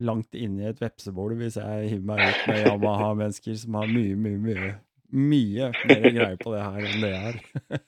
langt 0.04 0.34
inn 0.34 0.56
i 0.58 0.66
et 0.66 0.80
vepsebol 0.82 1.36
hvis 1.38 1.60
jeg 1.60 1.92
hiver 1.92 2.08
meg 2.08 2.24
ut 2.24 2.48
med 2.50 2.64
Yamaha-mennesker 2.64 3.60
som 3.60 3.78
har 3.78 3.92
mye, 3.92 4.16
mye, 4.18 4.40
mye 4.42 4.72
mye 5.14 5.70
mer 5.86 6.10
greie 6.10 6.36
på 6.40 6.52
det 6.54 6.62
her 6.64 6.86
enn 6.88 7.04
det 7.04 7.10
jeg 7.12 7.22
har. 7.24 7.40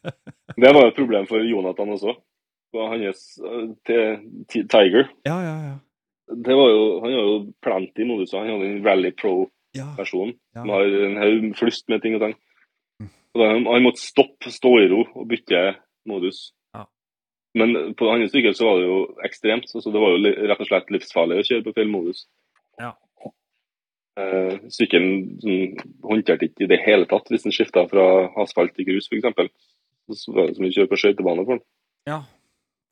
Det 0.56 0.70
var 0.72 0.86
jo 0.86 0.88
et 0.88 0.96
problem 0.96 1.26
for 1.28 1.42
Jonathan 1.44 1.90
også. 1.92 2.12
Og 2.74 2.88
hans 2.90 3.20
til 3.86 4.66
Tiger. 4.68 5.06
Ja, 5.24 5.36
ja, 5.40 5.54
ja. 5.70 5.76
Det 6.26 6.56
var 6.58 6.68
jo, 6.72 6.82
han 7.04 7.12
har 7.14 7.22
jo 7.22 7.36
plenty 7.62 8.04
moduser. 8.04 8.42
Han 8.42 8.50
hadde 8.56 8.70
en 8.72 8.84
Rally 8.84 9.12
Pro-versjon 9.14 10.34
Ja. 10.56 10.62
som 10.62 10.72
har 10.74 10.82
en 11.06 11.16
haug 11.20 11.54
flust 11.56 11.88
med 11.88 12.02
ting 12.02 12.16
og 12.16 12.20
tang. 12.24 12.34
Mm. 13.00 13.10
Og 13.34 13.40
da, 13.40 13.48
han 13.70 13.84
måtte 13.84 14.02
stoppe, 14.02 14.50
stå 14.50 14.72
i 14.82 14.88
ro 14.90 15.04
og 15.14 15.28
bytte 15.30 15.76
modus. 16.10 16.50
Ja. 16.74 16.84
Men 17.54 17.94
på 17.94 18.10
andre 18.10 18.28
sykkel 18.32 18.54
så 18.58 18.66
var 18.66 18.80
det 18.80 18.88
jo 18.90 18.98
ekstremt. 19.24 19.70
Så 19.70 19.92
det 19.92 20.02
var 20.02 20.16
jo 20.16 20.34
rett 20.50 20.60
og 20.60 20.66
slett 20.68 20.90
livsfarlig 20.90 21.38
å 21.40 21.46
kjøre 21.46 21.64
på 21.68 21.76
feilmodus. 21.78 22.26
Ja. 22.82 22.92
Eh, 24.16 24.58
sykkelen 24.72 25.36
sånn, 25.42 25.74
håndterte 26.08 26.48
ikke 26.48 26.64
i 26.64 26.70
det 26.70 26.78
hele 26.86 27.04
tatt 27.08 27.28
hvis 27.28 27.44
den 27.44 27.52
skifta 27.52 27.82
fra 27.90 28.06
asfalt 28.42 28.72
til 28.74 28.88
grus, 28.88 29.10
f.eks. 29.12 29.52
Så 30.16 30.32
var 30.32 30.48
det 30.48 30.56
som 30.56 30.64
å 30.64 30.72
kjøre 30.72 30.88
på 30.90 30.98
skøytebane 31.02 31.44
for 31.44 31.58
den. 31.58 31.64
Ja. 32.08 32.22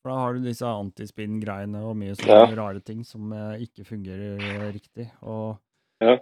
For 0.05 0.13
da 0.13 0.19
har 0.21 0.35
du 0.37 0.43
disse 0.45 0.69
antispinn-greiene 0.69 1.81
og 1.81 1.95
mye 1.97 2.13
sånne 2.13 2.43
Ja. 2.51 2.57
rare 2.59 2.81
ting 2.85 3.05
som 3.09 3.33
eh, 3.33 3.63
ikke 3.65 3.87
fungerer 3.89 4.37
eh, 4.37 4.73
riktig. 4.75 5.07
Og 5.23 5.57
Ja. 6.05 6.19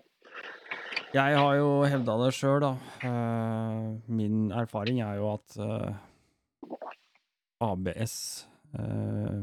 jeg 1.12 1.34
har 1.36 1.56
jo 1.56 1.82
hevda 1.82 2.14
det 2.24 2.32
sjøl, 2.32 2.60
da. 2.62 2.76
Eh, 3.02 3.98
min 4.06 4.52
erfaring 4.52 5.00
er 5.02 5.16
jo 5.18 5.32
at 5.34 5.58
ABS 7.60 8.46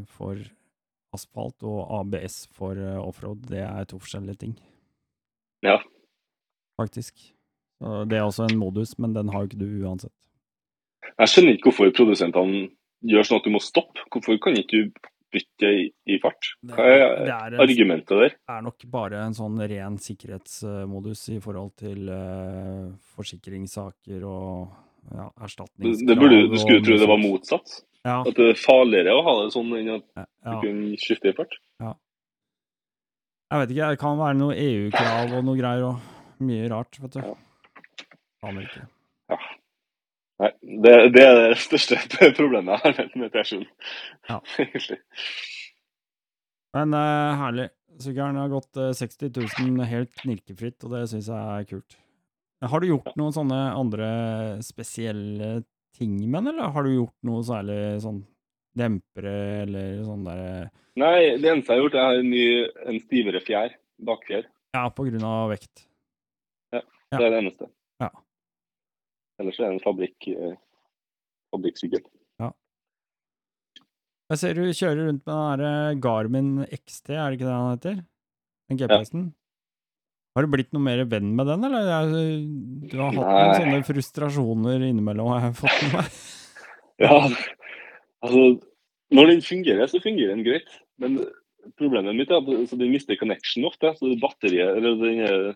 for 0.08 0.38
asfalt 1.14 1.62
og 1.64 1.92
ABS 2.00 2.46
for 2.54 2.76
offroad, 3.04 3.42
det 3.50 3.60
er 3.60 3.84
to 3.86 4.00
forskjellige 4.00 4.40
ting. 4.40 4.56
Ja. 5.64 5.82
Faktisk. 6.80 7.14
Det 7.82 8.14
er 8.16 8.24
også 8.24 8.48
en 8.50 8.58
modus, 8.58 8.98
men 8.98 9.14
den 9.14 9.28
har 9.30 9.42
jo 9.44 9.48
ikke 9.50 9.60
du 9.60 9.86
uansett. 9.86 10.14
Jeg 11.20 11.28
skjønner 11.28 11.58
ikke 11.58 11.72
hvorfor 11.72 11.92
produsentene 11.96 12.70
gjør 13.06 13.28
sånn 13.28 13.40
at 13.42 13.48
du 13.48 13.54
må 13.54 13.62
stoppe. 13.64 14.04
Hvorfor 14.12 14.40
kan 14.44 14.58
ikke 14.60 14.84
du 14.84 15.00
bytte 15.34 15.70
i, 15.70 15.88
i 16.10 16.18
fart? 16.22 16.52
Hva 16.66 16.86
er 16.90 17.04
det 17.22 17.34
er 17.36 17.56
en 17.56 17.64
argumentet 17.64 18.16
der? 18.24 18.36
Det 18.36 18.56
er 18.56 18.66
nok 18.66 18.86
bare 18.92 19.24
en 19.28 19.38
sånn 19.38 19.60
ren 19.62 20.00
sikkerhetsmodus 20.02 21.28
i 21.36 21.40
forhold 21.44 21.76
til 21.80 22.10
uh, 22.10 22.90
forsikringssaker 23.18 24.26
og 24.28 24.70
ja, 25.14 25.30
erstatningskrav. 25.46 26.10
det 26.10 26.18
burde, 26.20 26.42
du 26.50 26.58
og 26.58 26.62
skulle 26.64 26.84
tro 26.86 26.98
det 27.00 27.10
var 27.10 27.22
motsatt. 27.22 27.80
Ja, 28.08 28.22
At 28.24 28.38
det 28.38 28.54
er 28.54 28.60
farligere 28.60 29.16
å 29.18 29.24
ha 29.26 29.34
det 29.42 29.50
sånn 29.54 29.74
enn 29.76 29.92
at 29.98 30.06
ja, 30.16 30.26
du 30.26 30.62
kan 30.64 30.86
skifte 31.02 31.34
i 31.34 31.36
fart. 31.36 31.58
Jeg 33.50 33.64
vet 33.64 33.72
ikke, 33.74 33.90
det 33.90 34.00
kan 34.02 34.20
være 34.20 34.38
noe 34.38 34.56
EU-krav 34.62 35.32
og 35.34 35.46
noe 35.48 35.58
greier 35.58 35.88
og 35.88 36.44
mye 36.46 36.68
rart, 36.70 37.00
vet 37.02 37.16
du. 37.18 37.24
Ja. 37.26 37.34
Aner 38.46 38.68
ikke. 38.68 38.86
Nei, 40.40 40.50
det, 40.86 40.94
det 41.16 41.24
er 41.26 41.36
det 41.42 41.58
største 41.60 41.98
problemet 42.40 42.72
jeg 42.78 42.84
har 42.86 42.96
med- 43.02 43.16
med 43.24 43.34
T-skjorten. 43.34 43.68
Ja. 44.30 44.38
Egentlig. 44.64 45.00
Men 46.78 46.94
uh, 46.96 47.34
herlig. 47.42 47.68
Sykkelen 48.00 48.38
har 48.40 48.52
gått 48.54 48.78
uh, 48.80 48.92
60 48.96 49.34
000 49.36 49.84
helt 49.90 50.14
knirkefritt, 50.22 50.78
og 50.88 50.94
det 50.96 51.02
syns 51.12 51.28
jeg 51.28 51.36
er 51.58 51.66
kult. 51.68 51.98
Har 52.64 52.80
du 52.84 52.88
gjort 52.90 53.12
noen 53.20 53.34
sånne 53.36 53.58
andre 53.76 54.08
spesielle 54.64 55.64
ting 55.98 56.14
med 56.30 56.44
den, 56.46 56.54
eller 56.54 56.72
har 56.76 56.86
du 56.86 56.94
gjort 56.94 57.16
noe 57.28 57.44
særlig 57.44 57.80
sånn 58.04 58.22
dempere 58.80 59.34
eller 59.66 60.04
sånn 60.06 60.24
derre 60.28 60.70
Nei, 61.00 61.38
det 61.40 61.48
eneste 61.48 61.72
jeg 61.74 61.80
har 61.80 61.86
gjort, 61.86 61.96
er 62.00 62.20
en, 62.20 62.30
ny, 62.32 62.46
en 62.92 62.98
stivere 63.00 63.40
fjær. 63.44 63.72
Bakfjær. 64.04 64.48
Ja, 64.76 64.82
på 64.92 65.06
grunn 65.08 65.24
av 65.24 65.46
vekt. 65.54 65.86
Ja. 66.76 66.82
Det 67.16 67.22
er 67.24 67.32
det 67.32 67.38
eneste. 67.40 67.70
Ja. 69.40 69.44
Ellers 69.46 69.60
er 69.60 69.70
det 69.70 69.76
en 69.78 69.84
fabrikk, 69.84 70.28
eh, 70.36 70.56
fabrikksykkel. 71.56 72.08
Jeg 74.30 74.38
ser 74.38 74.60
du 74.60 74.62
kjører 74.70 75.08
rundt 75.08 75.24
med 75.26 75.34
den 75.34 75.64
der 75.64 75.96
Garmin 76.04 76.50
XT, 76.70 77.16
er 77.16 77.32
det 77.32 77.40
ikke 77.40 77.48
det 77.48 77.54
han 77.56 77.72
heter? 77.72 77.96
Den 78.70 78.78
GPS-en. 78.78 79.24
Har 80.38 80.46
du 80.46 80.52
blitt 80.54 80.70
noe 80.76 80.86
mer 80.86 81.02
venn 81.10 81.32
med 81.34 81.50
den, 81.50 81.66
eller? 81.66 82.12
Du 82.86 82.94
har 83.00 83.10
hatt 83.10 83.18
noen 83.18 83.56
sånne 83.58 83.88
frustrasjoner 83.88 84.86
innimellom, 84.86 85.32
har 85.34 85.48
jeg 85.48 85.58
fått 85.64 85.82
med 85.88 85.98
meg. 85.98 86.20
Ja, 87.00 87.16
altså 88.20 88.42
Når 89.16 89.30
den 89.30 89.42
fungerer, 89.42 89.88
så 89.88 90.02
fungerer 90.04 90.36
den 90.36 90.44
greit. 90.44 90.68
Men 91.00 91.14
problemet 91.80 92.18
mitt 92.18 92.30
er 92.30 92.42
at 92.42 92.50
altså, 92.52 92.76
den 92.78 92.92
mister 92.92 93.16
connection 93.16 93.64
ofte. 93.66 93.94
så 93.96 94.12
batteriet, 94.20 94.76
eller 94.76 95.00
den, 95.00 95.56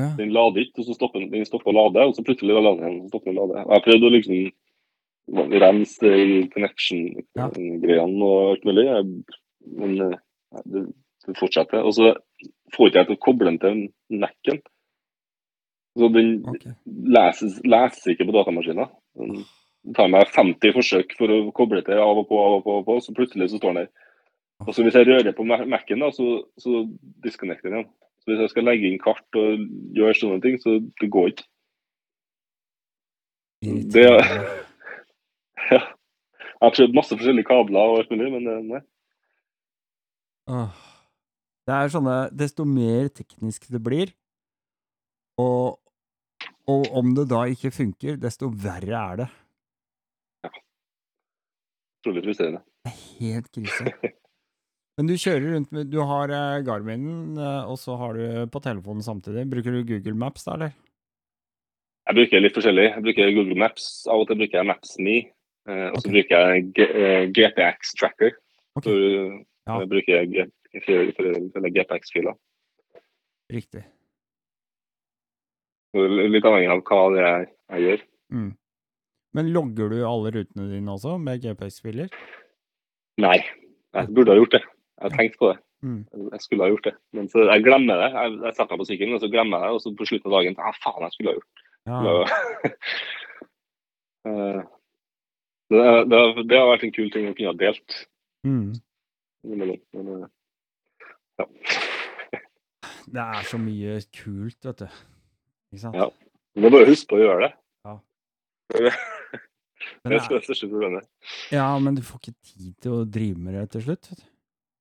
Ja. 0.00 0.08
den 0.18 0.32
lader 0.34 0.64
ikke, 0.64 0.80
og 0.80 0.88
så 0.88 0.96
stopper 0.96 1.22
den, 1.22 1.30
den 1.34 1.46
stopper 1.48 1.72
å 1.72 1.76
lade, 1.76 2.06
og 2.08 2.16
så 2.16 2.24
plutselig 2.26 2.56
lader 2.56 2.80
den 2.80 2.86
igjen. 2.86 3.04
og 3.04 3.12
stopper 3.12 3.30
den 3.30 3.38
å 3.38 3.44
lade. 3.44 3.66
Og 3.66 3.76
Jeg 3.76 3.86
prøvde 3.86 4.08
å 4.08 4.14
liksom 4.16 5.60
rense 5.62 6.14
connection-greiene 6.56 8.26
og 8.26 8.50
alt 8.54 8.66
mulig, 8.66 8.86
men 9.78 9.94
eh, 10.08 10.18
det, 10.64 10.84
det 11.28 11.38
fortsetter. 11.38 11.86
Og 11.86 11.94
så 11.94 12.14
får 12.74 12.90
ikke 12.90 13.02
jeg 13.02 13.10
til 13.10 13.18
å 13.18 13.24
koble 13.28 13.50
den 13.52 13.62
til 13.62 14.20
Mac-en. 14.24 14.60
Så 15.98 16.08
den 16.14 16.36
okay. 16.48 16.74
leses, 16.86 17.58
leses 17.66 18.12
ikke 18.12 18.26
på 18.28 18.34
datamaskinen. 18.38 18.90
Den 19.18 19.42
det 19.80 19.96
tar 19.96 20.10
meg 20.12 20.28
50 20.34 20.74
forsøk 20.76 21.14
for 21.16 21.32
å 21.32 21.38
koble 21.56 21.80
til 21.86 22.00
av 22.02 22.18
og 22.20 22.28
på, 22.28 22.36
av 22.36 22.58
og 22.58 22.64
på, 22.64 22.74
av 22.74 22.82
og 22.82 22.88
på 22.88 22.96
så 23.04 23.14
plutselig 23.16 23.48
så 23.50 23.60
står 23.60 23.72
den 23.72 23.86
der. 23.86 24.08
Og 24.66 24.74
så 24.76 24.84
Hvis 24.84 24.98
jeg 24.98 25.08
rører 25.08 25.32
på 25.32 25.46
Mac- 25.48 25.64
Mac-en, 25.68 26.02
da, 26.04 26.10
så, 26.12 26.42
så 26.60 26.82
disconnecter 27.24 27.70
den 27.70 27.78
igjen. 27.78 27.92
Så 28.20 28.30
Hvis 28.30 28.42
jeg 28.44 28.52
skal 28.52 28.68
legge 28.68 28.88
inn 28.88 29.00
kart 29.00 29.38
og 29.40 29.64
gjøre 29.96 30.18
sånne 30.18 30.42
ting, 30.44 30.58
så 30.60 30.76
det 31.00 31.08
går 31.12 31.32
ikke. 31.32 31.46
Det, 33.92 34.04
ja. 35.72 35.80
Jeg 35.80 36.66
har 36.66 36.76
prøvd 36.76 36.96
masse 36.96 37.16
forskjellige 37.16 37.48
kabler 37.48 37.92
og 37.92 38.00
alt 38.02 38.12
mulig, 38.12 38.30
men 38.34 38.48
det 38.48 38.56
nei. 38.68 38.82
Det 41.68 41.76
er 41.76 41.92
sånne 41.92 42.16
Desto 42.34 42.66
mer 42.68 43.08
teknisk 43.14 43.68
det 43.72 43.80
blir, 43.84 44.12
og, 45.40 45.78
og 46.68 46.88
om 47.00 47.12
det 47.16 47.28
da 47.30 47.44
ikke 47.48 47.72
funker, 47.72 48.18
desto 48.20 48.50
verre 48.50 49.04
er 49.12 49.20
det. 49.22 49.28
Utrolig 52.00 52.24
frustrerende. 52.24 52.64
Det 52.84 52.92
er 52.92 53.00
helt 53.20 53.52
krise. 53.52 53.92
Men 55.00 55.08
du 55.08 55.14
kjører 55.16 55.54
rundt 55.54 55.70
med 55.72 55.88
Du 55.88 56.02
har 56.04 56.28
eh, 56.28 56.60
Garminen, 56.60 57.38
eh, 57.40 57.68
og 57.72 57.78
så 57.80 57.94
har 57.96 58.18
du 58.18 58.24
på 58.52 58.60
telefonen 58.60 59.00
samtidig. 59.00 59.46
Bruker 59.48 59.72
du 59.72 59.78
Google 59.88 60.12
Maps 60.20 60.44
da, 60.44 60.58
eller? 60.58 60.74
Jeg 62.10 62.18
bruker 62.18 62.42
litt 62.42 62.56
forskjellig. 62.58 62.84
Jeg 62.90 63.04
bruker 63.06 63.30
Google 63.32 63.56
Maps. 63.62 63.86
Av 64.12 64.20
og 64.20 64.26
til 64.28 64.36
bruker 64.42 64.58
jeg 64.58 64.68
Maps 64.68 64.98
9. 65.00 65.14
og 65.70 65.96
så 65.96 66.02
okay. 66.02 66.12
bruker 66.12 66.34
jeg 66.36 66.84
eh, 66.84 67.22
GPX 67.32 67.94
Tracker. 67.96 68.36
Okay. 68.76 68.90
Så 68.90 68.96
Ja. 69.70 69.78
eh, 69.78 69.86
bruker 69.88 70.18
jeg 70.18 70.50
GPX-filer. 71.78 72.36
Riktig. 73.56 73.84
Litt 75.96 76.44
avhengig 76.50 76.74
av 76.74 76.82
hva 76.90 76.98
det 77.14 77.22
er 77.24 77.46
jeg 77.72 77.86
gjør. 77.86 78.04
Mm. 78.36 78.50
Men 79.32 79.48
logger 79.54 79.88
du 79.94 79.96
alle 80.04 80.34
rutene 80.36 80.68
dine 80.74 80.92
også, 80.92 81.16
med 81.16 81.40
GPX-filer? 81.40 82.12
Nei, 83.24 83.38
jeg 83.96 84.12
burde 84.12 84.36
ha 84.36 84.38
gjort 84.42 84.58
det. 84.58 84.62
Jeg 85.00 85.08
har 85.08 85.16
tenkt 85.16 85.38
på 85.40 85.48
det. 85.52 85.58
Mm. 85.80 86.00
Jeg 86.34 86.40
skulle 86.44 86.62
ha 86.66 86.68
gjort 86.74 86.84
det. 86.90 86.94
Men 87.16 87.28
så 87.32 87.46
jeg 87.48 87.64
glemmer 87.64 87.96
det. 88.02 88.08
Jeg, 88.12 88.34
jeg 88.44 88.54
setter 88.58 88.74
meg 88.76 88.82
på 88.82 88.88
sykkelen, 88.90 89.14
og 89.16 89.22
så 89.22 89.30
glemmer 89.32 89.62
jeg 89.64 89.70
det. 89.70 89.76
Og 89.78 89.80
så 89.86 89.92
på 89.96 90.08
slutten 90.10 90.28
av 90.28 90.36
dagen 90.36 90.58
ah, 90.60 90.74
faen, 90.84 91.06
jeg 91.06 91.14
skulle 91.16 91.32
ha 91.32 91.38
gjort 91.40 91.66
Ja. 91.88 91.98
det. 92.04 92.74
Eh, 94.28 94.60
det, 95.72 95.78
det, 96.10 96.16
har- 96.20 96.42
det 96.44 96.56
har 96.58 96.66
vært 96.68 96.82
en 96.84 96.92
kul 96.92 97.06
ting 97.14 97.28
å 97.30 97.32
kunne 97.32 97.52
ha 97.54 97.56
delt. 97.56 97.94
Mm. 98.44 98.74
Men, 99.48 99.70
Men, 99.96 100.26
ja. 101.40 101.46
Det 103.14 103.22
er 103.24 103.46
så 103.48 103.58
mye 103.58 103.96
kult, 104.12 104.58
vet 104.68 104.82
du. 104.84 104.98
Ikke 105.72 105.80
sant? 105.86 105.96
Ja. 105.96 106.10
Du 106.54 106.60
må 106.66 106.70
bare 106.74 106.90
huske 106.90 107.08
på 107.14 107.16
å 107.16 107.22
gjøre 107.24 107.46
det. 107.48 107.52
Ja. 107.88 107.96
Det 108.76 108.84
det 108.90 108.92
det 110.04 110.18
er 110.18 110.20
det 110.36 110.42
største 110.44 110.68
problemet. 110.68 111.06
ja, 111.52 111.64
men 111.80 111.96
du 111.96 112.02
får 112.04 112.20
ikke 112.20 112.34
tid 112.44 112.74
til 112.84 112.92
å 112.98 113.04
drive 113.08 113.40
med 113.40 113.54
det 113.56 113.62
til 113.72 113.82
slutt. 113.86 114.10
Vet 114.12 114.20
du. 114.20 114.26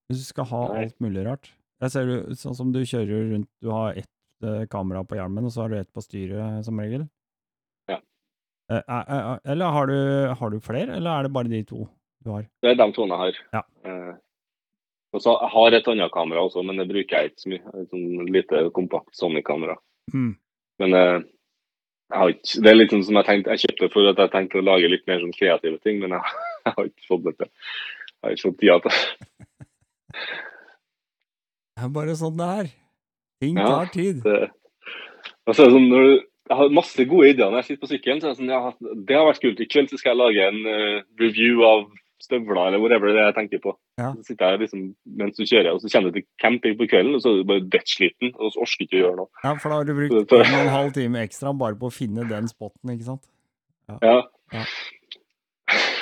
Hvis 0.09 0.23
du 0.23 0.25
skal 0.31 0.47
ha 0.49 0.59
Nei. 0.71 0.83
alt 0.83 0.95
mulig 1.03 1.23
rart. 1.27 1.51
Jeg 1.79 1.93
ser 1.93 2.09
du, 2.09 2.15
sånn 2.35 2.57
som 2.57 2.71
du 2.73 2.81
kjører 2.81 3.29
rundt, 3.29 3.49
du 3.61 3.69
har 3.71 3.99
ett 4.01 4.45
eh, 4.45 4.65
kamera 4.71 5.03
på 5.07 5.19
hjelmen, 5.19 5.45
og 5.45 5.53
så 5.53 5.63
har 5.63 5.71
du 5.71 5.77
ett 5.77 5.91
på 5.93 6.01
styret, 6.03 6.65
som 6.65 6.79
regel. 6.81 7.05
Ja. 7.91 7.99
Eh, 8.73 8.81
eh, 8.81 9.29
eller 9.53 9.75
har 9.75 9.91
du, 9.91 9.99
har 10.41 10.49
du 10.51 10.57
flere, 10.65 10.97
eller 10.97 11.13
er 11.13 11.27
det 11.27 11.33
bare 11.37 11.51
de 11.51 11.61
to 11.69 11.85
du 12.25 12.33
har? 12.33 12.49
Det 12.59 12.73
er 12.73 12.79
de 12.81 12.87
to 12.95 13.05
jeg 13.05 13.21
har. 13.21 13.37
Ja. 13.55 13.63
Og 15.13 15.23
så 15.23 15.35
jeg 15.37 15.51
har 15.53 15.77
et 15.77 15.87
annet 15.93 16.13
kamera 16.13 16.41
også, 16.45 16.65
men 16.65 16.81
det 16.81 16.89
bruker 16.89 17.15
jeg 17.15 17.31
ikke 17.31 17.43
så 17.43 17.53
mye. 17.53 17.75
Et 17.79 17.93
sånn 17.93 18.33
lite 18.33 18.63
kompakt 18.75 19.13
Sony-kamera. 19.17 19.77
Mm. 20.13 20.33
Men 20.81 20.97
jeg 20.97 22.17
har 22.17 22.33
ikke, 22.33 22.65
det 22.65 22.73
er 22.73 22.77
litt 22.77 22.93
sånn 22.93 23.05
som 23.07 23.21
jeg 23.21 23.29
tenkte, 23.29 23.55
jeg 23.55 23.69
kjøpte 23.69 23.89
for 23.93 24.09
at 24.09 24.19
jeg 24.25 24.33
tenkte 24.33 24.59
å 24.59 24.65
lage 24.65 24.91
litt 24.91 25.07
mer 25.09 25.21
sånn 25.23 25.33
kreative 25.37 25.79
ting, 25.85 26.01
men 26.03 26.17
jeg, 26.17 26.35
jeg 26.65 26.75
har 26.75 26.91
ikke 26.91 27.07
fått 27.13 27.25
det 27.29 27.35
til. 27.39 27.53
Jeg 28.09 28.25
har 28.25 28.35
ikke 28.35 28.47
fått 28.49 28.59
tida 28.65 28.77
til 28.83 29.47
Det 30.09 31.85
er 31.85 31.93
bare 31.95 32.15
sånn 32.19 32.37
det 32.39 32.49
er. 32.63 32.71
Ting 33.39 33.57
Ja. 33.57 33.67
tar 33.67 33.91
tid. 33.93 34.23
det. 34.23 34.49
Og 35.47 35.55
så 35.55 35.63
er 35.63 35.69
det 35.69 35.75
sånn, 35.77 35.89
når 35.89 36.03
du, 36.03 36.25
jeg 36.49 36.57
har 36.57 36.69
masse 36.75 37.05
gode 37.05 37.29
ideer 37.29 37.49
når 37.51 37.61
jeg 37.61 37.65
sitter 37.69 37.85
på 37.85 37.91
sykkelen. 37.93 38.19
så 38.21 38.27
er 38.27 38.33
det 38.33 38.39
sånn, 38.41 38.49
ja, 38.51 38.73
Det 39.05 39.15
har 39.15 39.25
vært 39.29 39.41
kult. 39.41 39.59
I 39.63 39.69
kveld 39.71 39.89
så 39.89 39.97
skal 39.97 40.15
jeg 40.15 40.21
lage 40.21 40.47
en 40.49 40.59
uh, 40.67 41.01
review 41.21 41.63
av 41.63 41.87
støvler, 42.19 42.67
eller 42.67 42.81
whatever 42.83 43.13
det 43.15 43.21
er 43.21 43.29
jeg 43.31 43.35
tenker 43.37 43.59
på. 43.63 43.71
Ja. 43.97 44.11
Så 44.13 44.25
sitter 44.27 44.51
jeg 44.51 44.59
liksom 44.65 44.81
mens 45.05 45.37
du 45.37 45.45
kjører, 45.47 45.71
og 45.73 45.79
så 45.81 45.87
kommer 45.93 46.11
du 46.11 46.19
til 46.19 46.27
camping 46.41 46.75
på 46.77 46.87
kvelden, 46.91 47.15
og 47.15 47.21
så 47.23 47.31
er 47.31 47.37
du 47.39 47.47
bare 47.47 47.63
dødssliten, 47.63 48.33
og 48.35 48.51
så 48.51 48.59
orker 48.65 48.75
du 48.79 48.83
ikke 48.85 48.97
å 48.99 49.03
gjøre 49.05 49.19
noe. 49.21 49.29
Ja, 49.43 49.53
for 49.55 49.69
da 49.71 49.75
har 49.79 49.87
du 49.87 49.93
brukt 49.95 50.33
en 50.35 50.41
og 50.41 50.59
en 50.59 50.73
halv 50.73 50.91
time 50.93 51.23
ekstra 51.23 51.53
bare 51.57 51.79
på 51.79 51.87
å 51.87 51.95
finne 51.95 52.27
den 52.27 52.49
spotten, 52.51 52.91
ikke 52.91 53.07
sant? 53.07 53.23
Ja. 53.87 54.17
Ja. 54.51 54.65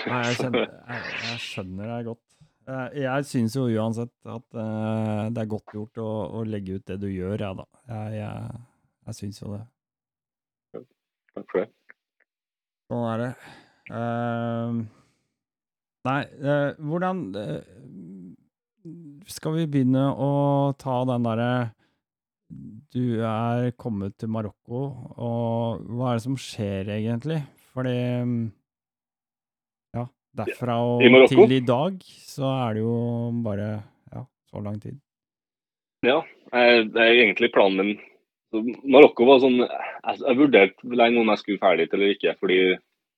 Nei, 0.08 0.22
jeg, 0.26 0.36
kjenner, 0.40 0.66
jeg, 0.90 1.04
jeg 1.28 1.40
skjønner 1.44 1.94
deg 1.94 2.06
godt. 2.10 2.24
Jeg, 2.68 3.00
jeg 3.00 3.28
syns 3.30 3.54
jo 3.56 3.64
uansett 3.80 4.12
at 4.28 4.58
uh, 4.60 5.28
det 5.32 5.40
er 5.40 5.52
godt 5.54 5.72
gjort 5.72 6.02
å, 6.04 6.08
å, 6.36 6.44
legge 6.44 6.76
ut 6.76 6.90
det 6.90 6.98
du 7.00 7.08
gjør, 7.08 7.40
jeg, 7.40 7.56
da. 7.56 7.66
Jeg, 7.88 8.18
jeg, 8.18 8.60
jeg 9.08 9.18
syns 9.22 9.40
jo 9.40 9.52
det. 9.54 9.62
Takk 11.38 11.46
for 11.54 11.62
det. 11.62 11.70
Sånn 12.92 13.06
er 13.14 13.24
det. 13.24 13.30
Uh, 13.88 14.82
nei, 16.10 16.20
uh, 16.44 16.76
hvordan 16.84 17.22
Skal 19.32 19.56
vi 19.56 19.64
begynne 19.72 20.04
å 20.12 20.30
ta 20.76 20.98
den 21.08 21.24
derre 21.24 21.52
Du 22.92 23.24
er 23.24 23.72
kommet 23.80 24.18
til 24.20 24.34
Marokko, 24.36 24.82
og 25.16 25.88
hva 25.88 26.12
er 26.12 26.20
det 26.20 26.26
som 26.28 26.36
skjer 26.36 26.92
egentlig? 26.98 27.46
Fordi 27.72 27.96
Ja, 27.96 28.57
derfra 30.38 30.78
og 30.86 31.04
I 31.04 31.12
til 31.32 31.54
i 31.58 31.64
dag 31.66 32.00
så 32.06 32.50
er 32.68 32.78
det 32.78 32.84
jo 32.84 32.98
bare 33.46 33.70
ja, 34.14 34.24
så 34.52 34.64
lang 34.64 34.78
tid. 34.82 34.98
Ja, 36.06 36.22
det 36.54 37.02
er 37.02 37.16
egentlig 37.18 37.52
planen 37.56 37.80
min. 37.82 37.98
Marokko 38.88 39.26
var 39.28 39.42
sånn 39.44 39.58
Jeg, 39.60 40.20
jeg 40.22 40.38
vurderte 40.40 40.88
lenge 40.96 41.20
om 41.20 41.32
jeg 41.34 41.42
skulle 41.42 41.62
ferdig 41.62 41.90
eller 41.92 42.14
ikke. 42.14 42.36
fordi 42.40 42.60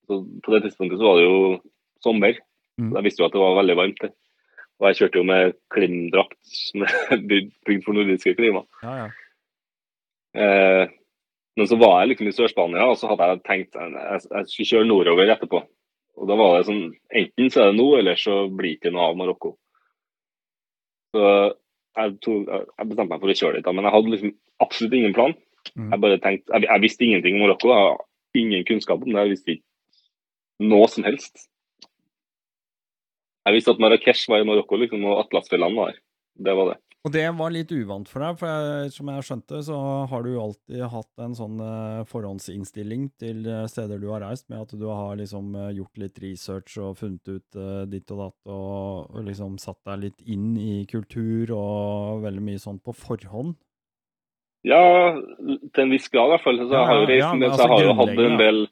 på 0.10 0.54
det 0.56 0.64
tidspunktet 0.64 0.98
så 0.98 1.06
var 1.06 1.20
det 1.20 1.28
jo 1.28 1.40
sommer. 2.02 2.40
Mm. 2.82 2.94
Jeg 2.96 3.06
visste 3.06 3.22
jo 3.22 3.28
at 3.28 3.36
det 3.36 3.44
var 3.44 3.60
veldig 3.60 3.78
varmt. 3.78 4.06
Og 4.80 4.88
jeg 4.88 5.00
kjørte 5.00 5.20
jo 5.20 5.26
med 5.28 5.58
klimdrakt 5.74 6.40
som 6.48 6.86
er 6.88 7.26
bygd 7.30 7.84
for 7.86 7.98
nordiske 7.98 8.36
klima. 8.40 8.64
Ja, 8.84 8.96
ja. 9.04 9.10
Eh, 10.40 10.96
men 11.60 11.68
så 11.68 11.76
var 11.76 12.00
jeg 12.00 12.14
liksom 12.14 12.30
i 12.30 12.34
Sør-Spania, 12.36 12.86
og 12.88 12.96
så 13.00 13.10
hadde 13.10 13.28
jeg 13.28 13.42
tenkt 13.48 13.76
jeg, 13.76 14.22
jeg 14.24 14.50
skulle 14.52 14.70
kjøre 14.70 14.88
nordover 14.88 15.34
etterpå. 15.34 15.62
Og 16.20 16.28
da 16.28 16.36
var 16.40 16.58
det 16.58 16.68
sånn 16.68 16.84
Enten 17.16 17.52
så 17.54 17.64
er 17.64 17.72
det 17.72 17.80
nå, 17.80 17.88
eller 18.00 18.20
så 18.20 18.42
blir 18.52 18.74
det 18.74 18.78
ikke 18.80 18.94
noe 18.94 19.10
av 19.10 19.20
Marokko. 19.20 19.54
Så 21.16 21.24
jeg, 21.26 22.16
tog, 22.24 22.50
jeg, 22.50 22.88
bestemte 22.90 23.10
meg 23.10 23.22
for 23.24 23.32
å 23.32 23.38
kjøre 23.42 23.58
litt, 23.58 23.66
da, 23.66 23.74
men 23.76 23.88
jeg 23.88 23.96
hadde 23.96 24.14
liksom 24.14 24.34
absolutt 24.64 24.98
ingen 25.00 25.16
plan. 25.16 25.34
Mm. 25.74 25.88
Jeg 25.88 26.02
bare 26.04 26.20
tenkte, 26.24 26.52
jeg, 26.54 26.68
jeg, 26.68 26.84
visste 26.86 27.08
ingenting 27.08 27.40
om 27.40 27.46
Marokko. 27.48 27.72
Jeg 27.74 27.88
har 27.88 28.44
ingen 28.44 28.68
kunnskap 28.68 29.02
om 29.02 29.10
det. 29.10 29.24
Jeg 29.24 29.34
visste 29.34 29.56
ikke 29.56 30.70
noe 30.70 30.92
som 30.92 31.08
helst. 31.08 31.48
Jeg 33.48 33.56
visste 33.56 33.74
at 33.74 33.82
Marrakech 33.82 34.28
var 34.30 34.44
i 34.44 34.48
Marokko, 34.48 34.78
liksom, 34.78 35.08
og 35.10 35.24
Atlasfjellene 35.24 35.80
var 35.80 35.94
der. 35.94 36.02
Det 36.46 36.56
var 36.60 36.74
det. 36.74 36.78
Og 37.08 37.14
det 37.16 37.24
var 37.32 37.54
litt 37.56 37.70
uvant 37.72 38.10
for 38.12 38.20
deg, 38.26 38.40
for 38.42 38.52
jeg, 38.52 38.92
som 38.92 39.08
jeg 39.08 39.24
skjønte, 39.24 39.62
så 39.64 39.76
har 40.12 40.26
du 40.26 40.34
alltid 40.36 40.82
hatt 40.92 41.22
en 41.24 41.36
sånn 41.38 41.62
uh, 41.64 42.02
forhåndsinnstilling 42.10 43.06
til 43.22 43.46
uh, 43.48 43.64
steder 43.72 44.02
du 44.02 44.10
har 44.12 44.26
reist, 44.26 44.50
med 44.52 44.66
at 44.66 44.74
du 44.76 44.84
har 44.90 45.16
liksom 45.16 45.54
uh, 45.56 45.70
gjort 45.72 46.02
litt 46.02 46.20
research 46.20 46.76
og 46.84 46.98
funnet 47.00 47.32
ut 47.32 47.60
ditt 47.88 48.12
og 48.12 48.26
datt, 48.26 48.38
og, 48.52 49.16
og, 49.16 49.22
liksom 49.30 49.56
satt 49.64 49.80
deg 49.88 50.04
litt 50.10 50.28
inn 50.28 50.52
i 50.60 50.84
kultur 50.92 51.56
og 51.56 52.26
veldig 52.28 52.44
mye 52.50 52.60
sånn 52.60 52.84
på 52.84 52.92
forhånd. 52.92 53.56
Ja, 54.68 54.84
til 55.40 55.86
en 55.86 55.96
viss 55.96 56.12
grad 56.12 56.28
i 56.28 56.36
hvert 56.36 56.44
fall. 56.44 56.60
Så 56.60 56.68
jeg 56.68 56.92
har 56.92 57.00
jo 57.00 57.08
reist 57.08 57.32
en 57.32 57.46
del, 57.46 57.56
så 57.56 57.64
jeg 57.64 57.76
har 57.78 57.86
jo 57.86 57.98
hatt 58.02 58.24
en 58.28 58.40
del 58.44 58.64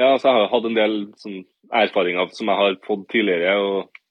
ja, 0.00 0.16
så 0.16 0.30
jeg 0.32 0.34
har 0.40 0.48
hatt 0.50 0.66
en 0.66 0.76
del 0.76 0.94
sånn, 1.20 1.42
erfaringer 1.78 2.30
som 2.34 2.48
jeg 2.48 2.58
har 2.58 2.78
fått 2.86 3.10
tidligere. 3.12 3.54
og 3.60 4.01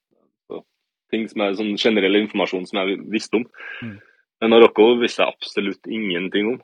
ting 1.11 1.27
som 1.29 1.43
er 1.43 1.57
sånn 1.59 1.75
generell 1.79 2.19
informasjon 2.23 2.67
som 2.69 2.81
jeg 2.81 2.99
visste 3.11 3.41
om. 3.41 3.45
Mm. 3.83 3.97
Men 4.41 4.53
Marokko 4.55 4.87
visste 5.01 5.23
jeg 5.23 5.35
absolutt 5.35 5.89
ingenting 5.91 6.55
om. 6.55 6.59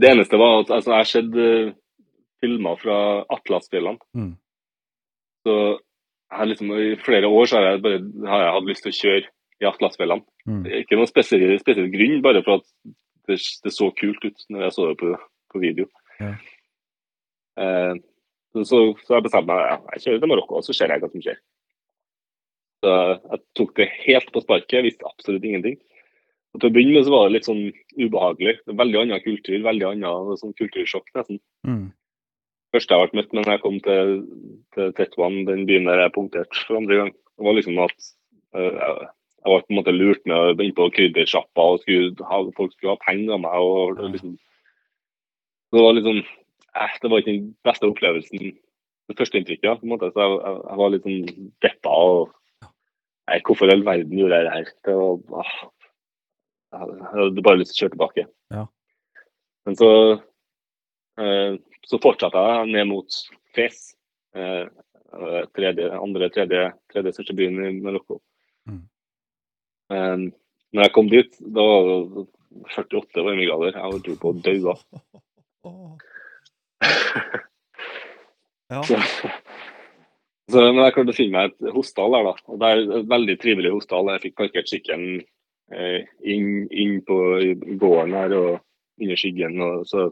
Det 0.00 0.10
eneste 0.10 0.40
var 0.40 0.62
at 0.62 0.72
altså, 0.74 0.92
jeg 0.92 1.04
har 1.04 1.10
sett 1.10 1.38
uh, 1.38 1.74
filmer 2.42 2.80
fra 2.80 2.98
Atlasfjellene. 3.32 4.02
Mm. 4.16 4.34
Så 5.46 5.56
jeg 6.34 6.50
liksom, 6.50 6.72
i 6.74 6.96
flere 7.00 7.30
år 7.30 7.46
så 7.46 7.58
har 7.58 7.68
jeg, 7.70 7.82
bare, 7.84 8.02
har 8.26 8.42
jeg 8.42 8.54
hatt 8.56 8.70
lyst 8.70 8.84
til 8.86 8.92
å 8.92 8.98
kjøre 9.00 9.30
i 9.62 9.68
Atlasfjellene. 9.70 10.26
Mm. 10.50 10.64
Ikke 10.82 10.98
noen 10.98 11.10
spesiell, 11.10 11.54
spesiell, 11.62 11.88
grunn, 11.92 12.18
bare 12.24 12.42
for 12.44 12.60
at 12.60 12.68
det, 13.30 13.38
det, 13.38 13.72
så 13.74 13.88
kult 13.98 14.26
ut 14.26 14.44
når 14.52 14.66
jeg 14.66 14.76
så 14.76 14.90
det 14.90 14.98
på, 15.00 15.14
på 15.54 15.62
video. 15.62 15.88
Ja. 16.20 16.34
Uh, 17.56 17.94
så, 18.56 18.64
så, 19.04 19.16
jeg 19.16 19.24
bestemte 19.26 19.52
meg 19.52 19.62
ja, 19.62 19.76
jeg 19.94 20.04
kjører 20.04 20.22
til 20.22 20.30
Marokko, 20.32 20.58
og 20.58 20.64
så 20.64 20.74
ser 20.76 20.92
jeg 20.92 21.02
hva 21.02 21.10
som 21.12 21.22
skjer. 21.24 21.40
Jeg 22.84 23.40
tok 23.58 23.72
det 23.78 23.86
helt 24.04 24.28
på 24.34 24.42
sparket, 24.44 24.78
jeg 24.78 24.86
visste 24.90 25.08
absolutt 25.08 25.44
ingenting. 25.46 25.78
Og 26.56 26.62
til 26.62 26.70
å 26.70 26.72
begynne 26.72 26.96
med 26.96 27.04
så 27.04 27.12
var 27.12 27.26
det 27.26 27.34
litt 27.34 27.48
sånn 27.48 27.64
ubehagelig. 28.00 28.56
Veldig 28.80 29.00
annen 29.02 29.22
kultur, 29.24 29.58
veldig 29.64 29.86
annen 29.90 30.38
sånn 30.40 30.54
kultursjokk 30.56 31.10
nesten. 31.16 31.40
Mm. 31.68 31.90
Første 32.72 32.96
jeg 32.96 33.10
ble 33.10 33.20
møtt 33.20 33.34
med 33.34 33.42
når 33.42 33.52
jeg 33.52 33.62
kom 33.64 33.76
til, 33.84 34.14
til 34.76 34.94
Tetuan, 34.96 35.36
den 35.48 35.66
byen 35.68 35.88
der 35.88 36.00
jeg 36.06 36.14
punkterte 36.14 36.64
for 36.64 36.80
andre 36.80 36.98
gang, 37.00 37.12
det 37.12 37.44
var 37.44 37.56
liksom 37.58 37.80
at 37.84 38.08
uh, 38.56 38.72
jeg, 38.72 39.50
var 39.52 39.66
på 39.66 39.74
en 39.74 39.78
måte 39.78 39.94
lurt 39.94 40.24
med 40.28 40.62
inn 40.64 40.74
på 40.76 40.88
kryddersjappa 40.96 41.68
og 41.74 41.82
skulle 41.84 42.28
ha, 42.30 42.40
folk 42.56 42.72
skulle 42.74 42.96
ha 42.96 43.02
penger 43.04 43.36
av 43.36 43.44
meg. 43.44 43.58
og, 43.60 44.00
og 44.00 44.16
liksom, 44.16 44.32
Det 45.76 45.84
var 45.84 45.96
liksom 45.98 46.22
eh, 46.24 46.96
Det 47.02 47.12
var 47.12 47.20
ikke 47.20 47.34
den 47.34 47.52
beste 47.68 47.92
opplevelsen, 47.92 48.56
det 49.12 49.18
første 49.20 49.38
inntrykket. 49.38 49.80
på 49.80 49.86
en 49.86 49.92
måte, 49.92 50.10
så 50.12 50.24
jeg, 50.24 50.40
jeg, 50.40 50.58
jeg 50.70 50.80
var 50.80 50.94
litt 50.94 51.06
sånn 51.06 51.52
deppa. 51.68 51.92
og 51.92 52.34
Nei, 53.26 53.40
hvorfor 53.42 53.66
i 53.66 53.74
all 53.74 53.84
verden 53.86 54.18
gjorde 54.20 54.38
jeg 54.38 54.46
det 54.46 54.54
her? 54.54 54.68
Det 54.86 54.94
var, 54.94 55.42
åh, 55.42 55.54
jeg 56.76 56.78
hadde 57.10 57.44
bare 57.46 57.60
lyst 57.60 57.72
til 57.72 57.78
å 57.78 57.82
kjøre 57.82 57.94
tilbake. 57.96 58.24
Ja. 58.54 58.64
Men 59.66 59.78
så, 59.80 59.90
eh, 61.18 61.52
så 61.90 62.00
fortsatte 62.02 62.38
jeg 62.46 62.70
ned 62.74 62.86
mot 62.92 63.10
Fes. 63.56 63.78
Eh, 64.36 64.66
tredje, 65.56 65.90
andre, 65.96 66.28
tredje, 66.34 66.62
tredje 66.92 67.12
største 67.16 67.34
byen 67.38 67.58
i 67.64 67.80
Marokko. 67.82 68.20
Mm. 68.68 68.84
Eh, 69.90 70.16
når 70.76 70.82
jeg 70.86 70.94
kom 70.94 71.08
dit, 71.10 71.32
da 71.40 71.62
var 71.66 71.82
det 71.88 72.26
48 72.76 73.24
varmegrader. 73.26 73.72
Jeg 73.74 73.86
holdt 73.90 74.20
på 74.22 74.30
å 74.30 74.38
daue. 74.46 74.74
ja. 78.70 78.80
Så, 80.46 80.60
men 80.62 80.84
jeg 80.84 80.94
klarte 80.94 81.10
å 81.10 81.16
finne 81.16 81.34
meg 81.34 81.54
et 81.54 81.74
hostal 81.74 82.14
der, 82.14 82.28
da. 82.28 82.34
Og 82.52 82.60
det 82.62 82.68
er 82.68 82.82
et 82.84 83.08
veldig 83.10 83.34
trivelig 83.42 83.72
hostal. 83.74 84.12
Jeg 84.14 84.22
fikk 84.28 84.36
parkert 84.38 84.70
sykkelen 84.70 85.16
eh, 85.74 86.06
inn, 86.22 86.68
inn, 86.70 87.00
på 87.06 87.16
gården 87.80 88.14
her 88.14 88.34
og 88.38 88.50
under 89.02 89.18
skyggen. 89.18 89.58
Og 89.66 89.86
så, 89.90 90.06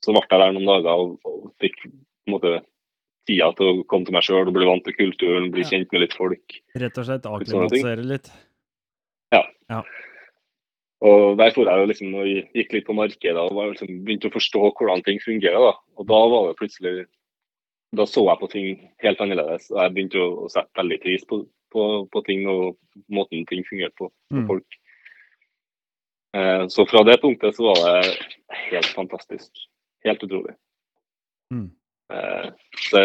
så 0.00 0.16
ble 0.16 0.24
jeg 0.24 0.42
der 0.42 0.56
noen 0.56 0.70
dager 0.70 1.04
og, 1.04 1.18
og 1.28 1.50
fikk 1.60 1.76
på 1.84 1.90
en 1.90 2.36
måte 2.38 2.54
tida 3.28 3.50
til 3.58 3.68
å 3.68 3.86
komme 3.90 4.08
til 4.08 4.16
meg 4.16 4.24
sjøl 4.26 4.48
og 4.48 4.54
bli 4.56 4.68
vant 4.68 4.86
til 4.86 4.96
kulturen, 4.96 5.50
bli 5.52 5.66
kjent 5.68 5.92
med 5.92 6.06
litt 6.06 6.16
folk. 6.16 6.60
Rett 6.80 7.00
og 7.02 7.08
slett 7.10 7.28
akklimatisere 7.28 8.06
litt? 8.06 8.32
Ja. 9.34 9.44
ja. 9.70 9.84
Og 11.04 11.36
Der 11.40 11.52
for 11.54 11.68
jeg 11.68 11.80
jo 11.80 11.88
liksom 11.88 12.16
og 12.16 12.28
gikk 12.56 12.74
litt 12.74 12.88
på 12.88 12.96
markedet 12.96 13.44
og 13.44 13.60
liksom, 13.60 14.02
begynte 14.06 14.32
å 14.32 14.36
forstå 14.36 14.72
hvordan 14.72 15.04
ting 15.06 15.20
fungerer. 15.22 15.68
da. 15.68 15.76
Og 16.00 16.08
da 16.08 16.20
var 16.32 16.48
det 16.48 16.58
plutselig 16.60 16.94
da 17.96 18.06
så 18.06 18.22
jeg 18.28 18.40
på 18.40 18.48
ting 18.52 18.68
helt 19.02 19.22
annerledes. 19.22 19.70
og 19.72 19.80
Jeg 19.82 19.94
begynte 19.94 20.22
å, 20.22 20.28
å 20.44 20.52
sette 20.52 20.78
veldig 20.78 21.00
pris 21.02 21.24
på, 21.28 21.42
på, 21.74 21.86
på, 22.12 22.22
ting 22.28 22.46
og 22.50 22.78
måten 23.10 23.46
ting 23.50 23.64
fungerte 23.66 23.96
på 23.98 24.08
for 24.10 24.38
mm. 24.38 24.46
folk. 24.50 24.78
Eh, 26.38 26.64
så 26.70 26.86
fra 26.86 27.02
det 27.08 27.18
punktet 27.22 27.58
så 27.58 27.72
var 27.72 27.82
det 27.88 28.14
helt 28.70 28.92
fantastisk. 28.94 29.66
Helt 30.06 30.22
utrolig. 30.26 30.54
Mm. 31.50 31.68
Eh, 32.14 32.48
så 32.86 33.04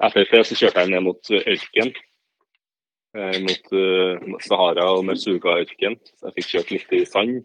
etter 0.00 0.28
det 0.30 0.44
så 0.48 0.56
kjørte 0.56 0.84
jeg 0.84 0.92
ned 0.92 1.04
mot 1.08 1.32
ørken. 1.40 1.92
Eh, 3.10 3.40
mot 3.42 3.72
uh, 3.74 4.36
Sahara 4.44 4.84
og 4.94 5.02
Mersuga-ørken. 5.08 5.96
Så 6.14 6.28
jeg 6.28 6.36
fikk 6.38 6.52
kjørt 6.52 6.76
litt 6.76 6.92
i 6.94 7.00
sand. 7.08 7.40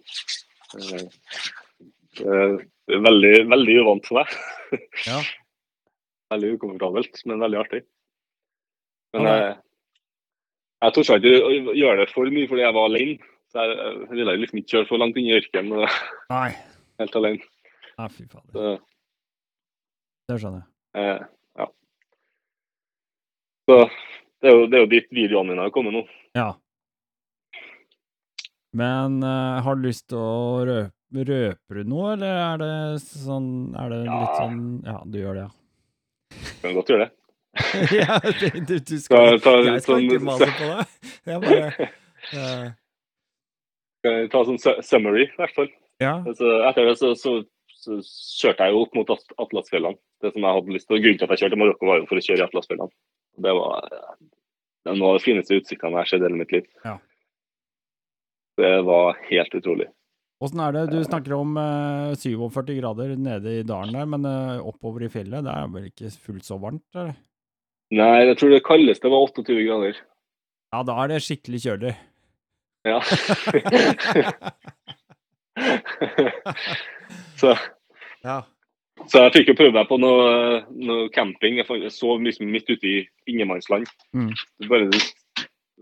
Eh, 2.22 2.53
veldig, 3.07 3.34
veldig 3.49 3.80
uvant 3.81 4.07
for 4.11 4.22
meg. 4.22 4.38
ja. 5.07 5.23
veldig 6.34 6.56
ukomfortabelt, 6.56 7.22
men 7.30 7.43
veldig 7.43 7.61
artig. 7.61 7.84
Men 9.15 9.30
jeg, 9.30 9.53
jeg 10.84 10.95
torde 10.95 11.19
ikke 11.22 11.43
å 11.47 11.76
gjøre 11.77 12.02
det 12.02 12.10
for 12.11 12.35
mye 12.35 12.49
fordi 12.52 12.65
jeg 12.65 12.77
var 12.77 12.89
alene. 12.89 13.31
Så 13.53 13.61
jeg, 13.61 13.77
jeg 13.77 14.18
ville 14.19 14.38
liksom 14.41 14.60
ikke 14.61 14.73
kjøre 14.73 14.89
for 14.89 15.02
langt 15.02 15.19
inn 15.22 15.30
i 15.30 15.38
ørkenen 15.38 15.85
helt 16.99 17.22
alene. 17.22 17.47
Nei, 17.95 18.10
fy 18.11 18.26
fader. 18.27 18.81
Det 20.26 20.39
skjønner 20.41 20.64
jeg. 20.64 20.69
Eh, 20.99 21.26
ja. 21.61 21.69
Så 23.65 23.80
det 23.85 24.52
er, 24.52 24.56
jo, 24.56 24.68
det 24.69 24.77
er 24.77 24.84
jo 24.84 24.91
dit 24.91 25.11
videoene 25.15 25.53
mine 25.53 25.65
har 25.65 25.73
kommet 25.73 25.95
nå. 25.95 26.03
Ja. 26.38 26.49
Men 28.76 29.22
uh, 29.23 29.61
har 29.64 29.77
du 29.77 29.88
lyst 29.88 30.10
til 30.11 30.19
å 30.19 30.65
røpe 30.68 31.77
du 31.77 31.84
noe, 31.88 32.15
eller 32.18 32.39
er 32.43 32.57
det 32.60 32.72
sånn 32.99 33.72
Er 33.80 33.93
det 33.93 33.99
ja. 34.03 34.15
litt 34.19 34.34
sånn 34.35 34.57
Ja, 34.84 34.95
du 35.07 35.15
gjør 35.22 35.38
det, 35.38 35.43
ja. 35.45 35.64
Kan 36.61 36.75
godt 36.77 36.91
gjøre 36.93 37.07
det. 37.07 37.11
ja, 38.01 38.19
du, 38.19 38.73
du 38.83 38.95
skal, 38.99 39.37
ta, 39.39 39.43
ta, 39.45 39.53
jeg 39.63 39.83
skal 39.83 39.93
sånn, 39.93 40.05
ikke 40.09 40.25
mase 40.27 40.49
på 40.57 40.69
deg. 40.71 41.11
Jeg 41.31 41.43
bare 41.45 41.89
uh... 42.35 42.65
Skal 44.05 44.17
jeg 44.19 44.27
ta 44.29 44.41
sånn 44.45 44.59
summary, 44.85 45.23
i 45.25 45.39
hvert 45.39 45.55
fall. 45.55 45.69
Ja. 46.03 46.19
Altså, 46.19 46.49
etter 46.67 46.85
det 46.91 46.97
så, 46.99 47.15
så, 47.17 47.31
så, 47.73 47.95
kjørte 48.37 48.67
jeg 48.67 48.75
jo 48.75 48.83
opp 48.83 48.97
mot 48.99 49.13
Atlasfjellene. 49.15 49.97
Det 50.21 50.29
som 50.35 50.45
jeg 50.45 50.57
hadde 50.59 50.75
lyst 50.75 50.87
til, 50.91 50.99
Grunnen 51.01 51.17
til 51.17 51.25
at 51.25 51.33
jeg 51.33 51.41
kjørte 51.45 51.57
Marokko, 51.57 51.87
var 51.89 52.01
jo 52.03 52.05
for 52.11 52.21
å 52.21 52.25
kjøre 52.27 52.43
i 52.43 52.45
Atlasfjellene. 52.45 52.93
Det 53.41 53.53
var 53.57 53.87
det 54.85 54.93
er 54.93 55.01
av 55.01 55.15
de 55.17 55.23
fineste 55.23 55.57
utsiktene 55.57 55.95
jeg 55.95 55.97
har 55.97 56.09
sett 56.11 56.21
i 56.21 56.27
hele 56.27 56.37
mitt 56.37 56.51
liv. 56.53 56.65
Ja. 56.85 56.99
Det 58.61 58.73
var 58.85 59.17
helt 59.31 59.55
utrolig. 59.57 59.87
Åssen 60.43 60.59
er 60.59 60.73
det? 60.75 60.81
Du 60.91 60.97
snakker 61.05 61.33
om 61.37 61.55
eh, 61.57 62.15
47 62.19 62.73
grader 62.81 63.13
nede 63.15 63.53
i 63.61 63.63
dalen 63.67 63.95
der, 63.95 64.09
men 64.11 64.25
eh, 64.27 64.57
oppover 64.67 65.05
i 65.07 65.11
fjellet, 65.13 65.45
det 65.45 65.53
er 65.53 65.69
vel 65.71 65.85
ikke 65.91 66.11
fullt 66.25 66.45
så 66.47 66.57
varmt? 66.59 66.83
eller? 66.95 67.15
Nei, 67.95 68.09
jeg 68.27 68.37
tror 68.41 68.51
det 68.51 68.63
kaldeste 68.65 69.11
var 69.13 69.23
28 69.29 69.63
grader. 69.69 70.01
Ja, 70.73 70.81
da 70.83 70.97
er 71.03 71.13
det 71.13 71.21
skikkelig 71.23 71.61
kjølig. 71.63 71.93
Ja. 72.85 72.99
så, 77.39 77.55
Ja. 78.25 78.41
så 79.07 79.25
jeg 79.25 79.33
fikk 79.37 79.51
jo 79.53 79.57
prøve 79.59 79.75
meg 79.77 79.87
på 79.89 79.97
noe, 80.01 80.63
noe 80.75 81.07
camping. 81.15 81.59
Jeg 81.61 81.93
sov 81.93 82.23
liksom 82.25 82.49
midt 82.51 82.69
ute 82.71 82.89
i 82.89 82.97
ingenmannsland. 83.31 83.87
Mm. 84.17 84.31
Bare, 84.67 84.89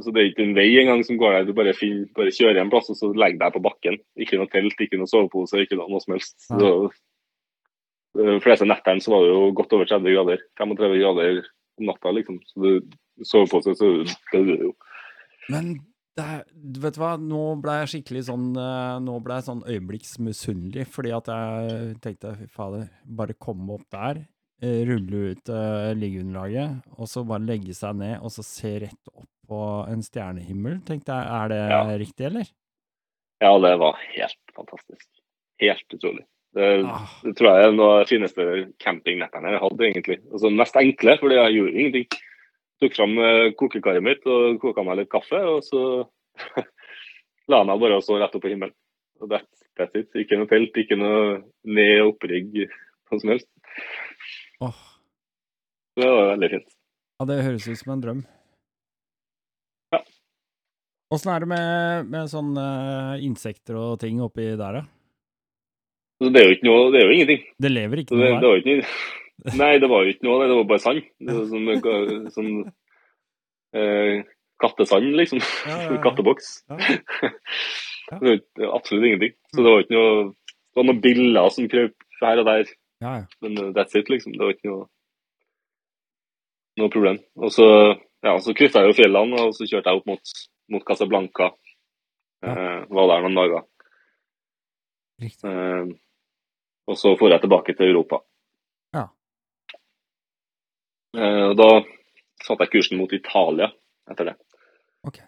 så 0.01 0.09
det 0.09 0.21
er 0.21 0.29
ikke 0.31 0.45
en 0.47 0.55
vei 0.57 0.69
engang 0.81 1.03
som 1.05 1.19
går 1.21 1.35
der. 1.35 1.47
Du 1.47 1.53
bare, 1.57 1.75
finner, 1.77 2.07
bare 2.17 2.33
kjører 2.33 2.63
en 2.63 2.71
plass 2.73 2.89
og 2.89 2.97
så 2.97 3.11
legger 3.13 3.43
deg 3.43 3.53
på 3.53 3.61
bakken. 3.61 3.99
Ikke 4.17 4.39
noe 4.41 4.49
telt, 4.49 4.79
ikke 4.81 4.97
noe 4.97 5.09
sovepose, 5.09 5.61
ikke 5.61 5.77
noe, 5.77 5.89
noe 5.91 6.01
som 6.01 6.15
helst. 6.15 6.33
Så, 6.49 6.71
de 8.17 8.39
fleste 8.41 8.65
nettene 8.69 9.01
så 9.01 9.13
var 9.13 9.25
det 9.25 9.31
jo 9.31 9.45
godt 9.57 9.75
over 9.77 9.89
30 9.89 10.15
grader. 10.15 10.41
35 10.61 10.99
grader 11.01 11.41
om 11.81 11.89
natta, 11.89 12.13
liksom. 12.17 12.39
Så 12.49 12.63
du 12.63 13.25
sovepose, 13.29 13.75
så 13.77 13.91
døde 14.33 14.57
du 14.57 14.67
jo. 14.69 14.73
Men 15.53 15.75
det 16.17 16.25
er, 16.25 16.43
du 16.53 16.81
hva, 17.01 17.15
nå 17.17 17.41
ble 17.61 17.79
jeg 17.81 17.89
skikkelig 17.95 18.27
sånn 18.27 18.51
eh, 18.53 18.97
Nå 19.01 19.15
ble 19.25 19.39
jeg 19.39 19.47
sånn 19.47 19.63
øyeblikksmisunnelig, 19.65 20.85
fordi 20.93 21.13
at 21.17 21.29
jeg 21.33 21.95
tenkte 22.03 22.35
fy 22.37 22.49
fader, 22.53 22.85
bare 23.03 23.37
komme 23.41 23.79
opp 23.79 23.87
der, 23.93 24.21
eh, 24.61 24.83
rulle 24.89 25.33
ut 25.33 25.49
uh, 25.49 25.89
liggeunderlaget, 25.97 26.83
og 26.97 27.09
så 27.09 27.25
bare 27.25 27.47
legge 27.47 27.73
seg 27.77 27.97
ned 27.97 28.19
og 28.21 28.33
så 28.35 28.45
se 28.45 28.75
rett 28.85 29.13
opp 29.13 29.29
på 29.53 29.61
en 29.93 30.01
stjernehimmel, 30.05 30.81
tenkte 30.89 31.13
jeg. 31.13 31.31
Er 31.39 31.47
det 31.53 31.61
Ja. 31.69 31.81
riktig, 32.01 32.25
eller? 32.31 32.49
Ja, 33.43 33.53
det 33.59 33.73
var 33.79 33.97
helt 34.15 34.53
fantastisk. 34.55 35.07
Helt 35.61 35.93
utrolig. 35.93 36.25
Det, 36.53 36.85
Ah, 36.85 37.07
det 37.23 37.33
tror 37.37 37.49
jeg 37.49 37.65
er 37.67 37.71
noe 37.73 37.93
av 37.93 38.03
de 38.05 38.09
fineste 38.13 38.43
campingnettene 38.79 39.53
jeg 39.55 39.61
hadde, 39.63 39.87
egentlig. 39.87 40.17
Altså 40.31 40.51
Mest 40.53 40.75
enkle, 40.77 41.17
fordi 41.17 41.35
jeg 41.39 41.55
gjorde 41.57 41.73
ingenting. 41.81 42.19
Tok 42.81 42.93
fram 42.97 43.17
eh, 43.17 43.51
kokekaret 43.57 44.03
mitt 44.05 44.25
og 44.29 44.59
koka 44.61 44.83
meg 44.85 44.97
litt 44.99 45.09
kaffe, 45.09 45.39
og 45.49 45.63
så 45.65 45.81
la 47.49 47.57
jeg 47.63 47.67
meg 47.71 47.79
bare 47.81 47.97
og 47.97 48.03
så 48.05 48.19
rett 48.21 48.35
opp 48.37 48.43
på 48.45 48.51
himmelen. 48.53 48.73
Og 49.21 49.29
det, 49.31 49.41
that's 49.79 49.95
it. 49.97 50.09
Ikke 50.19 50.37
noe 50.37 50.49
telt, 50.51 50.77
ikke 50.77 50.97
noe 50.99 51.41
ned- 51.65 52.01
og 52.03 52.13
opprigg, 52.15 52.53
noe 53.11 53.19
som 53.21 53.29
helst. 53.33 53.49
Oh. 54.61 54.77
Det 55.97 56.05
var 56.09 56.31
veldig 56.35 56.49
fint. 56.53 56.69
Ja, 57.19 57.25
det 57.29 57.43
høres 57.45 57.67
ut 57.69 57.77
som 57.81 57.93
en 57.95 58.01
drøm. 58.03 58.23
Åssen 61.13 61.33
er 61.33 61.43
det 61.43 61.49
med, 61.51 62.09
med 62.09 62.29
sånne 62.31 62.67
insekter 63.21 63.77
og 63.77 63.99
ting 64.01 64.21
oppi 64.23 64.47
der, 64.57 64.79
da? 64.79 64.83
Så 66.21 66.29
det 66.31 66.41
er 66.41 66.47
jo 66.47 66.55
ikke 66.55 66.67
noe, 66.69 66.85
det 66.93 67.01
er 67.01 67.09
jo 67.09 67.15
ingenting. 67.17 67.43
Det 67.61 67.71
lever 67.71 68.01
ikke 68.03 68.15
det, 68.15 68.29
noe 68.31 68.41
der? 68.41 68.63
Det, 68.63 68.77
ikke 68.79 69.57
Nei, 69.59 69.73
det 69.81 69.89
var 69.91 70.05
jo 70.05 70.13
ikke 70.13 70.27
noe, 70.27 70.45
det 70.47 70.55
var 70.55 70.69
bare 70.69 70.83
sand. 70.83 71.01
Det 71.19 71.35
var 71.35 71.47
sånn, 71.49 72.29
sånn 72.31 72.51
eh, 73.75 74.23
kattesand, 74.61 75.09
liksom. 75.19 75.41
Ja, 75.67 75.79
ja, 75.81 75.89
ja. 75.91 75.99
Katteboks. 76.05 76.55
Det 78.13 78.19
var 78.19 78.73
absolutt 78.75 79.07
ingenting. 79.07 79.31
Så 79.55 79.63
det 79.63 79.71
var 79.71 79.83
ikke 79.85 79.95
noe 79.95 80.15
Det 80.27 80.75
var 80.75 80.85
noen 80.89 80.99
biller 81.01 81.53
som 81.55 81.69
krøp 81.71 81.93
her 82.19 82.41
og 82.41 82.49
der, 82.49 82.73
Ja, 83.01 83.13
ja. 83.21 83.23
men 83.41 83.55
uh, 83.57 83.69
that's 83.75 83.95
it, 83.97 84.11
liksom. 84.11 84.35
Det 84.35 84.43
var 84.43 84.53
ikke 84.53 84.69
noe 84.69 84.83
noe 86.81 86.89
problem. 86.93 87.19
Og 87.37 87.51
så, 87.53 87.67
ja, 88.25 88.33
så 88.41 88.53
kryssa 88.57 88.81
jeg 88.83 88.91
jo 88.91 88.97
fjellene, 88.97 89.39
og 89.45 89.55
så 89.55 89.67
kjørte 89.69 89.91
jeg 89.91 90.01
opp 90.01 90.09
mot, 90.09 90.33
mot 90.71 90.83
Casablanca. 90.87 91.51
Eh, 92.43 92.79
var 92.89 93.07
der 93.11 93.23
noen 93.25 93.37
dager. 93.39 93.65
Eh, 95.23 95.91
og 96.87 96.97
så 96.99 97.13
dro 97.15 97.29
jeg 97.31 97.43
tilbake 97.43 97.75
til 97.77 97.91
Europa. 97.93 98.19
Ja. 98.93 99.05
Uh, 101.13 101.53
da 101.55 101.67
satte 102.43 102.65
jeg 102.65 102.71
kursen 102.73 102.97
mot 102.99 103.11
Italia 103.15 103.69
etter 104.11 104.31
det. 104.31 104.33
Ok. 105.07 105.19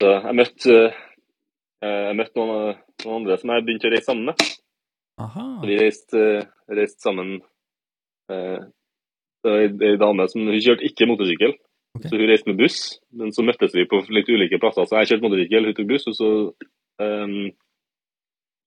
Så 0.00 0.12
jeg 0.14 0.36
møtte, 0.38 0.76
jeg 1.84 2.16
møtte 2.16 2.38
noen, 2.40 2.78
noen 3.04 3.18
andre 3.20 3.36
som 3.40 3.52
jeg 3.52 3.66
begynte 3.66 3.90
å 3.90 3.92
reise 3.92 4.08
sammen 4.08 4.30
med. 4.30 4.46
Aha. 5.20 5.44
Vi 5.66 5.76
reiste, 5.78 6.22
reiste 6.70 7.04
sammen 7.04 7.36
Det 8.26 9.50
var 9.52 9.60
ei- 9.60 9.98
dame 10.00 10.24
som 10.32 10.48
kjørte 10.48 10.86
ikke 10.88 11.06
motorsykkel, 11.10 11.52
Ok. 11.94 12.08
så 12.10 12.16
hun 12.18 12.26
reiste 12.28 12.50
med 12.50 12.58
buss. 12.58 12.78
Men 13.12 13.32
så 13.32 13.44
møttes 13.46 13.74
vi 13.74 13.84
på 13.86 14.00
litt 14.10 14.28
ulike 14.28 14.58
plasser. 14.62 14.86
Så 14.88 14.98
jeg 14.98 15.12
kjørte 15.12 15.26
motorsykkel, 15.28 15.68
hun 15.68 15.74
tok 15.78 15.90
buss, 15.92 16.06
og 16.10 16.16
så, 16.18 16.30
um, 17.04 17.36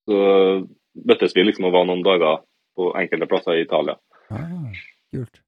så 0.07 0.19
møttes 1.07 1.35
vi 1.35 1.43
liksom 1.43 1.67
og 1.67 1.73
var 1.75 1.85
noen 1.89 2.03
dager 2.05 2.39
på 2.77 2.91
enkelte 3.01 3.27
plasser 3.29 3.57
i 3.59 3.65
Italia. 3.65 3.97
Ah, 4.31 4.71
kult. 5.13 5.41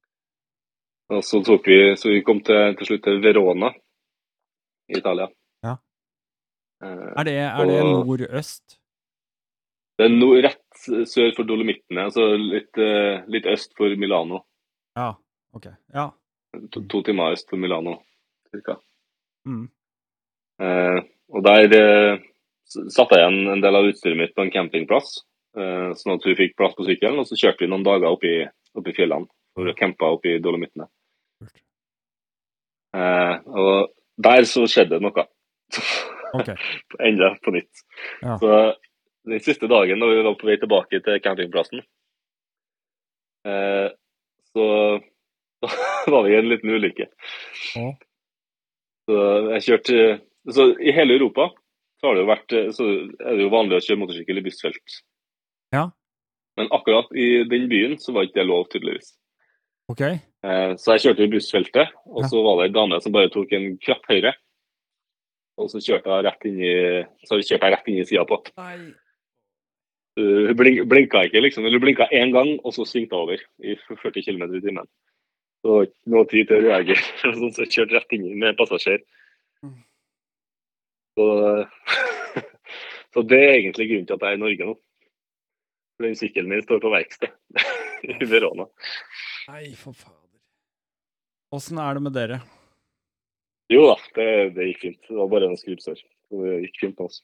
Og 1.10 1.24
så 1.26 1.40
tok 1.46 1.66
vi, 1.72 1.78
så 1.98 2.12
vi 2.14 2.22
kom 2.26 2.42
til, 2.46 2.76
til 2.78 2.86
slutt 2.92 3.04
til 3.08 3.22
Verona 3.24 3.72
i 4.90 4.98
Italia. 5.00 5.26
Ja. 5.66 5.78
Eh, 6.84 7.08
Er 7.18 7.24
det, 7.26 7.34
er 7.48 7.66
det 7.66 7.80
Og- 7.82 8.06
nordøst? 8.08 8.76
Det 10.00 10.06
er 10.06 10.14
no, 10.16 10.30
rett 10.40 11.08
sør 11.12 11.34
for 11.36 11.44
Dolomittene, 11.44 12.06
altså 12.08 12.30
litt, 12.40 12.78
eh, 12.80 13.26
litt 13.28 13.46
øst 13.52 13.74
for 13.76 13.92
Milano. 14.00 14.46
Ja. 14.96 15.10
Ok. 15.54 15.66
Ja. 15.94 16.06
To, 16.54 16.82
to 16.90 17.02
timer 17.06 17.36
øst 17.36 17.50
for 17.50 17.62
Milano, 17.62 18.00
cirka. 18.50 18.80
Mm. 19.46 19.68
Eh, 20.62 21.00
og 21.30 21.44
der 21.46 21.76
eh, 21.78 22.22
satte 22.66 23.18
jeg 23.18 23.26
igjen 23.26 23.52
en 23.54 23.62
del 23.64 23.78
av 23.78 23.90
utstyret 23.90 24.18
mitt 24.18 24.34
på 24.36 24.46
en 24.46 24.54
campingplass, 24.54 25.20
eh, 25.58 25.92
sånn 26.00 26.16
at 26.16 26.26
vi 26.26 26.38
fikk 26.40 26.58
plass 26.58 26.74
på 26.78 26.88
sykkelen. 26.88 27.22
Og 27.22 27.30
så 27.30 27.38
kjørte 27.38 27.66
vi 27.66 27.70
noen 27.72 27.86
dager 27.86 28.10
opp 28.10 28.26
i, 28.26 28.42
opp 28.74 28.90
i 28.90 28.96
fjellene 28.98 29.30
for 29.58 29.70
å 29.70 29.78
campe 29.78 30.10
opp 30.18 30.26
i 30.30 30.40
Dolomittene. 30.42 30.90
Eh, 32.98 33.36
og 33.46 33.94
der 34.18 34.48
så 34.50 34.66
skjedde 34.66 34.98
det 34.98 35.06
noe. 35.06 35.26
Okay. 36.34 36.58
Enda 37.10 37.36
på 37.46 37.54
nytt. 37.54 37.86
Ja. 38.24 38.40
Så 38.42 38.50
den 39.30 39.46
siste 39.46 39.70
dagen 39.70 40.02
da 40.02 40.10
vi 40.10 40.26
var 40.26 40.38
på 40.40 40.50
vei 40.50 40.58
tilbake 40.58 41.02
til 41.06 41.22
campingplassen, 41.22 41.86
eh, 43.46 43.88
så 44.50 44.66
var 46.14 46.24
vi 46.26 46.34
i 46.34 46.40
en 46.40 46.50
liten 46.50 46.74
ulykke. 46.74 47.10
Så 49.10 49.22
jeg 49.56 49.66
kjørte 49.66 50.02
Så 50.54 50.66
i 50.80 50.94
hele 50.96 51.18
Europa 51.18 51.50
så 52.00 52.08
har 52.08 52.16
det 52.16 52.24
jo 52.24 52.30
vært 52.30 52.54
Så 52.78 52.86
er 53.20 53.38
det 53.38 53.44
jo 53.44 53.54
vanlig 53.54 53.80
å 53.80 53.84
kjøre 53.84 54.02
motorsykkel 54.04 54.40
i 54.40 54.44
bussfelt. 54.46 55.00
Ja. 55.76 55.90
Men 56.60 56.72
akkurat 56.76 57.12
i 57.16 57.44
den 57.50 57.68
byen 57.72 57.98
så 58.00 58.14
var 58.16 58.28
ikke 58.28 58.40
det 58.42 58.48
lov, 58.50 58.68
tydeligvis. 58.72 59.14
Ok. 59.90 60.02
Eh, 60.06 60.72
så 60.78 60.96
jeg 60.96 61.04
kjørte 61.06 61.26
i 61.26 61.32
bussfeltet, 61.32 61.94
og 62.06 62.26
så 62.30 62.42
var 62.46 62.60
det 62.60 62.70
en 62.70 62.78
dame 62.78 63.00
som 63.04 63.14
bare 63.16 63.32
tok 63.34 63.54
en 63.58 63.72
krapp 63.82 64.06
høyre. 64.12 64.34
Og 65.60 65.70
så 65.72 65.82
kjørte 65.84 66.12
jeg 66.12 66.26
rett 66.28 66.48
inn 66.48 66.60
i 66.64 66.74
Så 67.28 67.40
kjørte 67.40 67.68
jeg 67.68 67.76
rett 67.76 67.92
inn 67.92 68.02
i 68.02 68.08
sida 68.08 68.26
på. 68.28 68.40
Nei. 68.60 68.76
Uh, 70.20 70.50
Hun 70.50 70.58
blink, 70.60 70.82
blinka 70.92 71.24
ikke, 71.28 71.42
liksom. 71.46 71.68
Eller 71.68 71.82
blinka 71.84 72.10
én 72.16 72.34
gang, 72.36 72.58
og 72.64 72.76
så 72.76 72.86
svingte 72.88 73.16
hun 73.16 73.28
over 73.28 73.44
i 73.64 73.76
40 73.90 74.26
km 74.26 74.46
i 74.52 74.64
timen. 74.64 74.88
Så 75.60 75.68
det 75.68 75.76
var 75.76 75.88
ikke 75.88 76.14
noe 76.14 76.28
tid 76.32 76.50
til 76.50 76.60
å 76.60 76.68
reagere. 76.68 77.32
Så 77.56 77.66
jeg 77.66 77.74
kjørte 77.76 77.98
rett 77.98 78.16
inn 78.16 78.28
med 78.32 78.52
en 78.52 78.60
passasjer. 78.60 79.02
Mm. 79.66 79.74
Så, 81.20 81.26
så 83.14 83.24
det 83.28 83.40
er 83.44 83.58
egentlig 83.58 83.90
grunnen 83.90 84.08
til 84.08 84.16
at 84.16 84.24
jeg 84.24 84.38
er 84.38 84.40
i 84.40 84.44
Norge 84.46 84.70
nå. 84.70 84.76
For 85.98 86.08
den 86.08 86.16
sykkelen 86.16 86.54
min 86.54 86.64
står 86.64 86.80
på 86.80 86.94
verksted 86.94 87.34
i 88.14 88.30
Verona. 88.32 88.70
Nei, 89.50 89.66
for 89.76 89.98
fader. 89.98 90.40
Åssen 91.58 91.82
er 91.82 91.98
det 91.98 92.06
med 92.06 92.16
dere? 92.16 92.40
Jo 93.74 93.84
da, 93.90 93.98
det, 94.16 94.30
det 94.56 94.70
gikk 94.70 94.86
fint. 94.86 95.02
Det 95.10 95.18
var 95.18 95.30
bare 95.34 95.50
noen 95.50 95.60
skrubbsår. 95.60 96.00
Det 96.32 96.56
gikk 96.64 96.82
fint 96.86 97.02
med 97.02 97.10
oss. 97.10 97.20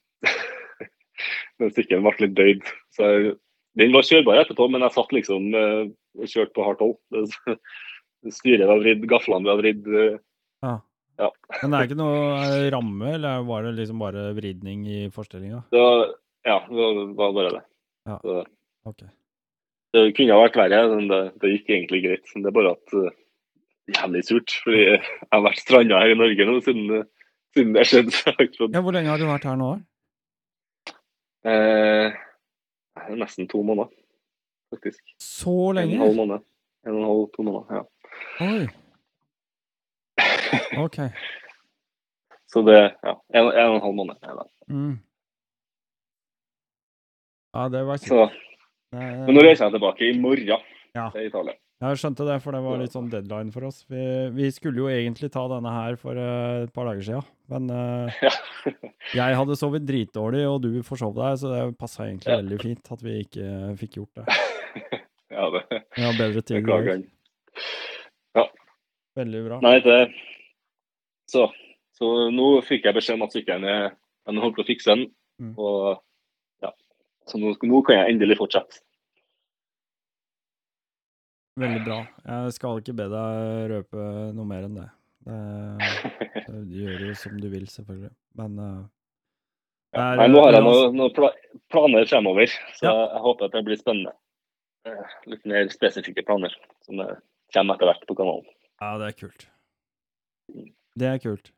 Men 1.62 1.72
sykkelen 1.72 2.04
ble 2.04 2.26
litt 2.26 2.36
døyd. 2.38 2.72
Så 2.98 3.10
jeg, 3.10 3.36
den 3.80 3.94
var 3.96 4.08
kjørbar 4.08 4.42
etterpå, 4.42 4.68
men 4.72 4.84
jeg 4.86 4.96
satt 4.96 5.14
liksom 5.16 5.48
eh, 5.56 5.86
og 6.20 6.32
kjørte 6.32 6.56
på 6.56 6.66
hardt 6.68 6.84
hold. 6.84 6.98
Styret 8.34 8.68
var 8.70 8.80
vridd, 8.82 9.04
gaflene 9.10 9.46
var 9.50 9.60
vridd. 9.62 9.88
eh, 9.88 10.18
Ja. 10.66 10.80
Ja. 11.20 11.30
Men 11.62 11.72
det 11.72 11.78
er 11.80 11.88
ikke 11.88 11.98
noe 12.00 12.70
ramme, 12.74 13.12
eller 13.16 13.44
var 13.48 13.64
det 13.64 13.76
liksom 13.78 14.00
bare 14.02 14.34
vridning 14.36 14.82
i 14.88 14.98
forstillinga? 15.16 15.62
Ja, 15.72 16.58
det 16.68 16.76
var, 17.16 17.32
bare 17.38 17.52
det. 17.54 17.62
Ja. 18.10 18.18
Så, 18.22 18.42
Ok. 18.86 19.04
det 19.96 20.02
kunne 20.18 20.36
ha 20.36 20.42
vært 20.44 20.58
verre, 20.60 20.82
men 20.92 21.08
det, 21.08 21.22
det 21.42 21.54
gikk 21.54 21.70
egentlig 21.72 22.02
greit. 22.04 22.28
Det 22.36 22.50
er 22.52 22.58
bare 22.58 22.74
at 22.76 22.94
uh, 23.00 23.08
jævlig 23.96 24.24
surt. 24.28 24.58
Fordi 24.66 24.82
jeg 24.84 25.00
har 25.32 25.46
vært 25.48 25.64
stranda 25.64 26.02
her 26.04 26.12
i 26.12 26.20
Norge 26.20 26.46
nå 26.50 26.58
siden, 26.68 27.06
siden 27.56 27.74
det 27.78 27.88
skjedde. 27.88 28.36
Ja, 28.76 28.82
hvor 28.84 28.92
lenge 28.98 29.10
har 29.14 29.18
du 29.24 29.26
vært 29.30 29.48
her 29.48 29.56
nå? 29.62 29.72
Eh, 31.46 32.12
nesten 33.16 33.48
to 33.50 33.62
måneder, 33.64 33.88
faktisk. 34.74 35.02
Så 35.22 35.72
lenge? 35.78 35.96
en 35.96 36.02
halv 36.04 36.16
måned. 36.20 36.44
En 36.86 36.94
og 36.94 37.00
en 37.02 37.08
halv, 37.10 37.24
to 37.36 37.44
måneder, 37.48 37.82
ja. 37.82 37.84
Oi. 38.46 38.68
Ok. 40.86 40.98
Så 42.52 42.62
det 42.64 42.78
ja, 42.78 43.14
en, 43.36 43.48
en 43.50 43.70
og 43.72 43.76
en 43.76 43.82
halv 43.84 43.96
måned. 43.98 44.16
er. 44.24 44.42
Mm. 44.72 44.94
Ja, 47.56 47.68
det 47.72 47.82
var 47.88 47.98
Så, 48.04 48.26
men 48.96 49.32
nå 49.36 49.44
reiser 49.44 49.66
jeg 49.68 49.76
tilbake 49.78 50.10
i 50.10 50.18
morgen 50.20 50.64
Ja. 50.96 51.10
til 51.12 51.28
Italia. 51.28 51.56
Jeg 51.84 52.00
skjønte 52.00 52.24
det, 52.28 52.38
for 52.44 52.56
det 52.56 52.62
var 52.64 52.78
litt 52.80 52.94
sånn 52.96 53.10
deadline 53.12 53.52
for 53.52 53.66
oss. 53.68 53.82
Vi, 53.92 54.00
vi 54.32 54.48
skulle 54.56 54.80
jo 54.80 54.88
egentlig 54.88 55.28
ta 55.34 55.44
denne 55.52 55.72
her 55.76 55.98
for 56.00 56.16
eh, 56.16 56.64
et 56.64 56.72
par 56.76 56.88
dager 56.88 57.04
siden, 57.04 57.26
men 57.52 57.68
uh, 57.68 58.22
Ja. 58.24 58.32
jeg 59.20 59.36
hadde 59.42 59.58
sovet 59.60 59.84
dritdårlig, 59.88 60.46
og 60.48 60.62
du 60.64 60.70
forsov 60.88 61.18
deg, 61.20 61.36
så 61.42 61.52
det 61.52 61.66
passa 61.82 62.08
egentlig 62.08 62.32
Ja. 62.32 62.40
veldig 62.40 62.60
fint 62.64 62.92
at 62.96 63.04
vi 63.04 63.18
ikke 63.26 63.50
fikk 63.82 64.00
gjort 64.00 64.22
det. 64.22 64.40
ja, 65.36 65.50
det 65.54 65.62
ja, 66.00 66.10
bedre 66.18 66.42
tid 66.42 66.62
beklager. 66.64 67.04
Ja. 68.36 68.48
Veldig 69.20 69.44
bra. 69.46 69.60
Nei, 69.64 69.76
det 69.86 70.00
så, 71.32 71.48
så 71.98 72.10
nå 72.32 72.50
fikk 72.66 72.86
jeg 72.88 72.96
beskjed 72.98 73.18
om 73.18 73.26
at 73.26 73.36
sykkelen 73.36 73.66
er 73.70 73.86
Den 74.26 74.42
holdt 74.42 74.58
på 74.58 74.64
å 74.66 74.68
fikse 74.68 74.90
den. 74.94 75.08
Mm. 75.42 75.54
Og 75.62 76.00
ja. 76.66 76.72
Så 77.30 77.38
nå, 77.42 77.54
nå 77.62 77.82
kan 77.86 78.00
jeg 78.00 78.16
endelig 78.16 78.40
fortsette. 78.40 78.82
Veldig 81.62 81.84
bra. 81.86 82.00
Jeg 82.26 82.56
skal 82.58 82.82
ikke 82.82 82.96
be 82.98 83.06
deg 83.14 83.70
røpe 83.72 84.08
noe 84.36 84.50
mer 84.50 84.66
enn 84.68 84.80
det. 84.82 84.88
du 86.50 86.74
gjør 86.82 87.06
jo 87.08 87.14
som 87.22 87.38
du 87.40 87.48
vil, 87.54 87.70
selvfølgelig. 87.72 88.12
Men 88.42 88.60
Ja. 88.60 88.76
Er, 89.96 90.18
Nei, 90.20 90.26
nå 90.28 90.42
har 90.44 90.52
jeg 90.52 90.60
eh, 90.60 90.66
noen 90.66 90.98
noe 91.00 91.12
pla 91.16 91.30
planer 91.72 92.04
fremover, 92.10 92.52
så 92.76 92.84
Ja. 92.84 92.92
jeg 93.14 93.22
håper 93.24 93.46
at 93.46 93.54
det 93.56 93.62
blir 93.64 93.78
spennende. 93.80 94.12
Eh, 94.86 95.16
Litt 95.32 95.46
mer 95.50 95.68
spesifikke 95.74 96.24
planer 96.28 96.54
som 96.86 97.00
eh, 97.02 97.16
kommer 97.56 97.76
etter 97.78 97.90
hvert 97.90 98.06
på 98.10 98.18
kanalen. 98.20 98.48
Ja, 98.82 98.92
det 99.02 99.08
er 99.12 99.18
kult. 99.20 99.46
Det 101.00 101.08
er 101.10 101.22
kult. 101.24 101.52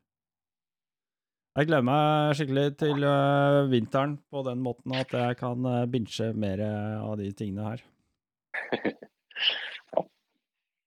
Jeg 1.58 1.68
gleder 1.72 1.86
meg 1.88 2.36
skikkelig 2.38 2.66
til 2.78 3.02
øh, 3.10 3.64
vinteren 3.72 4.18
på 4.30 4.44
den 4.46 4.60
måten 4.62 4.94
at 4.94 5.10
jeg 5.18 5.38
kan 5.40 5.66
binche 5.90 6.30
mer 6.38 6.62
av 7.02 7.16
de 7.22 7.32
tingene 7.34 7.72
her. 7.72 7.86
Ja. 9.94 10.02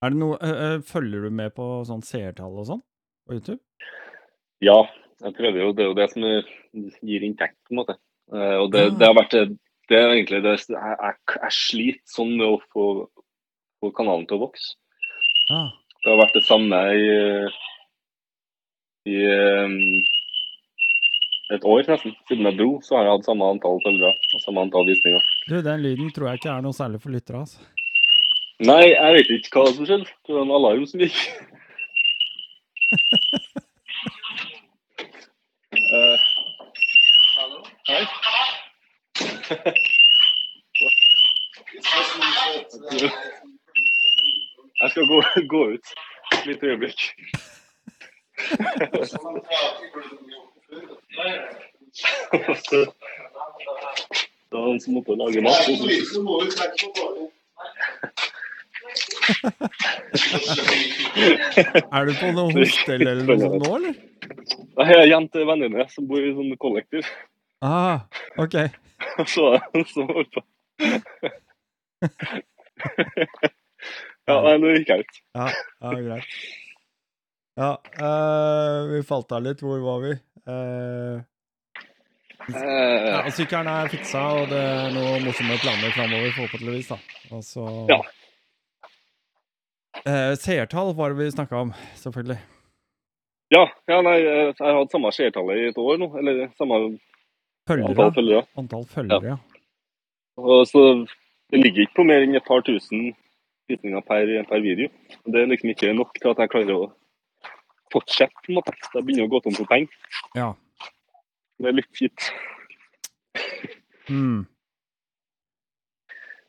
Er 0.04 0.10
det 0.12 0.18
noe 0.18 0.48
Følger 0.86 1.22
du 1.26 1.30
med 1.34 1.52
på 1.54 1.64
sånn 1.88 2.02
seertall 2.04 2.56
og 2.58 2.66
sånn 2.66 2.80
på 3.28 3.36
YouTube? 3.36 3.60
Ja, 4.64 4.74
jeg 5.22 5.32
prøver 5.38 5.62
jo. 5.62 5.68
Det 5.76 5.84
er 5.84 5.88
jo 5.90 5.96
det 5.98 6.06
som 6.12 6.26
gir 7.06 7.24
inntekt, 7.26 7.56
på 7.66 7.72
en 7.74 7.78
måte. 7.80 7.94
Eh, 8.34 8.56
Og 8.60 8.72
det, 8.74 8.82
Ah. 8.88 8.96
det 8.98 9.06
har 9.08 9.16
vært 9.16 9.36
det, 9.90 9.98
er 9.98 10.12
egentlig 10.14 10.40
det 10.44 10.54
jeg, 10.54 10.76
jeg, 10.76 11.16
jeg 11.34 11.56
sliter 11.56 12.14
sånn 12.14 12.36
med 12.36 12.46
å 12.46 12.60
få, 12.70 12.86
få 13.82 13.90
kanalen 13.96 14.26
til 14.30 14.38
å 14.38 14.44
vokse. 14.46 14.76
Ah. 15.50 15.72
Det 16.00 16.08
har 16.12 16.20
vært 16.22 16.38
det 16.38 16.44
samme 16.46 16.78
i, 16.96 17.08
i 19.10 19.18
um, 19.26 19.74
et 21.52 21.66
år 21.66 21.84
nesten. 21.90 22.14
Siden 22.30 22.48
jeg 22.48 22.58
dro, 22.60 22.70
så 22.86 22.96
har 22.96 23.08
jeg 23.08 23.18
hatt 23.18 23.28
samme 23.28 23.50
antall 23.56 23.82
følgere 23.84 24.14
og 24.14 24.44
samme 24.44 24.64
antall 24.64 24.88
visninger. 24.88 25.28
Du, 25.50 25.58
den 25.66 25.84
lyden 25.84 26.14
tror 26.16 26.30
jeg 26.30 26.40
ikke 26.40 26.54
er 26.54 26.64
noe 26.64 26.76
særlig 26.76 27.02
for 27.02 27.12
lyttere, 27.12 27.42
altså. 27.44 27.60
Nei, 28.60 28.92
jeg 28.92 29.16
vet 29.16 29.30
ikke 29.40 29.62
hva 29.64 29.72
som 29.72 29.88
skjedde. 29.88 30.08
Det 30.28 30.36
var 30.36 30.44
en 30.44 30.56
alarm 30.60 30.86
som 30.88 31.02
gikk. 31.02 31.20
Eh, 35.90 36.18
Hei. 37.88 38.02
Jeg 44.80 44.90
skal 44.90 45.06
gå, 45.10 45.18
gå 45.50 45.62
ut 45.74 45.86
et 46.32 46.46
lite 46.46 46.66
øyeblikk. 46.66 47.00
Det 54.50 54.54
var 54.58 54.66
han 54.68 54.80
som 54.80 54.94
måtte 54.94 55.16
lage 55.18 55.42
mat. 55.42 55.64
Er 61.90 62.06
du 62.06 62.12
på 62.20 62.30
noe 62.36 62.54
hostell 62.54 63.02
eller 63.02 63.24
noe 63.26 63.38
sånt 63.42 63.66
nå, 63.66 63.70
eller? 63.80 63.94
Jeg 64.80 64.86
har 64.86 65.04
en 65.18 65.28
til 65.34 65.44
vennene 65.50 65.86
som 65.90 66.06
bor 66.08 66.22
i 66.22 66.32
sånn 66.38 66.54
kollektiv. 66.62 67.04
Ah, 67.60 68.00
ok. 68.40 68.54
Så, 69.26 69.60
så 69.94 70.02
holdt 70.08 70.32
på. 70.34 70.40
Ja, 74.28 74.34
nei, 74.44 74.52
nå 74.62 74.66
gikk 74.76 74.90
jeg 74.92 75.00
ut. 75.02 75.14
Ja, 75.34 75.46
ja 75.82 75.90
greit. 76.04 76.26
Ja, 77.58 77.70
øh, 78.04 78.90
vi 78.92 78.98
falt 79.08 79.32
av 79.34 79.40
litt. 79.42 79.62
Hvor 79.64 79.80
var 79.82 79.98
vi? 80.04 80.12
Uh, 80.46 81.16
ja, 82.54 83.24
sykkelen 83.34 83.66
er 83.72 83.88
fiksa, 83.90 84.22
og 84.38 84.44
det 84.52 84.60
er 84.60 84.92
noen 84.94 85.24
morsomme 85.26 85.56
planer 85.64 85.90
framover, 85.96 86.30
forhåpentligvis. 86.36 86.88
da. 86.92 86.98
Og 87.34 87.42
så 87.48 87.64
Ja. 87.90 87.98
Uh, 90.06 90.32
Seertall 90.38 90.94
var 90.96 91.08
det 91.10 91.18
vi 91.24 91.30
snakka 91.34 91.54
om, 91.66 91.70
selvfølgelig. 91.98 92.38
ja, 93.50 93.64
ja, 93.90 93.98
nei, 94.06 94.16
jeg 94.22 94.54
har 94.60 94.78
hatt 94.78 94.92
samme 94.94 95.10
seertallet 95.12 95.58
i 95.58 95.66
et 95.72 95.78
år 95.82 95.98
nå. 95.98 96.06
Eller 96.22 96.34
samme 96.60 96.76
antall 97.70 97.96
Følgere. 97.96 98.12
følgere. 98.18 98.44
Antall 98.62 98.86
følgere, 98.90 99.34
ja. 99.34 99.36
Og 100.40 100.66
så 100.68 100.84
det 101.50 101.60
ligger 101.64 101.84
ikke 101.84 101.98
på 101.98 102.06
mer 102.06 102.24
enn 102.24 102.38
et 102.38 102.46
par 102.46 102.62
tusen 102.66 103.10
visninger 103.70 104.02
per, 104.06 104.30
per 104.48 104.62
video. 104.62 104.88
Det 105.26 105.42
er 105.42 105.50
liksom 105.50 105.72
ikke 105.72 105.92
nok 105.98 106.14
til 106.18 106.32
at 106.32 106.42
jeg 106.42 106.52
klarer 106.52 106.76
å 106.76 106.86
fortsette. 107.92 108.44
på 108.44 108.52
en 108.52 108.60
måte. 108.60 108.76
Jeg 108.94 109.04
begynner 109.06 109.26
å 109.26 109.32
gå 109.32 109.42
tom 109.44 109.58
for 109.58 109.70
penger. 109.70 109.90
Ja. 110.38 110.52
Det 111.60 111.70
er 111.70 111.76
litt 111.76 111.90
kjipt. 111.98 112.30
Mm. 114.10 114.46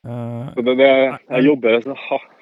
Uh, 0.02 0.50
det, 0.58 0.74
det, 0.80 0.90
jeg 0.90 1.46
jobber 1.46 1.84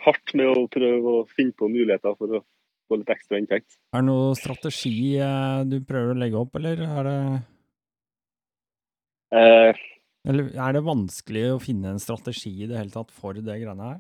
hardt 0.06 0.36
med 0.40 0.48
å 0.48 0.68
prøve 0.72 1.16
å 1.18 1.24
finne 1.28 1.56
på 1.60 1.68
muligheter 1.68 2.16
for 2.16 2.38
å 2.38 2.44
få 2.88 3.00
litt 3.02 3.12
ekstra 3.12 3.40
inntekt. 3.40 3.76
er 3.94 4.00
det 4.00 4.08
noen 4.08 4.38
strategi 4.40 5.18
eh, 5.20 5.66
du 5.68 5.76
prøver 5.86 6.16
å 6.16 6.20
legge 6.22 6.40
opp, 6.40 6.56
eller 6.58 6.80
er 6.86 7.10
det 7.10 7.18
Eh, 9.36 9.78
Eller 10.30 10.50
er 10.58 10.74
det 10.76 10.84
vanskelig 10.84 11.44
å 11.54 11.60
finne 11.64 11.92
en 11.94 12.02
strategi 12.02 12.52
i 12.64 12.68
det 12.70 12.78
hele 12.80 12.94
tatt 12.94 13.12
for 13.16 13.34
det 13.38 13.46
greiene 13.62 13.92
her? 13.94 14.00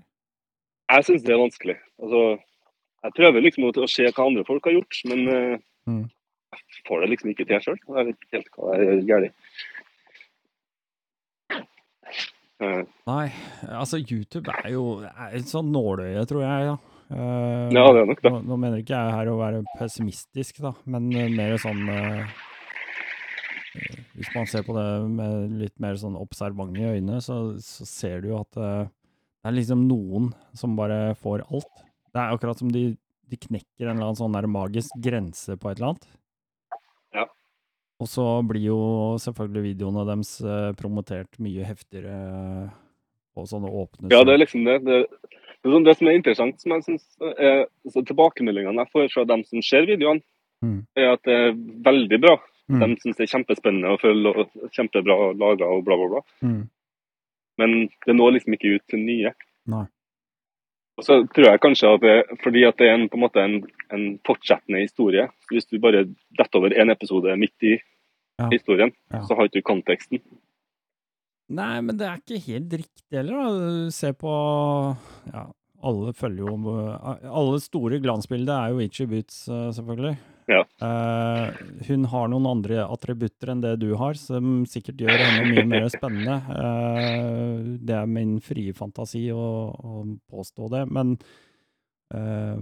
jeg 0.89 1.05
syns 1.05 1.21
det 1.21 1.33
er 1.35 1.37
vanskelig. 1.43 1.75
Altså, 2.01 2.21
jeg 3.05 3.13
prøver 3.13 3.43
liksom 3.45 3.67
å, 3.67 3.73
å 3.77 3.85
se 3.87 4.07
hva 4.09 4.23
andre 4.25 4.41
folk 4.47 4.65
har 4.65 4.73
gjort, 4.79 5.01
men 5.11 5.27
eh, 5.29 5.57
Mm. 5.89 6.03
jeg 6.53 6.81
får 6.87 7.01
det 7.01 7.09
liksom 7.13 7.29
ikke 7.31 7.45
til 7.49 7.61
sjøl. 7.63 7.77
Jeg 7.87 8.05
vet 8.09 8.17
ikke 8.25 8.37
helt 8.39 8.49
hva 8.57 8.73
jeg 8.77 8.87
gjør 8.89 9.05
galt. 9.09 9.33
Eh, 12.59 12.81
Nei, 13.07 13.25
altså 13.71 13.97
YouTube 14.01 14.51
er 14.51 14.73
jo 14.73 14.83
er 15.07 15.37
et 15.39 15.47
sånn 15.47 15.69
nåløye, 15.71 16.25
tror 16.27 16.43
jeg. 16.43 16.65
Ja. 16.73 16.77
Uh, 17.09 17.69
Ja, 17.73 17.85
det 17.95 18.01
er 18.03 18.09
nok 18.09 18.21
det. 18.21 18.31
Nå, 18.35 18.41
nå 18.49 18.57
mener 18.59 18.81
ikke 18.83 18.97
jeg 18.99 19.15
her 19.15 19.31
å 19.31 19.37
være 19.39 19.61
pessimistisk, 19.79 20.59
da, 20.61 20.73
men 20.85 21.07
mer 21.37 21.55
sånn 21.61 21.85
eh, 21.89 22.33
Hvis 24.19 24.31
man 24.35 24.47
ser 24.51 24.65
på 24.67 24.75
det 24.75 24.85
med 25.15 25.51
litt 25.61 25.75
mer 25.79 25.95
sånn 25.99 26.17
observante 26.19 26.89
øyne, 26.93 27.21
så, 27.23 27.37
så 27.63 27.85
ser 27.87 28.21
du 28.23 28.33
jo 28.33 28.41
at 28.43 28.57
eh, 28.59 28.87
det 29.39 29.47
er 29.51 29.55
liksom 29.55 29.85
noen 29.87 30.31
som 30.59 30.73
bare 30.75 31.13
får 31.21 31.45
alt. 31.47 31.85
Det 32.11 32.19
er 32.19 32.33
akkurat 32.35 32.59
som 32.59 32.71
de, 32.73 32.81
de 33.31 33.37
knekker 33.39 33.87
en 33.87 33.93
eller 33.95 34.09
annen 34.09 34.19
sånn 34.19 34.35
der 34.35 34.47
magisk 34.51 34.97
grense 34.99 35.55
på 35.55 35.69
et 35.71 35.79
eller 35.79 35.93
annet. 35.93 36.09
Ja. 37.15 37.23
Og 38.03 38.09
så 38.11 38.25
blir 38.47 38.65
jo 38.67 38.79
selvfølgelig 39.23 39.63
videoene 39.71 40.03
deres 40.11 40.33
eh, 40.43 40.69
promotert 40.79 41.39
mye 41.39 41.63
heftigere 41.67 42.17
eh, 42.19 42.75
på 43.37 43.45
sånne 43.47 43.71
åpne 43.71 44.11
ja, 44.11 44.23
det 44.27 44.35
er 44.35 44.41
liksom 44.43 44.67
det. 44.67 44.77
Det, 44.83 44.99
det, 45.63 45.71
sånn- 45.71 45.87
det 45.87 45.95
som 45.99 46.11
er 46.11 46.19
interessant, 46.19 46.59
som 46.59 46.75
jeg 46.75 46.85
synes 46.89 47.07
er 47.39 47.63
så 47.93 48.03
Tilbakemeldingene 48.09 48.83
jeg 48.83 48.91
får 48.97 49.09
fra 49.15 49.25
dem 49.31 49.47
som 49.47 49.63
ser 49.63 49.87
videoene, 49.87 50.25
Mm. 50.59 50.81
er 50.99 51.13
at 51.13 51.21
det 51.23 51.31
er 51.39 51.53
veldig 51.85 52.17
bra. 52.19 52.33
Mm. 52.69 52.79
De 52.83 52.95
syns 53.01 53.17
det 53.17 53.25
er 53.25 53.31
kjempespennende 53.33 53.93
og 53.95 54.71
kjempebra 54.75 55.15
laga 55.33 55.65
og 55.73 55.85
bla, 55.87 55.95
bla, 55.97 56.09
bla. 56.11 56.21
Mm. 56.45 56.59
Men 57.57 57.71
det 58.05 58.15
når 58.15 58.35
liksom 58.37 58.53
ikke 58.55 58.75
ut 58.77 58.83
til 58.93 58.99
nye. 59.03 59.31
Nei. 59.73 59.85
Og 60.99 61.05
så 61.07 61.15
tror 61.31 61.47
jeg 61.49 61.61
kanskje 61.63 61.89
at 61.95 62.01
det, 62.03 62.15
fordi 62.43 62.65
at 62.67 62.77
det 62.77 62.89
er 62.89 62.97
en, 62.97 63.07
på 63.09 63.15
en 63.17 63.23
måte 63.23 63.39
en, 63.43 63.57
en 63.95 64.05
fortsettende 64.27 64.81
historie. 64.83 65.25
Hvis 65.51 65.65
du 65.71 65.77
bare 65.79 66.05
detter 66.37 66.59
over 66.59 66.75
én 66.75 66.91
episode 66.91 67.35
midt 67.39 67.55
i 67.63 67.77
Ja. 68.39 68.47
historien, 68.53 68.91
Ja. 69.11 69.19
så 69.27 69.35
har 69.35 69.49
ikke 69.49 69.59
du 69.59 69.67
konteksten. 69.67 70.21
Nei, 71.49 71.81
men 71.81 71.97
det 71.97 72.05
er 72.07 72.19
ikke 72.21 72.37
helt 72.45 72.71
riktig 72.71 73.17
heller, 73.17 73.33
da. 73.35 73.89
Se 73.91 74.13
på 74.13 74.31
Ja, 75.33 75.47
alle 75.83 76.13
følger 76.13 76.45
jo 76.45 76.75
Alle 77.25 77.59
store 77.59 77.99
glansbilder 77.99 78.53
er 78.53 78.69
jo 78.75 78.79
Itchy 78.85 79.05
Boots, 79.09 79.47
eh, 79.49 79.71
selvfølgelig. 79.75 80.13
Ja. 80.49 80.63
Uh, 80.81 81.53
hun 81.87 82.05
har 82.09 82.29
noen 82.31 82.47
andre 82.49 82.81
attributter 82.89 83.51
enn 83.53 83.61
det 83.61 83.75
du 83.83 83.91
har, 83.99 84.17
som 84.17 84.63
sikkert 84.69 85.03
gjør 85.03 85.21
henne 85.21 85.43
mye 85.51 85.65
mer 85.69 85.89
spennende. 85.93 86.37
Uh, 86.49 87.75
det 87.85 87.97
er 87.99 88.09
min 88.09 88.39
frie 88.41 88.73
fantasi 88.73 89.27
å, 89.29 89.43
å 89.69 90.05
påstå 90.31 90.71
det, 90.73 90.85
men 90.89 91.17
uh, 92.15 92.57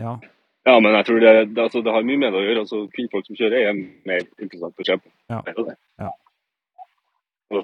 Ja. 0.00 0.16
Ja, 0.62 0.76
men 0.78 0.94
jeg 0.94 1.06
tror 1.08 1.18
det, 1.18 1.30
det, 1.56 1.62
altså, 1.62 1.80
det 1.82 1.90
har 1.90 2.04
mye 2.06 2.20
med 2.22 2.30
det 2.32 2.38
å 2.38 2.44
gjøre. 2.46 2.60
altså 2.62 2.84
Kvinnfolk 2.94 3.26
som 3.26 3.38
kjører, 3.38 3.64
er 3.66 3.80
mer 4.06 4.22
interessant 4.38 4.78
å 4.78 4.86
se 4.86 4.96
på. 5.00 5.10
Ja. 5.32 5.40
Ja. 5.98 6.12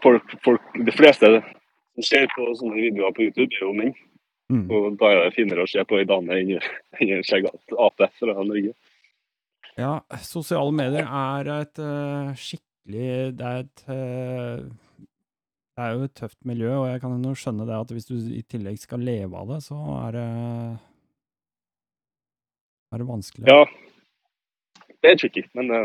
Folk, 0.03 0.35
folk, 0.45 0.65
de 0.75 0.93
fleste 0.93 1.31
som 1.39 2.07
ser 2.07 2.27
på 2.35 2.49
sånne 2.59 2.75
videoer 2.83 3.15
på 3.15 3.29
YouTube, 3.29 3.49
er 3.55 3.63
jo 3.63 3.71
menn. 3.77 3.95
Mm. 4.49 4.65
Og 4.73 4.95
da 5.01 5.11
er 5.13 5.19
det 5.27 5.35
finere 5.37 5.65
å 5.67 5.69
se 5.69 5.83
på 5.85 5.99
ei 6.01 6.07
dame 6.09 6.33
enn 6.41 6.55
en 6.57 7.25
skjeggete 7.27 7.77
ape 7.85 8.07
fra 8.17 8.35
Norge. 8.41 8.73
Ja, 9.79 9.99
sosiale 10.25 10.73
medier 10.75 11.05
er 11.07 11.51
et 11.61 11.79
uh, 11.79 12.31
skikkelig 12.35 13.37
Det 13.39 13.45
er 13.47 13.59
et 13.61 13.83
uh, 13.87 14.65
Det 15.77 15.85
er 15.85 15.93
jo 15.95 16.09
et 16.09 16.15
tøft 16.19 16.39
miljø, 16.49 16.73
og 16.81 16.89
jeg 16.89 17.03
kan 17.05 17.21
jo 17.23 17.35
skjønne 17.39 17.67
det 17.69 17.77
at 17.77 17.93
hvis 17.95 18.09
du 18.09 18.15
i 18.35 18.41
tillegg 18.51 18.81
skal 18.83 19.05
leve 19.05 19.37
av 19.39 19.53
det, 19.53 19.61
så 19.69 19.77
er 20.09 20.17
det 20.17 20.25
er 22.89 23.03
det 23.03 23.07
vanskelig. 23.07 23.45
Ja, 23.53 23.61
det 25.05 25.11
er 25.13 25.19
tricky, 25.21 25.43
men 25.55 25.69
det 25.69 25.77
er 25.77 25.85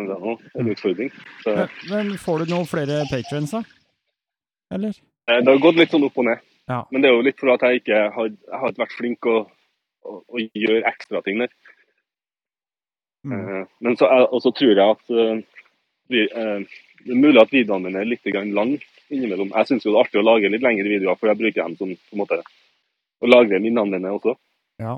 en 0.63 0.69
utfordring. 0.71 1.11
Så, 1.43 1.53
Men- 1.57 1.69
Men 1.91 2.17
får 2.17 2.39
du 2.45 2.53
noen 2.53 2.65
flere 2.65 3.03
patrions, 3.11 3.51
da? 3.51 3.61
Eller? 4.71 4.95
eh, 5.27 5.39
det 5.43 5.47
har 5.51 5.59
gått 5.59 5.75
litt 5.75 5.91
sånn 5.91 6.05
opp 6.07 6.17
og 6.17 6.25
ned. 6.31 6.39
Ja. 6.71 6.79
Men 6.91 7.03
det 7.03 7.09
er 7.09 7.17
jo 7.17 7.25
litt 7.25 7.39
fordi 7.41 7.67
jeg 7.67 7.81
ikke 7.81 7.99
har, 8.15 8.29
jeg 8.31 8.59
har 8.61 8.77
vært 8.79 8.95
flink 8.95 9.27
å, 9.27 9.37
å, 10.07 10.15
å 10.23 10.43
gjøre 10.43 10.87
ekstra 10.87 11.21
ting 11.25 11.43
der. 11.43 11.51
Mm. 13.27 13.35
Eh, 13.39 13.65
Men 13.83 13.97
så, 13.99 14.07
og 14.07 14.39
så 14.43 14.51
tror 14.55 14.73
jeg 14.73 14.83
at 14.83 15.13
uh, 15.15 15.39
vi, 16.11 16.25
eh, 16.27 16.79
det 17.03 17.13
er 17.15 17.19
mulig 17.19 17.41
at 17.41 17.53
videoene 17.53 17.87
mine 17.87 18.03
er 18.03 18.09
litt 18.09 18.27
lang 18.55 18.75
innimellom. 19.13 19.51
Jeg 19.53 19.69
syns 19.69 19.83
det 19.85 19.91
er 19.91 19.99
artig 20.01 20.21
å 20.21 20.25
lage 20.25 20.51
litt 20.51 20.63
lengre 20.63 20.89
videoer, 20.89 21.19
for 21.19 21.31
jeg 21.31 21.39
bruker 21.39 21.63
dem 21.63 21.75
som 21.79 21.91
på 21.91 22.15
en 22.15 22.23
måte 22.23 22.39
å 23.23 23.29
lagre 23.29 23.59
minnene 23.63 23.91
mine 23.91 24.15
også. 24.15 24.35
Ja. 24.81 24.97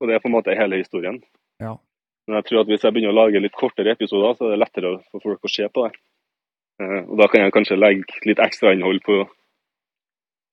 Og 0.00 0.08
det 0.08 0.16
er 0.16 0.22
på 0.24 0.30
en 0.30 0.36
måte 0.36 0.56
hele 0.56 0.80
historien. 0.80 1.20
Ja. 1.62 1.76
Men 2.26 2.40
jeg 2.40 2.48
tror 2.48 2.62
at 2.62 2.70
hvis 2.70 2.84
jeg 2.84 2.94
begynner 2.94 3.14
å 3.14 3.20
lage 3.20 3.40
litt 3.40 3.56
kortere 3.56 3.94
episoder, 3.94 4.36
så 4.36 4.48
er 4.48 4.54
det 4.54 4.62
lettere 4.64 4.92
for 5.12 5.24
folk 5.24 5.46
å 5.46 5.52
se 5.52 5.68
på 5.72 5.86
det. 5.86 5.98
Eh, 6.82 7.02
Og 7.06 7.16
da 7.20 7.28
kan 7.32 7.44
jeg 7.44 7.54
kanskje 7.54 7.78
legge 7.80 8.20
litt 8.28 8.42
ekstra 8.42 8.74
innhold 8.74 9.02
på, 9.06 9.22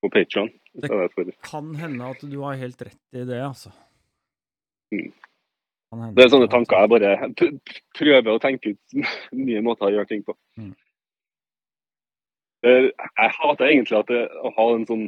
på 0.03 0.11
Patron. 0.11 0.49
Det- 0.73 1.35
Kan 1.47 1.73
hende 1.79 2.09
at 2.11 2.21
du 2.21 2.39
har 2.41 2.59
helt 2.59 2.81
rett 2.81 2.99
i 3.15 3.23
det, 3.25 3.41
altså. 3.41 3.71
Mm. 4.93 5.11
Det 6.17 6.23
er 6.23 6.29
sånne 6.33 6.49
tanker 6.49 6.81
jeg 6.81 6.89
bare 6.89 7.09
prøver 7.93 8.31
å 8.33 8.41
tenke 8.41 8.73
ut 8.73 8.93
nye 9.37 9.61
måter 9.61 9.87
å 9.87 9.93
gjøre 9.93 10.09
ting 10.09 10.23
på. 10.25 10.33
Mm. 10.57 10.73
Jeg 12.63 13.31
hater 13.37 13.67
egentlig 13.67 13.99
at 13.99 14.09
det, 14.09 14.23
å 14.39 14.51
ha 14.55 14.65
en 14.73 14.85
sånn 14.87 15.03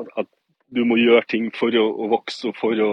at, 0.00 0.08
at 0.24 0.28
du 0.74 0.82
må 0.86 0.98
gjøre 0.98 1.26
ting 1.30 1.48
for 1.54 1.74
å, 1.78 1.84
å 2.04 2.08
vokse 2.10 2.50
og 2.50 2.58
for 2.58 2.74
å 2.74 2.90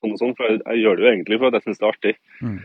sånn 0.00 0.14
og 0.14 0.18
sånn. 0.20 0.34
For 0.38 0.48
jeg, 0.50 0.60
jeg 0.66 0.82
gjør 0.84 0.98
det 0.98 1.04
jo 1.06 1.12
egentlig 1.12 1.38
for 1.40 1.50
at 1.50 1.58
jeg 1.58 1.66
syns 1.68 1.80
det 1.80 1.86
er 1.86 1.94
artig. 1.94 2.14
Mm. 2.42 2.58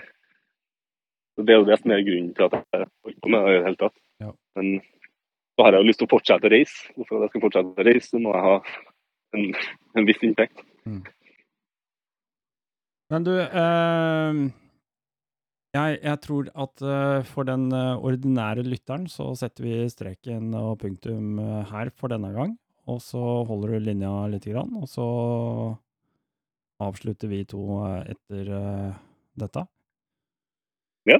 Det 1.45 1.51
er 1.53 1.59
jo 1.59 1.67
det 1.67 1.77
som 1.81 1.91
er 1.91 2.05
grunnen 2.07 2.33
til 2.35 2.47
at 2.47 2.57
jeg 2.59 2.89
holder 3.05 3.19
på 3.21 3.31
med 3.33 3.45
det 3.45 3.53
i 3.53 3.55
det 3.57 3.65
hele 3.69 3.81
tatt. 3.83 3.97
Ja. 4.23 4.31
Men 4.57 4.69
så 5.55 5.65
har 5.65 5.75
jeg 5.75 5.83
jo 5.83 5.89
lyst 5.89 6.01
til 6.03 6.09
å 6.09 6.13
fortsette 6.15 6.49
å 6.49 6.51
reise. 6.51 6.91
Og 6.97 7.07
for 7.07 7.17
at 7.17 7.25
jeg 7.25 7.33
skal 7.33 7.45
fortsette 7.45 7.71
å 7.71 7.87
reise, 7.87 8.09
så 8.11 8.21
må 8.21 8.35
jeg 8.35 8.45
ha 8.45 8.55
en, 9.35 9.47
en 9.95 10.07
viss 10.09 10.21
inntekt. 10.27 10.65
Men 13.13 13.25
du, 13.25 13.33
eh, 13.39 14.39
jeg, 15.75 15.97
jeg 16.05 16.19
tror 16.23 16.49
at 16.63 16.83
eh, 16.83 17.21
for 17.27 17.47
den 17.47 17.67
eh, 17.75 18.03
ordinære 18.07 18.63
lytteren 18.63 19.09
så 19.11 19.31
setter 19.35 19.65
vi 19.65 19.89
streken 19.91 20.53
og 20.55 20.77
punktum 20.83 21.39
eh, 21.41 21.71
her 21.71 21.91
for 21.99 22.13
denne 22.13 22.31
gang. 22.35 22.53
Og 22.91 23.01
så 23.03 23.21
holder 23.49 23.75
du 23.75 23.87
linja 23.87 24.11
lite 24.29 24.53
grann, 24.53 24.69
og 24.77 24.85
så 24.87 25.05
avslutter 26.85 27.31
vi 27.31 27.39
to 27.49 27.79
etter 28.05 28.51
dette. 29.41 29.63
Ja. 31.09 31.17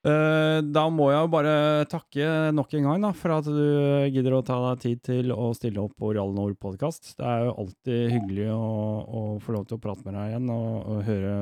Eh, 0.00 0.58
da 0.64 0.86
må 0.88 1.10
jeg 1.10 1.26
jo 1.26 1.28
bare 1.28 1.54
takke 1.92 2.26
nok 2.56 2.70
en 2.78 2.86
gang 2.88 3.02
da, 3.04 3.10
for 3.12 3.34
at 3.34 3.48
du 3.52 3.64
gidder 4.08 4.38
å 4.38 4.44
ta 4.46 4.56
deg 4.62 4.78
tid 4.80 5.00
til 5.04 5.32
å 5.34 5.50
stille 5.56 5.82
opp 5.82 5.92
på 6.00 6.14
Real 6.16 6.32
Nord 6.32 6.56
podkast. 6.62 7.18
Det 7.18 7.26
er 7.28 7.44
jo 7.44 7.56
alltid 7.60 8.14
hyggelig 8.14 8.46
å, 8.54 8.70
å 9.04 9.20
få 9.44 9.58
lov 9.58 9.66
til 9.68 9.76
å 9.76 9.82
prate 9.82 10.06
med 10.06 10.16
deg 10.16 10.32
igjen 10.32 10.48
og, 10.54 10.70
og 10.88 11.02
høre 11.04 11.34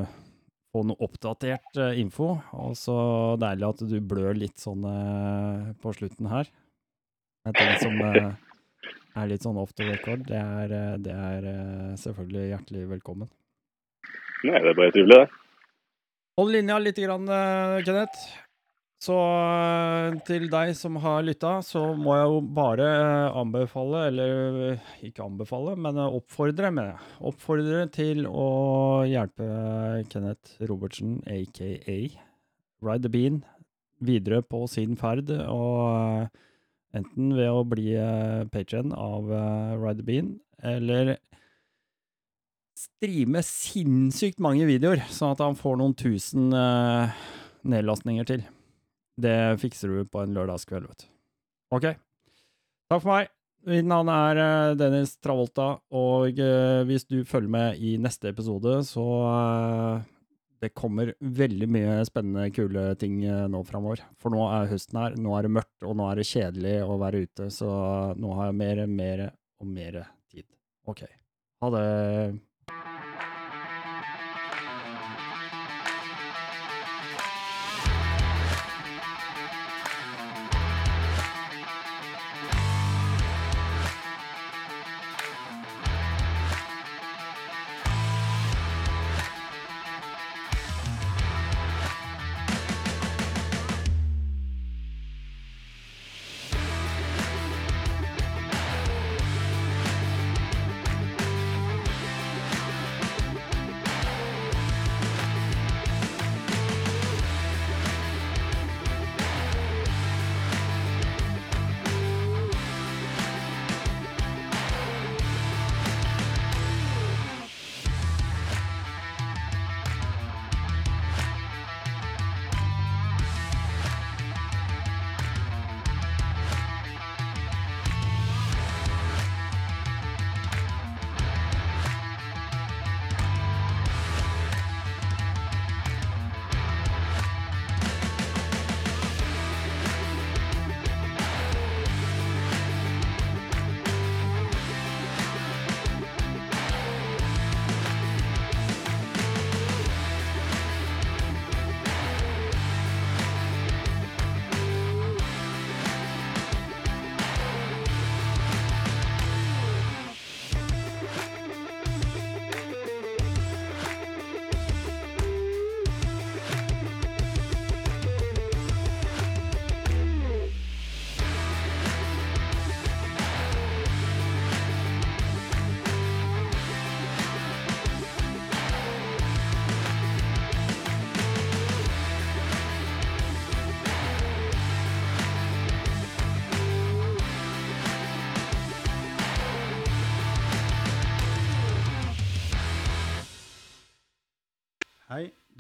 på 0.75 0.83
noe 0.91 1.07
oppdatert 1.07 1.79
uh, 1.79 1.93
info. 2.03 2.33
Og 2.59 2.75
så 2.81 2.97
deilig 3.39 3.69
at 3.69 3.85
du 3.93 3.95
blør 4.03 4.35
litt 4.35 4.59
sånn 4.59 4.83
uh, 4.83 5.71
på 5.79 5.95
slutten 5.95 6.27
her. 6.33 6.51
Det 7.47 7.55
er 7.55 7.61
ting 7.63 7.79
som 7.79 8.03
er 8.03 9.31
litt 9.31 9.47
sånn 9.47 9.63
off 9.63 9.71
the 9.79 9.87
record. 9.87 10.27
Det 10.27 10.43
er, 10.43 10.99
det 10.99 11.15
er 11.15 11.49
selvfølgelig 12.03 12.51
hjertelig 12.51 12.85
velkommen. 12.97 13.31
Nei, 14.43 14.59
det 14.59 14.75
er 14.75 14.77
bare 14.83 14.93
trivelig, 14.99 15.23
det. 15.23 15.41
Hold 16.39 16.55
linja 16.59 16.83
litt, 16.83 17.01
grann, 17.07 17.27
Kenneth. 17.87 18.48
Så 18.99 19.15
eh, 19.15 20.17
til 20.27 20.49
deg 20.51 20.73
som 20.75 20.97
har 20.99 21.23
lytta, 21.23 21.61
så 21.63 21.85
må 21.95 22.17
jeg 22.17 22.31
jo 22.33 22.41
bare 22.57 22.87
eh, 22.89 23.37
anbefale, 23.39 24.01
eller 24.11 24.59
eh, 24.73 24.89
ikke 25.07 25.23
anbefale, 25.23 25.77
men 25.79 26.01
oppfordre 26.03 26.73
med 26.75 27.23
Oppfordre 27.23 27.85
til 27.95 28.27
å 28.27 28.49
hjelpe 29.07 29.47
Kenneth 30.11 30.59
Robertsen, 30.67 31.21
aka 31.31 31.71
Ride 32.83 33.07
the 33.07 33.13
Bean, 33.15 33.39
videre 34.03 34.43
på 34.43 34.65
sin 34.71 34.99
ferd. 34.99 35.31
Og 35.31 36.27
enten 36.99 37.33
ved 37.39 37.55
å 37.55 37.63
bli 37.71 37.95
patron 38.51 38.91
av 38.99 39.31
Ride 39.79 40.03
the 40.03 40.11
Bean, 40.11 40.37
eller 40.59 41.15
streame 42.79 43.47
sinnssykt 43.47 44.43
mange 44.43 44.67
videoer, 44.67 45.07
sånn 45.11 45.39
at 45.39 45.43
han 45.47 45.59
får 45.59 45.79
noen 45.79 45.99
tusen 45.99 46.55
nedlastninger 47.69 48.27
til. 48.27 48.47
Det 49.19 49.39
fikser 49.63 49.91
du 49.91 50.05
på 50.07 50.23
en 50.23 50.37
lørdagskveld, 50.37 50.87
vet 50.91 51.05
du. 51.05 51.11
Ok. 51.75 51.89
Takk 52.89 53.03
for 53.03 53.11
meg. 53.11 53.33
Mitt 53.69 53.89
navn 53.89 54.09
er 54.13 54.39
eh, 54.41 54.77
Dennis 54.79 55.17
Travolta, 55.21 55.73
og 55.91 56.39
eh, 56.41 56.85
hvis 56.89 57.05
du 57.11 57.19
følger 57.27 57.51
med 57.53 57.83
i 57.83 57.97
neste 58.01 58.31
episode, 58.31 58.79
så 58.87 59.07
eh, 59.29 60.07
det 60.63 60.71
kommer 60.79 61.13
veldig 61.19 61.69
mye 61.71 61.99
spennende, 62.07 62.49
kule 62.55 62.87
ting 62.99 63.21
nå 63.23 63.61
framover. 63.67 64.03
For 64.19 64.35
nå 64.35 64.47
er 64.47 64.71
høsten 64.73 64.99
her, 64.99 65.19
nå 65.21 65.37
er 65.37 65.47
det 65.47 65.55
mørkt, 65.59 65.77
og 65.87 65.99
nå 65.99 66.09
er 66.09 66.19
det 66.19 66.27
kjedelig 66.31 66.75
å 66.87 66.99
være 67.03 67.23
ute, 67.27 67.51
så 67.55 67.69
nå 68.19 68.33
har 68.39 68.51
jeg 68.51 68.59
mer, 68.63 68.83
mer 68.91 69.25
og 69.29 69.71
mer 69.71 70.01
tid. 70.33 70.49
Ok. 70.91 71.05
Ha 71.63 71.71
det. 71.75 71.87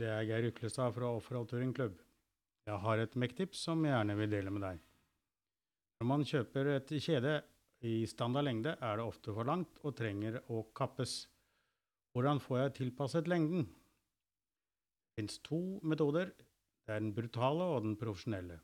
Det 0.09 0.15
er 0.17 0.25
Geir 0.25 0.47
Uklestad 0.49 0.95
fra 0.97 1.09
Offroad 1.13 1.51
Touring 1.51 1.75
Club. 1.77 1.99
Jeg 2.65 2.81
har 2.81 3.01
et 3.03 3.17
Mekk-tips 3.21 3.67
som 3.67 3.83
jeg 3.85 3.93
gjerne 3.93 4.15
vil 4.17 4.31
dele 4.33 4.53
med 4.55 4.65
deg. 4.65 4.79
Når 6.01 6.09
man 6.09 6.25
kjøper 6.31 6.71
et 6.79 6.93
kjede 7.05 7.35
i 7.85 7.93
standard 8.09 8.47
lengde, 8.49 8.73
er 8.81 8.97
det 8.97 9.05
ofte 9.05 9.35
for 9.37 9.45
langt 9.45 9.77
og 9.85 9.97
trenger 9.99 10.41
å 10.49 10.63
kappes. 10.81 11.27
Hvordan 12.17 12.41
får 12.41 12.61
jeg 12.63 12.75
tilpasset 12.81 13.29
lengden? 13.29 13.69
Det 13.69 15.21
fins 15.21 15.39
to 15.45 15.61
metoder. 15.85 16.33
Det 16.33 16.97
er 16.97 17.05
den 17.05 17.13
brutale 17.13 17.69
og 17.69 17.85
den 17.85 18.01
profesjonelle. 18.01 18.61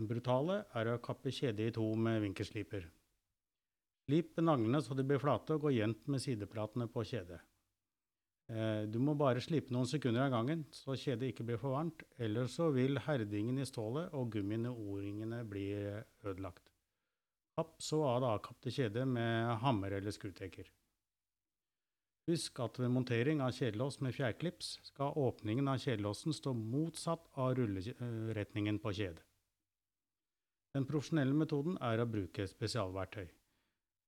Den 0.00 0.08
brutale 0.08 0.62
er 0.72 0.94
å 0.94 1.00
kappe 1.04 1.34
kjedet 1.36 1.68
i 1.68 1.74
to 1.76 1.90
med 2.00 2.22
vinkelsliper. 2.24 2.88
Slip 4.08 4.40
naglene 4.40 4.80
så 4.80 4.96
de 4.96 5.04
blir 5.04 5.20
flate, 5.20 5.58
og 5.58 5.68
gå 5.68 5.76
jevnt 5.76 6.08
med 6.08 6.24
sideplatene 6.24 6.88
på 6.88 7.04
kjedet. 7.12 7.44
Eh, 8.52 8.84
du 8.92 8.98
må 9.00 9.14
bare 9.16 9.40
slipe 9.40 9.72
noen 9.72 9.88
sekunder 9.88 10.26
av 10.26 10.34
gangen, 10.34 10.66
så 10.74 10.96
kjedet 11.00 11.32
ikke 11.32 11.46
blir 11.48 11.60
for 11.60 11.76
varmt. 11.76 12.04
Ellers 12.20 12.58
så 12.58 12.68
vil 12.74 13.00
herdingen 13.06 13.58
i 13.60 13.68
stålet 13.68 14.12
og 14.12 14.30
gummien 14.34 14.68
i 14.68 14.72
o-ringene 14.72 15.40
bli 15.48 15.70
ødelagt. 16.24 16.68
Kapp 17.54 17.76
så 17.82 18.02
av 18.04 18.20
det 18.20 18.32
avkapte 18.34 18.72
kjedet 18.74 19.06
med 19.08 19.54
hammer 19.62 19.94
eller 19.96 20.14
skrutekker. 20.14 20.66
Husk 22.24 22.58
at 22.64 22.78
ved 22.80 22.88
montering 22.88 23.42
av 23.44 23.52
kjedelås 23.52 24.00
med 24.00 24.14
fjærklips 24.16 24.78
skal 24.88 25.16
åpningen 25.20 25.68
av 25.68 25.80
kjedelåsen 25.82 26.32
stå 26.32 26.54
motsatt 26.56 27.28
av 27.36 27.52
rulleretningen 27.58 28.80
på 28.80 28.94
kjedet. 28.96 29.24
Den 30.74 30.88
profesjonelle 30.88 31.36
metoden 31.36 31.76
er 31.84 32.00
å 32.00 32.08
bruke 32.10 32.48
spesialverktøy. 32.50 33.28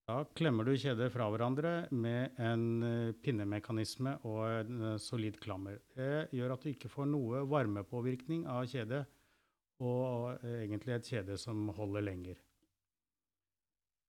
Da 0.06 0.20
klemmer 0.38 0.62
du 0.62 0.70
kjeder 0.78 1.08
fra 1.10 1.24
hverandre 1.32 1.70
med 1.90 2.36
en 2.38 2.82
eh, 2.86 3.08
pinnemekanisme 3.26 4.12
og 4.28 4.44
en 4.46 4.84
eh, 4.92 4.98
solid 5.02 5.34
klammer. 5.42 5.80
Det 5.98 6.30
gjør 6.36 6.52
at 6.54 6.62
du 6.62 6.68
ikke 6.70 6.90
får 6.92 7.08
noe 7.10 7.40
varmepåvirkning 7.50 8.44
av 8.46 8.68
kjedet, 8.70 9.02
og 9.82 10.36
eh, 10.36 10.62
egentlig 10.62 10.94
et 10.94 11.10
kjede 11.10 11.34
som 11.42 11.74
holder 11.74 12.06
lenger. 12.06 12.38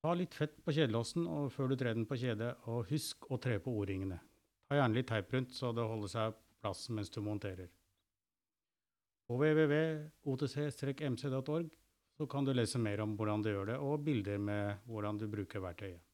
Ta 0.05 0.13
litt 0.13 0.37
fett 0.37 0.53
på 0.61 0.69
kjedelåsen 0.77 1.25
før 1.49 1.73
du 1.73 1.75
trer 1.81 1.97
den 1.97 2.05
på 2.05 2.13
kjedet, 2.21 2.53
og 2.69 2.85
husk 2.91 3.25
å 3.33 3.41
tre 3.41 3.57
på 3.57 3.73
O-ringene. 3.81 4.21
Ta 4.69 4.77
gjerne 4.77 4.93
litt 4.99 5.09
teip 5.09 5.33
rundt, 5.33 5.57
så 5.57 5.73
det 5.73 5.81
holder 5.81 6.13
seg 6.13 6.37
på 6.37 6.61
plass 6.61 6.93
mens 6.93 7.09
du 7.09 7.25
monterer. 7.25 7.73
På 9.25 9.33
www.otc-mc.org 9.41 11.73
så 12.17 12.25
kan 12.25 12.45
du 12.45 12.53
lese 12.53 12.79
mer 12.81 13.03
om 13.03 13.13
hvordan 13.17 13.43
du 13.45 13.51
gjør 13.51 13.71
det, 13.71 13.77
og 13.77 14.03
bilder 14.05 14.39
med 14.41 14.83
hvordan 14.89 15.19
du 15.21 15.27
bruker 15.29 15.61
verktøyet. 15.61 16.06